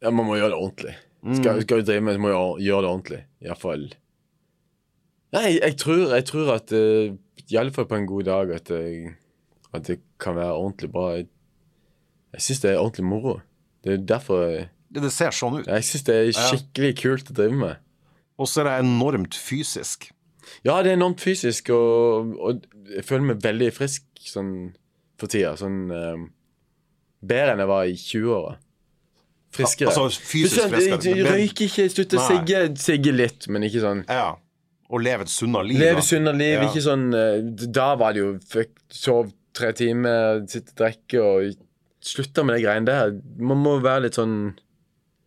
Ja, 0.00 0.10
man 0.10 0.26
må 0.26 0.38
gjøre 0.40 0.54
det 0.54 0.58
ordentlig. 0.58 0.96
Mm. 1.22 1.34
Skal, 1.36 1.62
skal 1.62 1.82
du 1.82 1.90
drive 1.90 2.02
med 2.06 2.16
det, 2.16 2.22
må 2.24 2.30
du 2.32 2.62
gjøre 2.64 2.86
det 2.86 2.90
ordentlig. 2.90 3.24
Iallfall 3.44 3.90
Nei, 5.30 5.60
jeg 5.60 5.76
tror, 5.78 6.08
jeg 6.16 6.24
tror 6.26 6.48
at 6.56 6.72
uh, 6.74 7.12
Iallfall 7.52 7.86
på 7.86 7.98
en 8.00 8.08
god 8.08 8.26
dag 8.26 8.54
at, 8.56 8.72
jeg, 8.72 9.12
at 9.70 9.86
det 9.86 10.00
kan 10.18 10.34
være 10.34 10.56
ordentlig 10.56 10.90
bra. 10.90 11.04
Jeg, 11.18 11.28
jeg 12.34 12.46
syns 12.46 12.64
det 12.64 12.72
er 12.72 12.80
ordentlig 12.80 13.06
moro. 13.06 13.36
Det 13.84 13.94
er 13.94 14.02
derfor 14.10 14.42
jeg, 14.48 14.66
Det, 14.90 15.04
det 15.04 15.12
ser 15.14 15.30
sånn 15.36 15.60
ut. 15.60 15.70
jeg 15.70 15.86
syns 15.86 16.08
det 16.08 16.16
er 16.18 16.32
skikkelig 16.34 16.90
kult 16.98 17.30
å 17.30 17.36
drive 17.38 17.60
med. 17.60 17.86
Og 18.40 18.48
så 18.48 18.62
er 18.62 18.70
det 18.70 18.74
enormt 18.86 19.36
fysisk. 19.36 20.08
Ja, 20.64 20.78
det 20.82 20.94
er 20.94 20.96
enormt 20.98 21.20
fysisk, 21.22 21.68
og, 21.76 22.32
og 22.40 22.64
jeg 22.90 23.04
føler 23.06 23.26
meg 23.30 23.42
veldig 23.44 23.68
frisk 23.76 24.06
sånn 24.26 24.52
for 25.20 25.30
tida. 25.30 25.52
Sånn 25.60 25.82
eh, 25.94 26.22
bedre 27.20 27.54
enn 27.54 27.62
jeg 27.64 27.70
var 27.70 27.88
i 27.90 27.96
20-åra. 28.00 28.54
Friskere. 29.54 29.90
Altså 29.90 30.22
fysisk 30.22 30.56
sånn, 30.60 30.72
friskere. 30.72 31.26
røyker 31.26 31.66
ikke, 31.66 31.88
slutt 31.92 32.16
å 32.16 32.24
sigge. 32.28 32.62
Sigge 32.80 33.12
litt, 33.14 33.48
men 33.50 33.66
ikke 33.66 33.82
sånn 33.84 34.04
Ja. 34.08 34.30
Og 34.90 35.04
leve 35.04 35.22
et 35.26 35.30
sunnere 35.30 35.68
liv. 35.68 35.78
Leve 35.78 36.02
sunnere 36.02 36.38
liv, 36.38 36.56
Ja. 36.58 36.68
ikke 36.70 36.82
sånn 36.82 37.04
eh, 37.14 37.68
Da 37.70 37.92
var 37.98 38.14
det 38.16 38.22
jo 38.24 38.30
fuck, 38.50 38.72
Sov 38.90 39.28
tre 39.54 39.72
timer, 39.76 40.40
sitte 40.50 40.72
og 40.72 40.80
drikke 40.80 41.22
og 41.22 41.56
slutte 42.02 42.42
med 42.46 42.56
de 42.56 42.62
greiene 42.64 42.86
der. 42.88 43.12
Man 43.38 43.60
må 43.62 43.76
være 43.82 44.06
litt 44.06 44.18
sånn 44.18 44.56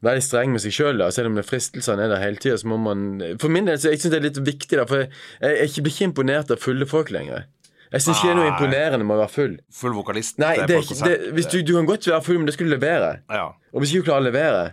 Være 0.03 0.21
streng 0.23 0.51
med 0.51 0.59
seg 0.59 0.75
sjøl, 0.75 1.01
selv 1.15 1.31
om 1.31 1.37
det 1.39 1.45
fristelsene 1.47 2.03
er 2.03 2.11
der 2.11 2.19
hele 2.19 2.41
tida. 2.41 2.57
For 2.59 3.51
min 3.51 3.69
del 3.69 3.77
så 3.79 3.93
jeg 3.93 4.01
synes 4.01 4.11
det 4.11 4.19
er 4.19 4.25
litt 4.25 4.39
viktig, 4.43 4.79
da, 4.79 4.87
for 4.89 5.05
jeg, 5.05 5.11
jeg 5.39 5.83
blir 5.85 5.93
ikke 5.93 6.09
imponert 6.09 6.51
av 6.51 6.59
fulle 6.59 6.87
folk 6.89 7.13
lenger. 7.15 7.45
Jeg 7.93 8.01
syns 8.01 8.17
ikke 8.17 8.31
det 8.31 8.33
er 8.33 8.37
noe 8.39 8.49
imponerende 8.49 9.05
med 9.05 9.15
å 9.15 9.19
være 9.21 9.31
full. 9.31 9.51
Full 9.77 9.93
vokalist. 9.93 10.39
Nei, 10.41 10.55
det 10.65 10.79
det 11.05 11.17
hvis 11.37 11.49
du, 11.51 11.59
du 11.61 11.75
kan 11.77 11.85
godt 11.85 12.07
være 12.09 12.25
full, 12.25 12.39
men 12.41 12.49
det 12.49 12.55
skal 12.55 12.67
du 12.67 12.73
levere. 12.73 13.11
Ja. 13.29 13.51
Og 13.71 13.83
hvis 13.83 13.93
ikke 13.93 14.01
du 14.01 14.07
klarer 14.09 14.23
å 14.23 14.29
levere 14.31 14.63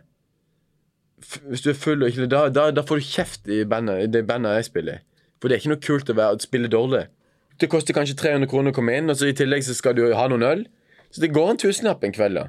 Hvis 1.50 1.60
du 1.60 1.68
er 1.70 1.76
full 1.76 2.00
og 2.00 2.08
ikke 2.08 2.26
da, 2.32 2.46
da, 2.48 2.70
da 2.72 2.84
får 2.86 3.02
du 3.02 3.08
kjeft 3.10 3.50
i 3.52 3.60
bandet, 3.68 4.06
i 4.06 4.10
det 4.10 4.24
bandet 4.26 4.56
jeg 4.56 4.70
spiller 4.70 4.98
i. 4.98 5.02
For 5.36 5.48
det 5.48 5.56
er 5.56 5.62
ikke 5.62 5.72
noe 5.74 5.84
kult 5.84 6.12
å, 6.12 6.16
være, 6.16 6.38
å 6.38 6.42
spille 6.48 6.70
dårlig. 6.72 7.04
Det 7.60 7.68
koster 7.68 7.96
kanskje 7.96 8.16
300 8.16 8.48
kroner 8.48 8.72
å 8.72 8.76
komme 8.76 8.96
inn, 8.96 9.12
og 9.12 9.20
så 9.20 9.28
i 9.28 9.36
tillegg 9.36 9.66
så 9.68 9.76
skal 9.76 9.94
du 9.98 10.06
ha 10.16 10.24
noen 10.32 10.46
øl. 10.48 10.64
Så 11.12 11.20
det 11.20 11.32
går 11.36 11.52
en 11.52 11.60
tusenlapp 11.60 12.04
en 12.06 12.16
kveld, 12.16 12.40
da. 12.40 12.48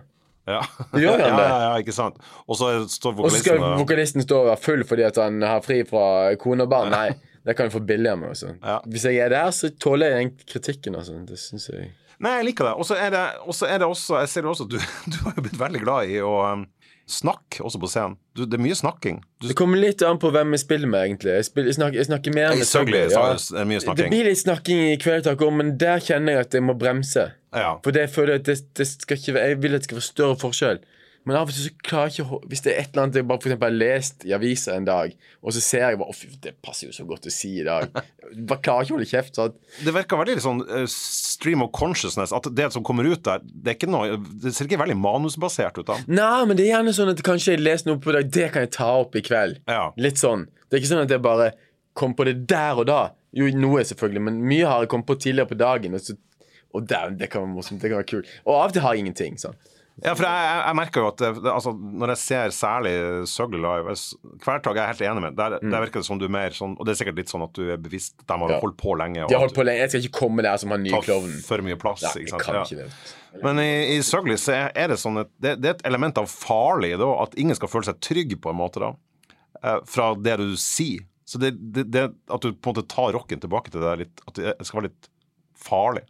Ja. 0.52 0.62
Det 0.91 1.04
gjør 1.04 1.24
han 1.24 1.38
det. 1.39 1.47
ja, 1.47 1.58
ja, 1.66 1.74
ikke 1.84 1.95
sant. 1.95 2.22
Og 2.47 2.60
så 2.60 2.72
står 2.91 3.18
vokalisten 3.18 3.26
Og 3.26 3.36
så 3.36 3.43
skal 3.45 3.80
vokalisten 3.82 4.26
stå 4.26 4.39
og 4.43 4.49
være 4.52 4.64
full 4.66 4.86
fordi 4.91 5.08
at 5.08 5.20
han 5.22 5.41
har 5.45 5.64
fri 5.66 5.82
fra 5.88 6.06
kone 6.41 6.68
og 6.68 6.74
barn. 6.74 6.93
Nei, 6.93 7.10
det 7.47 7.56
kan 7.58 7.70
du 7.70 7.74
få 7.74 7.82
billigere 7.88 8.20
med. 8.22 8.36
Også. 8.36 8.54
Ja. 8.62 8.78
Hvis 8.91 9.08
jeg 9.10 9.22
er 9.24 9.34
der, 9.34 9.49
så 9.56 9.72
tåler 9.82 10.14
jeg 10.14 10.26
den 10.26 10.36
kritikken. 10.54 10.99
Altså. 10.99 11.18
Det 11.28 11.39
syns 11.41 11.70
jeg 11.72 11.89
Nei, 12.22 12.36
jeg 12.38 12.52
liker 12.52 12.68
det. 12.70 12.76
Og 12.78 12.86
så 12.86 12.99
er 13.02 13.10
det, 13.10 13.22
er 13.66 13.80
det 13.82 13.88
også 13.89 14.20
Jeg 14.22 14.30
ser 14.30 14.43
det 14.45 14.49
også 14.52 14.68
at 14.68 14.74
du, 14.76 14.78
du 15.14 15.18
har 15.26 15.34
jo 15.39 15.45
blitt 15.47 15.58
veldig 15.58 15.82
glad 15.82 16.12
i 16.14 16.20
å 16.22 16.36
um, 16.54 16.68
snakke 17.12 17.64
også 17.66 17.80
på 17.82 17.89
scenen. 17.91 18.16
Du, 18.38 18.45
det 18.45 18.57
er 18.57 18.64
mye 18.64 18.78
snakking. 18.78 19.20
Du, 19.41 19.47
Det 19.49 19.55
kommer 19.59 19.82
litt 19.82 20.03
an 20.07 20.20
på 20.22 20.32
hvem 20.34 20.55
jeg 20.55 20.64
spiller 20.64 20.91
med, 20.91 21.03
egentlig. 21.09 21.34
Jeg, 21.36 21.47
spiller, 21.49 21.70
jeg, 21.72 21.78
snakker, 21.78 21.99
jeg 21.99 22.09
snakker 22.09 22.36
mer 22.38 22.55
med 22.55 22.70
Søgli 22.70 23.01
ja. 23.01 23.26
det 23.36 23.97
Det 23.99 24.07
blir 24.14 24.30
litt 24.30 24.41
snakking 24.41 24.84
i 24.93 24.95
Kvelertak 25.01 25.43
òg, 25.43 25.53
men 25.59 25.76
der 25.82 26.03
kjenner 26.03 26.38
jeg 26.39 26.47
at 26.47 26.57
jeg 26.57 26.66
må 26.68 26.78
bremse. 26.80 27.28
Ja. 27.51 27.76
For 27.84 27.95
det 27.95 28.07
føler 28.14 28.39
at 28.39 28.47
det, 28.47 28.62
det 28.80 28.88
skal 28.88 29.20
ikke 29.20 29.36
Jeg 29.36 29.57
vil 29.59 29.76
at 29.76 29.84
det 29.84 29.89
skal 29.89 29.99
være 29.99 30.07
større 30.07 30.39
forskjell. 30.39 30.84
Men 31.28 31.38
av 31.38 31.49
og 31.49 31.53
til 31.53 31.67
så 31.67 31.72
klarer 31.86 32.09
jeg 32.09 32.24
ikke 32.24 32.39
Hvis 32.49 32.63
det 32.65 32.72
er 32.72 32.80
et 32.82 32.95
eller 32.95 33.03
annet 33.03 33.19
jeg 33.19 33.26
bare 33.30 33.41
for 33.43 33.51
eksempel 33.51 33.69
har 33.69 33.78
lest 33.78 34.24
i 34.26 34.34
avisa 34.34 34.74
en 34.74 34.88
dag, 34.88 35.13
og 35.41 35.53
så 35.53 35.61
ser 35.61 35.84
jeg 35.86 35.99
bare 36.01 36.13
Å, 36.13 36.15
fy, 36.17 36.30
det 36.41 36.53
passer 36.65 36.88
jo 36.89 36.95
så 36.95 37.05
godt 37.09 37.28
å 37.30 37.34
si 37.34 37.51
i 37.61 37.65
dag. 37.67 37.91
Bare 38.49 38.63
klarer 38.63 38.88
ikke 38.88 38.95
å 38.95 38.97
holde 38.97 39.09
kjeft. 39.09 39.38
At... 39.43 39.57
Det 39.86 39.93
virker 39.93 40.22
veldig 40.22 40.38
litt 40.38 40.45
sånn 40.45 40.63
uh, 40.65 40.86
stream 40.89 41.65
of 41.65 41.72
consciousness. 41.78 42.34
At 42.34 42.49
det 42.57 42.72
som 42.74 42.86
kommer 42.88 43.05
ut 43.09 43.22
der, 43.28 43.43
det 43.43 43.78
noe 43.91 44.17
Det 44.41 44.53
ser 44.55 44.69
ikke 44.69 44.82
veldig 44.82 44.97
manusbasert 45.01 45.82
ut. 45.82 45.89
da 45.89 45.99
Nei, 46.09 46.45
men 46.49 46.57
det 46.57 46.65
er 46.65 46.74
gjerne 46.76 46.95
sånn 46.97 47.13
at 47.13 47.26
kanskje 47.26 47.55
jeg 47.55 47.65
leser 47.65 47.91
noe 47.91 48.01
på 48.01 48.15
dag, 48.15 48.30
det 48.32 48.49
kan 48.55 48.65
jeg 48.65 48.74
ta 48.78 48.89
opp 49.03 49.17
i 49.17 49.24
kveld. 49.26 49.61
Ja. 49.69 49.89
Litt 50.01 50.22
sånn. 50.22 50.47
Det 50.67 50.78
er 50.78 50.84
ikke 50.84 50.93
sånn 50.93 51.05
at 51.05 51.13
jeg 51.13 51.24
bare 51.24 51.51
kom 51.97 52.15
på 52.17 52.26
det 52.26 52.39
der 52.49 52.82
og 52.82 52.88
da. 52.89 53.01
Jo, 53.36 53.47
noe 53.55 53.84
selvfølgelig, 53.88 54.24
men 54.26 54.41
mye 54.47 54.67
har 54.67 54.84
jeg 54.84 54.91
kommet 54.91 55.07
på 55.11 55.19
tidligere 55.22 55.51
på 55.51 55.59
dagen. 55.59 55.95
Og, 55.95 56.03
så, 56.03 56.17
og 56.76 56.88
der, 56.88 57.13
det 57.19 57.30
kan 57.32 57.45
være 57.45 57.53
morsomt. 57.53 57.84
Det 57.84 57.91
kan 57.91 58.01
være 58.01 58.09
kult. 58.09 58.34
Og 58.47 58.55
av 58.57 58.72
og 58.72 58.76
til 58.76 58.86
har 58.86 58.95
jeg 58.95 59.05
ingenting. 59.05 59.38
sant? 59.39 59.70
Ja, 60.00 60.14
for 60.16 60.24
jeg, 60.24 60.52
jeg, 60.56 60.76
merker 60.80 61.04
jo 61.04 61.08
at 61.12 61.20
det, 61.20 61.30
altså, 61.52 61.74
Når 61.76 62.14
jeg 62.14 62.20
ser 62.22 62.54
særlig 62.56 62.94
Søgle 63.30 63.60
live 63.62 63.94
Kvelertak 64.42 64.78
er 64.78 64.80
jeg 64.80 64.92
helt 64.94 65.04
enig 65.10 65.24
med. 65.26 65.36
Der, 65.38 65.58
mm. 65.60 65.68
der 65.74 65.84
virker 65.84 66.02
det 66.02 66.08
som 66.08 66.22
du 66.22 66.26
er 66.26 66.32
mer 66.34 66.56
sånn 66.56 66.78
Og 66.80 66.88
det 66.88 66.94
er 66.94 67.00
sikkert 67.02 67.20
litt 67.20 67.34
sånn 67.34 67.44
at 67.46 67.52
du 67.58 67.68
er 67.76 67.82
bevisst 67.82 68.16
De 68.24 68.38
har 68.39 68.54
ja. 68.56 68.62
holdt 68.64 68.80
på 68.80 68.96
lenge. 68.98 69.28
de 69.28 69.36
har 69.36 69.44
holdt 69.44 69.58
på 69.58 69.66
lenge. 69.68 69.84
Jeg 69.84 69.94
skal 69.94 70.08
ikke 70.08 70.22
komme 70.24 70.46
der 70.48 70.58
som 70.62 70.74
han 70.74 70.82
nye 70.86 71.04
klovnen. 71.04 71.36
For 71.46 71.66
mye 71.66 71.78
plass. 71.82 72.06
Ja, 72.08 72.14
ikke 72.18 72.34
sant? 72.34 72.48
Kan 72.48 72.62
ikke 72.64 72.88
det. 72.88 73.44
Men 73.44 73.62
i, 73.64 73.70
i 73.98 74.00
Søgle 74.04 74.39
så 74.42 74.58
er 74.68 74.92
det 74.92 74.98
sånn 75.00 75.22
at 75.22 75.30
det, 75.44 75.58
det, 75.62 75.70
er 75.70 75.78
et 75.78 75.86
element 75.92 76.18
av 76.20 76.28
farlig 76.32 76.96
da, 77.00 77.12
at 77.24 77.38
ingen 77.39 77.58
skal 77.58 77.72
føle 77.72 77.88
seg 77.88 78.02
trygg 78.04 78.36
på 78.44 78.52
en 78.52 78.60
måte, 78.60 78.82
da. 78.84 78.92
Eh, 79.62 79.80
fra 79.88 80.12
det 80.18 80.39
du 80.42 80.56
sier. 80.60 81.06
Så 81.28 81.39
det, 81.39 81.54
det, 81.76 81.86
det, 81.94 82.08
at 82.32 82.44
du 82.44 82.52
på 82.52 82.72
en 82.72 82.74
måte 82.74 82.88
tar 82.92 83.14
rocken 83.16 83.39
tilbake 83.39 83.72
til 83.72 83.84
det 83.86 83.92
litt 84.02 84.24
At 84.28 84.39
det 84.39 84.66
skal 84.68 84.82
være 84.82 84.89
litt 84.89 85.12
farlig. 85.62 86.04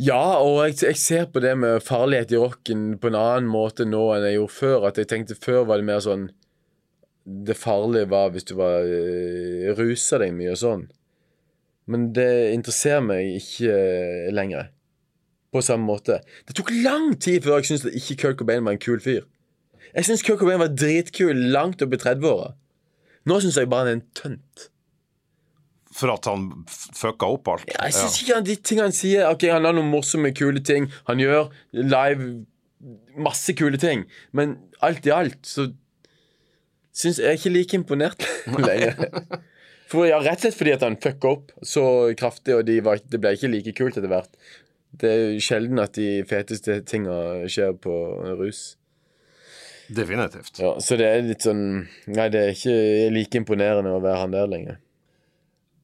Ja, 0.00 0.40
og 0.40 0.62
jeg, 0.64 0.78
jeg, 0.80 0.96
ser 0.96 1.26
på 1.28 1.42
det 1.44 1.52
med 1.60 1.82
farlighet 1.84 2.30
i 2.32 2.38
rocken 2.40 2.94
på 3.00 3.10
en 3.10 3.18
annen 3.18 3.50
måte 3.52 3.84
nå 3.84 4.00
enn 4.14 4.24
jeg 4.24 4.38
gjorde 4.38 4.56
før. 4.56 4.86
At 4.88 5.00
jeg 5.00 5.10
tenkte 5.10 5.36
Før 5.36 5.66
var 5.68 5.80
det 5.80 5.88
mer 5.90 6.00
sånn 6.00 6.30
Det 7.24 7.56
farlige 7.58 8.08
var 8.08 8.30
hvis 8.32 8.48
du 8.48 8.54
var 8.56 8.88
uh, 8.88 9.66
rusa 9.76 10.22
deg 10.22 10.32
mye 10.38 10.54
og 10.54 10.60
sånn. 10.62 10.86
Men 11.90 12.08
det 12.16 12.30
interesserer 12.54 13.04
meg 13.04 13.34
ikke 13.42 13.76
uh, 13.76 14.30
lenger. 14.32 14.70
På 15.52 15.60
samme 15.66 15.84
måte. 15.84 16.20
Det 16.48 16.56
tok 16.56 16.72
lang 16.80 17.12
tid 17.20 17.44
før 17.44 17.60
jeg 17.60 17.72
syntes 17.72 17.90
at 17.90 18.00
ikke 18.00 18.18
Kirk 18.22 18.40
Cobain 18.40 18.64
var 18.64 18.78
en 18.78 18.82
kul 18.82 19.02
fyr. 19.04 19.26
Jeg 19.90 20.06
syns 20.06 20.24
Kirk 20.24 20.40
Cobain 20.40 20.62
var 20.62 20.72
dritkul 20.72 21.44
langt 21.52 21.82
opp 21.84 21.92
i 21.92 22.00
30-åra. 22.00 22.54
Nå 23.28 23.40
syns 23.42 23.58
jeg 23.60 23.68
bare 23.68 23.84
han 23.84 23.92
er 23.92 23.98
en 23.98 24.06
tønt. 24.16 24.70
For 25.94 26.12
at 26.12 26.28
han 26.30 26.48
fucka 26.70 27.26
opp 27.34 27.48
alt? 27.50 27.66
Ja, 27.66 27.88
jeg 27.88 27.96
syns 27.96 28.20
ikke 28.22 28.36
han, 28.38 28.46
de 28.46 28.54
tingene 28.62 28.86
han 28.86 28.94
sier 28.94 29.26
Ok, 29.32 29.48
Han 29.50 29.66
har 29.66 29.74
noen 29.74 29.90
morsomme, 29.90 30.30
kule 30.36 30.62
ting. 30.62 30.86
Han 31.10 31.18
gjør 31.18 31.48
live 31.74 32.28
masse 33.20 33.52
kule 33.58 33.78
ting. 33.80 34.04
Men 34.32 34.58
alt 34.86 35.06
i 35.08 35.12
alt 35.14 35.40
så 35.46 35.66
syns 36.96 37.18
jeg 37.22 37.40
ikke 37.40 37.52
like 37.54 37.78
imponert 37.78 38.26
lenger. 38.68 38.96
For 39.90 40.06
ja, 40.06 40.20
Rett 40.22 40.38
og 40.38 40.46
slett 40.46 40.58
fordi 40.58 40.74
at 40.76 40.84
han 40.86 40.98
fucka 41.02 41.32
opp 41.34 41.54
så 41.66 41.84
kraftig, 42.18 42.54
og 42.54 42.66
de 42.68 42.78
var, 42.86 43.02
det 43.02 43.18
ble 43.22 43.34
ikke 43.34 43.50
like 43.50 43.74
kult 43.78 43.98
etter 43.98 44.10
hvert. 44.12 44.30
Det 45.00 45.10
er 45.10 45.40
sjelden 45.42 45.82
at 45.82 45.94
de 45.98 46.20
feteste 46.26 46.80
tinga 46.86 47.48
skjer 47.50 47.74
på 47.82 47.94
rus. 48.38 48.76
Definitivt. 49.90 50.60
Ja, 50.62 50.76
så 50.82 50.94
det 50.98 51.06
er 51.10 51.24
litt 51.26 51.42
sånn 51.42 51.64
Nei, 52.10 52.28
det 52.30 52.40
er 52.44 52.52
ikke 52.54 52.74
like 53.10 53.40
imponerende 53.40 53.90
å 53.96 54.02
være 54.02 54.20
han 54.22 54.34
der 54.36 54.50
lenger. 54.50 54.78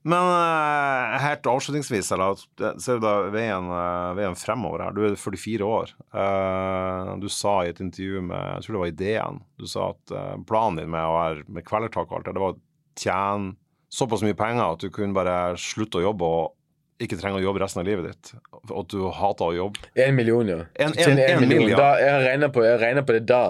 Men 0.07 0.29
uh, 0.31 1.17
helt 1.19 1.47
avslutningsvis, 1.51 2.13
eller, 2.15 2.39
ser 2.79 3.01
du 3.01 3.03
da 3.03 3.15
veien, 3.35 3.67
uh, 3.73 4.15
veien, 4.15 4.37
fremover 4.39 4.85
her? 4.85 4.95
Du 4.95 5.03
er 5.09 5.17
44 5.19 5.67
år. 5.67 5.95
Uh, 6.15 7.17
du 7.19 7.27
sa 7.33 7.59
i 7.65 7.73
et 7.73 7.83
intervju 7.83 8.23
med 8.29 8.53
jeg 8.55 8.67
tror 8.67 8.77
det 8.77 8.83
var 8.85 8.93
Ideen, 8.93 9.41
du 9.59 9.67
sa 9.71 9.91
at 9.97 10.17
planen 10.47 10.79
din 10.79 10.93
med 10.95 11.03
å 11.03 11.17
være 11.17 11.47
med 11.51 11.67
kvelertak 11.67 12.07
og 12.11 12.21
alt 12.21 12.29
det, 12.29 12.37
det 12.37 12.45
var 12.45 12.55
å 12.55 12.61
tjene 12.97 13.57
såpass 13.93 14.23
mye 14.27 14.37
penger 14.39 14.77
at 14.77 14.85
du 14.85 14.93
kunne 14.95 15.17
bare 15.17 15.57
slutte 15.61 16.01
å 16.01 16.07
jobbe 16.07 16.31
og 16.39 16.55
ikke 17.03 17.19
trenger 17.21 17.43
å 17.43 17.45
jobbe 17.51 17.61
resten 17.61 17.83
av 17.83 17.89
livet 17.89 18.09
ditt. 18.09 18.31
Og 18.71 18.79
at 18.81 18.93
du 18.95 19.03
hater 19.13 19.51
å 19.51 19.55
jobbe. 19.57 19.91
En 20.01 20.15
million, 20.17 20.49
ja. 20.49 20.63
En, 20.81 20.95
en, 20.95 21.11
en, 21.13 21.19
en 21.21 21.43
million. 21.43 21.67
million. 21.67 21.81
Da, 21.81 21.91
jeg 22.01 22.23
regner 22.25 22.53
på, 22.53 22.63
på, 22.63 23.17
det 23.19 23.25
da. 23.29 23.43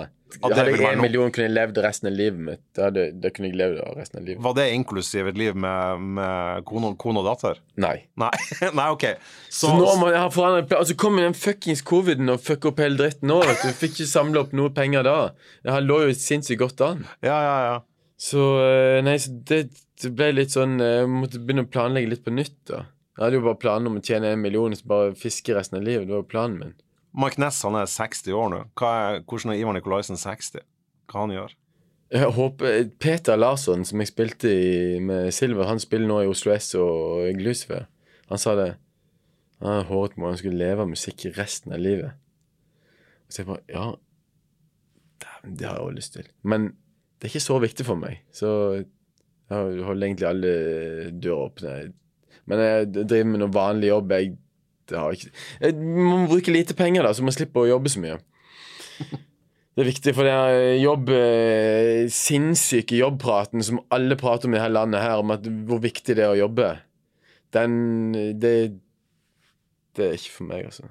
Hadde 0.43 0.65
jeg 0.67 0.83
én 0.83 1.01
million 1.01 1.31
kunne 1.33 1.47
jeg 1.47 1.55
levd 1.55 1.79
resten 1.85 2.09
av 2.11 2.17
livet 2.19 2.41
mitt. 2.49 2.63
Da, 2.77 2.89
hadde, 2.89 3.31
kunne 3.33 3.49
jeg 3.49 3.57
levd 3.61 3.79
resten 3.97 4.21
av 4.21 4.27
livet. 4.27 4.43
Var 4.45 4.57
det 4.59 4.67
inklusiv 4.75 5.31
et 5.31 5.39
liv 5.39 5.57
med, 5.57 6.03
med 6.19 6.67
kone, 6.69 6.91
kone, 7.01 7.23
og 7.23 7.29
datter? 7.29 7.61
Nei. 7.81 7.95
Nei, 8.21 8.33
Nei 8.79 8.87
ok. 8.93 9.07
Så, 9.47 9.69
så 9.69 9.73
nå 9.79 9.95
må 10.01 10.11
jeg 10.13 10.21
ha 10.21 10.31
forandret 10.35 10.69
plan. 10.71 10.83
Altså 10.83 10.99
kom 10.99 11.21
den 11.23 11.37
fuckings 11.39 11.85
coviden 11.87 12.33
og 12.33 12.43
fucka 12.45 12.73
opp 12.73 12.83
hele 12.83 12.99
dritten 13.01 13.31
nå. 13.33 13.39
Du. 13.47 13.69
Fikk 13.79 13.95
ikke 13.95 14.11
samla 14.11 14.43
opp 14.45 14.57
noe 14.57 14.75
penger 14.77 15.07
da. 15.07 15.17
Jeg 15.67 15.87
lå 15.87 16.03
jo 16.09 16.17
sinnssykt 16.19 16.63
godt 16.65 16.85
an. 16.85 17.07
Ja, 17.25 17.39
ja, 17.47 17.57
ja. 17.71 17.77
Så 18.21 18.43
eh, 18.65 18.99
Nei, 19.05 19.19
så 19.21 19.33
det, 19.49 19.67
det 20.03 20.13
ble 20.17 20.31
litt 20.33 20.55
sånn 20.55 20.79
eh, 20.81 21.03
Jeg 21.03 21.11
måtte 21.13 21.41
begynne 21.43 21.67
å 21.67 21.71
planlegge 21.71 22.15
litt 22.15 22.25
på 22.25 22.35
nytt, 22.35 22.59
da. 22.73 22.87
Jeg 23.17 23.25
hadde 23.25 23.39
jo 23.39 23.47
bare 23.47 23.61
planer 23.61 23.89
om 23.89 23.97
å 23.97 24.05
tjene 24.05 24.35
en 24.35 24.43
million 24.43 24.75
og 24.75 24.89
bare 24.89 25.15
fiske 25.17 25.55
resten 25.57 25.79
av 25.79 25.87
livet. 25.87 26.05
Det 26.05 26.13
var 26.13 26.21
jo 26.21 26.29
planen 26.29 26.59
min. 26.61 26.75
Mark 27.17 27.39
Ness 27.41 27.63
han 27.65 27.77
er 27.79 27.89
60 27.89 28.35
år 28.37 28.51
nå. 28.53 28.63
Er, 28.85 29.23
hvordan 29.25 29.55
er 29.55 29.61
Ivar 29.61 29.77
Nikolaisen 29.77 30.19
60? 30.21 30.61
Hva 31.09 31.23
han 31.25 31.33
gjør? 31.33 31.55
Jeg 32.13 32.31
håper 32.37 32.91
Peter 33.03 33.39
Larsson, 33.39 33.83
som 33.89 34.03
jeg 34.03 34.13
spilte 34.13 34.51
i 34.53 34.99
med 35.03 35.33
Silver, 35.35 35.67
han 35.67 35.81
spiller 35.83 36.07
nå 36.07 36.21
i 36.23 36.29
Oslo 36.31 36.53
S 36.55 36.75
og 36.79 37.27
Glucifer. 37.41 37.89
Han 38.31 38.43
sa 38.43 38.55
det. 38.59 38.69
Han 39.65 39.87
håret 39.89 40.15
på 40.15 40.29
han 40.29 40.39
skulle 40.39 40.61
leve 40.61 40.85
av 40.85 40.91
musikk 40.91 41.25
resten 41.39 41.75
av 41.75 41.83
livet. 41.83 42.15
Så 43.29 43.43
jeg 43.43 43.49
bare 43.49 43.65
Ja, 43.73 43.87
det 45.47 45.67
har 45.67 45.79
jeg 45.79 45.87
også 45.87 45.97
lyst 45.97 46.17
til. 46.19 46.29
Men 46.43 46.69
det 47.17 47.27
er 47.27 47.33
ikke 47.33 47.47
så 47.49 47.59
viktig 47.63 47.87
for 47.89 47.99
meg. 47.99 48.21
Så 48.35 48.51
jeg 48.77 49.85
holder 49.87 50.07
egentlig 50.07 50.29
alle 50.29 50.55
dører 51.15 51.47
åpne. 51.49 51.77
Men 52.47 52.63
jeg 52.63 52.89
driver 52.97 53.31
med 53.31 53.43
noe 53.43 53.55
vanlig 53.55 53.91
jobb. 53.91 54.13
Jeg 54.15 54.37
ikke 54.91 55.73
Man 55.75 56.23
må 56.23 56.27
bruke 56.31 56.55
lite 56.55 56.77
penger, 56.79 57.07
da, 57.07 57.15
så 57.15 57.25
man 57.27 57.35
slipper 57.35 57.65
å 57.65 57.71
jobbe 57.75 57.93
så 57.93 58.03
mye. 58.03 58.19
Det 59.77 59.83
er 59.83 59.91
viktig, 59.91 60.13
for 60.17 60.25
det 60.25 60.33
er 60.33 60.79
jobb 60.81 61.11
eh, 61.13 62.07
sinnssyke 62.09 62.97
jobbpraten 62.97 63.61
som 63.67 63.83
alle 63.93 64.17
prater 64.17 64.49
om 64.49 64.55
i 64.57 64.61
hele 64.63 64.79
landet 64.79 65.05
her, 65.05 65.21
om 65.21 65.35
at, 65.35 65.45
hvor 65.69 65.83
viktig 65.85 66.17
det 66.17 66.25
er 66.25 66.33
å 66.33 66.39
jobbe. 66.47 66.71
Den 67.53 67.75
det, 68.41 68.55
det 69.99 70.07
er 70.07 70.17
ikke 70.17 70.33
for 70.39 70.49
meg, 70.49 70.71
altså. 70.71 70.89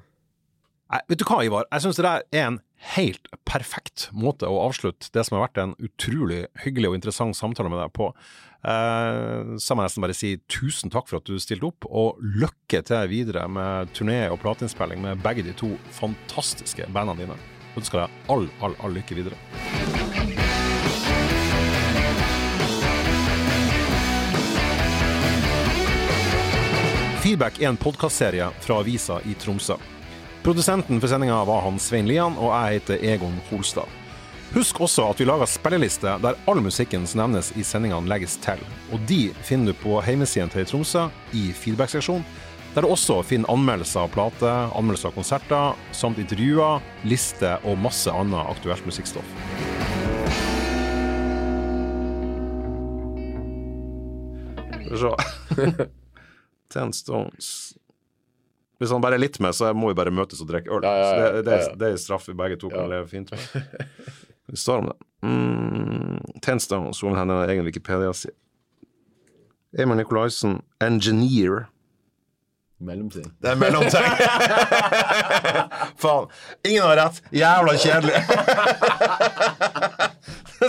Nei, 0.94 1.02
vet 1.10 1.18
du 1.18 1.26
hva, 1.26 1.40
Ivar? 1.42 1.66
Jeg 1.74 1.82
syns 1.82 1.98
det 1.98 2.06
der 2.06 2.28
er 2.30 2.48
en 2.52 2.60
helt 2.94 3.30
perfekt 3.50 4.10
måte 4.14 4.46
å 4.46 4.62
avslutte 4.68 5.10
det 5.16 5.24
som 5.26 5.40
har 5.40 5.48
vært 5.48 5.62
en 5.64 5.74
utrolig 5.82 6.44
hyggelig 6.62 6.92
og 6.92 6.98
interessant 7.00 7.38
samtale 7.38 7.72
med 7.74 7.82
deg 7.82 7.94
på. 7.96 8.12
Eh, 8.66 9.56
så 9.62 9.76
må 9.76 9.84
jeg 9.84 9.92
nesten 9.92 10.06
bare 10.06 10.18
si 10.18 10.32
tusen 10.50 10.90
takk 10.94 11.10
for 11.10 11.20
at 11.20 11.30
du 11.30 11.38
stilte 11.42 11.70
opp, 11.70 11.86
og 11.86 12.22
lykke 12.22 12.82
til 12.88 13.12
videre 13.12 13.46
med 13.52 13.92
turné 13.94 14.24
og 14.32 14.40
plateinnspilling 14.42 15.04
med 15.04 15.22
begge 15.26 15.46
de 15.46 15.54
to 15.58 15.76
fantastiske 15.94 16.88
bandene 16.96 17.26
dine. 17.26 17.38
Ønsker 17.78 18.06
deg 18.06 18.32
all, 18.32 18.48
all, 18.66 18.78
all 18.82 18.96
lykke 18.96 19.20
videre. 19.20 19.38
Feedback 27.26 27.58
er 27.58 27.72
en 27.72 27.78
podkastserie 27.82 28.48
fra 28.62 28.80
avisa 28.84 29.18
i 29.26 29.34
Tromsø. 29.42 29.78
Produsenten 30.46 31.02
for 31.02 31.10
sendinga 31.10 31.40
var 31.50 31.64
han 31.66 31.80
Svein 31.82 32.06
Lian, 32.06 32.38
og 32.38 32.54
jeg 32.54 32.80
heter 32.80 33.06
Egon 33.14 33.38
Holstad. 33.50 33.90
Husk 34.56 34.78
også 34.80 35.10
at 35.12 35.20
vi 35.20 35.26
lager 35.28 35.50
spilleliste 35.52 36.14
der 36.24 36.38
all 36.48 36.62
musikken 36.64 37.04
som 37.04 37.20
nevnes 37.26 37.50
i 37.60 37.64
sendingene, 37.68 38.08
legges 38.08 38.38
til. 38.40 38.62
Og 38.96 39.02
de 39.04 39.34
finner 39.44 39.74
du 39.74 39.82
på 39.82 39.98
hjemmesiden 40.00 40.48
til 40.54 40.64
Tromsø 40.70 41.02
i 41.36 41.50
feedback-seksjonen, 41.52 42.24
der 42.72 42.86
du 42.86 42.88
også 42.88 43.18
finner 43.28 43.52
anmeldelser 43.52 44.06
av 44.06 44.14
plater, 44.14 44.70
anmeldelser 44.80 45.10
av 45.10 45.18
konserter, 45.18 45.82
samt 45.92 46.22
intervjuer, 46.24 46.80
liste 47.04 47.50
og 47.68 47.76
masse 47.84 48.08
annet 48.08 48.48
aktuelt 48.54 48.88
musikkstoff. 48.88 49.34
Skal 54.72 54.96
vi 54.96 55.02
se 55.02 55.90
Ten 56.76 56.94
Stones 56.96 57.50
Hvis 58.80 58.92
han 58.96 59.04
bare 59.04 59.20
er 59.20 59.24
litt 59.26 59.42
med, 59.44 59.52
så 59.52 59.74
må 59.76 59.92
vi 59.92 60.00
bare 60.00 60.16
møtes 60.16 60.40
og 60.40 60.48
drikke 60.48 60.72
øl. 60.78 60.88
Ja, 60.88 60.96
ja, 60.96 61.04
ja, 61.04 61.12
så 61.12 61.20
det, 61.20 61.44
det, 61.44 61.60
det, 61.84 61.92
er 61.92 62.00
straff 62.06 62.32
vi 62.32 62.38
begge 62.40 62.62
to 62.64 62.72
kan 62.72 62.88
leve 62.88 63.12
fint 63.12 63.36
med. 63.36 64.24
Det 64.48 64.58
står 64.58 64.78
om 64.78 64.86
det. 64.86 65.28
Mm, 65.28 66.24
Tenstone, 66.42 66.94
som 66.94 67.18
han 67.18 67.30
har 67.30 67.48
egen 67.48 67.66
Wikipedia-side. 67.66 68.34
Emil 69.78 69.98
Nikolaisen, 69.98 70.62
engineer. 70.84 71.66
Mellomting. 72.80 73.32
Det 73.42 73.52
er 73.52 73.56
mellomting. 73.56 73.92
Faen. 76.04 76.28
Ingen 76.68 76.84
har 76.84 76.96
rett. 76.96 77.24
Jævla 77.32 77.78
kjedelig. 77.78 78.16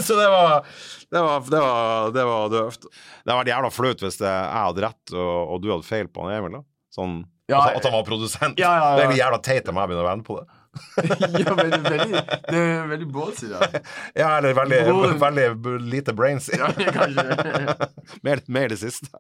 Så 0.03 0.17
det 0.19 0.29
var 0.29 0.67
det 1.11 1.23
var, 1.23 1.41
det, 1.41 1.59
var, 1.59 2.11
det 2.11 2.25
var 2.25 2.49
døvt. 2.51 2.81
Det 2.83 3.31
hadde 3.31 3.39
vært 3.39 3.49
jævla 3.53 3.71
flaut 3.71 4.01
hvis 4.03 4.21
jeg 4.21 4.49
hadde 4.51 4.83
rett 4.83 5.13
og, 5.15 5.53
og, 5.53 5.61
du 5.63 5.71
hadde 5.71 5.87
feil 5.87 6.09
på 6.11 6.23
han 6.27 6.35
Emil. 6.35 6.53
da 6.59 6.63
Sånn 6.97 7.21
ja, 7.47 7.61
at, 7.61 7.77
at, 7.79 7.85
han 7.87 7.95
var 7.95 8.03
produsent. 8.09 8.59
Ja, 8.59 8.73
ja, 8.75 8.89
det 8.99 9.05
er 9.07 9.15
jævla 9.21 9.39
teit 9.45 9.69
om 9.71 9.75
meg 9.79 9.87
begynner 9.87 9.87
begynne 9.87 10.03
å 10.03 10.11
vende 10.11 10.27
på 10.27 10.35
det. 10.41 10.47
ja, 11.43 11.55
men 11.57 11.73
er 11.73 11.85
veldig, 11.91 12.23
det 12.49 12.61
er 12.61 12.87
veldig 12.91 13.09
ballsy, 13.13 13.51
da. 13.53 13.69
Ja, 14.23 14.31
eller 14.39 14.55
veldig, 14.57 14.81
veldig 15.21 15.81
lite 15.93 16.15
brainsy. 16.17 16.57
ja, 16.59 16.71
kanskje. 16.95 17.77
mer, 18.27 18.43
mer 18.49 18.73
det 18.73 18.81
siste. 18.81 19.11